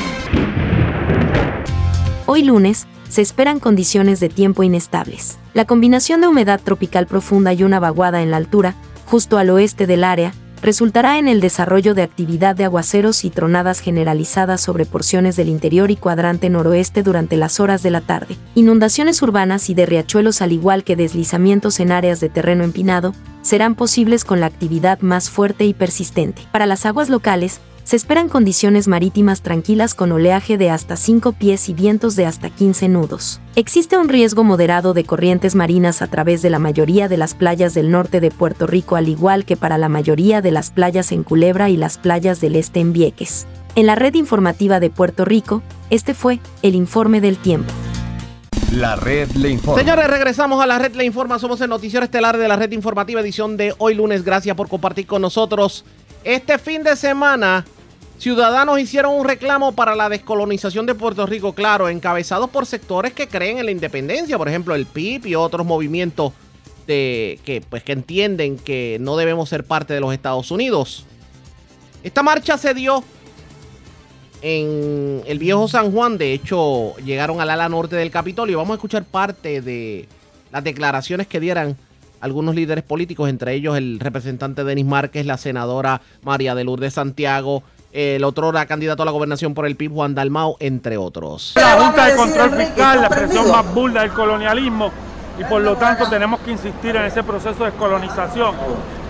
Hoy 2.25 2.43
lunes, 2.43 2.87
se 3.07 3.21
esperan 3.21 3.59
condiciones 3.59 4.19
de 4.19 4.29
tiempo 4.29 4.63
inestables. 4.63 5.37
La 5.53 5.65
combinación 5.65 6.21
de 6.21 6.27
humedad 6.27 6.59
tropical 6.59 7.05
profunda 7.05 7.53
y 7.53 7.61
una 7.61 7.79
vaguada 7.79 8.23
en 8.23 8.31
la 8.31 8.37
altura, 8.37 8.73
justo 9.05 9.37
al 9.37 9.51
oeste 9.51 9.85
del 9.85 10.03
área, 10.03 10.33
resultará 10.61 11.17
en 11.17 11.27
el 11.27 11.41
desarrollo 11.41 11.93
de 11.93 12.03
actividad 12.03 12.55
de 12.55 12.65
aguaceros 12.65 13.25
y 13.25 13.29
tronadas 13.29 13.79
generalizadas 13.79 14.61
sobre 14.61 14.85
porciones 14.85 15.35
del 15.35 15.49
interior 15.49 15.91
y 15.91 15.95
cuadrante 15.95 16.49
noroeste 16.49 17.03
durante 17.03 17.37
las 17.37 17.59
horas 17.59 17.83
de 17.83 17.91
la 17.91 18.01
tarde, 18.01 18.37
inundaciones 18.55 19.21
urbanas 19.21 19.69
y 19.69 19.73
de 19.73 19.85
riachuelos 19.85 20.41
al 20.41 20.51
igual 20.51 20.83
que 20.83 20.95
deslizamientos 20.95 21.79
en 21.79 21.91
áreas 21.91 22.19
de 22.19 22.29
terreno 22.29 22.63
empinado, 22.63 23.13
serán 23.41 23.75
posibles 23.75 24.23
con 24.23 24.39
la 24.39 24.45
actividad 24.45 24.99
más 25.01 25.29
fuerte 25.29 25.65
y 25.65 25.73
persistente. 25.73 26.43
Para 26.51 26.67
las 26.67 26.85
aguas 26.85 27.09
locales, 27.09 27.59
se 27.83 27.95
esperan 27.95 28.29
condiciones 28.29 28.87
marítimas 28.87 29.41
tranquilas 29.41 29.93
con 29.93 30.11
oleaje 30.11 30.57
de 30.57 30.69
hasta 30.69 30.95
5 30.95 31.33
pies 31.33 31.69
y 31.69 31.73
vientos 31.73 32.15
de 32.15 32.25
hasta 32.25 32.49
15 32.49 32.89
nudos. 32.89 33.41
Existe 33.55 33.97
un 33.97 34.09
riesgo 34.09 34.43
moderado 34.43 34.93
de 34.93 35.03
corrientes 35.03 35.55
marinas 35.55 36.01
a 36.01 36.07
través 36.07 36.41
de 36.41 36.49
la 36.49 36.59
mayoría 36.59 37.07
de 37.07 37.17
las 37.17 37.35
playas 37.35 37.73
del 37.73 37.91
norte 37.91 38.19
de 38.19 38.31
Puerto 38.31 38.67
Rico 38.67 38.95
al 38.95 39.09
igual 39.09 39.45
que 39.45 39.57
para 39.57 39.77
la 39.77 39.89
mayoría 39.89 40.41
de 40.41 40.51
las 40.51 40.71
playas 40.71 41.11
en 41.11 41.23
Culebra 41.23 41.69
y 41.69 41.77
las 41.77 41.97
playas 41.97 42.39
del 42.41 42.55
este 42.55 42.79
en 42.79 42.93
Vieques. 42.93 43.47
En 43.75 43.87
la 43.87 43.95
red 43.95 44.15
informativa 44.15 44.79
de 44.79 44.89
Puerto 44.89 45.25
Rico, 45.25 45.63
este 45.89 46.13
fue 46.13 46.39
el 46.61 46.75
informe 46.75 47.21
del 47.21 47.37
tiempo. 47.37 47.71
La 48.73 48.95
red 48.95 49.29
le 49.31 49.49
informa. 49.49 49.81
Señores, 49.81 50.07
regresamos 50.07 50.63
a 50.63 50.65
la 50.65 50.79
red 50.79 50.95
le 50.95 51.03
informa. 51.03 51.37
Somos 51.39 51.59
el 51.59 51.69
noticiero 51.69 52.05
estelar 52.05 52.37
de 52.37 52.47
la 52.47 52.55
red 52.55 52.71
informativa 52.71 53.19
edición 53.19 53.57
de 53.57 53.73
hoy 53.79 53.95
lunes. 53.95 54.23
Gracias 54.23 54.55
por 54.55 54.69
compartir 54.69 55.05
con 55.07 55.21
nosotros. 55.21 55.83
Este 56.23 56.59
fin 56.59 56.83
de 56.83 56.95
semana 56.95 57.65
Ciudadanos 58.19 58.79
hicieron 58.79 59.15
un 59.15 59.25
reclamo 59.25 59.71
para 59.71 59.95
la 59.95 60.07
descolonización 60.07 60.85
de 60.85 60.93
Puerto 60.93 61.25
Rico, 61.25 61.53
claro, 61.53 61.89
encabezados 61.89 62.51
por 62.51 62.67
sectores 62.67 63.13
que 63.13 63.27
creen 63.27 63.57
en 63.57 63.65
la 63.65 63.71
independencia, 63.71 64.37
por 64.37 64.47
ejemplo 64.47 64.75
el 64.75 64.85
PIB 64.85 65.25
y 65.25 65.33
otros 65.33 65.65
movimientos 65.65 66.33
que, 66.85 67.63
pues, 67.69 67.83
que 67.83 67.93
entienden 67.93 68.57
que 68.57 68.97
no 68.99 69.17
debemos 69.17 69.49
ser 69.49 69.63
parte 69.63 69.95
de 69.95 70.01
los 70.01 70.13
Estados 70.13 70.51
Unidos. 70.51 71.05
Esta 72.03 72.21
marcha 72.21 72.59
se 72.59 72.75
dio 72.75 73.03
en 74.43 75.23
el 75.25 75.39
viejo 75.39 75.67
San 75.67 75.91
Juan, 75.91 76.19
de 76.19 76.33
hecho 76.33 76.95
llegaron 76.97 77.41
al 77.41 77.49
ala 77.49 77.69
norte 77.69 77.95
del 77.95 78.11
Capitolio. 78.11 78.59
Vamos 78.59 78.73
a 78.73 78.75
escuchar 78.75 79.03
parte 79.03 79.61
de 79.61 80.07
las 80.51 80.63
declaraciones 80.63 81.25
que 81.25 81.39
dieran 81.39 81.75
algunos 82.21 82.55
líderes 82.55 82.83
políticos, 82.83 83.29
entre 83.29 83.53
ellos 83.53 83.75
el 83.75 83.99
representante 83.99 84.63
Denis 84.63 84.85
Márquez, 84.85 85.25
la 85.25 85.37
senadora 85.37 86.01
María 86.23 86.55
de 86.55 86.63
Lourdes 86.63 86.93
Santiago, 86.93 87.63
el 87.91 88.23
otro 88.23 88.49
era 88.51 88.65
candidato 88.65 89.03
a 89.03 89.05
la 89.05 89.11
gobernación 89.11 89.53
por 89.53 89.65
el 89.65 89.75
PIB, 89.75 89.91
Juan 89.91 90.15
Dalmau, 90.15 90.55
entre 90.59 90.97
otros. 90.97 91.53
La 91.55 91.81
Junta 91.81 92.05
de 92.07 92.15
Control 92.15 92.51
Fiscal, 92.51 93.01
la 93.01 93.07
expresión 93.07 93.51
más 93.51 93.73
burda 93.73 94.01
del 94.01 94.11
colonialismo, 94.11 94.91
y 95.37 95.43
por 95.43 95.61
lo 95.61 95.75
tanto 95.75 96.09
tenemos 96.09 96.39
que 96.41 96.51
insistir 96.51 96.95
en 96.95 97.03
ese 97.03 97.23
proceso 97.23 97.65
de 97.65 97.71
descolonización 97.71 98.55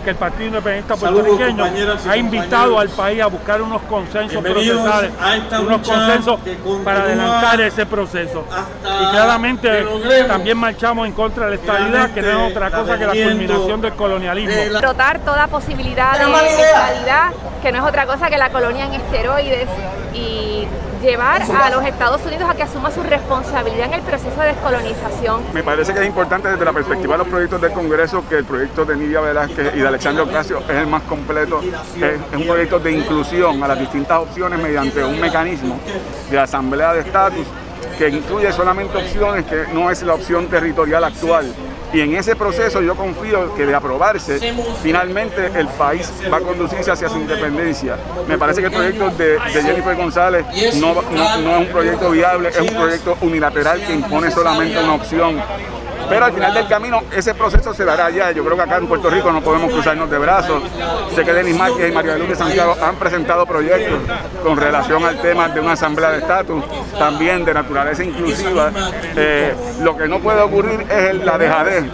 que 0.01 0.11
el 0.11 0.15
Partido 0.15 0.47
Independiente 0.47 0.95
puertorriqueño 0.95 1.65
ha 2.09 2.17
invitado 2.17 2.79
al 2.79 2.89
país 2.89 3.21
a 3.21 3.27
buscar 3.27 3.61
unos 3.61 3.81
consensos 3.83 4.43
procesales, 4.43 5.11
unos 5.59 5.87
consensos 5.87 6.39
para 6.83 7.03
adelantar 7.03 7.61
ese 7.61 7.85
proceso. 7.85 8.45
Y 8.83 9.11
claramente 9.11 9.85
también 10.27 10.57
marchamos 10.57 11.07
en 11.07 11.13
contra 11.13 11.45
de 11.45 11.51
la 11.51 11.55
estabilidad, 11.55 12.11
que 12.11 12.21
no 12.21 12.29
es 12.29 12.51
otra 12.51 12.71
cosa 12.71 12.97
que 12.97 13.05
la 13.05 13.13
culminación 13.13 13.81
del 13.81 13.93
colonialismo. 13.93 14.79
Rotar 14.81 15.19
toda 15.19 15.47
posibilidad 15.47 16.17
de 16.17 16.23
estabilidad, 16.23 17.31
que 17.61 17.71
no 17.71 17.77
es 17.79 17.83
otra 17.83 18.05
cosa 18.05 18.29
que 18.29 18.37
la 18.37 18.49
colonia 18.49 18.85
en 18.85 18.93
esteroides 18.93 19.69
y 20.13 20.67
llevar 21.01 21.41
a 21.41 21.69
los 21.69 21.83
Estados 21.83 22.21
Unidos 22.25 22.49
a 22.49 22.55
que 22.55 22.63
asuma 22.63 22.91
su 22.91 23.03
responsabilidad 23.03 23.87
en 23.87 23.93
el 23.93 24.01
proceso 24.01 24.39
de 24.39 24.47
descolonización. 24.47 25.43
Me 25.53 25.63
parece 25.63 25.93
que 25.93 25.99
es 25.99 26.05
importante 26.05 26.49
desde 26.49 26.63
la 26.63 26.73
perspectiva 26.73 27.13
de 27.13 27.17
los 27.19 27.27
proyectos 27.27 27.61
del 27.61 27.71
Congreso 27.71 28.23
que 28.29 28.37
el 28.37 28.45
proyecto 28.45 28.85
de 28.85 28.95
Nidia 28.95 29.21
Velázquez 29.21 29.75
y 29.75 29.79
de 29.79 29.87
Alexandre 29.87 30.23
Ocasio 30.23 30.59
es 30.59 30.69
el 30.69 30.87
más 30.87 31.03
completo, 31.03 31.61
es, 31.61 32.37
un 32.37 32.45
proyecto 32.45 32.79
de 32.79 32.91
inclusión 32.91 33.63
a 33.63 33.67
las 33.67 33.79
distintas 33.79 34.19
opciones 34.19 34.59
mediante 34.59 35.03
un 35.03 35.19
mecanismo 35.19 35.79
de 36.29 36.39
asamblea 36.39 36.93
de 36.93 37.01
estatus 37.01 37.47
que 37.97 38.09
incluye 38.09 38.51
solamente 38.51 38.97
opciones 38.97 39.45
que 39.45 39.65
no 39.73 39.91
es 39.91 40.01
la 40.03 40.13
opción 40.13 40.47
territorial 40.47 41.03
actual 41.03 41.45
y 41.93 42.01
en 42.01 42.15
ese 42.15 42.35
proceso 42.35 42.81
yo 42.81 42.95
confío 42.95 43.53
que 43.55 43.65
de 43.65 43.75
aprobarse, 43.75 44.39
finalmente 44.81 45.51
el 45.55 45.67
país 45.67 46.11
va 46.31 46.37
a 46.37 46.41
conducirse 46.41 46.91
hacia 46.91 47.09
su 47.09 47.17
independencia. 47.17 47.97
Me 48.27 48.37
parece 48.37 48.61
que 48.61 48.67
el 48.67 48.73
proyecto 48.73 49.09
de, 49.11 49.39
Jennifer 49.51 49.95
González 49.95 50.45
no, 50.75 51.01
es 51.01 51.59
un 51.59 51.67
proyecto 51.67 52.11
viable, 52.11 52.49
es 52.49 52.59
un 52.59 52.75
proyecto 52.75 53.17
unilateral 53.21 53.85
que 53.85 53.93
impone 53.93 54.31
solamente 54.31 54.79
una 54.79 54.95
opción 54.95 55.41
pero 56.11 56.25
al 56.25 56.33
final 56.33 56.53
del 56.53 56.67
camino 56.67 57.03
ese 57.15 57.33
proceso 57.33 57.73
se 57.73 57.85
dará 57.85 58.09
ya. 58.09 58.31
Yo 58.31 58.43
creo 58.43 58.57
que 58.57 58.63
acá 58.63 58.77
en 58.77 58.87
Puerto 58.87 59.09
Rico 59.09 59.31
no 59.31 59.41
podemos 59.41 59.71
cruzarnos 59.71 60.11
de 60.11 60.17
brazos. 60.17 60.61
Sé 61.15 61.23
que 61.23 61.31
Denis 61.31 61.55
Márquez 61.55 61.89
y 61.89 61.93
María 61.93 62.17
Luz 62.17 62.37
Santiago 62.37 62.75
han 62.81 62.97
presentado 62.97 63.45
proyectos 63.45 63.99
con 64.43 64.57
relación 64.57 65.05
al 65.05 65.21
tema 65.21 65.47
de 65.47 65.61
una 65.61 65.71
asamblea 65.71 66.11
de 66.11 66.17
estatus, 66.17 66.65
también 66.99 67.45
de 67.45 67.53
naturaleza 67.53 68.03
inclusiva. 68.03 68.73
Eh, 69.15 69.55
lo 69.81 69.95
que 69.95 70.09
no 70.09 70.19
puede 70.19 70.41
ocurrir 70.41 70.85
es 70.91 71.15
la 71.23 71.37
dejadez 71.37 71.85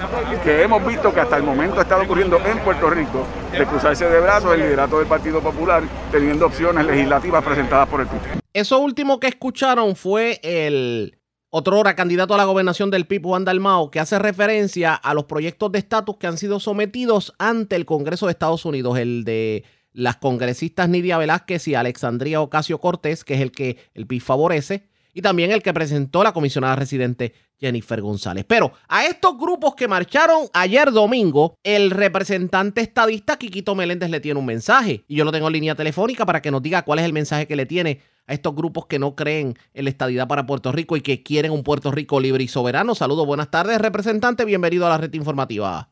que 0.43 0.63
hemos 0.63 0.84
visto 0.86 1.13
que 1.13 1.20
hasta 1.20 1.38
el 1.38 1.43
momento 1.43 1.80
ha 1.80 1.84
estado 1.84 2.01
ocurriendo 2.01 2.39
en 2.43 2.57
Puerto 2.59 2.89
Rico 2.89 3.28
de 3.51 3.65
cruzarse 3.68 4.09
de 4.09 4.20
brazos 4.20 4.53
el 4.55 4.61
liderato 4.61 4.97
del 4.97 5.07
Partido 5.07 5.41
Popular 5.41 5.84
teniendo 6.11 6.47
opciones 6.47 6.86
legislativas 6.88 7.43
presentadas 7.43 7.88
por 7.88 8.01
el 8.01 8.07
PP. 8.07 8.39
Eso 8.53 8.80
último 8.80 9.20
que 9.20 9.28
escucharon 9.28 9.95
fue 9.95 10.39
el 10.41 11.16
otro 11.58 11.80
hora 11.80 11.95
candidato 11.95 12.36
a 12.36 12.38
la 12.38 12.45
gobernación 12.45 12.91
del 12.91 13.08
PIB, 13.08 13.24
Juan 13.24 13.43
Dalmao, 13.43 13.89
que 13.89 13.99
hace 13.99 14.20
referencia 14.20 14.93
a 14.93 15.16
los 15.16 15.26
proyectos 15.26 15.72
de 15.72 15.80
estatus 15.80 16.18
que 16.18 16.28
han 16.28 16.38
sido 16.38 16.60
sometidos 16.60 17.34
ante 17.39 17.76
el 17.76 17.86
Congreso 17.88 18.28
de 18.28 18.34
Estados 18.34 18.64
Unidos, 18.64 18.99
el 18.99 19.24
de 19.24 19.64
las 19.91 20.18
congresistas 20.18 20.88
Nidia 20.88 21.18
Velázquez 21.18 21.68
y 21.68 21.74
Alexandria 21.74 22.41
Ocasio 22.41 22.80
Cortés, 22.80 23.24
que 23.24 23.34
es 23.34 23.41
el 23.41 23.51
que 23.51 23.78
el 23.95 24.05
PIB 24.05 24.22
favorece, 24.22 24.88
y 25.16 25.24
también 25.24 25.49
el 25.49 25.64
que 25.64 25.74
presentó 25.74 26.24
la 26.24 26.32
comisionada 26.32 26.76
residente 26.76 27.34
Jennifer 27.60 28.01
González. 28.01 28.45
Pero 28.47 28.72
a 28.88 29.05
estos 29.05 29.38
grupos 29.38 29.76
que 29.76 29.88
marcharon 29.88 30.47
ayer 30.53 30.91
domingo, 30.91 31.55
el 31.64 31.91
representante 31.91 32.82
estadista 32.82 33.38
Quiquito 33.38 33.76
Meléndez 33.76 34.10
le 34.10 34.20
tiene 34.20 34.39
un 34.39 34.45
mensaje. 34.45 35.03
Y 35.08 35.16
yo 35.16 35.26
lo 35.26 35.32
tengo 35.32 35.47
en 35.47 35.53
línea 35.53 35.76
telefónica 35.76 36.26
para 36.26 36.41
que 36.41 36.51
nos 36.51 36.62
diga 36.62 36.84
cuál 36.84 36.99
es 36.99 37.05
el 37.05 37.14
mensaje 37.14 37.47
que 37.47 37.55
le 37.55 37.66
tiene 37.66 38.01
a 38.28 38.34
estos 38.34 38.55
grupos 38.55 38.86
que 38.86 38.99
no 38.99 39.16
creen 39.16 39.55
en 39.74 39.86
la 39.86 39.89
estadidad 39.89 40.28
para 40.28 40.45
Puerto 40.45 40.72
Rico 40.72 40.97
y 40.97 41.01
que 41.01 41.24
quieren 41.24 41.51
un 41.51 41.64
Puerto 41.64 41.91
Rico 41.91 42.20
libre 42.20 42.43
y 42.43 42.47
soberano. 42.47 42.93
Saludos, 42.93 43.26
buenas 43.26 43.49
tardes, 43.49 43.80
representante. 43.80 44.45
Bienvenido 44.45 44.86
a 44.86 44.89
la 44.89 44.97
red 44.97 45.14
informativa. 45.14 45.89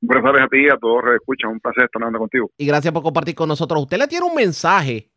Buenas 0.00 0.24
tardes 0.24 0.42
a 0.42 0.48
ti 0.48 0.58
y 0.64 0.68
a 0.68 0.78
todos 0.78 1.04
los 1.04 1.14
escuchan. 1.14 1.50
Un 1.50 1.60
placer 1.60 1.84
estar 1.84 2.02
hablando 2.02 2.20
contigo. 2.20 2.50
Y 2.56 2.66
gracias 2.66 2.92
por 2.92 3.02
compartir 3.02 3.34
con 3.34 3.48
nosotros. 3.48 3.82
Usted 3.82 3.98
le 3.98 4.08
tiene 4.08 4.24
un 4.24 4.34
mensaje, 4.34 5.10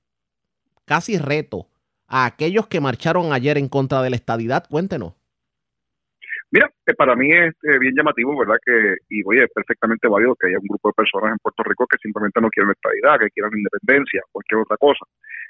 casi 0.83 1.17
reto, 1.17 1.67
a 2.07 2.25
aquellos 2.25 2.67
que 2.67 2.81
marcharon 2.81 3.31
ayer 3.31 3.57
en 3.57 3.69
contra 3.69 4.01
de 4.01 4.09
la 4.09 4.17
estadidad. 4.17 4.65
Cuéntenos. 4.69 5.13
Mira, 6.53 6.69
eh, 6.85 6.93
para 6.93 7.15
mí 7.15 7.31
es 7.31 7.55
eh, 7.63 7.79
bien 7.79 7.95
llamativo, 7.95 8.37
¿verdad? 8.37 8.57
Que, 8.63 8.97
y 9.09 9.23
oye, 9.25 9.45
es 9.45 9.49
perfectamente 9.55 10.07
válido 10.07 10.35
que 10.35 10.49
haya 10.49 10.59
un 10.59 10.67
grupo 10.67 10.89
de 10.89 10.93
personas 10.93 11.31
en 11.31 11.39
Puerto 11.41 11.63
Rico 11.63 11.87
que 11.87 11.97
simplemente 11.97 12.39
no 12.39 12.49
quieren 12.49 12.69
estadidad, 12.69 13.17
que 13.17 13.31
quieran 13.31 13.57
independencia, 13.57 14.21
cualquier 14.31 14.61
otra 14.61 14.77
cosa. 14.77 15.03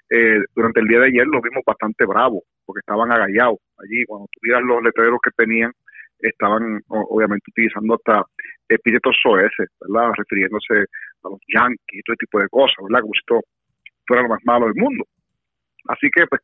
Eh, 0.10 0.40
durante 0.56 0.80
el 0.80 0.88
día 0.88 1.00
de 1.00 1.08
ayer 1.08 1.28
los 1.28 1.42
vimos 1.42 1.62
bastante 1.68 2.06
bravos, 2.06 2.44
porque 2.66 2.80
estaban 2.80 3.12
agallados 3.12 3.60
allí. 3.84 4.06
Cuando 4.06 4.30
tuvieras 4.32 4.64
los 4.64 4.82
letreros 4.82 5.20
que 5.22 5.32
tenían, 5.36 5.74
estaban 6.20 6.80
obviamente 6.88 7.52
utilizando 7.52 7.96
hasta 7.96 8.24
epítetos 8.70 9.20
soeces, 9.22 9.68
¿verdad? 9.82 10.14
Refiriéndose 10.16 10.88
a 10.88 11.28
los 11.28 11.40
yanquis 11.54 12.00
y 12.00 12.04
todo 12.04 12.16
tipo 12.16 12.40
de 12.40 12.48
cosas, 12.48 12.80
¿verdad? 12.80 13.02
Como 13.02 13.12
si 13.12 13.20
esto 13.20 13.42
fuera 14.08 14.24
lo 14.24 14.30
más 14.30 14.40
malo 14.46 14.68
del 14.68 14.80
mundo. 14.80 15.04
Así 15.90 16.08
que, 16.16 16.24
pues, 16.28 16.40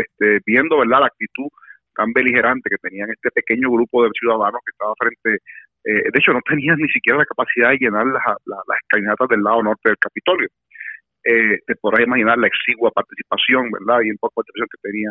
este, 0.00 0.40
viendo, 0.46 0.78
¿verdad? 0.78 1.00
La 1.00 1.12
actitud 1.12 1.52
tan 1.98 2.12
beligerante 2.12 2.70
que 2.70 2.78
tenían 2.78 3.10
este 3.10 3.30
pequeño 3.34 3.70
grupo 3.70 4.04
de 4.04 4.10
ciudadanos 4.14 4.62
que 4.64 4.70
estaba 4.70 4.94
frente, 4.94 5.42
eh, 5.82 6.06
de 6.06 6.18
hecho 6.18 6.32
no 6.32 6.40
tenían 6.46 6.78
ni 6.78 6.88
siquiera 6.88 7.18
la 7.18 7.26
capacidad 7.26 7.70
de 7.70 7.78
llenar 7.78 8.06
las, 8.06 8.22
las, 8.46 8.78
escalinatas 8.82 9.28
del 9.28 9.42
lado 9.42 9.62
norte 9.64 9.90
del 9.90 9.98
Capitolio. 9.98 10.48
Eh, 11.24 11.58
te 11.66 11.74
podrás 11.74 12.06
imaginar 12.06 12.38
la 12.38 12.46
exigua 12.46 12.92
participación, 12.92 13.68
¿verdad? 13.72 13.98
Y 14.04 14.10
en 14.10 14.16
poco 14.16 14.38
participación 14.38 14.68
que 14.70 14.88
tenía 14.88 15.10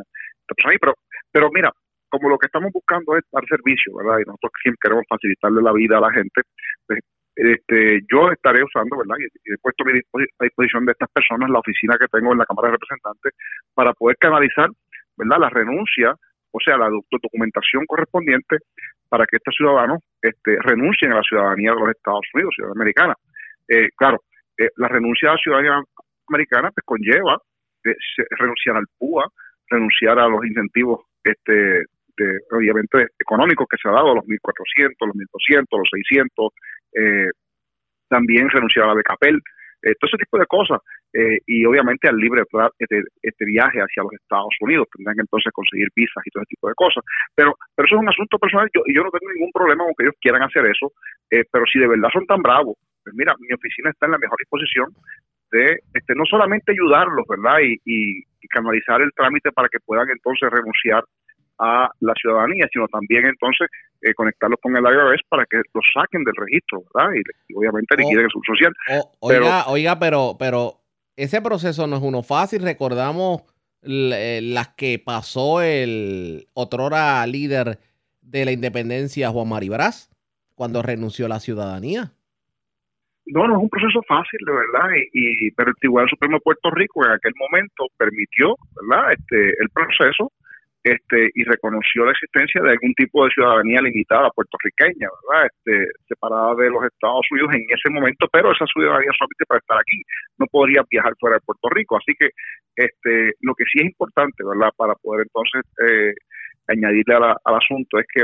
pero, 0.79 0.93
pero 1.29 1.49
mira, 1.51 1.71
como 2.07 2.29
lo 2.29 2.37
que 2.37 2.47
estamos 2.47 2.71
buscando 2.71 3.17
es 3.17 3.23
dar 3.31 3.43
servicio, 3.47 3.93
¿verdad? 3.97 4.19
Y 4.23 4.25
nosotros 4.25 4.53
siempre 4.63 4.79
queremos 4.81 5.03
facilitarle 5.09 5.61
la 5.61 5.73
vida 5.73 5.97
a 5.97 6.07
la 6.07 6.11
gente, 6.11 6.41
pues, 6.87 6.99
este, 7.35 7.99
yo 8.09 8.31
estaré 8.31 8.63
usando, 8.63 8.97
¿verdad? 8.97 9.19
Y, 9.19 9.53
he 9.53 9.57
puesto 9.59 9.83
a 9.83 10.43
disposición 10.43 10.85
de 10.85 10.93
estas 10.93 11.11
personas 11.11 11.49
la 11.51 11.59
oficina 11.59 11.97
que 11.99 12.07
tengo 12.07 12.31
en 12.31 12.39
la 12.39 12.45
Cámara 12.45 12.69
de 12.69 12.77
Representantes 12.79 13.33
para 13.75 13.93
poder 13.93 14.15
canalizar, 14.17 14.69
¿verdad? 15.17 15.37
La 15.37 15.49
renuncia 15.49 16.15
o 16.57 16.63
sea, 16.63 16.77
la 16.77 16.89
documentación 16.89 17.85
correspondiente 17.85 18.57
para 19.09 19.25
que 19.25 19.37
estos 19.37 19.53
ciudadanos 19.55 19.99
este, 20.21 20.57
renuncien 20.59 21.11
a 21.11 21.17
la 21.17 21.21
ciudadanía 21.21 21.71
de 21.71 21.79
los 21.79 21.89
Estados 21.89 22.25
Unidos, 22.33 22.53
ciudadanía 22.55 22.81
americana. 22.81 23.13
Eh, 23.67 23.89
claro, 23.95 24.21
eh, 24.57 24.69
la 24.77 24.87
renuncia 24.87 25.29
a 25.29 25.33
la 25.33 25.37
ciudadanía 25.37 25.81
americana 26.27 26.71
pues 26.71 26.83
conlleva 26.83 27.37
eh, 27.85 27.95
renunciar 28.39 28.77
al 28.77 28.87
PUA, 28.97 29.23
renunciar 29.69 30.19
a 30.19 30.27
los 30.27 30.43
incentivos 30.45 31.01
este, 31.23 31.85
de, 32.17 32.39
obviamente 32.51 33.07
económicos 33.19 33.67
que 33.69 33.77
se 33.81 33.87
ha 33.89 33.91
dado, 33.91 34.15
los 34.15 34.25
1.400, 34.25 34.95
los 35.05 35.15
1.200, 35.15 35.65
los 35.77 35.89
600, 35.91 36.53
también 38.09 38.49
renunciar 38.49 38.85
a 38.85 38.87
la 38.87 38.93
BKPEL, 38.95 39.41
eh, 39.81 39.93
todo 39.99 40.09
ese 40.09 40.17
tipo 40.17 40.37
de 40.37 40.45
cosas. 40.45 40.79
Eh, 41.13 41.39
y 41.45 41.65
obviamente 41.65 42.07
al 42.07 42.17
libre 42.17 42.43
este, 42.79 43.03
este 43.21 43.45
viaje 43.45 43.79
hacia 43.79 44.03
los 44.03 44.13
Estados 44.13 44.53
Unidos, 44.59 44.87
tendrán 44.95 45.15
que 45.15 45.21
entonces 45.21 45.51
conseguir 45.53 45.87
visas 45.95 46.21
y 46.25 46.29
todo 46.31 46.43
ese 46.43 46.55
tipo 46.55 46.67
de 46.67 46.75
cosas. 46.75 47.03
Pero, 47.35 47.55
pero 47.75 47.85
eso 47.85 47.95
es 47.95 48.01
un 48.01 48.09
asunto 48.09 48.37
personal 48.37 48.69
yo, 48.73 48.81
yo 48.93 49.03
no 49.03 49.11
tengo 49.11 49.31
ningún 49.33 49.51
problema 49.51 49.85
con 49.85 49.93
que 49.97 50.03
ellos 50.03 50.19
quieran 50.19 50.43
hacer 50.43 50.65
eso, 50.65 50.91
eh, 51.31 51.43
pero 51.51 51.65
si 51.71 51.79
de 51.79 51.87
verdad 51.87 52.09
son 52.11 52.25
tan 52.25 52.41
bravos, 52.41 52.75
pues 53.03 53.15
mira, 53.15 53.33
mi 53.39 53.53
oficina 53.53 53.89
está 53.89 54.05
en 54.05 54.13
la 54.13 54.17
mejor 54.17 54.37
disposición 54.37 54.89
de 55.51 55.79
este, 55.93 56.13
no 56.15 56.25
solamente 56.25 56.73
ayudarlos, 56.73 57.25
¿verdad? 57.27 57.59
Y, 57.63 57.79
y, 57.85 58.19
y 58.19 58.47
canalizar 58.49 59.01
el 59.01 59.13
trámite 59.15 59.51
para 59.51 59.69
que 59.69 59.79
puedan 59.79 60.09
entonces 60.09 60.49
renunciar 60.51 61.03
a 61.59 61.89
la 62.01 62.13
ciudadanía, 62.13 62.67
sino 62.71 62.87
también 62.87 63.25
entonces 63.25 63.67
eh, 64.01 64.13
conectarlos 64.13 64.59
con 64.61 64.75
el 64.75 64.83
IRS 64.83 65.21
para 65.29 65.45
que 65.45 65.57
los 65.57 65.85
saquen 65.93 66.23
del 66.23 66.35
registro, 66.35 66.83
¿verdad? 66.93 67.13
Y, 67.49 67.55
obviamente 67.55 67.95
oh, 67.95 67.97
liquiden 67.97 68.25
el 68.25 68.31
subsocial. 68.31 68.73
Oh, 68.91 69.11
oiga, 69.19 69.67
oiga, 69.67 69.99
pero, 69.99 70.35
pero 70.39 70.81
ese 71.15 71.41
proceso 71.41 71.87
no 71.87 71.97
es 71.97 72.03
uno 72.03 72.23
fácil. 72.23 72.61
Recordamos 72.61 73.43
eh, 73.83 74.39
las 74.43 74.69
que 74.69 74.99
pasó 75.03 75.61
el 75.61 76.47
otrora 76.53 77.25
líder 77.25 77.79
de 78.21 78.45
la 78.45 78.51
independencia, 78.51 79.29
Juan 79.29 79.49
Maribraz, 79.49 80.09
cuando 80.55 80.81
renunció 80.81 81.25
a 81.27 81.29
la 81.29 81.39
ciudadanía. 81.39 82.11
no, 83.25 83.47
no 83.47 83.55
es 83.55 83.63
un 83.63 83.69
proceso 83.69 84.01
fácil, 84.07 84.39
de 84.45 84.51
verdad, 84.51 84.89
y, 85.13 85.51
pero 85.51 85.69
el 85.69 85.75
Tribunal 85.75 86.09
Supremo 86.09 86.37
de 86.37 86.41
Puerto 86.41 86.69
Rico 86.71 87.05
en 87.05 87.11
aquel 87.11 87.33
momento 87.37 87.87
permitió, 87.97 88.55
¿verdad?, 88.81 89.13
este, 89.13 89.49
el 89.61 89.69
proceso 89.69 90.31
este, 90.87 91.29
y 91.35 91.43
reconoció 91.43 92.05
la 92.05 92.11
existencia 92.11 92.61
de 92.61 92.71
algún 92.71 92.93
tipo 92.93 93.25
de 93.25 93.31
ciudadanía 93.31 93.81
limitada 93.81 94.29
puertorriqueña, 94.31 95.09
¿verdad? 95.11 95.51
Este, 95.51 95.91
separada 96.07 96.55
de 96.55 96.69
los 96.69 96.83
Estados 96.85 97.27
Unidos 97.31 97.51
en 97.55 97.65
ese 97.67 97.89
momento, 97.89 98.27
pero 98.31 98.51
esa 98.51 98.65
ciudadanía 98.71 99.11
solamente 99.17 99.45
para 99.47 99.59
estar 99.59 99.77
aquí, 99.79 99.99
no 100.39 100.45
podría 100.47 100.83
viajar 100.89 101.13
fuera 101.19 101.35
de 101.35 101.45
Puerto 101.45 101.67
Rico. 101.69 101.97
Así 101.97 102.13
que 102.17 102.29
este, 102.75 103.33
lo 103.41 103.53
que 103.55 103.65
sí 103.65 103.79
es 103.79 103.85
importante, 103.85 104.43
¿verdad? 104.47 104.71
Para 104.77 104.95
poder 104.95 105.27
entonces 105.27 105.63
eh, 105.83 106.13
añadirle 106.67 107.15
al 107.15 107.55
asunto 107.55 107.99
es 107.99 108.07
que 108.07 108.23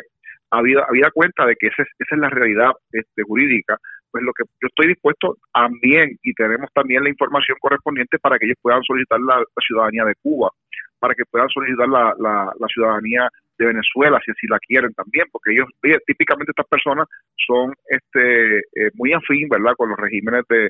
habida, 0.52 0.86
habida 0.88 1.12
cuenta 1.12 1.46
de 1.46 1.56
que 1.60 1.68
esa 1.68 1.84
es, 1.84 1.90
esa 2.00 2.16
es 2.16 2.22
la 2.22 2.30
realidad 2.30 2.72
este, 2.92 3.24
jurídica, 3.24 3.76
pues 4.10 4.24
lo 4.24 4.32
que 4.32 4.44
yo 4.62 4.68
estoy 4.72 4.88
dispuesto 4.88 5.36
también, 5.52 6.16
y 6.24 6.34
tenemos 6.34 6.70
también 6.74 7.04
la 7.04 7.10
información 7.10 7.58
correspondiente 7.60 8.20
para 8.20 8.38
que 8.38 8.46
ellos 8.46 8.60
puedan 8.62 8.84
solicitar 8.84 9.20
la 9.20 9.44
ciudadanía 9.60 10.06
de 10.06 10.16
Cuba 10.22 10.52
para 11.04 11.16
que 11.16 11.26
puedan 11.30 11.50
solicitar 11.50 11.90
la, 11.90 12.16
la, 12.18 12.68
ciudadanía 12.70 13.28
de 13.58 13.66
Venezuela, 13.66 14.22
si 14.24 14.32
así 14.32 14.48
la 14.48 14.58
quieren 14.58 14.94
también, 14.94 15.26
porque 15.34 15.52
ellos, 15.52 15.68
típicamente 16.08 16.52
estas 16.52 16.66
personas 16.66 17.10
son 17.46 17.74
este 17.90 18.60
eh, 18.60 18.90
muy 18.94 19.12
afín, 19.12 19.50
¿verdad?, 19.50 19.74
con 19.76 19.90
los 19.90 20.00
regímenes 20.00 20.46
de, 20.48 20.70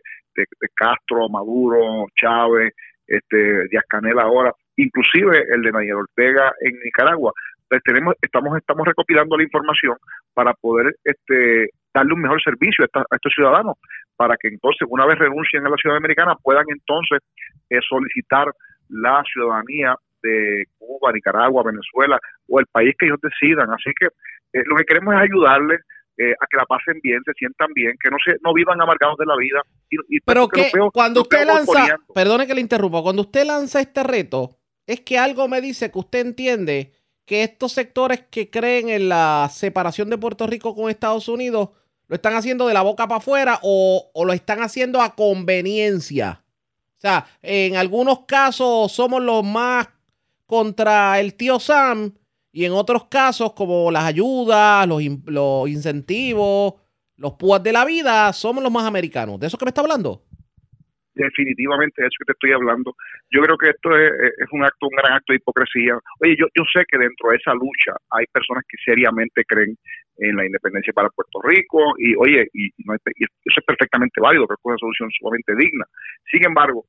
Castro, 0.73 1.29
Maduro, 1.29 2.07
Chávez, 2.19 2.73
este 3.05 3.67
Díaz 3.67 3.83
Canel 3.87 4.17
ahora, 4.17 4.51
inclusive 4.75 5.45
el 5.53 5.61
de 5.61 5.71
Nayel 5.71 6.01
Ortega 6.01 6.51
en 6.61 6.79
Nicaragua. 6.83 7.31
Entonces 7.69 7.83
tenemos, 7.83 8.15
estamos, 8.19 8.57
estamos 8.57 8.87
recopilando 8.87 9.37
la 9.37 9.43
información 9.43 9.97
para 10.33 10.55
poder 10.55 10.95
este, 11.03 11.69
darle 11.93 12.13
un 12.15 12.23
mejor 12.23 12.41
servicio 12.41 12.85
a, 12.91 12.99
a, 13.01 13.15
estos 13.17 13.33
ciudadanos, 13.35 13.75
para 14.15 14.35
que 14.35 14.47
entonces, 14.47 14.87
una 14.89 15.05
vez 15.05 15.19
renuncien 15.19 15.63
a 15.67 15.69
la 15.69 15.77
ciudad 15.77 15.97
americana, 15.97 16.33
puedan 16.41 16.65
entonces 16.69 17.19
eh, 17.69 17.77
solicitar 17.87 18.47
la 18.89 19.23
ciudadanía 19.31 19.95
de 20.23 20.65
Cuba, 20.79 21.11
Nicaragua, 21.11 21.63
Venezuela 21.63 22.19
o 22.47 22.59
el 22.59 22.65
país 22.67 22.95
que 22.97 23.05
ellos 23.05 23.19
decidan. 23.21 23.69
Así 23.71 23.91
que 23.99 24.05
eh, 24.05 24.63
lo 24.65 24.75
que 24.77 24.85
queremos 24.85 25.13
es 25.13 25.21
ayudarles 25.21 25.81
eh, 26.17 26.33
a 26.39 26.45
que 26.47 26.57
la 26.57 26.65
pasen 26.65 26.99
bien, 27.01 27.21
se 27.25 27.33
sientan 27.33 27.73
bien, 27.73 27.95
que 27.99 28.11
no 28.11 28.17
se 28.23 28.37
no 28.43 28.53
vivan 28.53 28.79
amargados 28.79 29.17
de 29.17 29.25
la 29.25 29.35
vida. 29.35 29.61
Pero 30.25 30.47
que 30.47 30.71
cuando 30.91 31.21
usted 31.21 31.45
lanza, 31.45 31.97
perdone 32.13 32.45
que 32.45 32.53
le 32.53 32.61
interrumpa, 32.61 33.01
cuando 33.01 33.23
usted 33.23 33.45
lanza 33.45 33.79
este 33.79 34.03
reto, 34.03 34.59
es 34.85 35.01
que 35.01 35.17
algo 35.17 35.47
me 35.47 35.59
dice 35.59 35.91
que 35.91 35.99
usted 35.99 36.19
entiende 36.19 36.93
que 37.25 37.43
estos 37.43 37.71
sectores 37.71 38.25
que 38.29 38.49
creen 38.49 38.89
en 38.89 39.09
la 39.09 39.49
separación 39.51 40.09
de 40.09 40.17
Puerto 40.17 40.45
Rico 40.45 40.75
con 40.75 40.89
Estados 40.89 41.27
Unidos 41.27 41.69
lo 42.07 42.15
están 42.15 42.35
haciendo 42.35 42.67
de 42.67 42.73
la 42.73 42.81
boca 42.81 43.07
para 43.07 43.17
afuera 43.17 43.59
o, 43.63 44.11
o 44.13 44.25
lo 44.25 44.33
están 44.33 44.61
haciendo 44.61 45.01
a 45.01 45.15
conveniencia. 45.15 46.43
O 46.97 46.99
sea, 46.99 47.25
en 47.41 47.75
algunos 47.75 48.25
casos 48.25 48.91
somos 48.91 49.21
los 49.23 49.43
más 49.43 49.87
contra 50.53 51.19
el 51.19 51.33
tío 51.33 51.59
Sam 51.59 52.13
y 52.51 52.65
en 52.65 52.73
otros 52.73 53.05
casos 53.05 53.53
como 53.53 53.89
las 53.89 54.03
ayudas, 54.03 54.87
los, 54.87 55.01
los 55.25 55.67
incentivos, 55.67 56.75
los 57.17 57.33
púas 57.33 57.63
de 57.63 57.73
la 57.73 57.83
vida, 57.85 58.31
somos 58.33 58.61
los 58.61 58.71
más 58.71 58.85
americanos. 58.85 59.39
¿De 59.39 59.47
eso 59.47 59.57
que 59.57 59.65
me 59.65 59.69
está 59.69 59.81
hablando? 59.81 60.21
definitivamente 61.15 62.01
eso 62.01 62.17
que 62.19 62.25
te 62.25 62.31
estoy 62.33 62.51
hablando. 62.53 62.95
Yo 63.29 63.41
creo 63.41 63.57
que 63.57 63.69
esto 63.69 63.95
es, 63.95 64.49
un 64.51 64.63
acto, 64.63 64.87
un 64.87 64.97
gran 64.97 65.13
acto 65.13 65.33
de 65.33 65.37
hipocresía. 65.37 65.93
Oye, 66.21 66.35
yo, 66.37 66.47
yo 66.55 66.63
sé 66.73 66.83
que 66.87 66.97
dentro 66.97 67.29
de 67.29 67.37
esa 67.37 67.53
lucha 67.53 67.93
hay 68.09 68.25
personas 68.33 68.63
que 68.67 68.77
seriamente 68.83 69.43
creen 69.45 69.77
en 70.17 70.35
la 70.35 70.45
independencia 70.45 70.91
para 70.91 71.09
Puerto 71.09 71.39
Rico 71.43 71.93
y 71.97 72.15
oye, 72.15 72.49
y, 72.53 72.69
no, 72.85 72.95
eso 72.95 73.05
es 73.45 73.65
perfectamente 73.65 74.21
válido, 74.21 74.47
creo 74.47 74.57
que 74.57 74.61
es 74.61 74.65
una 74.65 74.77
solución 74.77 75.09
sumamente 75.11 75.55
digna. 75.55 75.85
Sin 76.31 76.45
embargo, 76.45 76.85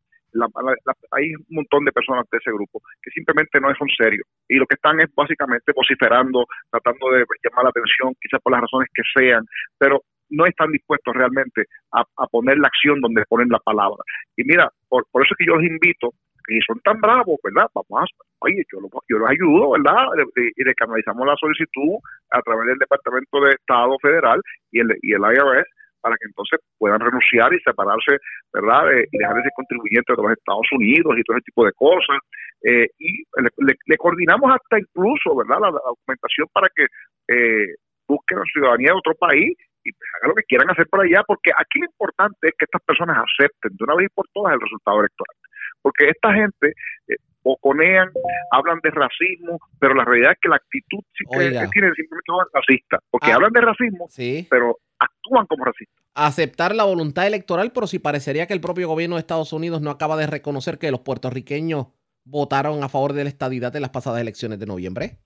hay 1.13 1.35
un 1.35 1.47
montón 1.49 1.85
de 1.85 1.93
personas 1.93 2.27
de 2.31 2.39
ese 2.39 2.51
grupo 2.51 2.81
que 3.03 3.11
simplemente 3.11 3.61
no 3.61 3.75
son 3.75 3.89
serios 3.97 4.27
y 4.49 4.57
lo 4.57 4.67
que 4.67 4.75
están 4.75 5.01
es 5.01 5.13
básicamente 5.15 5.73
vociferando, 5.75 6.47
tratando 6.71 7.11
de 7.11 7.25
llamar 7.43 7.65
la 7.65 7.71
atención, 7.71 8.15
quizás 8.21 8.41
por 8.43 8.53
las 8.53 8.63
razones 8.63 8.89
que 8.95 9.03
sean, 9.15 9.45
pero 9.79 10.03
no 10.31 10.47
están 10.47 10.71
dispuestos 10.73 11.15
realmente 11.15 11.65
a, 11.93 12.05
poner 12.27 12.59
la 12.59 12.69
acción 12.69 13.01
donde 13.01 13.25
ponen 13.29 13.49
la 13.49 13.59
palabra. 13.59 14.03
Y 14.37 14.45
mira, 14.45 14.71
por, 14.89 15.05
por 15.11 15.23
eso 15.23 15.35
es 15.35 15.39
que 15.39 15.47
yo 15.47 15.55
los 15.55 15.65
invito, 15.65 16.11
y 16.49 16.61
son 16.67 16.79
tan 16.81 17.01
bravos, 17.01 17.39
¿verdad? 17.43 17.69
Vamos 17.75 18.05
a, 18.05 18.25
oye, 18.41 18.63
yo, 18.71 18.79
yo 19.09 19.19
los 19.19 19.31
ayudo, 19.31 19.71
¿verdad? 19.73 20.05
Y 20.57 20.65
le 20.65 20.75
canalizamos 20.75 21.27
la 21.27 21.37
solicitud 21.37 21.99
a 22.31 22.43
través 22.43 22.67
del 22.67 22.79
Departamento 22.79 23.41
de 23.41 23.53
Estado 23.53 23.97
Federal 24.03 24.41
y 24.71 24.81
el, 24.81 24.89
y 25.03 25.13
el 25.13 25.21
IRS 25.21 25.67
para 26.05 26.17
que 26.21 26.29
entonces 26.29 26.61
puedan 26.77 27.01
renunciar 27.01 27.49
y 27.55 27.61
separarse, 27.65 28.21
¿verdad? 28.53 28.93
Eh, 28.93 29.09
y 29.11 29.17
dejar 29.17 29.37
de 29.37 29.43
ser 29.49 29.57
contribuyentes 29.57 30.15
de 30.15 30.23
los 30.23 30.33
Estados 30.33 30.69
Unidos 30.77 31.17
y 31.17 31.23
todo 31.25 31.37
ese 31.37 31.49
tipo 31.49 31.65
de 31.65 31.73
cosas. 31.73 32.21
Eh, 32.61 32.89
y 32.99 33.25
le, 33.65 33.97
coordinamos 33.97 34.53
hasta 34.53 34.79
incluso, 34.79 35.35
¿verdad? 35.35 35.65
La, 35.65 35.71
documentación 35.73 36.47
para 36.53 36.69
que 36.69 36.85
eh, 37.33 37.73
busquen 38.07 38.39
la 38.39 38.45
ciudadanía 38.53 38.93
de 38.93 39.01
otro 39.01 39.15
país 39.15 39.57
y 39.83 39.93
pues, 39.93 40.11
hagan 40.17 40.29
lo 40.29 40.35
que 40.37 40.45
quieran 40.45 40.71
hacer 40.71 40.87
por 40.89 41.01
allá, 41.01 41.25
porque 41.27 41.51
aquí 41.57 41.81
lo 41.81 41.87
importante 41.87 42.49
es 42.49 42.55
que 42.59 42.69
estas 42.69 42.83
personas 42.85 43.17
acepten 43.25 43.73
de 43.73 43.85
una 43.85 43.97
vez 43.97 44.07
y 44.13 44.15
por 44.15 44.29
todas 44.33 44.53
el 44.53 44.61
resultado 44.61 45.01
electoral. 45.01 45.37
Porque 45.81 46.09
esta 46.09 46.33
gente 46.33 46.77
eh, 47.09 47.17
boconean, 47.45 48.11
hablan 48.51 48.81
de 48.83 48.91
racismo, 48.91 49.59
pero 49.79 49.95
la 49.95 50.05
realidad 50.05 50.33
es 50.33 50.39
que 50.41 50.49
la 50.49 50.57
actitud 50.57 51.01
que, 51.13 51.25
tienen 51.73 51.95
simplemente 51.95 52.33
es 52.33 52.53
racista, 52.53 52.99
porque 53.11 53.33
ah. 53.33 53.37
hablan 53.37 53.53
de 53.53 53.61
racismo, 53.61 54.09
pero 54.51 54.79
actúan 54.99 55.47
como 55.47 55.65
racistas. 55.65 56.05
Aceptar 56.15 56.75
la 56.75 56.85
voluntad 56.85 57.27
electoral, 57.27 57.73
pero 57.73 57.87
si 57.87 57.99
parecería 57.99 58.47
que 58.47 58.55
el 58.55 58.61
propio 58.61 58.89
gobierno 58.89 59.17
de 59.17 59.21
Estados 59.21 59.53
Unidos 59.53 59.83
no 59.83 59.91
acaba 59.91 60.17
de 60.17 60.27
reconocer 60.27 60.79
que 60.79 60.91
los 60.91 61.01
puertorriqueños 61.01 61.89
votaron 62.25 62.83
a 62.83 62.89
favor 62.89 63.13
de 63.13 63.25
la 63.25 63.31
estadidad 63.31 63.75
en 63.75 63.83
las 63.83 63.91
pasadas 63.91 64.21
elecciones 64.21 64.59
de 64.59 64.67
noviembre. 64.67 65.19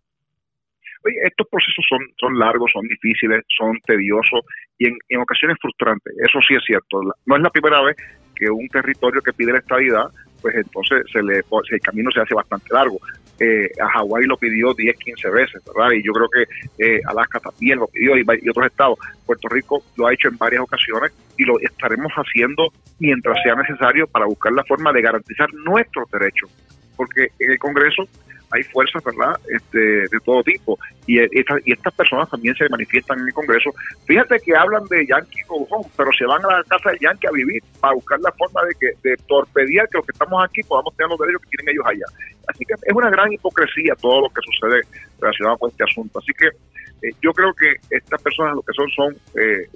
Oye, 1.04 1.16
estos 1.22 1.46
procesos 1.48 1.84
son, 1.88 2.00
son 2.18 2.38
largos, 2.38 2.70
son 2.72 2.86
difíciles, 2.88 3.44
son 3.56 3.78
tediosos 3.86 4.40
y 4.78 4.88
en, 4.88 4.96
en 5.08 5.20
ocasiones 5.20 5.56
frustrantes. 5.60 6.12
Eso 6.18 6.40
sí 6.46 6.54
es 6.54 6.64
cierto. 6.66 7.00
No 7.26 7.36
es 7.36 7.42
la 7.42 7.50
primera 7.50 7.80
vez 7.82 7.96
que 8.34 8.50
un 8.50 8.68
territorio 8.68 9.20
que 9.22 9.32
pide 9.32 9.52
la 9.52 9.58
estadidad 9.58 10.10
pues 10.40 10.54
entonces 10.56 11.04
se 11.12 11.22
le, 11.22 11.38
el 11.38 11.80
camino 11.80 12.10
se 12.10 12.20
hace 12.20 12.34
bastante 12.34 12.72
largo. 12.72 12.98
Eh, 13.40 13.70
a 13.80 13.88
Hawái 13.88 14.24
lo 14.24 14.36
pidió 14.36 14.74
10, 14.74 14.96
15 14.96 15.30
veces, 15.30 15.62
¿verdad? 15.64 15.92
Y 15.92 16.02
yo 16.02 16.12
creo 16.12 16.28
que 16.28 16.84
eh, 16.84 17.00
Alaska 17.06 17.38
también 17.38 17.78
lo 17.78 17.86
pidió 17.86 18.16
y, 18.16 18.48
otros 18.48 18.66
estados. 18.66 18.98
Puerto 19.24 19.48
Rico 19.48 19.82
lo 19.96 20.06
ha 20.06 20.12
hecho 20.12 20.28
en 20.28 20.36
varias 20.36 20.62
ocasiones 20.62 21.12
y 21.36 21.44
lo 21.44 21.58
estaremos 21.60 22.12
haciendo 22.14 22.68
mientras 22.98 23.36
sea 23.44 23.54
necesario 23.54 24.06
para 24.08 24.26
buscar 24.26 24.52
la 24.52 24.64
forma 24.64 24.92
de 24.92 25.02
garantizar 25.02 25.52
nuestros 25.54 26.10
derechos. 26.10 26.50
Porque 26.96 27.28
en 27.38 27.52
el 27.52 27.58
Congreso 27.58 28.08
hay 28.50 28.62
fuerzas, 28.64 29.02
¿verdad?, 29.04 29.38
este, 29.48 29.78
de 29.78 30.20
todo 30.24 30.42
tipo. 30.42 30.78
Y, 31.06 31.20
y 31.20 31.72
estas 31.72 31.94
personas 31.94 32.28
también 32.30 32.54
se 32.54 32.68
manifiestan 32.68 33.18
en 33.18 33.26
el 33.26 33.34
Congreso. 33.34 33.70
Fíjate 34.06 34.38
que 34.40 34.56
hablan 34.56 34.84
de 34.86 35.06
Yankee 35.06 35.42
Go 35.46 35.66
Home, 35.70 35.88
pero 35.96 36.10
se 36.16 36.24
van 36.26 36.44
a 36.44 36.58
la 36.58 36.64
casa 36.64 36.90
del 36.90 36.98
Yankee 37.00 37.26
a 37.26 37.32
vivir 37.32 37.62
para 37.80 37.94
buscar 37.94 38.20
la 38.20 38.32
forma 38.32 38.62
de 38.64 38.74
que 38.80 39.08
de 39.08 39.16
torpedear 39.26 39.88
que 39.88 39.98
los 39.98 40.06
que 40.06 40.12
estamos 40.12 40.42
aquí 40.44 40.62
podamos 40.62 40.96
tener 40.96 41.10
los 41.10 41.18
derechos 41.18 41.42
que 41.42 41.56
tienen 41.56 41.74
ellos 41.74 41.86
allá. 41.86 42.06
Así 42.48 42.64
que 42.64 42.74
es 42.74 42.94
una 42.94 43.10
gran 43.10 43.32
hipocresía 43.32 43.94
todo 43.96 44.22
lo 44.22 44.28
que 44.30 44.40
sucede 44.42 44.80
relacionado 45.20 45.58
con 45.58 45.70
este 45.70 45.84
asunto. 45.84 46.18
Así 46.18 46.32
que 46.32 46.46
eh, 46.46 47.12
yo 47.22 47.32
creo 47.32 47.52
que 47.54 47.74
estas 47.90 48.20
personas 48.22 48.54
lo 48.54 48.62
que 48.62 48.72
son 48.72 48.88
son 48.90 49.16
eh, 49.34 49.68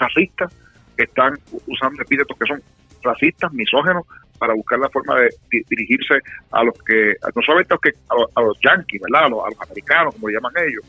racistas, 0.00 0.52
están 0.96 1.38
usando 1.66 2.02
epítetos 2.02 2.36
que 2.38 2.46
son 2.46 2.62
racistas, 3.02 3.52
misógenos, 3.52 4.04
para 4.38 4.54
buscar 4.54 4.78
la 4.78 4.88
forma 4.88 5.16
de 5.20 5.30
dirigirse 5.68 6.18
a 6.52 6.62
los 6.62 6.74
que, 6.82 7.14
no 7.34 7.42
solamente 7.42 7.74
a 7.74 7.76
los, 7.76 7.80
que, 7.80 7.92
a 8.34 8.40
los, 8.40 8.58
yanquis, 8.60 9.00
¿verdad? 9.00 9.26
A 9.26 9.28
los, 9.28 9.40
americanos, 9.60 10.14
como 10.14 10.28
le 10.28 10.34
llaman 10.34 10.52
ellos, 10.56 10.84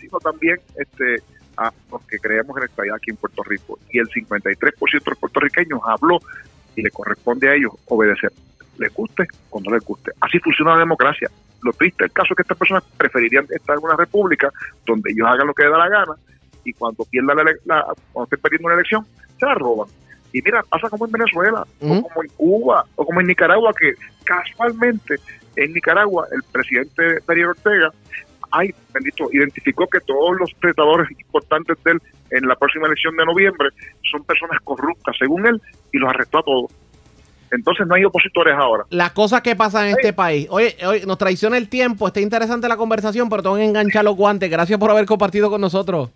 sino 0.00 0.18
también 0.18 0.58
este, 0.76 1.22
a 1.56 1.72
los 1.90 2.02
que 2.06 2.18
creemos 2.18 2.56
en 2.56 2.60
la 2.60 2.66
estabilidad 2.66 2.96
aquí 2.96 3.10
en 3.10 3.16
Puerto 3.16 3.42
Rico. 3.42 3.78
Y 3.90 3.98
el 3.98 4.08
53% 4.08 5.04
de 5.04 5.10
los 5.10 5.18
puertorriqueños 5.18 5.80
habló 5.84 6.20
y 6.76 6.82
le 6.82 6.90
corresponde 6.90 7.48
a 7.48 7.54
ellos 7.54 7.72
obedecer, 7.86 8.32
les 8.78 8.92
guste 8.92 9.26
o 9.50 9.60
no 9.60 9.70
les 9.72 9.84
guste. 9.84 10.12
Así 10.20 10.38
funciona 10.40 10.72
la 10.72 10.80
democracia. 10.80 11.30
Lo 11.62 11.72
triste 11.72 12.04
es 12.04 12.10
el 12.10 12.12
caso 12.12 12.28
es 12.32 12.36
que 12.36 12.42
estas 12.42 12.58
personas 12.58 12.84
preferirían 12.96 13.46
estar 13.50 13.76
en 13.78 13.84
una 13.84 13.96
república 13.96 14.50
donde 14.84 15.10
ellos 15.12 15.26
hagan 15.26 15.46
lo 15.46 15.54
que 15.54 15.62
les 15.62 15.72
da 15.72 15.78
la 15.78 15.88
gana 15.88 16.14
y 16.64 16.72
cuando 16.72 17.04
pierdan 17.04 17.36
la, 17.36 17.44
la 17.64 17.84
cuando 18.12 18.24
estén 18.24 18.40
perdiendo 18.40 18.66
una 18.66 18.74
elección, 18.74 19.06
se 19.38 19.46
la 19.46 19.54
roban. 19.54 19.88
Y 20.34 20.42
mira, 20.42 20.62
pasa 20.68 20.90
como 20.90 21.06
en 21.06 21.12
Venezuela, 21.12 21.64
o 21.80 22.02
como 22.02 22.22
en 22.22 22.28
Cuba, 22.36 22.84
o 22.96 23.06
como 23.06 23.20
en 23.20 23.28
Nicaragua, 23.28 23.72
que 23.78 23.94
casualmente 24.24 25.14
en 25.56 25.72
Nicaragua 25.72 26.26
el 26.32 26.42
presidente 26.52 27.20
Daniel 27.26 27.48
Ortega 27.48 27.90
ay, 28.54 28.74
bendito, 28.92 29.28
identificó 29.32 29.86
que 29.86 30.00
todos 30.00 30.36
los 30.38 30.50
tratadores 30.60 31.10
importantes 31.10 31.76
de 31.84 31.92
él 31.92 32.02
en 32.30 32.48
la 32.48 32.54
próxima 32.54 32.86
elección 32.86 33.16
de 33.16 33.24
noviembre 33.24 33.70
son 34.10 34.22
personas 34.24 34.60
corruptas, 34.62 35.14
según 35.18 35.46
él, 35.46 35.60
y 35.92 35.98
los 35.98 36.08
arrestó 36.08 36.38
a 36.38 36.42
todos. 36.42 36.72
Entonces 37.50 37.86
no 37.86 37.94
hay 37.94 38.04
opositores 38.04 38.54
ahora. 38.56 38.84
Las 38.90 39.12
cosas 39.12 39.42
que 39.42 39.54
pasan 39.54 39.86
en 39.86 39.90
este 39.90 40.12
país. 40.12 40.46
Oye, 40.50 40.76
hoy 40.86 41.02
nos 41.06 41.18
traiciona 41.18 41.56
el 41.56 41.68
tiempo, 41.68 42.06
está 42.06 42.20
interesante 42.20 42.68
la 42.68 42.76
conversación, 42.76 43.28
pero 43.28 43.42
tengo 43.42 43.56
que 43.56 43.64
enganchar 43.64 44.04
los 44.04 44.16
guantes. 44.16 44.50
Gracias 44.50 44.78
por 44.78 44.90
haber 44.90 45.06
compartido 45.06 45.50
con 45.50 45.60
nosotros. 45.60 46.10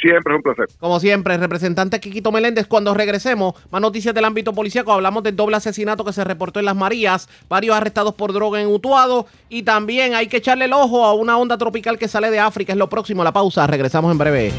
Siempre 0.00 0.34
es 0.34 0.36
un 0.36 0.42
placer. 0.42 0.66
Como 0.78 0.98
siempre, 0.98 1.36
representante 1.36 2.00
Quiquito 2.00 2.32
Meléndez, 2.32 2.66
cuando 2.66 2.94
regresemos, 2.94 3.54
más 3.70 3.82
noticias 3.82 4.14
del 4.14 4.24
ámbito 4.24 4.52
policíaco, 4.54 4.92
hablamos 4.92 5.22
del 5.22 5.36
doble 5.36 5.56
asesinato 5.56 6.04
que 6.04 6.12
se 6.12 6.24
reportó 6.24 6.58
en 6.58 6.66
Las 6.66 6.76
Marías, 6.76 7.28
varios 7.48 7.76
arrestados 7.76 8.14
por 8.14 8.32
droga 8.32 8.60
en 8.60 8.68
Utuado 8.68 9.26
y 9.48 9.62
también 9.62 10.14
hay 10.14 10.28
que 10.28 10.38
echarle 10.38 10.64
el 10.64 10.72
ojo 10.72 11.04
a 11.04 11.14
una 11.14 11.36
onda 11.36 11.58
tropical 11.58 11.98
que 11.98 12.08
sale 12.08 12.30
de 12.30 12.38
África, 12.38 12.72
es 12.72 12.78
lo 12.78 12.88
próximo, 12.88 13.22
la 13.24 13.32
pausa, 13.32 13.66
regresamos 13.66 14.10
en 14.12 14.18
breve. 14.18 14.52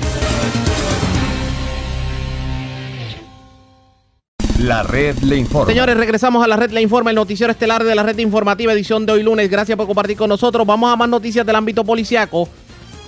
La 4.59 4.83
red 4.83 5.17
le 5.19 5.37
informa. 5.37 5.65
Señores, 5.65 5.97
regresamos 5.97 6.43
a 6.43 6.47
la 6.47 6.55
red 6.55 6.69
le 6.69 6.81
informa, 6.81 7.09
el 7.09 7.15
noticiero 7.15 7.51
estelar 7.51 7.83
de 7.83 7.95
la 7.95 8.03
red 8.03 8.17
informativa, 8.19 8.71
edición 8.73 9.07
de 9.07 9.13
hoy 9.13 9.23
lunes. 9.23 9.49
Gracias 9.49 9.75
por 9.75 9.87
compartir 9.87 10.15
con 10.15 10.29
nosotros. 10.29 10.67
Vamos 10.67 10.93
a 10.93 10.95
más 10.95 11.09
noticias 11.09 11.43
del 11.47 11.55
ámbito 11.55 11.83
policiaco 11.83 12.47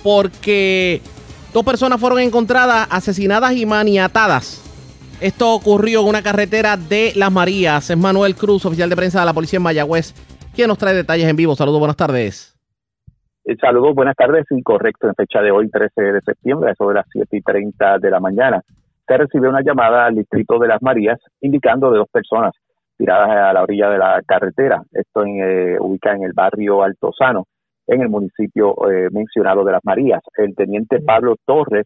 porque 0.01 0.99
dos 1.53 1.63
personas 1.63 1.99
fueron 1.99 2.19
encontradas 2.19 2.87
asesinadas 2.89 3.55
y 3.55 3.65
maniatadas. 3.65 4.61
Esto 5.21 5.53
ocurrió 5.53 6.01
en 6.01 6.07
una 6.07 6.21
carretera 6.21 6.75
de 6.75 7.13
Las 7.15 7.31
Marías. 7.31 7.89
Es 7.89 7.97
Manuel 7.97 8.35
Cruz, 8.35 8.65
oficial 8.65 8.89
de 8.89 8.95
prensa 8.95 9.19
de 9.19 9.25
la 9.25 9.33
policía 9.33 9.57
en 9.57 9.63
Mayagüez, 9.63 10.13
quien 10.53 10.67
nos 10.67 10.77
trae 10.77 10.93
detalles 10.93 11.27
en 11.27 11.35
vivo. 11.35 11.55
Saludos, 11.55 11.79
buenas 11.79 11.95
tardes. 11.95 12.57
Eh, 13.45 13.55
saludos, 13.61 13.95
buenas 13.95 14.15
tardes. 14.15 14.45
Incorrecto, 14.51 15.07
en 15.07 15.15
fecha 15.15 15.41
de 15.41 15.51
hoy, 15.51 15.69
13 15.69 16.01
de 16.01 16.21
septiembre, 16.21 16.71
eso 16.71 16.87
de 16.89 16.95
las 16.95 17.05
7 17.11 17.37
y 17.37 17.41
30 17.41 17.99
de 17.99 18.09
la 18.09 18.19
mañana 18.19 18.61
se 19.07 19.17
recibió 19.17 19.49
una 19.49 19.61
llamada 19.61 20.05
al 20.05 20.15
distrito 20.15 20.57
de 20.59 20.67
Las 20.67 20.81
Marías 20.81 21.19
indicando 21.41 21.91
de 21.91 21.97
dos 21.97 22.09
personas 22.09 22.53
tiradas 22.97 23.29
a 23.29 23.53
la 23.53 23.63
orilla 23.63 23.89
de 23.89 23.97
la 23.97 24.21
carretera. 24.25 24.81
Esto 24.91 25.25
en, 25.25 25.39
eh, 25.41 25.77
ubica 25.79 26.13
en 26.13 26.23
el 26.23 26.33
barrio 26.33 26.83
Altozano, 26.83 27.45
en 27.87 28.01
el 28.01 28.09
municipio 28.09 28.75
eh, 28.89 29.09
mencionado 29.11 29.63
de 29.63 29.71
Las 29.73 29.83
Marías. 29.83 30.21
El 30.37 30.55
teniente 30.55 31.01
Pablo 31.01 31.35
Torres 31.45 31.85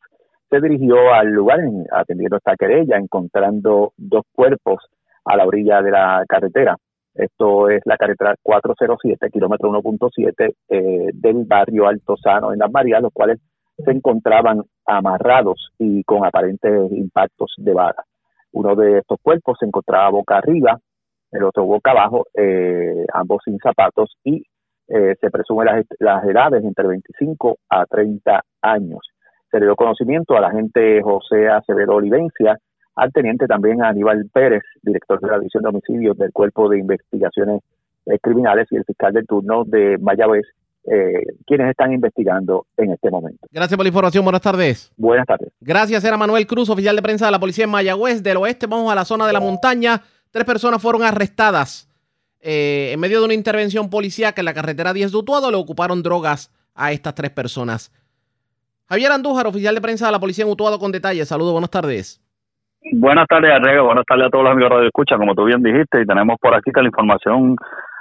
se 0.49 0.61
dirigió 0.61 1.13
al 1.13 1.29
lugar 1.29 1.59
atendiendo 1.91 2.37
esta 2.37 2.55
querella, 2.55 2.97
encontrando 2.97 3.93
dos 3.97 4.23
cuerpos 4.33 4.79
a 5.25 5.35
la 5.35 5.45
orilla 5.45 5.81
de 5.81 5.91
la 5.91 6.23
carretera. 6.27 6.77
Esto 7.13 7.69
es 7.69 7.81
la 7.85 7.97
carretera 7.97 8.35
407, 8.41 9.29
kilómetro 9.31 9.71
1.7 9.71 10.53
eh, 10.69 11.09
del 11.13 11.45
barrio 11.45 11.87
Altozano 11.87 12.53
en 12.53 12.59
Las 12.59 12.71
Marías, 12.71 13.01
los 13.01 13.11
cuales 13.11 13.39
se 13.83 13.91
encontraban 13.91 14.63
amarrados 14.85 15.71
y 15.79 16.03
con 16.03 16.25
aparentes 16.25 16.91
impactos 16.91 17.53
de 17.57 17.73
bala. 17.73 18.03
Uno 18.51 18.75
de 18.75 18.99
estos 18.99 19.19
cuerpos 19.21 19.57
se 19.59 19.65
encontraba 19.65 20.09
boca 20.09 20.37
arriba, 20.37 20.79
el 21.31 21.43
otro 21.43 21.65
boca 21.65 21.91
abajo, 21.91 22.27
eh, 22.33 23.05
ambos 23.13 23.41
sin 23.43 23.57
zapatos 23.59 24.15
y 24.23 24.43
eh, 24.87 25.15
se 25.19 25.29
presume 25.29 25.65
las, 25.65 25.85
las 25.99 26.23
edades 26.25 26.63
entre 26.63 26.87
25 26.87 27.57
a 27.69 27.85
30 27.85 28.41
años. 28.61 28.99
Se 29.51 29.59
le 29.59 29.65
dio 29.65 29.75
conocimiento 29.75 30.35
al 30.35 30.45
agente 30.45 31.01
José 31.01 31.47
Acevedo 31.49 31.95
Olivencia, 31.95 32.57
al 32.95 33.11
teniente 33.11 33.47
también 33.47 33.83
Aníbal 33.83 34.29
Pérez, 34.33 34.63
director 34.81 35.19
de 35.19 35.27
la 35.27 35.39
División 35.39 35.63
de 35.63 35.69
Homicidios 35.69 36.17
del 36.17 36.31
Cuerpo 36.31 36.69
de 36.69 36.79
Investigaciones 36.79 37.61
eh, 38.05 38.17
Criminales 38.21 38.67
y 38.71 38.77
el 38.77 38.85
fiscal 38.85 39.13
del 39.13 39.27
turno 39.27 39.63
de 39.65 39.97
Mayagüez, 39.99 40.45
eh, 40.89 41.21
quienes 41.45 41.69
están 41.69 41.91
investigando 41.91 42.65
en 42.77 42.91
este 42.91 43.11
momento. 43.11 43.45
Gracias 43.51 43.75
por 43.75 43.83
la 43.85 43.89
información. 43.89 44.23
Buenas 44.23 44.41
tardes. 44.41 44.91
Buenas 44.95 45.27
tardes. 45.27 45.51
Gracias, 45.59 46.03
era 46.03 46.17
Manuel 46.17 46.47
Cruz, 46.47 46.69
oficial 46.69 46.95
de 46.95 47.01
prensa 47.01 47.25
de 47.25 47.31
la 47.31 47.39
policía 47.39 47.65
en 47.65 47.71
Mayagüez. 47.71 48.23
Del 48.23 48.37
oeste 48.37 48.67
vamos 48.67 48.91
a 48.91 48.95
la 48.95 49.05
zona 49.05 49.27
de 49.27 49.33
la 49.33 49.41
montaña. 49.41 50.01
Tres 50.31 50.45
personas 50.45 50.81
fueron 50.81 51.03
arrestadas 51.03 51.86
eh, 52.49 52.93
en 52.93 52.99
medio 53.01 53.19
de 53.19 53.25
una 53.25 53.33
intervención 53.33 53.89
policíaca 53.89 54.39
en 54.39 54.45
la 54.45 54.53
carretera 54.53 54.93
10 54.93 55.11
de 55.11 55.17
Utuado. 55.17 55.51
Le 55.51 55.57
ocuparon 55.57 56.01
drogas 56.01 56.49
a 56.75 56.93
estas 56.93 57.13
tres 57.13 57.29
personas. 57.29 57.91
Javier 58.87 59.11
Andújar, 59.11 59.47
oficial 59.47 59.75
de 59.75 59.81
prensa 59.81 60.05
de 60.05 60.13
la 60.13 60.19
policía 60.21 60.45
en 60.45 60.51
Utuado, 60.51 60.79
con 60.79 60.93
detalles. 60.93 61.27
Saludos, 61.27 61.51
buenas 61.51 61.71
tardes. 61.71 62.21
Buenas 62.93 63.27
tardes, 63.27 63.51
Arrega. 63.51 63.81
Buenas 63.81 64.05
tardes 64.07 64.27
a 64.27 64.29
todos 64.29 64.45
los 64.45 64.53
amigos 64.53 64.79
de 64.79 64.87
Escucha, 64.87 65.17
como 65.17 65.35
tú 65.35 65.43
bien 65.43 65.61
dijiste, 65.61 66.01
y 66.01 66.05
tenemos 66.05 66.37
por 66.39 66.55
aquí 66.55 66.71
que 66.73 66.79
la 66.79 66.87
información 66.87 67.57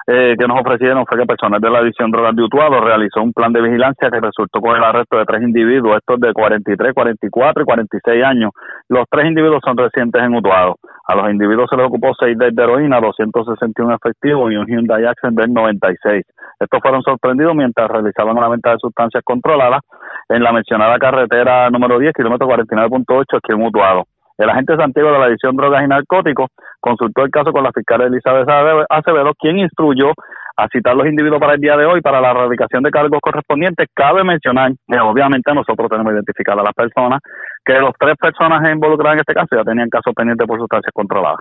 eh, 0.07 0.37
que 0.39 0.47
nos 0.47 0.61
ofrecieron 0.61 1.05
fue 1.05 1.19
que 1.19 1.27
personal 1.27 1.61
de 1.61 1.69
la 1.69 1.81
División 1.81 2.12
Drogas 2.12 2.37
de 2.37 2.43
Utuado 2.43 2.81
realizó 2.81 3.23
un 3.23 3.33
plan 3.33 3.53
de 3.53 3.61
vigilancia 3.61 4.09
que 4.09 4.20
resultó 4.20 4.61
con 4.61 4.77
el 4.77 4.85
arresto 4.85 5.19
de 5.19 5.24
tres 5.24 5.43
individuos, 5.43 5.97
estos 5.97 6.20
de 6.20 6.33
43, 6.33 6.95
44 6.95 7.62
y 7.62 7.66
46 7.66 8.24
años. 8.24 8.53
Los 8.89 9.05
tres 9.11 9.27
individuos 9.27 9.61
son 9.65 9.77
residentes 9.77 10.23
en 10.23 10.35
Utuado. 10.35 10.77
A 11.09 11.15
los 11.16 11.31
individuos 11.31 11.69
se 11.69 11.77
les 11.77 11.87
ocupó 11.87 12.12
seis 12.19 12.39
de 12.39 12.47
heroína, 12.57 13.01
261 13.01 13.95
efectivos 13.95 14.53
y 14.53 14.57
un 14.57 14.66
Hyundai 14.66 15.07
Accent 15.07 15.39
del 15.39 15.53
96. 15.53 16.24
Estos 16.61 16.81
fueron 16.81 17.03
sorprendidos 17.03 17.55
mientras 17.55 17.89
realizaban 17.89 18.37
una 18.37 18.49
venta 18.49 18.70
de 18.70 18.78
sustancias 18.78 19.23
controladas 19.24 19.81
en 20.28 20.43
la 20.43 20.53
mencionada 20.53 20.99
carretera 20.99 21.69
número 21.70 21.99
10, 21.99 22.12
kilómetro 22.12 22.47
49.8, 22.49 23.39
aquí 23.39 23.53
en 23.53 23.66
Utuado. 23.66 24.05
El 24.38 24.50
agente 24.50 24.76
Santiago 24.76 25.12
de 25.12 25.18
la 25.18 25.26
División 25.26 25.56
Drogas 25.56 25.82
y 25.82 25.88
Narcóticos 25.88 26.50
consultó 26.80 27.22
el 27.24 27.30
caso 27.30 27.52
con 27.52 27.64
la 27.64 27.72
fiscal 27.72 28.02
Elizabeth 28.02 28.48
Acevedo, 28.90 29.32
quien 29.38 29.58
instruyó 29.58 30.12
a 30.56 30.68
citar 30.68 30.94
los 30.94 31.06
individuos 31.06 31.40
para 31.40 31.54
el 31.54 31.60
día 31.60 31.76
de 31.76 31.84
hoy 31.84 32.00
para 32.00 32.20
la 32.20 32.30
erradicación 32.30 32.82
de 32.82 32.90
cargos 32.90 33.20
correspondientes. 33.20 33.88
Cabe 33.94 34.24
mencionar 34.24 34.72
que 34.86 34.98
obviamente 34.98 35.52
nosotros 35.54 35.88
tenemos 35.88 36.12
identificado 36.12 36.60
a 36.60 36.64
las 36.64 36.74
personas, 36.74 37.20
que 37.64 37.74
los 37.74 37.92
tres 37.98 38.16
personas 38.20 38.60
involucradas 38.72 39.16
en 39.16 39.20
este 39.20 39.34
caso 39.34 39.56
ya 39.56 39.64
tenían 39.64 39.88
casos 39.88 40.14
pendientes 40.14 40.46
por 40.46 40.58
sustancias 40.58 40.92
controladas. 40.94 41.40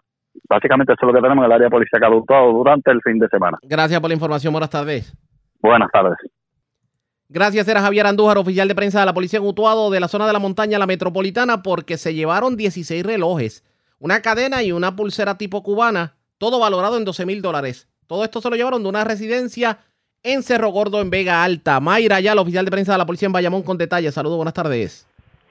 Básicamente 0.49 0.93
eso 0.93 1.05
es 1.05 1.07
lo 1.07 1.13
que 1.13 1.21
tenemos 1.21 1.43
en 1.43 1.51
el 1.51 1.55
área 1.55 1.65
de 1.65 1.71
policía 1.71 1.99
que 1.99 2.07
durante 2.07 2.91
el 2.91 3.01
fin 3.01 3.19
de 3.19 3.27
semana. 3.29 3.57
Gracias 3.63 3.99
por 3.99 4.09
la 4.09 4.15
información. 4.15 4.51
Buenas 4.51 4.69
tardes. 4.69 5.15
Buenas 5.61 5.89
tardes. 5.91 6.17
Gracias, 7.27 7.67
era 7.67 7.81
Javier 7.81 8.05
Andújar, 8.05 8.37
oficial 8.37 8.67
de 8.67 8.75
prensa 8.75 8.99
de 8.99 9.05
la 9.07 9.13
Policía 9.13 9.39
en 9.39 9.45
Utuado 9.45 9.89
de 9.89 9.99
la 9.99 10.07
zona 10.07 10.27
de 10.27 10.33
la 10.33 10.39
montaña, 10.39 10.77
la 10.77 10.85
metropolitana, 10.85 11.63
porque 11.63 11.97
se 11.97 12.13
llevaron 12.13 12.55
16 12.55 13.03
relojes, 13.03 13.63
una 13.97 14.21
cadena 14.21 14.61
y 14.61 14.71
una 14.71 14.95
pulsera 14.95 15.35
tipo 15.35 15.63
cubana, 15.63 16.17
todo 16.37 16.59
valorado 16.59 16.97
en 16.97 17.05
12 17.05 17.25
mil 17.25 17.41
dólares. 17.41 17.87
Todo 18.05 18.23
esto 18.23 18.41
se 18.41 18.49
lo 18.51 18.55
llevaron 18.55 18.83
de 18.83 18.89
una 18.89 19.03
residencia 19.03 19.79
en 20.21 20.43
Cerro 20.43 20.69
Gordo, 20.69 21.01
en 21.01 21.09
Vega 21.09 21.43
Alta. 21.43 21.79
Mayra, 21.79 22.19
ya, 22.19 22.33
el 22.33 22.39
oficial 22.39 22.65
de 22.65 22.71
prensa 22.71 22.91
de 22.91 22.99
la 22.99 23.07
Policía 23.07 23.25
en 23.25 23.33
Bayamón, 23.33 23.63
con 23.63 23.79
detalles. 23.79 24.13
Saludos, 24.13 24.37
buenas 24.37 24.53
tardes. 24.53 25.07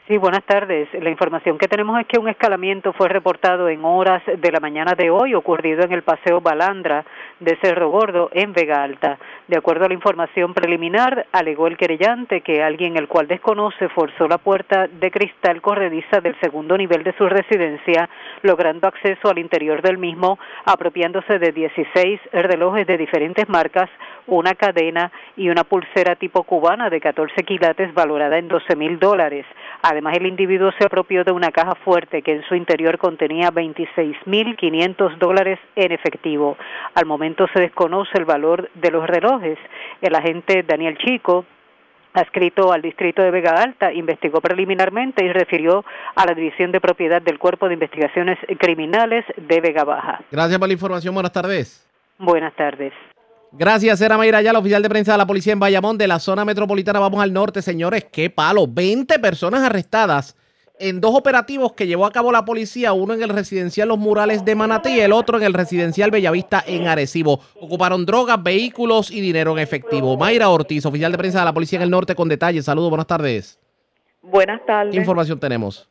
Sí, 0.06 0.18
buenas 0.18 0.44
tardes. 0.44 0.86
La 1.00 1.08
información 1.08 1.56
que 1.56 1.66
tenemos 1.66 1.98
es 1.98 2.06
que 2.06 2.18
un 2.18 2.28
escalamiento 2.28 2.92
fue 2.92 3.08
reportado 3.08 3.70
en 3.70 3.82
horas 3.86 4.22
de 4.26 4.52
la 4.52 4.60
mañana 4.60 4.92
de 4.92 5.08
hoy, 5.08 5.34
ocurrido 5.34 5.82
en 5.82 5.92
el 5.92 6.02
Paseo 6.02 6.42
Balandra 6.42 7.06
de 7.40 7.56
Cerro 7.62 7.88
Gordo, 7.88 8.28
en 8.34 8.52
Vega 8.52 8.82
Alta. 8.82 9.16
De 9.48 9.56
acuerdo 9.56 9.86
a 9.86 9.88
la 9.88 9.94
información 9.94 10.52
preliminar, 10.52 11.26
alegó 11.32 11.68
el 11.68 11.78
querellante 11.78 12.42
que 12.42 12.62
alguien 12.62 12.98
el 12.98 13.08
cual 13.08 13.28
desconoce 13.28 13.88
forzó 13.88 14.28
la 14.28 14.36
puerta 14.36 14.88
de 14.88 15.10
cristal 15.10 15.62
corrediza 15.62 16.20
del 16.20 16.38
segundo 16.38 16.76
nivel 16.76 17.02
de 17.02 17.16
su 17.16 17.26
residencia, 17.26 18.06
logrando 18.42 18.86
acceso 18.86 19.30
al 19.30 19.38
interior 19.38 19.80
del 19.80 19.96
mismo, 19.96 20.38
apropiándose 20.66 21.38
de 21.38 21.50
16 21.50 22.20
relojes 22.30 22.86
de 22.86 22.98
diferentes 22.98 23.48
marcas, 23.48 23.88
una 24.26 24.54
cadena 24.54 25.10
y 25.34 25.48
una 25.48 25.64
pulsera 25.64 26.14
tipo 26.16 26.42
cubana 26.42 26.90
de 26.90 27.00
14 27.00 27.42
quilates 27.44 27.94
valorada 27.94 28.36
en 28.36 28.48
12 28.48 28.76
mil 28.76 28.98
dólares. 28.98 29.46
Además, 29.94 30.16
el 30.16 30.26
individuo 30.26 30.72
se 30.76 30.84
apropió 30.84 31.22
de 31.22 31.30
una 31.30 31.52
caja 31.52 31.76
fuerte 31.84 32.20
que 32.22 32.32
en 32.32 32.42
su 32.48 32.56
interior 32.56 32.98
contenía 32.98 33.52
26.500 33.52 35.18
dólares 35.18 35.60
en 35.76 35.92
efectivo. 35.92 36.56
Al 36.96 37.06
momento 37.06 37.46
se 37.54 37.60
desconoce 37.60 38.10
el 38.18 38.24
valor 38.24 38.68
de 38.74 38.90
los 38.90 39.06
relojes. 39.06 39.56
El 40.02 40.16
agente 40.16 40.64
Daniel 40.64 40.98
Chico 40.98 41.44
adscrito 42.12 42.72
al 42.72 42.82
distrito 42.82 43.22
de 43.22 43.30
Vega 43.30 43.52
Alta, 43.52 43.92
investigó 43.92 44.40
preliminarmente 44.40 45.24
y 45.24 45.32
refirió 45.32 45.84
a 46.14 46.26
la 46.26 46.34
División 46.34 46.72
de 46.72 46.80
Propiedad 46.80 47.22
del 47.22 47.38
Cuerpo 47.38 47.68
de 47.68 47.74
Investigaciones 47.74 48.38
Criminales 48.58 49.24
de 49.36 49.60
Vega 49.60 49.84
Baja. 49.84 50.22
Gracias 50.30 50.58
por 50.58 50.68
la 50.68 50.74
información. 50.74 51.14
Buenas 51.14 51.32
tardes. 51.32 51.88
Buenas 52.18 52.54
tardes. 52.54 52.92
Gracias, 53.56 54.00
era 54.00 54.18
Mayra 54.18 54.42
la 54.42 54.58
oficial 54.58 54.82
de 54.82 54.88
prensa 54.88 55.12
de 55.12 55.18
la 55.18 55.26
policía 55.26 55.52
en 55.52 55.60
Bayamón, 55.60 55.96
de 55.96 56.08
la 56.08 56.18
zona 56.18 56.44
metropolitana. 56.44 56.98
Vamos 56.98 57.22
al 57.22 57.32
norte, 57.32 57.62
señores. 57.62 58.04
¡Qué 58.10 58.28
palo! 58.28 58.66
20 58.66 59.16
personas 59.20 59.62
arrestadas 59.62 60.36
en 60.80 61.00
dos 61.00 61.14
operativos 61.14 61.72
que 61.72 61.86
llevó 61.86 62.04
a 62.04 62.10
cabo 62.10 62.32
la 62.32 62.44
policía, 62.44 62.92
uno 62.92 63.14
en 63.14 63.22
el 63.22 63.28
residencial 63.28 63.86
Los 63.86 63.98
Murales 63.98 64.44
de 64.44 64.56
Manatí 64.56 64.96
y 64.96 65.00
el 65.00 65.12
otro 65.12 65.38
en 65.38 65.44
el 65.44 65.54
residencial 65.54 66.10
Bellavista 66.10 66.64
en 66.66 66.88
Arecibo. 66.88 67.40
Ocuparon 67.60 68.04
drogas, 68.04 68.42
vehículos 68.42 69.12
y 69.12 69.20
dinero 69.20 69.52
en 69.52 69.60
efectivo. 69.60 70.16
Mayra 70.16 70.48
Ortiz, 70.48 70.84
oficial 70.84 71.12
de 71.12 71.18
prensa 71.18 71.38
de 71.38 71.44
la 71.44 71.54
policía 71.54 71.76
en 71.76 71.84
el 71.84 71.90
norte, 71.90 72.16
con 72.16 72.28
detalles. 72.28 72.64
Saludos, 72.64 72.90
buenas 72.90 73.06
tardes. 73.06 73.60
Buenas 74.20 74.66
tardes. 74.66 74.92
¿Qué 74.92 74.98
información 74.98 75.38
tenemos? 75.38 75.88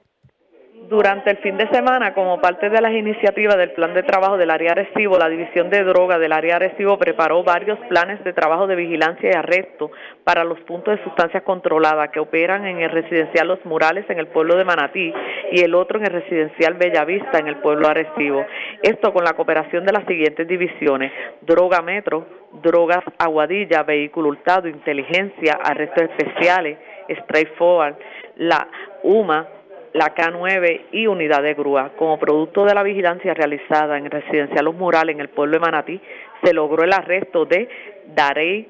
Durante 0.89 1.31
el 1.31 1.37
fin 1.37 1.55
de 1.55 1.69
semana, 1.69 2.13
como 2.13 2.41
parte 2.41 2.69
de 2.69 2.81
las 2.81 2.91
iniciativas 2.91 3.55
del 3.55 3.71
plan 3.71 3.93
de 3.93 4.03
trabajo 4.03 4.37
del 4.37 4.51
área 4.51 4.73
Arecibo, 4.73 5.17
la 5.17 5.29
División 5.29 5.69
de 5.69 5.81
Droga 5.83 6.19
del 6.19 6.33
área 6.33 6.57
Arecibo 6.57 6.97
preparó 6.97 7.41
varios 7.41 7.79
planes 7.87 8.21
de 8.25 8.33
trabajo 8.33 8.67
de 8.67 8.75
vigilancia 8.75 9.29
y 9.31 9.33
arresto 9.33 9.91
para 10.25 10.43
los 10.43 10.59
puntos 10.61 10.97
de 10.97 11.03
sustancias 11.05 11.43
controladas 11.43 12.09
que 12.09 12.19
operan 12.19 12.65
en 12.65 12.81
el 12.81 12.89
residencial 12.89 13.47
Los 13.47 13.63
Murales 13.65 14.05
en 14.09 14.19
el 14.19 14.27
pueblo 14.27 14.57
de 14.57 14.65
Manatí 14.65 15.13
y 15.53 15.61
el 15.61 15.73
otro 15.73 15.99
en 15.99 16.05
el 16.05 16.11
residencial 16.11 16.73
Bellavista 16.73 17.39
en 17.39 17.47
el 17.47 17.55
pueblo 17.57 17.87
Arecibo. 17.87 18.45
Esto 18.81 19.13
con 19.13 19.23
la 19.23 19.33
cooperación 19.33 19.85
de 19.85 19.93
las 19.93 20.05
siguientes 20.05 20.45
divisiones: 20.45 21.13
Droga 21.41 21.81
Metro, 21.81 22.27
Drogas 22.61 23.03
Aguadilla, 23.17 23.83
Vehículo 23.83 24.29
Hurtado, 24.29 24.67
Inteligencia, 24.67 25.59
Arrestos 25.63 26.09
Especiales, 26.17 26.77
Straightforward, 27.09 27.95
la 28.35 28.67
UMA, 29.03 29.47
la 29.93 30.13
K9 30.13 30.85
y 30.91 31.07
unidad 31.07 31.43
de 31.43 31.53
grúa. 31.53 31.91
Como 31.95 32.19
producto 32.19 32.65
de 32.65 32.73
la 32.73 32.83
vigilancia 32.83 33.33
realizada 33.33 33.97
en 33.97 34.09
residencial 34.09 34.65
Los 34.65 34.75
Murales 34.75 35.15
en 35.15 35.21
el 35.21 35.29
pueblo 35.29 35.53
de 35.53 35.59
Manatí, 35.59 36.01
se 36.43 36.53
logró 36.53 36.83
el 36.83 36.93
arresto 36.93 37.45
de 37.45 37.69
Darey 38.15 38.67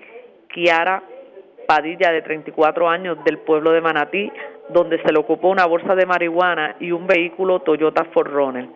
Kiara 0.50 1.04
Padilla, 1.66 2.12
de 2.12 2.22
34 2.22 2.90
años, 2.90 3.24
del 3.24 3.40
pueblo 3.40 3.72
de 3.72 3.82
Manatí, 3.82 4.32
donde 4.70 5.02
se 5.02 5.12
le 5.12 5.20
ocupó 5.20 5.50
una 5.50 5.66
bolsa 5.66 5.96
de 5.96 6.06
marihuana 6.06 6.76
y 6.80 6.92
un 6.92 7.08
vehículo 7.08 7.60
Toyota 7.60 8.06
Forerunner. 8.14 8.68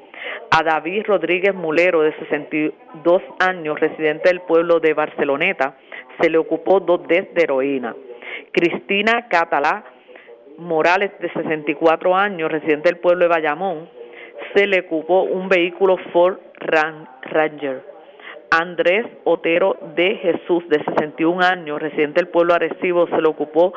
A 0.51 0.63
David 0.63 1.03
Rodríguez 1.05 1.53
Mulero, 1.53 2.01
de 2.01 2.13
62 2.17 3.21
años, 3.39 3.79
residente 3.79 4.29
del 4.29 4.41
pueblo 4.41 4.79
de 4.79 4.93
Barceloneta, 4.93 5.75
se 6.19 6.29
le 6.29 6.37
ocupó 6.37 6.79
dos 6.79 7.07
des 7.07 7.33
de 7.33 7.43
heroína. 7.43 7.95
Cristina 8.51 9.27
Catalá 9.29 9.83
Morales, 10.57 11.11
de 11.19 11.31
64 11.31 12.15
años, 12.15 12.51
residente 12.51 12.89
del 12.89 12.99
pueblo 12.99 13.25
de 13.25 13.29
Bayamón, 13.29 13.89
se 14.53 14.67
le 14.67 14.81
ocupó 14.81 15.23
un 15.23 15.49
vehículo 15.49 15.97
Ford 16.11 16.37
Ranger. 16.59 17.83
Andrés 18.49 19.05
Otero 19.25 19.77
de 19.95 20.15
Jesús, 20.15 20.67
de 20.69 20.83
61 20.83 21.43
años, 21.43 21.81
residente 21.81 22.21
del 22.21 22.29
pueblo 22.29 22.53
Arecibo, 22.53 23.07
se 23.07 23.21
le 23.21 23.27
ocupó 23.27 23.73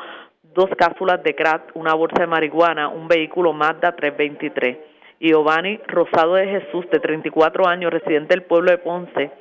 dos 0.53 0.69
cápsulas 0.77 1.21
de 1.23 1.35
crack, 1.35 1.71
una 1.75 1.93
bolsa 1.93 2.21
de 2.21 2.27
marihuana, 2.27 2.89
un 2.89 3.07
vehículo 3.07 3.53
Mazda 3.53 3.95
323. 3.95 4.77
Giovanni 5.19 5.79
Rosado 5.87 6.33
de 6.35 6.47
Jesús, 6.47 6.89
de 6.89 6.99
34 6.99 7.67
años, 7.67 7.91
residente 7.91 8.33
del 8.33 8.43
pueblo 8.43 8.71
de 8.71 8.79
Ponce, 8.79 9.31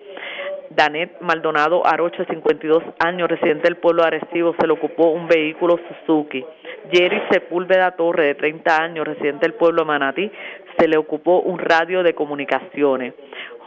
Danet 0.70 1.20
Maldonado 1.20 1.84
Arocho, 1.84 2.24
52 2.24 2.84
años, 3.00 3.28
residente 3.28 3.64
del 3.64 3.78
pueblo 3.78 4.02
de 4.02 4.08
Arecibo, 4.08 4.54
se 4.58 4.68
le 4.68 4.72
ocupó 4.72 5.10
un 5.10 5.26
vehículo 5.26 5.80
Suzuki. 5.88 6.44
Jerry 6.92 7.20
Sepúlveda 7.28 7.90
Torre, 7.96 8.26
de 8.26 8.34
30 8.36 8.80
años, 8.80 9.04
residente 9.04 9.48
del 9.48 9.54
pueblo 9.54 9.82
de 9.82 9.88
Manatí, 9.88 10.30
se 10.78 10.86
le 10.86 10.96
ocupó 10.96 11.40
un 11.40 11.58
radio 11.58 12.04
de 12.04 12.14
comunicaciones. 12.14 13.14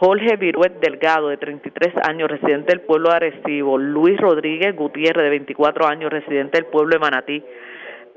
Jorge 0.00 0.36
Viruet 0.36 0.80
Delgado, 0.80 1.28
de 1.28 1.36
33 1.36 1.92
años, 2.08 2.30
residente 2.30 2.72
del 2.72 2.80
pueblo 2.80 3.10
de 3.10 3.16
Arecibo. 3.16 3.76
Luis 3.76 4.18
Rodríguez 4.18 4.74
Gutiérrez, 4.74 5.24
de 5.24 5.30
24 5.30 5.86
años, 5.86 6.10
residente 6.10 6.56
del 6.58 6.70
pueblo 6.70 6.94
de 6.94 7.00
Manatí. 7.00 7.44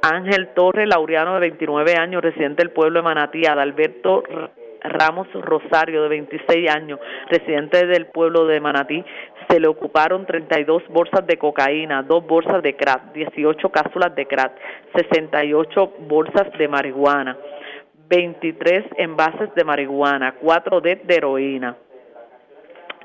Ángel 0.01 0.53
Torre 0.55 0.87
Laureano, 0.87 1.33
de 1.33 1.41
29 1.41 1.97
años, 1.97 2.21
residente 2.21 2.63
del 2.63 2.71
pueblo 2.71 2.99
de 2.99 3.03
Manatí. 3.03 3.45
Adalberto 3.45 4.23
Ramos 4.81 5.27
Rosario, 5.33 6.03
de 6.03 6.09
26 6.09 6.69
años, 6.69 6.99
residente 7.29 7.85
del 7.85 8.07
pueblo 8.07 8.45
de 8.45 8.59
Manatí, 8.59 9.03
se 9.49 9.59
le 9.59 9.67
ocuparon 9.67 10.25
32 10.25 10.87
bolsas 10.89 11.25
de 11.25 11.37
cocaína, 11.37 12.03
dos 12.03 12.25
bolsas 12.25 12.61
de 12.61 12.75
crack, 12.75 13.13
18 13.13 13.69
cápsulas 13.69 14.13
de 14.15 14.25
crack, 14.25 14.53
68 14.95 15.93
bolsas 16.07 16.51
de 16.57 16.67
marihuana, 16.67 17.37
23 18.09 18.85
envases 18.97 19.53
de 19.55 19.63
marihuana, 19.63 20.35
4 20.41 20.81
de, 20.81 20.95
de 20.95 21.15
heroína. 21.15 21.77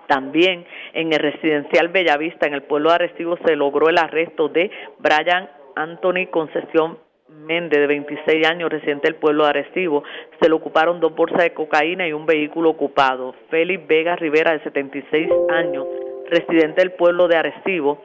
También 0.07 0.67
en 0.93 1.13
el 1.13 1.19
residencial 1.21 1.89
Bellavista, 1.89 2.47
en 2.47 2.55
el 2.55 2.63
pueblo 2.63 2.91
de 2.91 2.97
Arecibo, 2.97 3.39
se 3.45 3.57
logró 3.57 3.89
el 3.89 3.99
arresto 3.99 4.49
de 4.49 4.71
Brian 4.99 5.49
Anthony 5.75 6.27
Concesión 6.31 6.99
Méndez, 7.33 7.81
de 7.81 7.87
26 7.87 8.47
años, 8.47 8.71
residente 8.71 9.09
del 9.09 9.17
pueblo 9.17 9.45
de 9.45 9.51
Arecibo, 9.51 10.05
se 10.41 10.49
le 10.49 10.55
ocuparon 10.55 11.01
dos 11.01 11.15
bolsas 11.15 11.43
de 11.43 11.53
cocaína 11.53 12.07
y 12.07 12.13
un 12.13 12.27
vehículo 12.27 12.71
ocupado. 12.71 13.35
Félix 13.51 13.87
Vega 13.87 14.17
Rivera, 14.17 14.53
de 14.53 14.61
76 14.61 15.31
años, 15.51 15.87
residente 16.31 16.81
del 16.81 16.93
pueblo 16.93 17.29
de 17.29 17.37
Arecibo, 17.37 18.03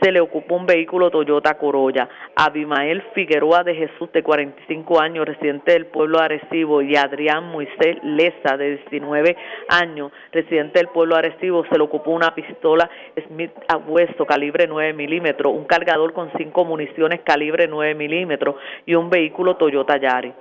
se 0.00 0.12
le 0.12 0.20
ocupó 0.20 0.56
un 0.56 0.66
vehículo 0.66 1.10
Toyota 1.10 1.54
Corolla. 1.54 2.08
Abimael 2.34 3.02
Figueroa 3.14 3.64
de 3.64 3.74
Jesús, 3.74 4.10
de 4.12 4.22
45 4.22 5.00
años, 5.00 5.26
residente 5.26 5.72
del 5.72 5.86
pueblo 5.86 6.18
de 6.18 6.24
Arecibo, 6.24 6.82
y 6.82 6.96
Adrián 6.96 7.50
Moisés 7.50 7.96
Leza, 8.02 8.56
de 8.56 8.76
19 8.76 9.36
años, 9.68 10.12
residente 10.32 10.78
del 10.80 10.88
pueblo 10.88 11.14
de 11.14 11.26
Arecibo, 11.26 11.64
se 11.66 11.76
le 11.76 11.84
ocupó 11.84 12.10
una 12.10 12.34
pistola 12.34 12.88
Smith 13.26 13.52
a 13.68 13.76
hueso 13.76 14.26
calibre 14.26 14.66
9 14.66 14.92
milímetros, 14.92 15.52
un 15.52 15.64
cargador 15.64 16.12
con 16.12 16.30
cinco 16.36 16.64
municiones 16.64 17.20
calibre 17.22 17.66
9 17.68 17.94
milímetros 17.94 18.56
y 18.84 18.94
un 18.94 19.10
vehículo 19.10 19.56
Toyota 19.56 19.98
Yaris. 19.98 20.32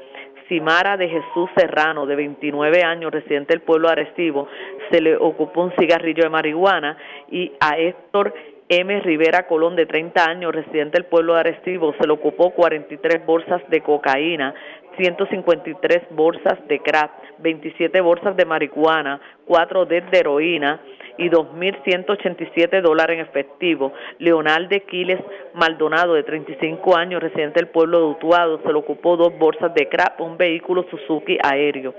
Simara 0.48 0.96
de 0.96 1.10
Jesús 1.10 1.50
Serrano, 1.56 2.06
de 2.06 2.16
29 2.16 2.84
años, 2.84 3.12
residente 3.12 3.54
del 3.54 3.62
pueblo 3.62 3.88
de 3.88 3.94
Arecibo, 3.94 4.48
se 4.92 5.02
le 5.02 5.16
ocupó 5.18 5.64
un 5.64 5.74
cigarrillo 5.80 6.24
de 6.24 6.30
marihuana 6.30 6.98
y 7.32 7.52
a 7.60 7.78
Héctor 7.78 8.34
M. 8.68 9.00
Rivera 9.02 9.46
Colón, 9.46 9.76
de 9.76 9.86
30 9.86 10.26
años, 10.26 10.54
residente 10.54 10.98
del 10.98 11.06
pueblo 11.06 11.36
de 11.36 11.42
Arecibo, 11.42 11.94
se 12.00 12.08
le 12.08 12.14
ocupó 12.14 12.50
43 12.52 13.24
bolsas 13.24 13.62
de 13.70 13.82
cocaína, 13.82 14.56
153 14.98 16.04
bolsas 16.12 16.60
de 16.68 16.80
crack, 16.80 17.12
27 17.40 18.02
bolsas 18.02 18.36
de 18.36 18.46
marihuana, 18.46 19.20
4 19.46 19.86
de 19.86 20.04
heroína 20.12 20.82
y 21.18 21.30
2.187 21.30 22.82
dólares 22.82 23.20
en 23.20 23.26
efectivo. 23.26 23.94
Leonardo 24.20 24.76
Quiles 24.88 25.20
Maldonado, 25.54 26.14
de 26.14 26.24
35 26.24 26.96
años, 26.96 27.22
residente 27.22 27.62
del 27.62 27.70
pueblo 27.70 28.00
de 28.00 28.06
Utuado, 28.06 28.60
se 28.62 28.68
le 28.68 28.76
ocupó 28.76 29.16
dos 29.16 29.38
bolsas 29.38 29.74
de 29.74 29.88
crack, 29.88 30.20
un 30.20 30.38
vehículo 30.38 30.86
Suzuki 30.90 31.38
aéreo. 31.42 31.94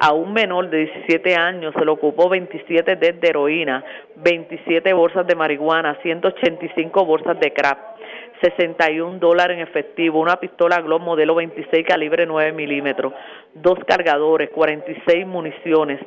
A 0.00 0.12
un 0.12 0.32
menor 0.32 0.68
de 0.70 0.86
17 0.86 1.34
años 1.36 1.74
se 1.76 1.84
le 1.84 1.90
ocupó 1.90 2.28
27 2.28 2.96
de 2.96 3.18
heroína, 3.22 3.84
27 4.16 4.92
bolsas 4.92 5.26
de 5.26 5.34
marihuana, 5.34 5.98
185 6.02 7.04
bolsas 7.04 7.38
de 7.40 7.52
crack. 7.52 7.97
61 8.40 9.18
dólares 9.18 9.56
en 9.56 9.62
efectivo, 9.62 10.20
una 10.20 10.36
pistola 10.36 10.80
Glock 10.80 11.02
modelo 11.02 11.34
26 11.34 11.86
calibre 11.86 12.26
9 12.26 12.52
milímetros, 12.52 13.12
dos 13.54 13.78
cargadores, 13.86 14.50
46 14.50 15.26
municiones. 15.26 16.00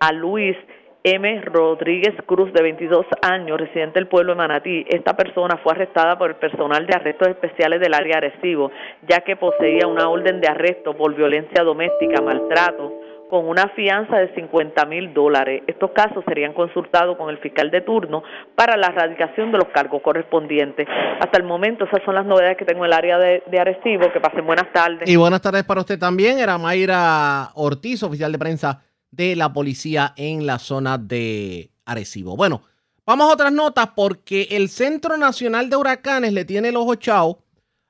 A 0.00 0.12
Luis 0.12 0.56
M. 1.04 1.40
Rodríguez 1.40 2.14
Cruz, 2.26 2.52
de 2.52 2.62
22 2.62 3.04
años, 3.22 3.58
residente 3.58 3.98
del 3.98 4.06
pueblo 4.06 4.34
de 4.34 4.38
Manatí. 4.38 4.86
Esta 4.88 5.16
persona 5.16 5.56
fue 5.56 5.72
arrestada 5.72 6.16
por 6.16 6.30
el 6.30 6.36
personal 6.36 6.86
de 6.86 6.94
arrestos 6.94 7.26
especiales 7.26 7.80
del 7.80 7.92
área 7.92 8.18
Arecibo, 8.18 8.70
ya 9.08 9.18
que 9.20 9.34
poseía 9.34 9.88
una 9.88 10.08
orden 10.08 10.40
de 10.40 10.46
arresto 10.46 10.96
por 10.96 11.12
violencia 11.14 11.64
doméstica, 11.64 12.22
maltrato, 12.22 13.01
con 13.32 13.48
una 13.48 13.66
fianza 13.68 14.18
de 14.18 14.34
50 14.34 14.84
mil 14.84 15.14
dólares. 15.14 15.62
Estos 15.66 15.92
casos 15.92 16.22
serían 16.28 16.52
consultados 16.52 17.16
con 17.16 17.30
el 17.30 17.38
fiscal 17.38 17.70
de 17.70 17.80
turno 17.80 18.22
para 18.54 18.76
la 18.76 18.88
erradicación 18.88 19.50
de 19.50 19.56
los 19.56 19.68
cargos 19.68 20.02
correspondientes. 20.02 20.86
Hasta 21.18 21.38
el 21.38 21.44
momento, 21.44 21.86
esas 21.86 22.04
son 22.04 22.14
las 22.14 22.26
novedades 22.26 22.58
que 22.58 22.66
tengo 22.66 22.84
en 22.84 22.88
el 22.88 22.92
área 22.92 23.16
de, 23.16 23.42
de 23.50 23.58
Arecibo. 23.58 24.12
Que 24.12 24.20
pasen 24.20 24.44
buenas 24.44 24.70
tardes. 24.74 25.08
Y 25.08 25.16
buenas 25.16 25.40
tardes 25.40 25.64
para 25.64 25.80
usted 25.80 25.98
también. 25.98 26.40
Era 26.40 26.58
Mayra 26.58 27.52
Ortiz, 27.54 28.02
oficial 28.02 28.32
de 28.32 28.38
prensa 28.38 28.82
de 29.10 29.34
la 29.34 29.50
policía 29.50 30.12
en 30.18 30.44
la 30.44 30.58
zona 30.58 30.98
de 30.98 31.70
Arecibo. 31.86 32.36
Bueno, 32.36 32.60
vamos 33.06 33.30
a 33.30 33.32
otras 33.32 33.50
notas 33.50 33.88
porque 33.96 34.48
el 34.50 34.68
Centro 34.68 35.16
Nacional 35.16 35.70
de 35.70 35.76
Huracanes 35.76 36.34
le 36.34 36.44
tiene 36.44 36.68
el 36.68 36.76
ojo 36.76 36.92
echado 36.92 37.38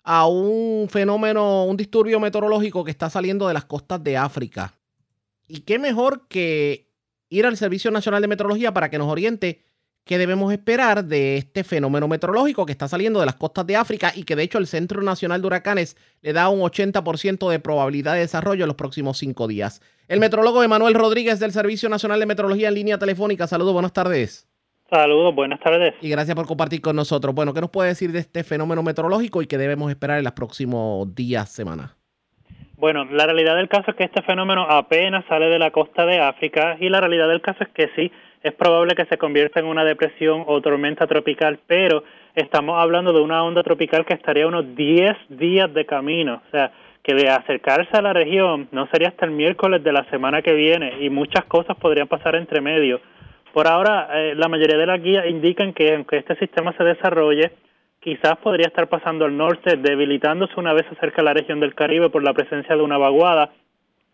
a 0.04 0.28
un 0.28 0.86
fenómeno, 0.88 1.64
un 1.64 1.76
disturbio 1.76 2.20
meteorológico 2.20 2.84
que 2.84 2.92
está 2.92 3.10
saliendo 3.10 3.48
de 3.48 3.54
las 3.54 3.64
costas 3.64 4.04
de 4.04 4.16
África. 4.16 4.74
Y 5.54 5.60
qué 5.60 5.78
mejor 5.78 6.28
que 6.28 6.88
ir 7.28 7.44
al 7.44 7.58
Servicio 7.58 7.90
Nacional 7.90 8.22
de 8.22 8.28
Meteorología 8.28 8.72
para 8.72 8.88
que 8.88 8.96
nos 8.96 9.08
oriente 9.08 9.60
qué 10.06 10.16
debemos 10.16 10.50
esperar 10.50 11.04
de 11.04 11.36
este 11.36 11.62
fenómeno 11.62 12.08
meteorológico 12.08 12.64
que 12.64 12.72
está 12.72 12.88
saliendo 12.88 13.20
de 13.20 13.26
las 13.26 13.34
costas 13.34 13.66
de 13.66 13.76
África 13.76 14.12
y 14.16 14.22
que 14.22 14.34
de 14.34 14.44
hecho 14.44 14.56
el 14.56 14.66
Centro 14.66 15.02
Nacional 15.02 15.42
de 15.42 15.48
Huracanes 15.48 15.98
le 16.22 16.32
da 16.32 16.48
un 16.48 16.60
80% 16.60 17.50
de 17.50 17.60
probabilidad 17.60 18.14
de 18.14 18.20
desarrollo 18.20 18.64
en 18.64 18.68
los 18.68 18.76
próximos 18.76 19.18
cinco 19.18 19.46
días. 19.46 19.82
El 20.08 20.20
metrólogo 20.20 20.62
Emanuel 20.62 20.94
Rodríguez 20.94 21.38
del 21.38 21.52
Servicio 21.52 21.90
Nacional 21.90 22.18
de 22.18 22.24
Meteorología 22.24 22.68
en 22.68 22.74
línea 22.74 22.96
telefónica. 22.96 23.46
Saludos, 23.46 23.74
buenas 23.74 23.92
tardes. 23.92 24.48
Saludos, 24.88 25.34
buenas 25.34 25.60
tardes. 25.60 25.92
Y 26.00 26.08
gracias 26.08 26.34
por 26.34 26.46
compartir 26.46 26.80
con 26.80 26.96
nosotros. 26.96 27.34
Bueno, 27.34 27.52
¿qué 27.52 27.60
nos 27.60 27.68
puede 27.68 27.90
decir 27.90 28.10
de 28.10 28.20
este 28.20 28.42
fenómeno 28.42 28.82
meteorológico 28.82 29.42
y 29.42 29.46
qué 29.46 29.58
debemos 29.58 29.90
esperar 29.90 30.16
en 30.16 30.24
los 30.24 30.32
próximos 30.32 31.14
días, 31.14 31.50
semanas? 31.50 32.01
Bueno, 32.82 33.04
la 33.04 33.26
realidad 33.26 33.54
del 33.54 33.68
caso 33.68 33.92
es 33.92 33.96
que 33.96 34.02
este 34.02 34.22
fenómeno 34.22 34.66
apenas 34.68 35.24
sale 35.26 35.46
de 35.46 35.60
la 35.60 35.70
costa 35.70 36.04
de 36.04 36.18
África 36.18 36.76
y 36.80 36.88
la 36.88 36.98
realidad 36.98 37.28
del 37.28 37.40
caso 37.40 37.62
es 37.62 37.68
que 37.68 37.88
sí, 37.94 38.10
es 38.42 38.52
probable 38.54 38.96
que 38.96 39.04
se 39.04 39.18
convierta 39.18 39.60
en 39.60 39.66
una 39.66 39.84
depresión 39.84 40.42
o 40.48 40.60
tormenta 40.60 41.06
tropical, 41.06 41.60
pero 41.64 42.02
estamos 42.34 42.82
hablando 42.82 43.12
de 43.12 43.20
una 43.20 43.44
onda 43.44 43.62
tropical 43.62 44.04
que 44.04 44.14
estaría 44.14 44.48
unos 44.48 44.74
10 44.74 45.16
días 45.28 45.72
de 45.72 45.86
camino, 45.86 46.42
o 46.44 46.50
sea, 46.50 46.72
que 47.04 47.14
de 47.14 47.28
acercarse 47.28 47.96
a 47.96 48.02
la 48.02 48.12
región 48.12 48.66
no 48.72 48.88
sería 48.88 49.10
hasta 49.10 49.26
el 49.26 49.30
miércoles 49.30 49.84
de 49.84 49.92
la 49.92 50.02
semana 50.10 50.42
que 50.42 50.52
viene 50.52 50.94
y 51.02 51.08
muchas 51.08 51.44
cosas 51.44 51.76
podrían 51.76 52.08
pasar 52.08 52.34
entre 52.34 52.60
medio. 52.60 53.00
Por 53.52 53.68
ahora, 53.68 54.08
eh, 54.12 54.34
la 54.34 54.48
mayoría 54.48 54.76
de 54.76 54.86
las 54.86 55.00
guías 55.00 55.26
indican 55.28 55.72
que 55.72 55.94
aunque 55.94 56.16
este 56.16 56.34
sistema 56.34 56.72
se 56.76 56.82
desarrolle, 56.82 57.52
quizás 58.02 58.36
podría 58.38 58.66
estar 58.66 58.88
pasando 58.88 59.24
al 59.24 59.36
norte, 59.36 59.76
debilitándose 59.76 60.58
una 60.58 60.72
vez 60.72 60.84
acerca 60.90 61.22
a 61.22 61.24
la 61.24 61.34
región 61.34 61.60
del 61.60 61.74
Caribe 61.74 62.10
por 62.10 62.24
la 62.24 62.34
presencia 62.34 62.76
de 62.76 62.82
una 62.82 62.98
vaguada. 62.98 63.52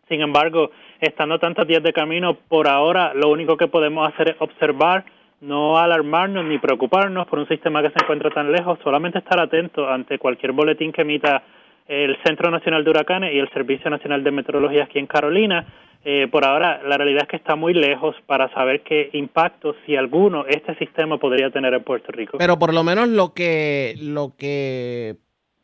Sin 0.09 0.21
embargo, 0.21 0.71
estando 1.01 1.39
tantos 1.39 1.67
días 1.67 1.83
de 1.83 1.93
camino, 1.93 2.35
por 2.35 2.69
ahora 2.69 3.15
lo 3.15 3.31
único 3.31 3.57
que 3.57 3.67
podemos 3.67 4.07
hacer 4.07 4.31
es 4.31 4.37
observar, 4.41 5.05
no 5.41 5.79
alarmarnos 5.79 6.45
ni 6.45 6.59
preocuparnos 6.59 7.27
por 7.29 7.39
un 7.39 7.49
sistema 7.49 7.83
que 7.83 7.91
se 7.91 8.03
encuentra 8.03 8.31
tan 8.31 8.53
lejos, 8.53 8.79
solamente 8.85 9.19
estar 9.19 9.41
atentos 9.41 9.89
ante 9.89 10.19
cualquier 10.19 10.53
boletín 10.53 10.93
que 10.93 11.03
emita 11.03 11.43
el 11.89 12.17
Centro 12.23 12.51
Nacional 12.51 12.85
de 12.85 12.91
Huracanes 12.91 13.35
y 13.35 13.39
el 13.39 13.51
Servicio 13.51 13.91
Nacional 13.91 14.23
de 14.23 14.31
Meteorología 14.31 14.85
aquí 14.85 14.99
en 14.99 15.07
Carolina. 15.07 15.67
Eh, 16.05 16.29
por 16.31 16.45
ahora, 16.45 16.81
la 16.87 16.97
realidad 16.97 17.23
es 17.23 17.29
que 17.29 17.37
está 17.37 17.57
muy 17.57 17.75
lejos 17.75 18.15
para 18.27 18.53
saber 18.53 18.83
qué 18.83 19.11
impacto, 19.15 19.75
si 19.85 19.97
alguno, 19.97 20.45
este 20.47 20.77
sistema 20.77 21.19
podría 21.19 21.51
tener 21.51 21.75
en 21.75 21.83
Puerto 21.83 22.13
Rico. 22.13 22.39
Pero 22.39 22.59
por 22.59 22.73
lo 22.73 22.85
menos 22.85 23.09
lo 23.09 23.33
que, 23.35 23.95
lo 24.01 24.35
que 24.39 25.17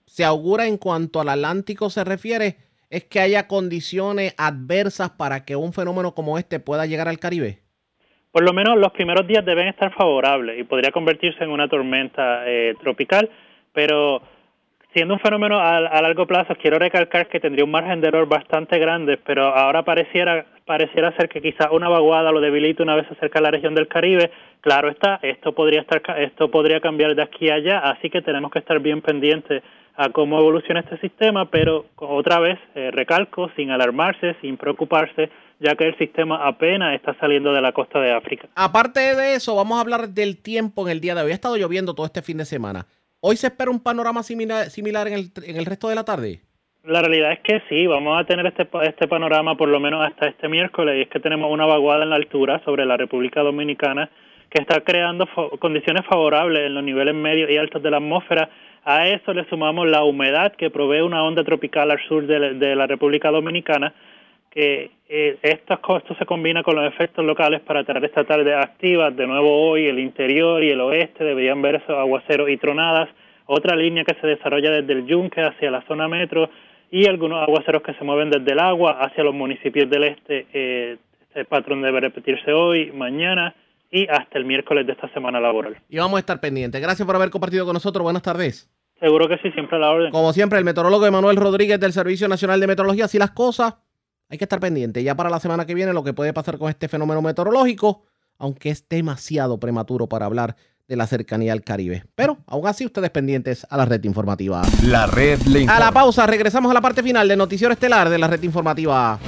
se 0.07 0.25
augura 0.25 0.67
en 0.67 0.79
cuanto 0.79 1.21
al 1.21 1.29
Atlántico 1.29 1.91
se 1.91 2.05
refiere 2.05 2.57
es 2.91 3.05
que 3.05 3.21
haya 3.21 3.47
condiciones 3.47 4.35
adversas 4.39 5.11
para 5.11 5.45
que 5.45 5.57
un 5.57 5.73
fenómeno 5.73 6.15
como 6.15 6.39
este 6.39 6.59
pueda 6.59 6.87
llegar 6.87 7.09
al 7.09 7.19
Caribe. 7.19 7.59
Por 8.31 8.45
lo 8.45 8.53
menos 8.53 8.77
los 8.79 8.93
primeros 8.93 9.27
días 9.27 9.45
deben 9.45 9.69
estar 9.69 9.95
favorables 9.95 10.59
y 10.59 10.65
podría 10.65 10.91
convertirse 10.91 11.45
en 11.45 11.51
una 11.51 11.69
tormenta 11.69 12.43
eh, 12.47 12.75
tropical, 12.81 13.31
pero 13.73 14.21
siendo 14.95 15.15
un 15.15 15.21
fenómeno 15.21 15.59
a, 15.59 15.81
largo 15.81 16.27
plazo, 16.27 16.55
quiero 16.55 16.79
recalcar 16.79 17.29
que 17.29 17.41
tendría 17.41 17.65
un 17.65 17.71
margen 17.73 18.01
de 18.01 18.09
error 18.09 18.29
bastante 18.29 18.79
grande, 18.79 19.19
pero 19.19 19.47
ahora 19.47 19.85
pareciera 19.85 20.47
pareciera 20.65 21.15
ser 21.17 21.29
que 21.29 21.43
quizás 21.43 21.69
una 21.73 21.91
vaguada 21.91 22.33
lo 22.33 22.41
debilite 22.41 22.83
una 22.83 22.95
vez 22.95 23.07
acerca 23.11 23.39
a 23.39 23.43
la 23.43 23.51
región 23.51 23.75
del 23.75 23.87
Caribe. 23.87 24.31
Claro 24.63 24.89
está, 24.89 25.19
esto 25.21 25.53
podría 25.53 25.83
estar 25.83 26.01
esto 26.19 26.51
podría 26.51 26.81
cambiar 26.81 27.15
de 27.15 27.23
aquí 27.23 27.51
a 27.51 27.57
allá, 27.57 27.81
así 27.81 28.09
que 28.09 28.23
tenemos 28.23 28.51
que 28.51 28.61
estar 28.61 28.81
bien 28.81 29.03
pendientes 29.03 29.63
a 29.97 30.09
cómo 30.09 30.39
evoluciona 30.39 30.81
este 30.81 30.99
sistema, 30.99 31.51
pero 31.51 31.87
otra 31.97 32.39
vez 32.41 32.59
eh, 32.75 32.91
recalco, 32.93 33.51
sin 33.57 33.71
alarmarse, 33.71 34.37
sin 34.41 34.57
preocuparse, 34.57 35.29
ya 35.61 35.77
que 35.77 35.85
el 35.85 35.99
sistema 35.99 36.47
apenas 36.47 36.95
está 36.95 37.15
saliendo 37.21 37.53
de 37.53 37.61
la 37.61 37.73
costa 37.73 38.01
de 38.01 38.13
África. 38.13 38.49
Aparte 38.55 39.15
de 39.15 39.35
eso, 39.35 39.55
vamos 39.55 39.77
a 39.77 39.83
hablar 39.83 40.09
del 40.09 40.41
tiempo 40.41 40.87
en 40.87 40.93
el 40.93 41.01
día 41.01 41.15
de 41.15 41.23
hoy. 41.23 41.33
Ha 41.33 41.35
estado 41.35 41.57
lloviendo 41.57 41.95
todo 41.95 42.07
este 42.07 42.23
fin 42.23 42.39
de 42.39 42.45
semana. 42.45 42.87
¿Hoy 43.27 43.37
se 43.37 43.47
espera 43.47 43.71
un 43.71 43.83
panorama 43.83 44.23
similar, 44.23 44.67
similar 44.67 45.09
en, 45.09 45.15
el, 45.15 45.31
en 45.47 45.57
el 45.57 45.65
resto 45.65 45.89
de 45.89 45.95
la 45.95 46.05
tarde? 46.05 46.41
La 46.83 47.01
realidad 47.01 47.33
es 47.33 47.41
que 47.41 47.63
sí, 47.71 47.87
vamos 47.87 48.21
a 48.21 48.27
tener 48.27 48.45
este, 48.45 48.69
este 48.83 49.09
panorama 49.09 49.57
por 49.57 49.71
lo 49.71 49.81
menos 49.81 50.05
hasta 50.05 50.27
este 50.27 50.47
miércoles, 50.47 50.99
y 50.99 51.01
es 51.05 51.09
que 51.09 51.21
tenemos 51.21 51.51
una 51.51 51.65
vaguada 51.65 52.03
en 52.03 52.11
la 52.11 52.17
altura 52.17 52.61
sobre 52.67 52.85
la 52.85 52.99
República 52.99 53.41
Dominicana 53.41 54.11
que 54.51 54.61
está 54.61 54.83
creando 54.83 55.27
condiciones 55.59 56.05
favorables 56.05 56.67
en 56.67 56.75
los 56.75 56.85
niveles 56.85 57.15
medios 57.15 57.51
y 57.51 57.57
altos 57.57 57.83
de 57.83 57.91
la 57.91 57.97
atmósfera. 57.97 58.51
A 58.85 59.09
eso 59.09 59.33
le 59.33 59.49
sumamos 59.49 59.89
la 59.89 60.05
humedad 60.05 60.53
que 60.53 60.69
provee 60.69 61.01
una 61.01 61.25
onda 61.25 61.45
tropical 61.45 61.93
al 61.93 62.07
sur 62.07 62.27
de, 62.27 62.77
la 62.77 62.87
República 62.87 63.31
Dominicana, 63.31 63.95
que 64.55 64.93
eh, 65.09 65.39
esto 65.43 65.79
se 66.17 66.27
combina 66.27 66.63
con 66.63 66.77
los 66.77 66.87
efectos 66.87 67.25
locales 67.25 67.61
para 67.63 67.85
tener 67.85 68.05
esta 68.05 68.25
tarde 68.25 68.55
activa. 68.55 69.11
De 69.11 69.27
nuevo 69.27 69.69
hoy 69.69 69.87
el 69.87 69.99
interior 69.99 70.63
y 70.63 70.71
el 70.71 70.81
oeste 70.81 71.25
deberían 71.25 71.61
ver 71.61 71.77
esos 71.77 71.99
aguaceros 71.99 72.49
y 72.49 72.57
tronadas. 72.57 73.09
Otra 73.47 73.77
línea 73.77 74.05
que 74.05 74.15
se 74.21 74.27
desarrolla 74.27 74.71
desde 74.71 74.93
el 74.93 75.07
Yunque 75.07 75.43
hacia 75.43 75.71
la 75.71 75.83
zona 75.83 76.09
metro 76.09 76.49
y 76.91 77.07
algunos 77.07 77.43
aguaceros 77.43 77.83
que 77.83 77.95
se 77.95 78.05
mueven 78.05 78.31
desde 78.31 78.53
el 78.53 78.61
agua 78.61 78.99
hacia 79.01 79.25
los 79.25 79.35
municipios 79.35 79.91
del 79.91 80.05
este. 80.05 80.47
Eh, 80.53 80.97
este 81.29 81.45
patrón 81.47 81.83
debe 81.83 81.99
repetirse 82.01 82.53
hoy, 82.53 82.93
mañana 82.93 83.57
y 83.91 84.07
hasta 84.09 84.39
el 84.39 84.45
miércoles 84.45 84.87
de 84.87 84.93
esta 84.93 85.09
semana 85.13 85.41
laboral. 85.41 85.77
Y 85.89 85.99
vamos 85.99 86.17
a 86.17 86.21
estar 86.21 86.41
pendientes. 86.41 86.81
Gracias 86.81 87.05
por 87.05 87.17
haber 87.17 87.31
compartido 87.31 87.65
con 87.65 87.75
nosotros. 87.75 88.05
Buenas 88.05 88.23
tardes. 88.23 88.71
Seguro 89.01 89.29
que 89.29 89.37
sí, 89.39 89.51
siempre 89.51 89.77
a 89.77 89.81
la 89.81 89.91
orden. 89.91 90.13
Como 90.13 90.33
siempre, 90.33 90.59
el 90.59 90.65
meteorólogo 90.65 91.05
Emanuel 91.05 91.37
Rodríguez 91.37 91.79
del 91.81 91.93
Servicio 91.93 92.29
Nacional 92.29 92.61
de 92.61 92.67
Meteorología. 92.69 93.07
Así 93.07 93.19
las 93.19 93.33
cosas, 93.33 93.75
hay 94.29 94.39
que 94.39 94.45
estar 94.45 94.61
pendientes. 94.61 95.05
Ya 95.05 95.15
para 95.15 95.31
la 95.31 95.41
semana 95.41 95.67
que 95.67 95.75
viene, 95.75 95.93
lo 95.93 96.05
que 96.05 96.13
puede 96.13 96.33
pasar 96.33 96.59
con 96.59 96.69
este 96.69 96.89
fenómeno 96.89 97.23
meteorológico, 97.23 98.05
aunque 98.39 98.71
es 98.71 98.89
demasiado 98.89 99.59
prematuro 99.59 100.09
para 100.09 100.27
hablar 100.27 100.57
de 100.89 100.97
la 100.97 101.07
cercanía 101.07 101.53
al 101.53 101.63
Caribe. 101.63 102.05
Pero 102.15 102.39
aún 102.47 102.67
así, 102.67 102.85
ustedes 102.85 103.11
pendientes 103.11 103.67
a 103.71 103.77
la 103.77 103.85
red 103.85 104.03
informativa. 104.05 104.63
La 104.83 105.07
red 105.07 105.41
le 105.43 105.67
A 105.67 105.79
la 105.79 105.93
pausa, 105.93 106.27
regresamos 106.27 106.71
a 106.71 106.75
la 106.75 106.81
parte 106.81 107.03
final 107.03 107.27
del 107.29 107.39
noticiero 107.39 107.73
estelar 107.73 108.09
de 108.11 108.19
la 108.19 108.29
red 108.29 108.43
informativa. 108.43 109.19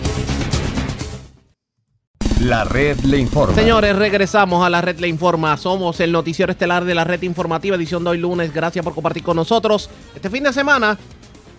La 2.40 2.64
red 2.64 2.98
le 3.00 3.18
informa. 3.18 3.54
Señores, 3.54 3.96
regresamos 3.96 4.64
a 4.64 4.68
la 4.68 4.82
red 4.82 4.98
le 4.98 5.08
informa. 5.08 5.56
Somos 5.56 5.98
el 6.00 6.12
noticiero 6.12 6.52
estelar 6.52 6.84
de 6.84 6.94
la 6.94 7.02
red 7.02 7.22
informativa, 7.22 7.76
edición 7.76 8.04
de 8.04 8.10
hoy 8.10 8.18
lunes. 8.18 8.52
Gracias 8.52 8.84
por 8.84 8.94
compartir 8.94 9.22
con 9.22 9.36
nosotros. 9.36 9.88
Este 10.14 10.28
fin 10.28 10.44
de 10.44 10.52
semana 10.52 10.98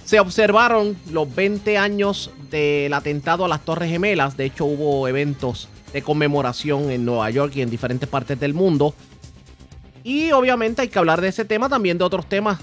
se 0.07 0.21
observaron 0.21 0.95
los 1.11 1.35
20 1.35 1.77
años 1.77 2.31
del 2.49 2.93
atentado 2.93 3.43
a 3.43 3.49
las 3.49 3.65
Torres 3.65 3.91
Gemelas. 3.91 4.37
De 4.37 4.45
hecho, 4.45 4.63
hubo 4.63 5.05
eventos 5.09 5.67
de 5.91 6.01
conmemoración 6.01 6.89
en 6.91 7.03
Nueva 7.03 7.29
York 7.29 7.51
y 7.57 7.61
en 7.61 7.69
diferentes 7.69 8.07
partes 8.07 8.39
del 8.39 8.53
mundo. 8.53 8.93
Y 10.05 10.31
obviamente 10.31 10.81
hay 10.81 10.87
que 10.87 10.97
hablar 10.97 11.19
de 11.19 11.27
ese 11.27 11.43
tema, 11.43 11.67
también 11.67 11.97
de 11.97 12.05
otros 12.05 12.25
temas 12.25 12.57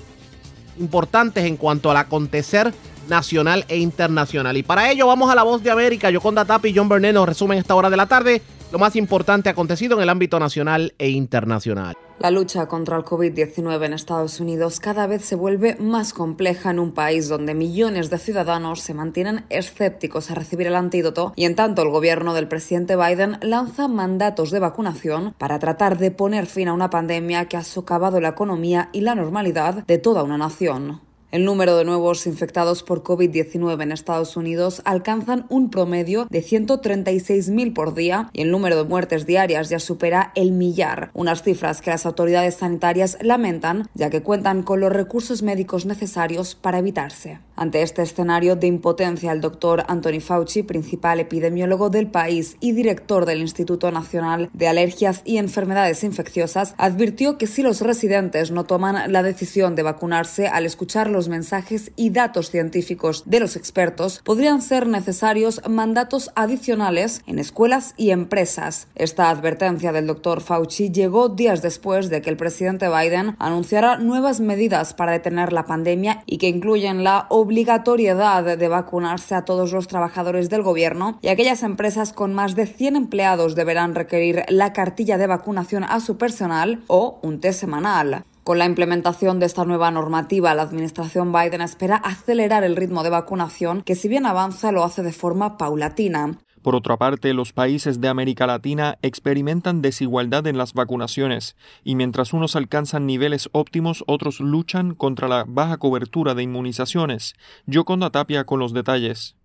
importantes 0.78 1.44
en 1.44 1.58
cuanto 1.58 1.90
al 1.90 1.98
acontecer 1.98 2.72
nacional 3.10 3.66
e 3.68 3.76
internacional. 3.76 4.56
Y 4.56 4.62
para 4.62 4.90
ello 4.90 5.06
vamos 5.06 5.30
a 5.30 5.34
la 5.34 5.42
voz 5.42 5.62
de 5.62 5.70
América. 5.70 6.08
Yoconda 6.08 6.46
Tapi 6.46 6.70
y 6.70 6.74
John 6.74 6.88
Berneno 6.88 7.26
resumen 7.26 7.58
esta 7.58 7.74
hora 7.74 7.90
de 7.90 7.98
la 7.98 8.06
tarde 8.06 8.40
lo 8.74 8.80
más 8.80 8.96
importante 8.96 9.48
acontecido 9.48 9.96
en 9.96 10.02
el 10.02 10.08
ámbito 10.08 10.40
nacional 10.40 10.94
e 10.98 11.08
internacional. 11.08 11.94
La 12.18 12.32
lucha 12.32 12.66
contra 12.66 12.96
el 12.96 13.04
COVID-19 13.04 13.84
en 13.84 13.92
Estados 13.92 14.40
Unidos 14.40 14.80
cada 14.80 15.06
vez 15.06 15.24
se 15.24 15.36
vuelve 15.36 15.76
más 15.76 16.12
compleja 16.12 16.72
en 16.72 16.80
un 16.80 16.90
país 16.90 17.28
donde 17.28 17.54
millones 17.54 18.10
de 18.10 18.18
ciudadanos 18.18 18.80
se 18.80 18.92
mantienen 18.92 19.44
escépticos 19.48 20.32
a 20.32 20.34
recibir 20.34 20.66
el 20.66 20.74
antídoto 20.74 21.32
y 21.36 21.44
en 21.44 21.54
tanto 21.54 21.82
el 21.82 21.90
gobierno 21.90 22.34
del 22.34 22.48
presidente 22.48 22.96
Biden 22.96 23.38
lanza 23.42 23.86
mandatos 23.86 24.50
de 24.50 24.58
vacunación 24.58 25.36
para 25.38 25.60
tratar 25.60 25.96
de 25.96 26.10
poner 26.10 26.46
fin 26.46 26.66
a 26.66 26.72
una 26.72 26.90
pandemia 26.90 27.44
que 27.44 27.56
ha 27.56 27.62
socavado 27.62 28.20
la 28.20 28.30
economía 28.30 28.88
y 28.92 29.02
la 29.02 29.14
normalidad 29.14 29.86
de 29.86 29.98
toda 29.98 30.24
una 30.24 30.36
nación. 30.36 31.00
El 31.34 31.44
número 31.44 31.76
de 31.76 31.84
nuevos 31.84 32.28
infectados 32.28 32.84
por 32.84 33.02
COVID-19 33.02 33.82
en 33.82 33.90
Estados 33.90 34.36
Unidos 34.36 34.82
alcanzan 34.84 35.46
un 35.48 35.68
promedio 35.68 36.28
de 36.30 36.44
136.000 36.44 37.74
por 37.74 37.92
día 37.92 38.30
y 38.32 38.42
el 38.42 38.52
número 38.52 38.76
de 38.76 38.84
muertes 38.84 39.26
diarias 39.26 39.68
ya 39.68 39.80
supera 39.80 40.30
el 40.36 40.52
millar, 40.52 41.10
unas 41.12 41.42
cifras 41.42 41.80
que 41.80 41.90
las 41.90 42.06
autoridades 42.06 42.54
sanitarias 42.54 43.18
lamentan 43.20 43.88
ya 43.94 44.10
que 44.10 44.22
cuentan 44.22 44.62
con 44.62 44.78
los 44.78 44.92
recursos 44.92 45.42
médicos 45.42 45.86
necesarios 45.86 46.54
para 46.54 46.78
evitarse. 46.78 47.40
Ante 47.56 47.82
este 47.82 48.02
escenario 48.02 48.56
de 48.56 48.66
impotencia, 48.66 49.30
el 49.30 49.40
doctor 49.40 49.84
Anthony 49.86 50.20
Fauci, 50.20 50.62
principal 50.64 51.20
epidemiólogo 51.20 51.88
del 51.88 52.08
país 52.08 52.56
y 52.60 52.72
director 52.72 53.26
del 53.26 53.40
Instituto 53.40 53.92
Nacional 53.92 54.50
de 54.52 54.66
Alergias 54.66 55.22
y 55.24 55.38
Enfermedades 55.38 56.02
Infecciosas, 56.02 56.74
advirtió 56.78 57.38
que 57.38 57.46
si 57.46 57.62
los 57.62 57.80
residentes 57.80 58.50
no 58.50 58.64
toman 58.64 59.12
la 59.12 59.22
decisión 59.22 59.76
de 59.76 59.84
vacunarse 59.84 60.48
al 60.48 60.66
escuchar 60.66 61.08
los 61.10 61.23
mensajes 61.28 61.92
y 61.96 62.10
datos 62.10 62.50
científicos 62.50 63.22
de 63.26 63.40
los 63.40 63.56
expertos, 63.56 64.20
podrían 64.24 64.62
ser 64.62 64.86
necesarios 64.86 65.60
mandatos 65.68 66.30
adicionales 66.34 67.22
en 67.26 67.38
escuelas 67.38 67.94
y 67.96 68.10
empresas. 68.10 68.88
Esta 68.94 69.30
advertencia 69.30 69.92
del 69.92 70.06
doctor 70.06 70.40
Fauci 70.40 70.90
llegó 70.90 71.28
días 71.28 71.62
después 71.62 72.10
de 72.10 72.22
que 72.22 72.30
el 72.30 72.36
presidente 72.36 72.88
Biden 72.88 73.36
anunciara 73.38 73.98
nuevas 73.98 74.40
medidas 74.40 74.94
para 74.94 75.12
detener 75.12 75.52
la 75.52 75.66
pandemia 75.66 76.22
y 76.26 76.38
que 76.38 76.48
incluyen 76.48 77.04
la 77.04 77.26
obligatoriedad 77.30 78.56
de 78.56 78.68
vacunarse 78.68 79.34
a 79.34 79.44
todos 79.44 79.72
los 79.72 79.88
trabajadores 79.88 80.50
del 80.50 80.62
gobierno 80.62 81.18
y 81.22 81.28
aquellas 81.28 81.62
empresas 81.62 82.12
con 82.12 82.34
más 82.34 82.54
de 82.54 82.66
100 82.66 82.96
empleados 82.96 83.54
deberán 83.54 83.94
requerir 83.94 84.44
la 84.48 84.72
cartilla 84.72 85.18
de 85.18 85.26
vacunación 85.26 85.84
a 85.84 86.00
su 86.00 86.16
personal 86.16 86.82
o 86.86 87.18
un 87.22 87.40
test 87.40 87.60
semanal. 87.60 88.24
Con 88.44 88.58
la 88.58 88.66
implementación 88.66 89.40
de 89.40 89.46
esta 89.46 89.64
nueva 89.64 89.90
normativa, 89.90 90.54
la 90.54 90.60
administración 90.60 91.32
Biden 91.32 91.62
espera 91.62 91.96
acelerar 91.96 92.62
el 92.62 92.76
ritmo 92.76 93.02
de 93.02 93.08
vacunación, 93.08 93.80
que 93.80 93.94
si 93.94 94.06
bien 94.06 94.26
avanza 94.26 94.70
lo 94.70 94.84
hace 94.84 95.02
de 95.02 95.14
forma 95.14 95.56
paulatina. 95.56 96.38
Por 96.60 96.74
otra 96.74 96.98
parte, 96.98 97.32
los 97.32 97.54
países 97.54 98.02
de 98.02 98.08
América 98.08 98.46
Latina 98.46 98.98
experimentan 99.00 99.80
desigualdad 99.80 100.46
en 100.46 100.58
las 100.58 100.74
vacunaciones, 100.74 101.56
y 101.84 101.94
mientras 101.94 102.34
unos 102.34 102.54
alcanzan 102.54 103.06
niveles 103.06 103.48
óptimos, 103.52 104.04
otros 104.06 104.40
luchan 104.40 104.94
contra 104.94 105.26
la 105.26 105.44
baja 105.48 105.78
cobertura 105.78 106.34
de 106.34 106.42
inmunizaciones. 106.42 107.36
Yo 107.64 107.86
con 107.86 108.00
Tapia 108.10 108.44
con 108.44 108.60
los 108.60 108.74
detalles. 108.74 109.36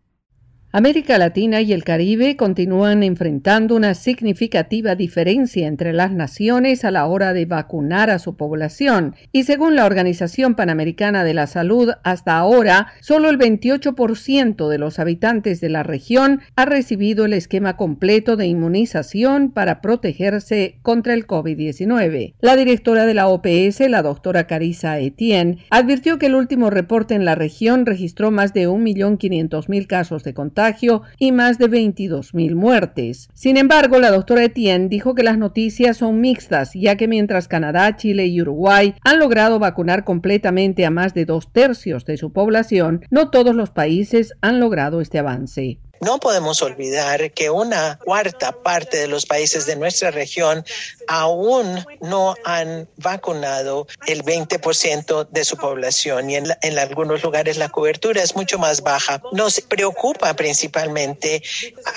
América 0.72 1.18
Latina 1.18 1.62
y 1.62 1.74
el 1.74 1.84
Caribe 1.84 2.36
continúan 2.36 3.02
enfrentando 3.02 3.76
una 3.76 3.96
significativa 3.96 4.94
diferencia 4.94 5.66
entre 5.66 5.94
las 5.94 6.12
naciones 6.12 6.86
a 6.86 6.92
la 6.92 7.08
hora 7.08 7.34
de 7.34 7.48
vacunar 7.48 8.12
a 8.12 8.20
su 8.20 8.38
población 8.38 9.16
y 9.32 9.46
según 9.46 9.76
la 9.76 9.88
Organización 9.88 10.54
Panamericana 10.54 11.24
de 11.24 11.34
la 11.34 11.48
Salud, 11.48 11.90
hasta 12.04 12.38
ahora 12.38 12.90
solo 13.02 13.32
el 13.32 13.40
28% 13.40 14.70
de 14.70 14.78
los 14.78 15.00
habitantes 15.00 15.60
de 15.60 15.70
la 15.70 15.82
región 15.82 16.42
ha 16.56 16.66
recibido 16.66 17.26
el 17.26 17.34
esquema 17.34 17.76
completo 17.76 18.36
de 18.36 18.46
inmunización 18.46 19.50
para 19.50 19.82
protegerse 19.82 20.78
contra 20.84 21.16
el 21.16 21.26
COVID-19. 21.26 22.36
La 22.42 22.56
directora 22.56 23.08
de 23.08 23.16
la 23.16 23.28
OPS, 23.28 23.80
la 23.90 24.04
doctora 24.04 24.46
Carissa 24.46 25.00
Etienne, 25.00 25.66
advirtió 25.72 26.20
que 26.20 26.28
el 26.28 26.36
último 26.36 26.70
reporte 26.70 27.16
en 27.16 27.26
la 27.26 27.34
región 27.34 27.88
registró 27.88 28.30
más 28.30 28.54
de 28.54 28.70
1.500.000 28.70 29.88
casos 29.88 30.24
de 30.24 30.36
contagio 30.36 30.59
y 31.18 31.32
más 31.32 31.58
de 31.58 31.68
22 31.68 32.34
mil 32.34 32.56
muertes. 32.56 33.30
Sin 33.34 33.58
embargo, 33.58 34.00
la 34.00 34.12
doctora 34.12 34.44
Etienne 34.44 34.90
dijo 34.90 35.16
que 35.16 35.24
las 35.24 35.38
noticias 35.38 35.98
son 35.98 36.22
mixtas, 36.22 36.72
ya 36.74 36.96
que 36.96 37.08
mientras 37.08 37.48
Canadá, 37.48 37.96
Chile 37.96 38.28
y 38.28 38.42
Uruguay 38.42 38.96
han 39.04 39.20
logrado 39.20 39.60
vacunar 39.60 40.04
completamente 40.04 40.86
a 40.86 40.92
más 40.92 41.14
de 41.14 41.26
dos 41.26 41.52
tercios 41.52 42.06
de 42.06 42.18
su 42.18 42.32
población, 42.34 43.02
no 43.10 43.30
todos 43.30 43.56
los 43.56 43.70
países 43.70 44.34
han 44.42 44.60
logrado 44.60 45.02
este 45.02 45.20
avance. 45.20 45.80
No 46.02 46.20
podemos 46.20 46.62
olvidar 46.62 47.32
que 47.32 47.50
una 47.50 47.98
cuarta 47.98 48.52
parte 48.52 48.98
de 48.98 49.08
los 49.08 49.26
países 49.26 49.66
de 49.66 49.76
nuestra 49.76 50.12
región 50.12 50.66
aún 51.08 51.86
no 52.02 52.36
han 52.46 52.88
vacunado 52.98 53.88
el 54.08 54.24
20% 54.24 55.28
de 55.30 55.46
su 55.46 55.58
población 55.58 56.30
y 56.30 56.36
en, 56.36 56.48
en, 56.62 56.80
algunos 56.80 57.24
lugares 57.24 57.58
la 57.58 57.70
cobertura 57.70 58.22
es 58.22 58.36
mucho 58.36 58.60
más 58.60 58.82
baja. 58.82 59.22
Nos 59.32 59.60
preocupa 59.62 60.34
principalmente 60.36 61.42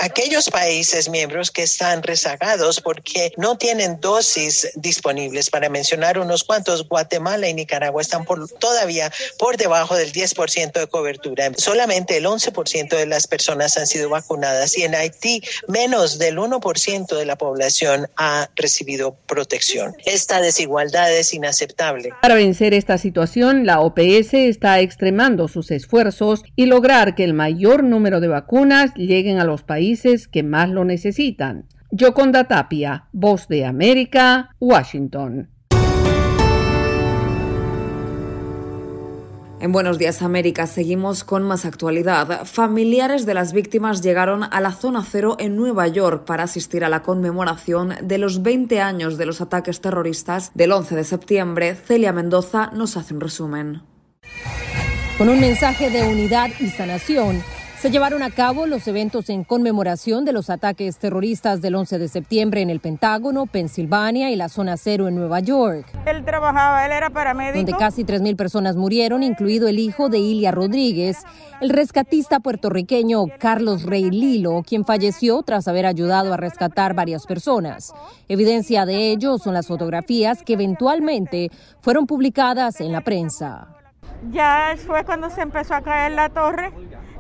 aquellos 0.01 0.51
países 0.51 1.09
miembros 1.09 1.51
que 1.51 1.63
están 1.63 2.03
rezagados 2.03 2.81
porque 2.81 3.33
no 3.37 3.57
tienen 3.59 4.01
dosis 4.01 4.71
disponibles. 4.75 5.51
Para 5.51 5.69
mencionar 5.69 6.19
unos 6.19 6.45
cuantos, 6.45 6.89
Guatemala 6.89 7.49
y 7.49 7.55
Nicaragua 7.55 8.03
están 8.03 8.25
por, 8.25 8.49
todavía 8.49 9.13
por 9.39 9.57
debajo 9.57 9.95
del 9.95 10.13
10% 10.13 10.73
de 10.73 10.87
cobertura. 10.87 11.51
Solamente 11.57 12.17
el 12.17 12.25
11% 12.25 12.97
de 12.97 13.07
las 13.07 13.27
personas 13.27 13.77
han 13.77 13.87
sido 13.93 14.09
vacunadas 14.09 14.77
y 14.77 14.83
en 14.83 14.95
Haití 14.95 15.43
menos 15.69 16.19
del 16.19 16.39
1% 16.39 17.17
de 17.17 17.27
la 17.27 17.37
población 17.37 18.09
ha 18.17 18.49
recibido 18.57 19.17
protección. 19.27 19.95
Esta 20.05 20.41
desigualdad 20.41 21.15
es 21.15 21.35
inaceptable. 21.35 22.11
Para 22.21 22.35
vencer 22.35 22.75
esta 22.75 22.99
situación, 22.99 23.67
la 23.67 23.81
OPS 23.81 24.35
está 24.35 24.81
extremando 24.81 25.49
sus 25.49 25.71
esfuerzos 25.71 26.43
y 26.57 26.67
lograr 26.67 27.15
que 27.15 27.25
el 27.25 27.35
mayor 27.35 27.85
número 27.85 28.21
de 28.21 28.29
vacunas 28.29 28.95
lleguen 28.95 29.39
a 29.39 29.45
los 29.45 29.63
países 29.63 30.29
que 30.29 30.43
más 30.43 30.69
lo 30.69 30.85
necesitan. 30.85 31.69
Yoconda 31.91 32.49
Tapia, 32.49 33.09
Voz 33.13 33.49
de 33.49 33.67
América, 33.67 34.57
Washington. 34.59 35.52
En 39.63 39.71
Buenos 39.71 39.97
Días 39.97 40.23
América 40.23 40.67
seguimos 40.67 41.23
con 41.23 41.45
más 41.45 41.65
actualidad. 41.65 42.47
Familiares 42.47 43.27
de 43.27 43.35
las 43.35 43.53
víctimas 43.53 44.03
llegaron 44.03 44.43
a 44.43 44.61
la 44.61 44.73
zona 44.73 45.07
cero 45.09 45.37
en 45.39 45.55
Nueva 45.55 45.87
York 45.87 46.25
para 46.25 46.43
asistir 46.43 46.85
a 46.85 46.89
la 46.89 47.03
conmemoración 47.03 47.95
de 48.03 48.19
los 48.19 48.43
20 48.43 48.81
años 48.81 49.19
de 49.19 49.27
los 49.27 49.41
ataques 49.41 49.81
terroristas 49.81 50.51
del 50.55 50.73
11 50.73 50.97
de 50.97 51.05
septiembre. 51.05 51.75
Celia 51.77 52.13
Mendoza 52.13 52.73
nos 52.75 52.97
hace 52.97 53.15
un 53.15 53.21
resumen. 53.21 53.83
Con 55.17 55.29
un 55.29 55.39
mensaje 55.39 55.91
de 55.91 56.09
unidad 56.09 56.51
y 56.59 56.67
sanación, 56.67 57.41
se 57.83 57.91
llevaron 57.91 58.23
a 58.23 58.31
cabo 58.31 58.67
los 58.67 58.87
eventos 58.87 59.29
en 59.29 59.43
conmemoración 59.43 60.25
de 60.25 60.33
los 60.33 60.51
ataques 60.51 60.99
terroristas 60.99 61.61
del 61.61 61.75
11 61.75 61.99
de 61.99 62.07
septiembre 62.07 62.61
en 62.61 62.71
el 62.71 62.79
Pentágono, 62.79 63.47
Pensilvania 63.47 64.31
y 64.31 64.37
la 64.37 64.49
zona 64.49 64.77
cero 64.77 65.09
en 65.09 65.17
Nueva 65.17 65.41
York. 65.41 65.85
Él 66.07 66.25
trabajaba, 66.25 66.87
él 66.87 66.93
era 66.93 67.11
paramédico. 67.11 67.57
Donde 67.57 67.73
casi 67.73 68.05
3.000 68.05 68.37
personas 68.37 68.77
murieron, 68.77 69.25
incluido 69.25 69.67
el 69.67 69.81
hijo 69.81 70.11
de 70.11 70.21
Ilia 70.21 70.53
Rodríguez, 70.53 71.25
el 71.61 71.71
rescatista 71.71 72.39
puertorriqueño 72.39 73.25
Carlos 73.41 73.83
Rey 73.83 74.13
Lilo, 74.13 74.63
quien 74.65 74.85
falleció 74.85 75.43
tras 75.43 75.67
haber 75.67 75.87
ayudado 75.87 76.33
a 76.33 76.37
rescatar 76.37 76.95
varias 76.95 77.27
personas. 77.27 77.93
Evidencia 78.29 78.87
de 78.87 79.11
ello 79.11 79.39
son 79.39 79.55
las 79.55 79.67
fotografías 79.67 80.45
que 80.45 80.53
eventualmente 80.53 81.51
fueron 81.81 82.07
publicadas 82.07 82.81
en 82.81 82.93
la 82.93 83.01
prensa. 83.01 83.67
Ya 84.31 84.77
fue 84.87 85.05
cuando 85.05 85.31
se 85.31 85.41
empezó 85.41 85.75
a 85.75 85.81
caer 85.81 86.13
la 86.13 86.29
torre 86.29 86.71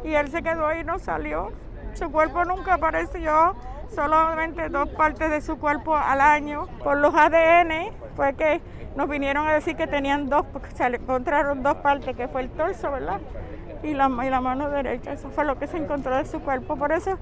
y 0.04 0.14
él 0.14 0.30
se 0.30 0.42
quedó 0.42 0.66
ahí 0.66 0.80
y 0.80 0.84
no 0.84 0.98
salió. 0.98 1.52
Su 1.94 2.10
cuerpo 2.10 2.44
nunca 2.44 2.74
apareció, 2.74 3.54
solamente 3.94 4.68
dos 4.68 4.88
partes 4.90 5.30
de 5.30 5.40
su 5.40 5.58
cuerpo 5.58 5.96
al 5.96 6.20
año. 6.20 6.66
Por 6.82 6.98
los 6.98 7.14
ADN 7.14 7.92
fue 8.16 8.34
que 8.34 8.60
nos 8.96 9.08
vinieron 9.08 9.46
a 9.46 9.54
decir 9.54 9.76
que 9.76 9.86
tenían 9.86 10.28
dos, 10.28 10.44
porque 10.52 10.70
se 10.70 10.84
encontraron 10.84 11.62
dos 11.62 11.76
partes, 11.76 12.16
que 12.16 12.28
fue 12.28 12.42
el 12.42 12.50
torso, 12.50 12.90
¿verdad? 12.90 13.20
Y 13.82 13.94
la, 13.94 14.10
y 14.24 14.30
la 14.30 14.40
mano 14.40 14.70
derecha, 14.70 15.12
eso 15.12 15.30
fue 15.30 15.44
lo 15.44 15.58
que 15.58 15.66
se 15.66 15.76
encontró 15.76 16.16
de 16.16 16.24
su 16.24 16.40
cuerpo. 16.40 16.76
Por 16.76 16.92
eso 16.92 17.18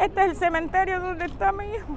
este 0.00 0.24
es 0.24 0.30
el 0.30 0.36
cementerio 0.36 1.00
donde 1.00 1.26
está 1.26 1.52
mi 1.52 1.64
hijo. 1.64 1.96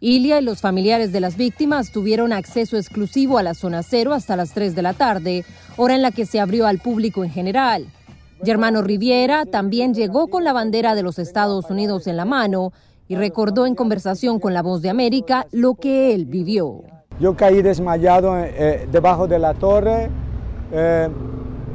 Ilia 0.00 0.40
y 0.40 0.44
los 0.44 0.60
familiares 0.62 1.12
de 1.12 1.20
las 1.20 1.36
víctimas 1.36 1.92
tuvieron 1.92 2.32
acceso 2.32 2.76
exclusivo 2.78 3.36
a 3.36 3.42
la 3.42 3.52
zona 3.54 3.82
cero 3.82 4.14
hasta 4.14 4.34
las 4.34 4.52
3 4.52 4.74
de 4.74 4.82
la 4.82 4.94
tarde, 4.94 5.44
hora 5.76 5.94
en 5.94 6.02
la 6.02 6.10
que 6.10 6.24
se 6.24 6.40
abrió 6.40 6.66
al 6.66 6.78
público 6.78 7.22
en 7.22 7.30
general. 7.30 7.86
Germano 8.42 8.80
Riviera 8.80 9.44
también 9.44 9.92
llegó 9.92 10.28
con 10.28 10.44
la 10.44 10.54
bandera 10.54 10.94
de 10.94 11.02
los 11.02 11.18
Estados 11.18 11.68
Unidos 11.70 12.06
en 12.06 12.16
la 12.16 12.24
mano 12.24 12.72
y 13.06 13.16
recordó 13.16 13.66
en 13.66 13.74
conversación 13.74 14.40
con 14.40 14.54
La 14.54 14.62
Voz 14.62 14.80
de 14.80 14.88
América 14.88 15.46
lo 15.52 15.74
que 15.74 16.14
él 16.14 16.24
vivió. 16.24 16.82
Yo 17.18 17.36
caí 17.36 17.60
desmayado 17.60 18.38
eh, 18.38 18.88
debajo 18.90 19.26
de 19.26 19.38
la 19.38 19.52
torre, 19.52 20.08
eh, 20.72 21.08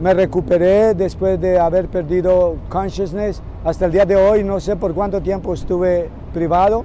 me 0.01 0.13
recuperé 0.15 0.95
después 0.95 1.39
de 1.39 1.59
haber 1.59 1.87
perdido 1.87 2.55
consciousness. 2.67 3.43
Hasta 3.63 3.85
el 3.85 3.91
día 3.91 4.05
de 4.05 4.15
hoy 4.15 4.43
no 4.43 4.59
sé 4.59 4.75
por 4.75 4.93
cuánto 4.95 5.21
tiempo 5.21 5.53
estuve 5.53 6.09
privado, 6.33 6.83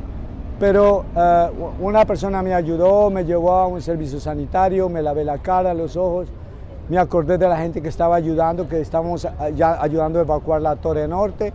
pero 0.58 1.06
eh, 1.16 1.50
una 1.80 2.04
persona 2.04 2.42
me 2.42 2.52
ayudó, 2.52 3.08
me 3.08 3.24
llevó 3.24 3.52
a 3.52 3.66
un 3.66 3.80
servicio 3.80 4.20
sanitario, 4.20 4.90
me 4.90 5.00
lavé 5.00 5.24
la 5.24 5.38
cara, 5.38 5.72
los 5.72 5.96
ojos 5.96 6.28
me 6.90 6.98
acordé 6.98 7.38
de 7.38 7.48
la 7.48 7.56
gente 7.56 7.80
que 7.80 7.88
estaba 7.88 8.16
ayudando, 8.16 8.68
que 8.68 8.80
estábamos 8.80 9.26
ya 9.54 9.80
ayudando 9.80 10.18
a 10.18 10.22
evacuar 10.22 10.60
la 10.60 10.74
Torre 10.74 11.06
Norte. 11.06 11.52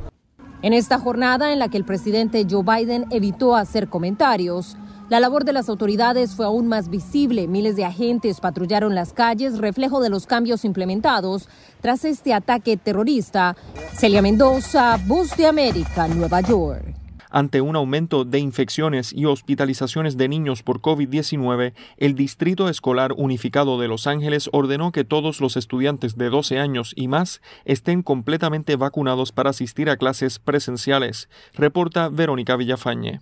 En 0.62 0.72
esta 0.72 0.98
jornada 0.98 1.52
en 1.52 1.60
la 1.60 1.68
que 1.68 1.78
el 1.78 1.84
presidente 1.84 2.48
Joe 2.50 2.64
Biden 2.64 3.06
evitó 3.12 3.56
hacer 3.56 3.90
comentarios, 3.90 4.78
la 5.10 5.20
labor 5.20 5.44
de 5.44 5.52
las 5.52 5.68
autoridades 5.68 6.34
fue 6.36 6.46
aún 6.46 6.68
más 6.68 6.90
visible. 6.90 7.48
Miles 7.48 7.76
de 7.76 7.84
agentes 7.84 8.40
patrullaron 8.40 8.96
las 8.96 9.12
calles, 9.12 9.58
reflejo 9.60 10.00
de 10.00 10.10
los 10.10 10.26
cambios 10.26 10.64
implementados 10.64 11.50
tras 11.82 12.06
este 12.06 12.34
ataque 12.34 12.78
terrorista. 12.78 13.58
Celia 13.94 14.22
Mendoza, 14.22 14.98
Voz 15.06 15.36
de 15.36 15.48
América, 15.48 16.08
Nueva 16.08 16.40
York. 16.42 17.05
Ante 17.36 17.60
un 17.60 17.76
aumento 17.76 18.24
de 18.24 18.40
infecciones 18.40 19.12
y 19.12 19.26
hospitalizaciones 19.26 20.16
de 20.16 20.30
niños 20.30 20.64
por 20.64 20.80
COVID-19, 20.80 21.74
el 21.98 22.16
Distrito 22.16 22.70
Escolar 22.70 23.12
Unificado 23.18 23.78
de 23.78 23.90
Los 23.90 24.08
Ángeles 24.08 24.50
ordenó 24.54 24.94
que 24.94 25.04
todos 25.04 25.42
los 25.42 25.58
estudiantes 25.58 26.16
de 26.16 26.30
12 26.30 26.60
años 26.60 26.94
y 26.96 27.10
más 27.10 27.42
estén 27.66 28.04
completamente 28.04 28.78
vacunados 28.78 29.34
para 29.34 29.50
asistir 29.50 29.90
a 29.90 29.98
clases 29.98 30.40
presenciales, 30.40 31.28
reporta 31.54 32.08
Verónica 32.08 32.56
Villafañe. 32.56 33.20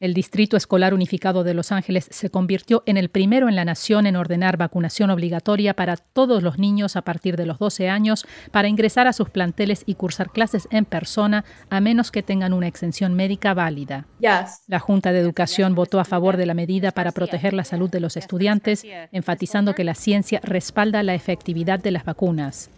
El 0.00 0.14
Distrito 0.14 0.56
Escolar 0.56 0.94
Unificado 0.94 1.44
de 1.44 1.52
Los 1.52 1.72
Ángeles 1.72 2.08
se 2.10 2.30
convirtió 2.30 2.82
en 2.86 2.96
el 2.96 3.10
primero 3.10 3.50
en 3.50 3.54
la 3.54 3.66
nación 3.66 4.06
en 4.06 4.16
ordenar 4.16 4.56
vacunación 4.56 5.10
obligatoria 5.10 5.74
para 5.74 5.98
todos 5.98 6.42
los 6.42 6.58
niños 6.58 6.96
a 6.96 7.02
partir 7.02 7.36
de 7.36 7.44
los 7.44 7.58
12 7.58 7.90
años 7.90 8.24
para 8.50 8.68
ingresar 8.68 9.06
a 9.06 9.12
sus 9.12 9.28
planteles 9.28 9.82
y 9.84 9.96
cursar 9.96 10.30
clases 10.30 10.68
en 10.70 10.86
persona 10.86 11.44
a 11.68 11.82
menos 11.82 12.10
que 12.10 12.22
tengan 12.22 12.54
una 12.54 12.66
exención 12.66 13.12
médica 13.12 13.52
válida. 13.52 14.06
La 14.68 14.78
Junta 14.78 15.12
de 15.12 15.18
Educación 15.18 15.74
votó 15.74 16.00
a 16.00 16.06
favor 16.06 16.38
de 16.38 16.46
la 16.46 16.54
medida 16.54 16.92
para 16.92 17.12
proteger 17.12 17.52
la 17.52 17.64
salud 17.64 17.90
de 17.90 18.00
los 18.00 18.16
estudiantes, 18.16 18.86
enfatizando 19.12 19.74
que 19.74 19.84
la 19.84 19.94
ciencia 19.94 20.40
respalda 20.42 21.02
la 21.02 21.12
efectividad 21.12 21.78
de 21.78 21.90
las 21.90 22.06
vacunas. 22.06 22.70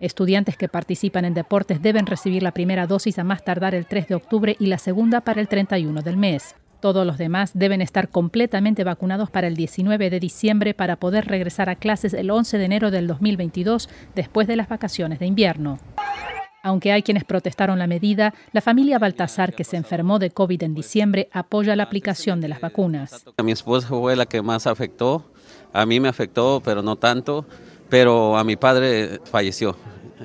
Estudiantes 0.00 0.56
que 0.56 0.68
participan 0.68 1.26
en 1.26 1.34
deportes 1.34 1.80
deben 1.80 2.06
recibir 2.06 2.42
la 2.42 2.50
primera 2.50 2.88
dosis 2.88 3.20
a 3.20 3.24
más 3.24 3.44
tardar 3.44 3.74
el 3.74 3.86
3 3.86 4.08
de 4.08 4.14
octubre 4.16 4.56
y 4.58 4.66
la 4.66 4.78
segunda 4.78 5.20
para 5.20 5.40
el 5.40 5.46
31 5.46 6.02
del 6.02 6.16
mes. 6.16 6.56
Todos 6.82 7.06
los 7.06 7.16
demás 7.16 7.52
deben 7.54 7.80
estar 7.80 8.08
completamente 8.08 8.82
vacunados 8.82 9.30
para 9.30 9.46
el 9.46 9.54
19 9.54 10.10
de 10.10 10.18
diciembre 10.18 10.74
para 10.74 10.96
poder 10.96 11.26
regresar 11.26 11.68
a 11.68 11.76
clases 11.76 12.12
el 12.12 12.28
11 12.28 12.58
de 12.58 12.64
enero 12.64 12.90
del 12.90 13.06
2022 13.06 13.88
después 14.16 14.48
de 14.48 14.56
las 14.56 14.68
vacaciones 14.68 15.20
de 15.20 15.26
invierno. 15.26 15.78
Aunque 16.64 16.90
hay 16.90 17.04
quienes 17.04 17.22
protestaron 17.22 17.78
la 17.78 17.86
medida, 17.86 18.34
la 18.50 18.60
familia 18.60 18.98
Baltasar, 18.98 19.54
que 19.54 19.62
se 19.62 19.76
enfermó 19.76 20.18
de 20.18 20.30
COVID 20.30 20.60
en 20.64 20.74
diciembre, 20.74 21.28
apoya 21.30 21.76
la 21.76 21.84
aplicación 21.84 22.40
de 22.40 22.48
las 22.48 22.60
vacunas. 22.60 23.26
A 23.36 23.42
mi 23.44 23.52
esposa 23.52 23.86
fue 23.86 24.16
la 24.16 24.26
que 24.26 24.42
más 24.42 24.66
afectó, 24.66 25.30
a 25.72 25.86
mí 25.86 26.00
me 26.00 26.08
afectó, 26.08 26.60
pero 26.64 26.82
no 26.82 26.96
tanto, 26.96 27.46
pero 27.90 28.36
a 28.36 28.42
mi 28.42 28.56
padre 28.56 29.20
falleció 29.24 29.76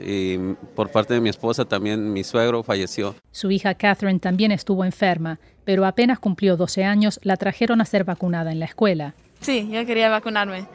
y 0.04 0.38
por 0.76 0.92
parte 0.92 1.14
de 1.14 1.22
mi 1.22 1.30
esposa 1.30 1.66
también 1.66 2.12
mi 2.14 2.24
suegro 2.24 2.64
falleció. 2.64 3.16
Su 3.32 3.52
hija 3.52 3.76
Catherine 3.76 4.20
también 4.20 4.52
estuvo 4.52 4.84
enferma, 4.86 5.40
pero 5.68 5.86
apenas 5.86 6.18
cumplió 6.18 6.56
12 6.56 6.86
años, 6.86 7.20
la 7.24 7.36
trajeron 7.36 7.82
a 7.82 7.86
ser 7.86 8.06
vacunada 8.06 8.54
en 8.54 8.60
la 8.60 8.66
escuela. 8.66 9.16
Sí, 9.42 9.68
yo 9.70 9.86
quería 9.86 10.08
vacunarme. 10.08 10.66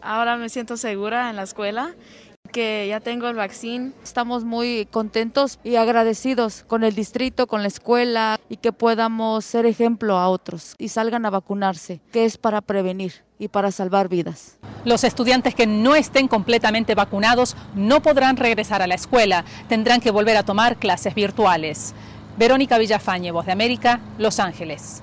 Ahora 0.00 0.36
me 0.36 0.48
siento 0.48 0.76
segura 0.76 1.30
en 1.30 1.36
la 1.36 1.42
escuela. 1.42 1.96
que 2.52 2.86
ya 2.88 3.00
tengo 3.00 3.28
el 3.28 3.34
vaccín. 3.36 3.92
Estamos 4.04 4.44
muy 4.44 4.86
contentos 4.90 5.58
y 5.64 5.76
agradecidos 5.76 6.64
con 6.66 6.84
el 6.84 6.94
distrito, 6.94 7.46
con 7.48 7.62
la 7.62 7.68
escuela 7.68 8.40
y 8.48 8.56
que 8.56 8.72
podamos 8.72 9.44
ser 9.44 9.66
ejemplo 9.66 10.16
a 10.16 10.28
otros 10.28 10.74
y 10.78 10.88
salgan 10.88 11.26
a 11.26 11.30
vacunarse, 11.30 12.00
que 12.12 12.24
es 12.24 12.38
para 12.38 12.60
prevenir 12.60 13.24
y 13.38 13.48
para 13.48 13.70
salvar 13.72 14.08
vidas. 14.08 14.58
Los 14.84 15.04
estudiantes 15.04 15.54
que 15.54 15.66
no 15.66 15.94
estén 15.94 16.28
completamente 16.28 16.94
vacunados 16.94 17.56
no 17.74 18.00
podrán 18.00 18.36
regresar 18.36 18.80
a 18.80 18.86
la 18.86 18.94
escuela, 18.94 19.44
tendrán 19.68 20.00
que 20.00 20.10
volver 20.10 20.36
a 20.36 20.44
tomar 20.44 20.76
clases 20.76 21.14
virtuales. 21.14 21.94
Verónica 22.38 22.78
Villafañe, 22.78 23.32
Voz 23.32 23.46
de 23.46 23.52
América, 23.52 24.00
Los 24.18 24.40
Ángeles. 24.40 25.02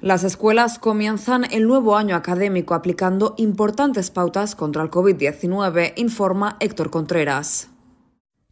Las 0.00 0.22
escuelas 0.22 0.78
comienzan 0.78 1.44
el 1.50 1.66
nuevo 1.66 1.96
año 1.96 2.14
académico 2.14 2.74
aplicando 2.74 3.34
importantes 3.38 4.10
pautas 4.10 4.54
contra 4.54 4.82
el 4.82 4.90
COVID-19, 4.90 5.94
informa 5.96 6.56
Héctor 6.60 6.90
Contreras. 6.90 7.70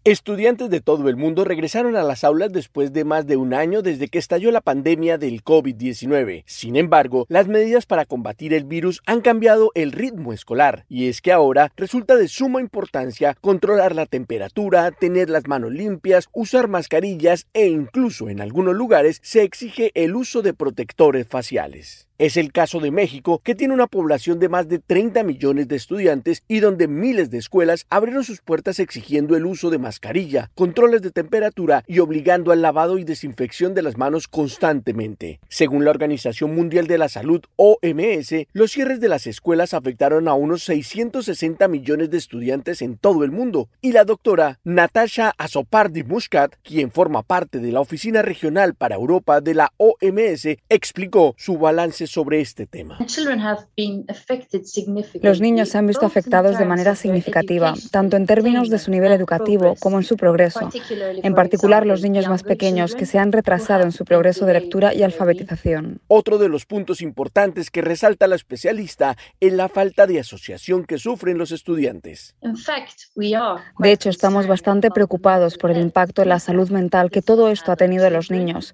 Estudiantes 0.05 0.69
de 0.69 0.81
todo 0.81 1.09
el 1.09 1.15
mundo 1.15 1.45
regresaron 1.45 1.95
a 1.95 2.03
las 2.03 2.25
aulas 2.25 2.51
después 2.51 2.93
de 2.93 3.05
más 3.05 3.25
de 3.25 3.37
un 3.37 3.55
año 3.55 3.83
desde 3.83 4.09
que 4.09 4.19
estalló 4.19 4.51
la 4.51 4.61
pandemia 4.61 5.17
del 5.17 5.45
COVID-19. 5.45 6.43
Sin 6.45 6.75
embargo, 6.75 7.25
las 7.29 7.47
medidas 7.47 7.87
para 7.87 8.05
combatir 8.05 8.53
el 8.53 8.65
virus 8.65 9.01
han 9.07 9.21
cambiado 9.21 9.71
el 9.77 9.93
ritmo 9.93 10.33
escolar, 10.33 10.87
y 10.89 11.07
es 11.07 11.21
que 11.21 11.31
ahora 11.31 11.71
resulta 11.77 12.17
de 12.17 12.27
suma 12.27 12.61
importancia 12.61 13.37
controlar 13.41 13.95
la 13.95 14.07
temperatura, 14.07 14.91
tener 14.91 15.31
las 15.31 15.47
manos 15.47 15.71
limpias, 15.71 16.29
usar 16.33 16.67
mascarillas 16.67 17.47
e 17.55 17.69
incluso 17.69 18.29
en 18.29 18.41
algunos 18.41 18.75
lugares 18.75 19.21
se 19.23 19.45
exige 19.45 19.93
el 19.95 20.17
uso 20.17 20.43
de 20.43 20.53
protectores 20.53 21.29
faciales. 21.29 22.09
Es 22.19 22.37
el 22.37 22.53
caso 22.53 22.79
de 22.79 22.91
México, 22.91 23.41
que 23.43 23.55
tiene 23.55 23.75
una 23.75 23.87
población 23.87 24.39
de 24.39 24.49
más 24.49 24.69
de 24.69 24.79
30 24.79 25.23
millones 25.25 25.67
de 25.67 25.77
estudiantes 25.77 26.45
y 26.47 26.61
donde 26.61 26.87
miles 26.87 27.31
de 27.31 27.39
escuelas 27.39 27.87
abrieron 27.91 28.23
sus 28.23 28.41
puertas 28.43 28.79
exigiendo 28.79 29.35
el 29.35 29.47
uso 29.47 29.71
de 29.71 29.79
mascarilla, 29.79 30.51
controles 30.55 31.03
de 31.03 31.11
temperatura 31.11 31.85
y 31.87 32.01
obligando 32.01 32.53
al 32.53 32.63
lavado 32.63 32.99
y 32.99 33.05
desinfección 33.05 33.75
de 33.75 33.83
las 33.83 33.97
manos 33.97 34.29
constantemente. 34.29 35.41
Según 35.49 35.85
la 35.85 35.91
Organización 35.91 36.55
Mundial 36.55 36.87
de 36.87 36.99
la 36.99 37.09
Salud, 37.09 37.43
OMS, 37.57 38.47
los 38.53 38.71
cierres 38.71 39.01
de 39.01 39.09
las 39.09 39.27
escuelas 39.27 39.75
afectaron 39.75 40.29
a 40.29 40.35
unos 40.35 40.65
660 40.65 41.67
millones 41.69 42.11
de 42.11 42.19
estudiantes 42.19 42.83
en 42.83 42.99
todo 42.99 43.25
el 43.25 43.31
mundo. 43.31 43.69
Y 43.81 43.93
la 43.93 44.05
doctora 44.05 44.61
Natasha 44.65 45.33
Azopardi 45.39 46.05
Muscat, 46.05 46.55
quien 46.63 46.91
forma 46.91 47.23
parte 47.23 47.59
de 47.59 47.73
la 47.73 47.81
Oficina 47.81 48.23
Regional 48.23 48.75
para 48.75 48.97
Europa 48.97 49.41
de 49.41 49.55
la 49.55 49.73
OMS, 49.79 50.47
explicó 50.69 51.35
su 51.39 51.59
balance 51.59 52.02
sobre 52.07 52.41
este 52.41 52.67
tema. 52.67 52.99
Los 55.23 55.41
niños 55.41 55.69
se 55.69 55.79
han 55.79 55.87
visto 55.87 56.07
afectados 56.07 56.59
de 56.59 56.65
manera 56.65 56.95
significativa, 56.95 57.75
tanto 57.91 58.17
en 58.17 58.27
términos 58.27 58.69
de 58.69 58.79
su 58.79 58.91
nivel 58.91 59.13
educativo 59.13 59.75
como 59.81 59.99
en 59.99 60.05
su 60.05 60.17
progreso, 60.17 60.71
en 61.23 61.35
particular 61.35 61.87
los 61.87 62.03
niños 62.03 62.29
más 62.29 62.43
pequeños 62.43 62.95
que 62.95 63.07
se 63.07 63.19
han 63.19 63.33
retrasado 63.33 63.85
en 63.85 63.93
su 63.93 64.05
progreso 64.05 64.47
de 64.47 64.55
lectura 64.55 64.95
y 64.95 65.03
alfabetización. 65.03 66.01
Otro 66.09 66.39
de 66.39 66.49
los 66.49 66.67
puntos 66.67 67.01
importantes 67.03 67.71
que 67.71 67.83
resalta 67.83 68.27
la 68.27 68.37
especialista 68.37 69.17
es 69.41 69.53
la 69.53 69.69
falta 69.69 70.07
de 70.07 70.21
asociación 70.21 70.85
que 70.85 70.99
sufren 70.99 71.39
los 71.39 71.53
estudiantes. 71.53 72.35
De 73.79 73.93
hecho, 73.93 74.11
estamos 74.11 74.47
bastante 74.47 74.91
preocupados 74.91 75.59
por 75.59 75.71
el 75.71 75.81
impacto 75.81 76.23
en 76.23 76.29
la 76.29 76.39
salud 76.39 76.71
mental 76.71 77.11
que 77.11 77.23
todo 77.23 77.49
esto 77.49 77.73
ha 77.73 77.77
tenido 77.77 78.07
en 78.07 78.13
los 78.13 78.31
niños. 78.31 78.73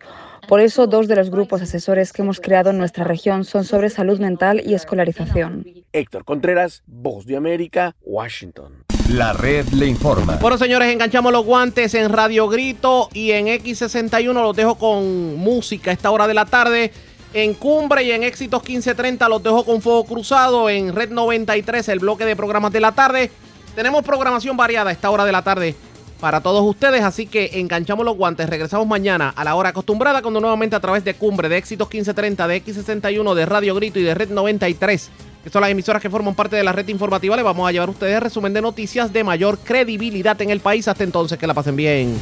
Por 0.49 0.61
eso, 0.61 0.87
dos 0.87 1.09
de 1.09 1.15
los 1.15 1.31
grupos 1.31 1.61
asesores 1.61 2.11
que 2.11 2.23
hemos 2.23 2.41
creado 2.41 2.71
en 2.71 2.79
nuestra 2.79 3.05
región 3.05 3.45
son 3.45 3.67
sobre 3.67 3.91
salud 3.91 4.19
mental 4.19 4.63
y 4.65 4.73
escolarización. 4.73 5.67
Héctor 5.93 6.25
Contreras, 6.25 6.83
Voz 6.87 7.27
de 7.27 7.37
América, 7.37 7.95
Washington. 8.01 8.87
La 9.11 9.35
red 9.35 9.67
le 9.69 9.87
informa. 9.87 10.37
Bueno, 10.37 10.57
señores, 10.57 10.91
enganchamos 10.91 11.33
los 11.33 11.45
guantes 11.45 11.93
en 11.93 12.09
Radio 12.11 12.49
Grito 12.49 13.11
y 13.13 13.33
en 13.33 13.49
X61 13.49 14.33
los 14.33 14.57
dejo 14.57 14.77
con 14.77 15.37
música 15.37 15.91
a 15.91 15.95
esta 15.95 16.11
hora 16.11 16.27
de 16.27 16.33
la 16.33 16.47
tarde. 16.47 16.93
En 17.35 17.53
Cumbre 17.53 18.05
y 18.05 18.13
en 18.13 18.23
Éxitos 18.23 18.63
1530 18.63 19.29
los 19.29 19.43
dejo 19.43 19.67
con 19.67 19.83
Fuego 19.83 20.05
Cruzado. 20.05 20.71
En 20.71 20.95
Red 20.95 21.11
93, 21.11 21.87
el 21.91 21.99
bloque 21.99 22.25
de 22.25 22.35
programas 22.35 22.73
de 22.73 22.81
la 22.81 22.93
tarde. 22.93 23.31
Tenemos 23.75 24.03
programación 24.03 24.57
variada 24.57 24.89
a 24.89 24.93
esta 24.95 25.11
hora 25.11 25.27
de 25.27 25.33
la 25.33 25.43
tarde 25.43 25.77
para 26.21 26.41
todos 26.41 26.65
ustedes. 26.65 27.03
Así 27.03 27.27
que 27.27 27.51
enganchamos 27.55 28.05
los 28.05 28.17
guantes. 28.17 28.49
Regresamos 28.49 28.87
mañana 28.87 29.33
a 29.35 29.45
la 29.45 29.55
hora 29.55 29.71
acostumbrada 29.71 30.23
cuando 30.23 30.41
nuevamente 30.41 30.77
a 30.77 30.81
través 30.81 31.05
de 31.05 31.15
Cumbre, 31.15 31.49
de 31.49 31.57
Éxitos 31.57 31.89
1530, 31.89 32.49
de 32.49 32.65
X61, 32.65 33.35
de 33.35 33.47
Radio 33.47 33.75
Grito 33.75 33.99
y 33.99 34.03
de 34.03 34.15
Red 34.15 34.31
93, 34.31 35.11
que 35.45 35.51
son 35.51 35.61
las 35.63 35.71
emisoras 35.71 36.03
que 36.03 36.11
forman 36.11 36.35
parte 36.35 36.57
de 36.57 36.65
la 36.65 36.73
red 36.73 36.89
informativa, 36.89 37.37
le 37.37 37.43
vamos 37.43 37.69
a 37.69 37.73
llevar 37.73 37.89
a 37.89 37.93
ustedes 37.93 38.23
resumen 38.23 38.53
de 38.53 38.63
noticias 38.63 39.13
de 39.13 39.25
mayor 39.25 39.59
credibilidad 39.59 40.41
en 40.43 40.51
el 40.51 40.61
país. 40.61 40.89
Hasta 40.89 41.05
entonces, 41.05 41.39
que 41.39 41.47
la 41.47 41.55
pasen 41.55 41.77
bien. 41.77 42.17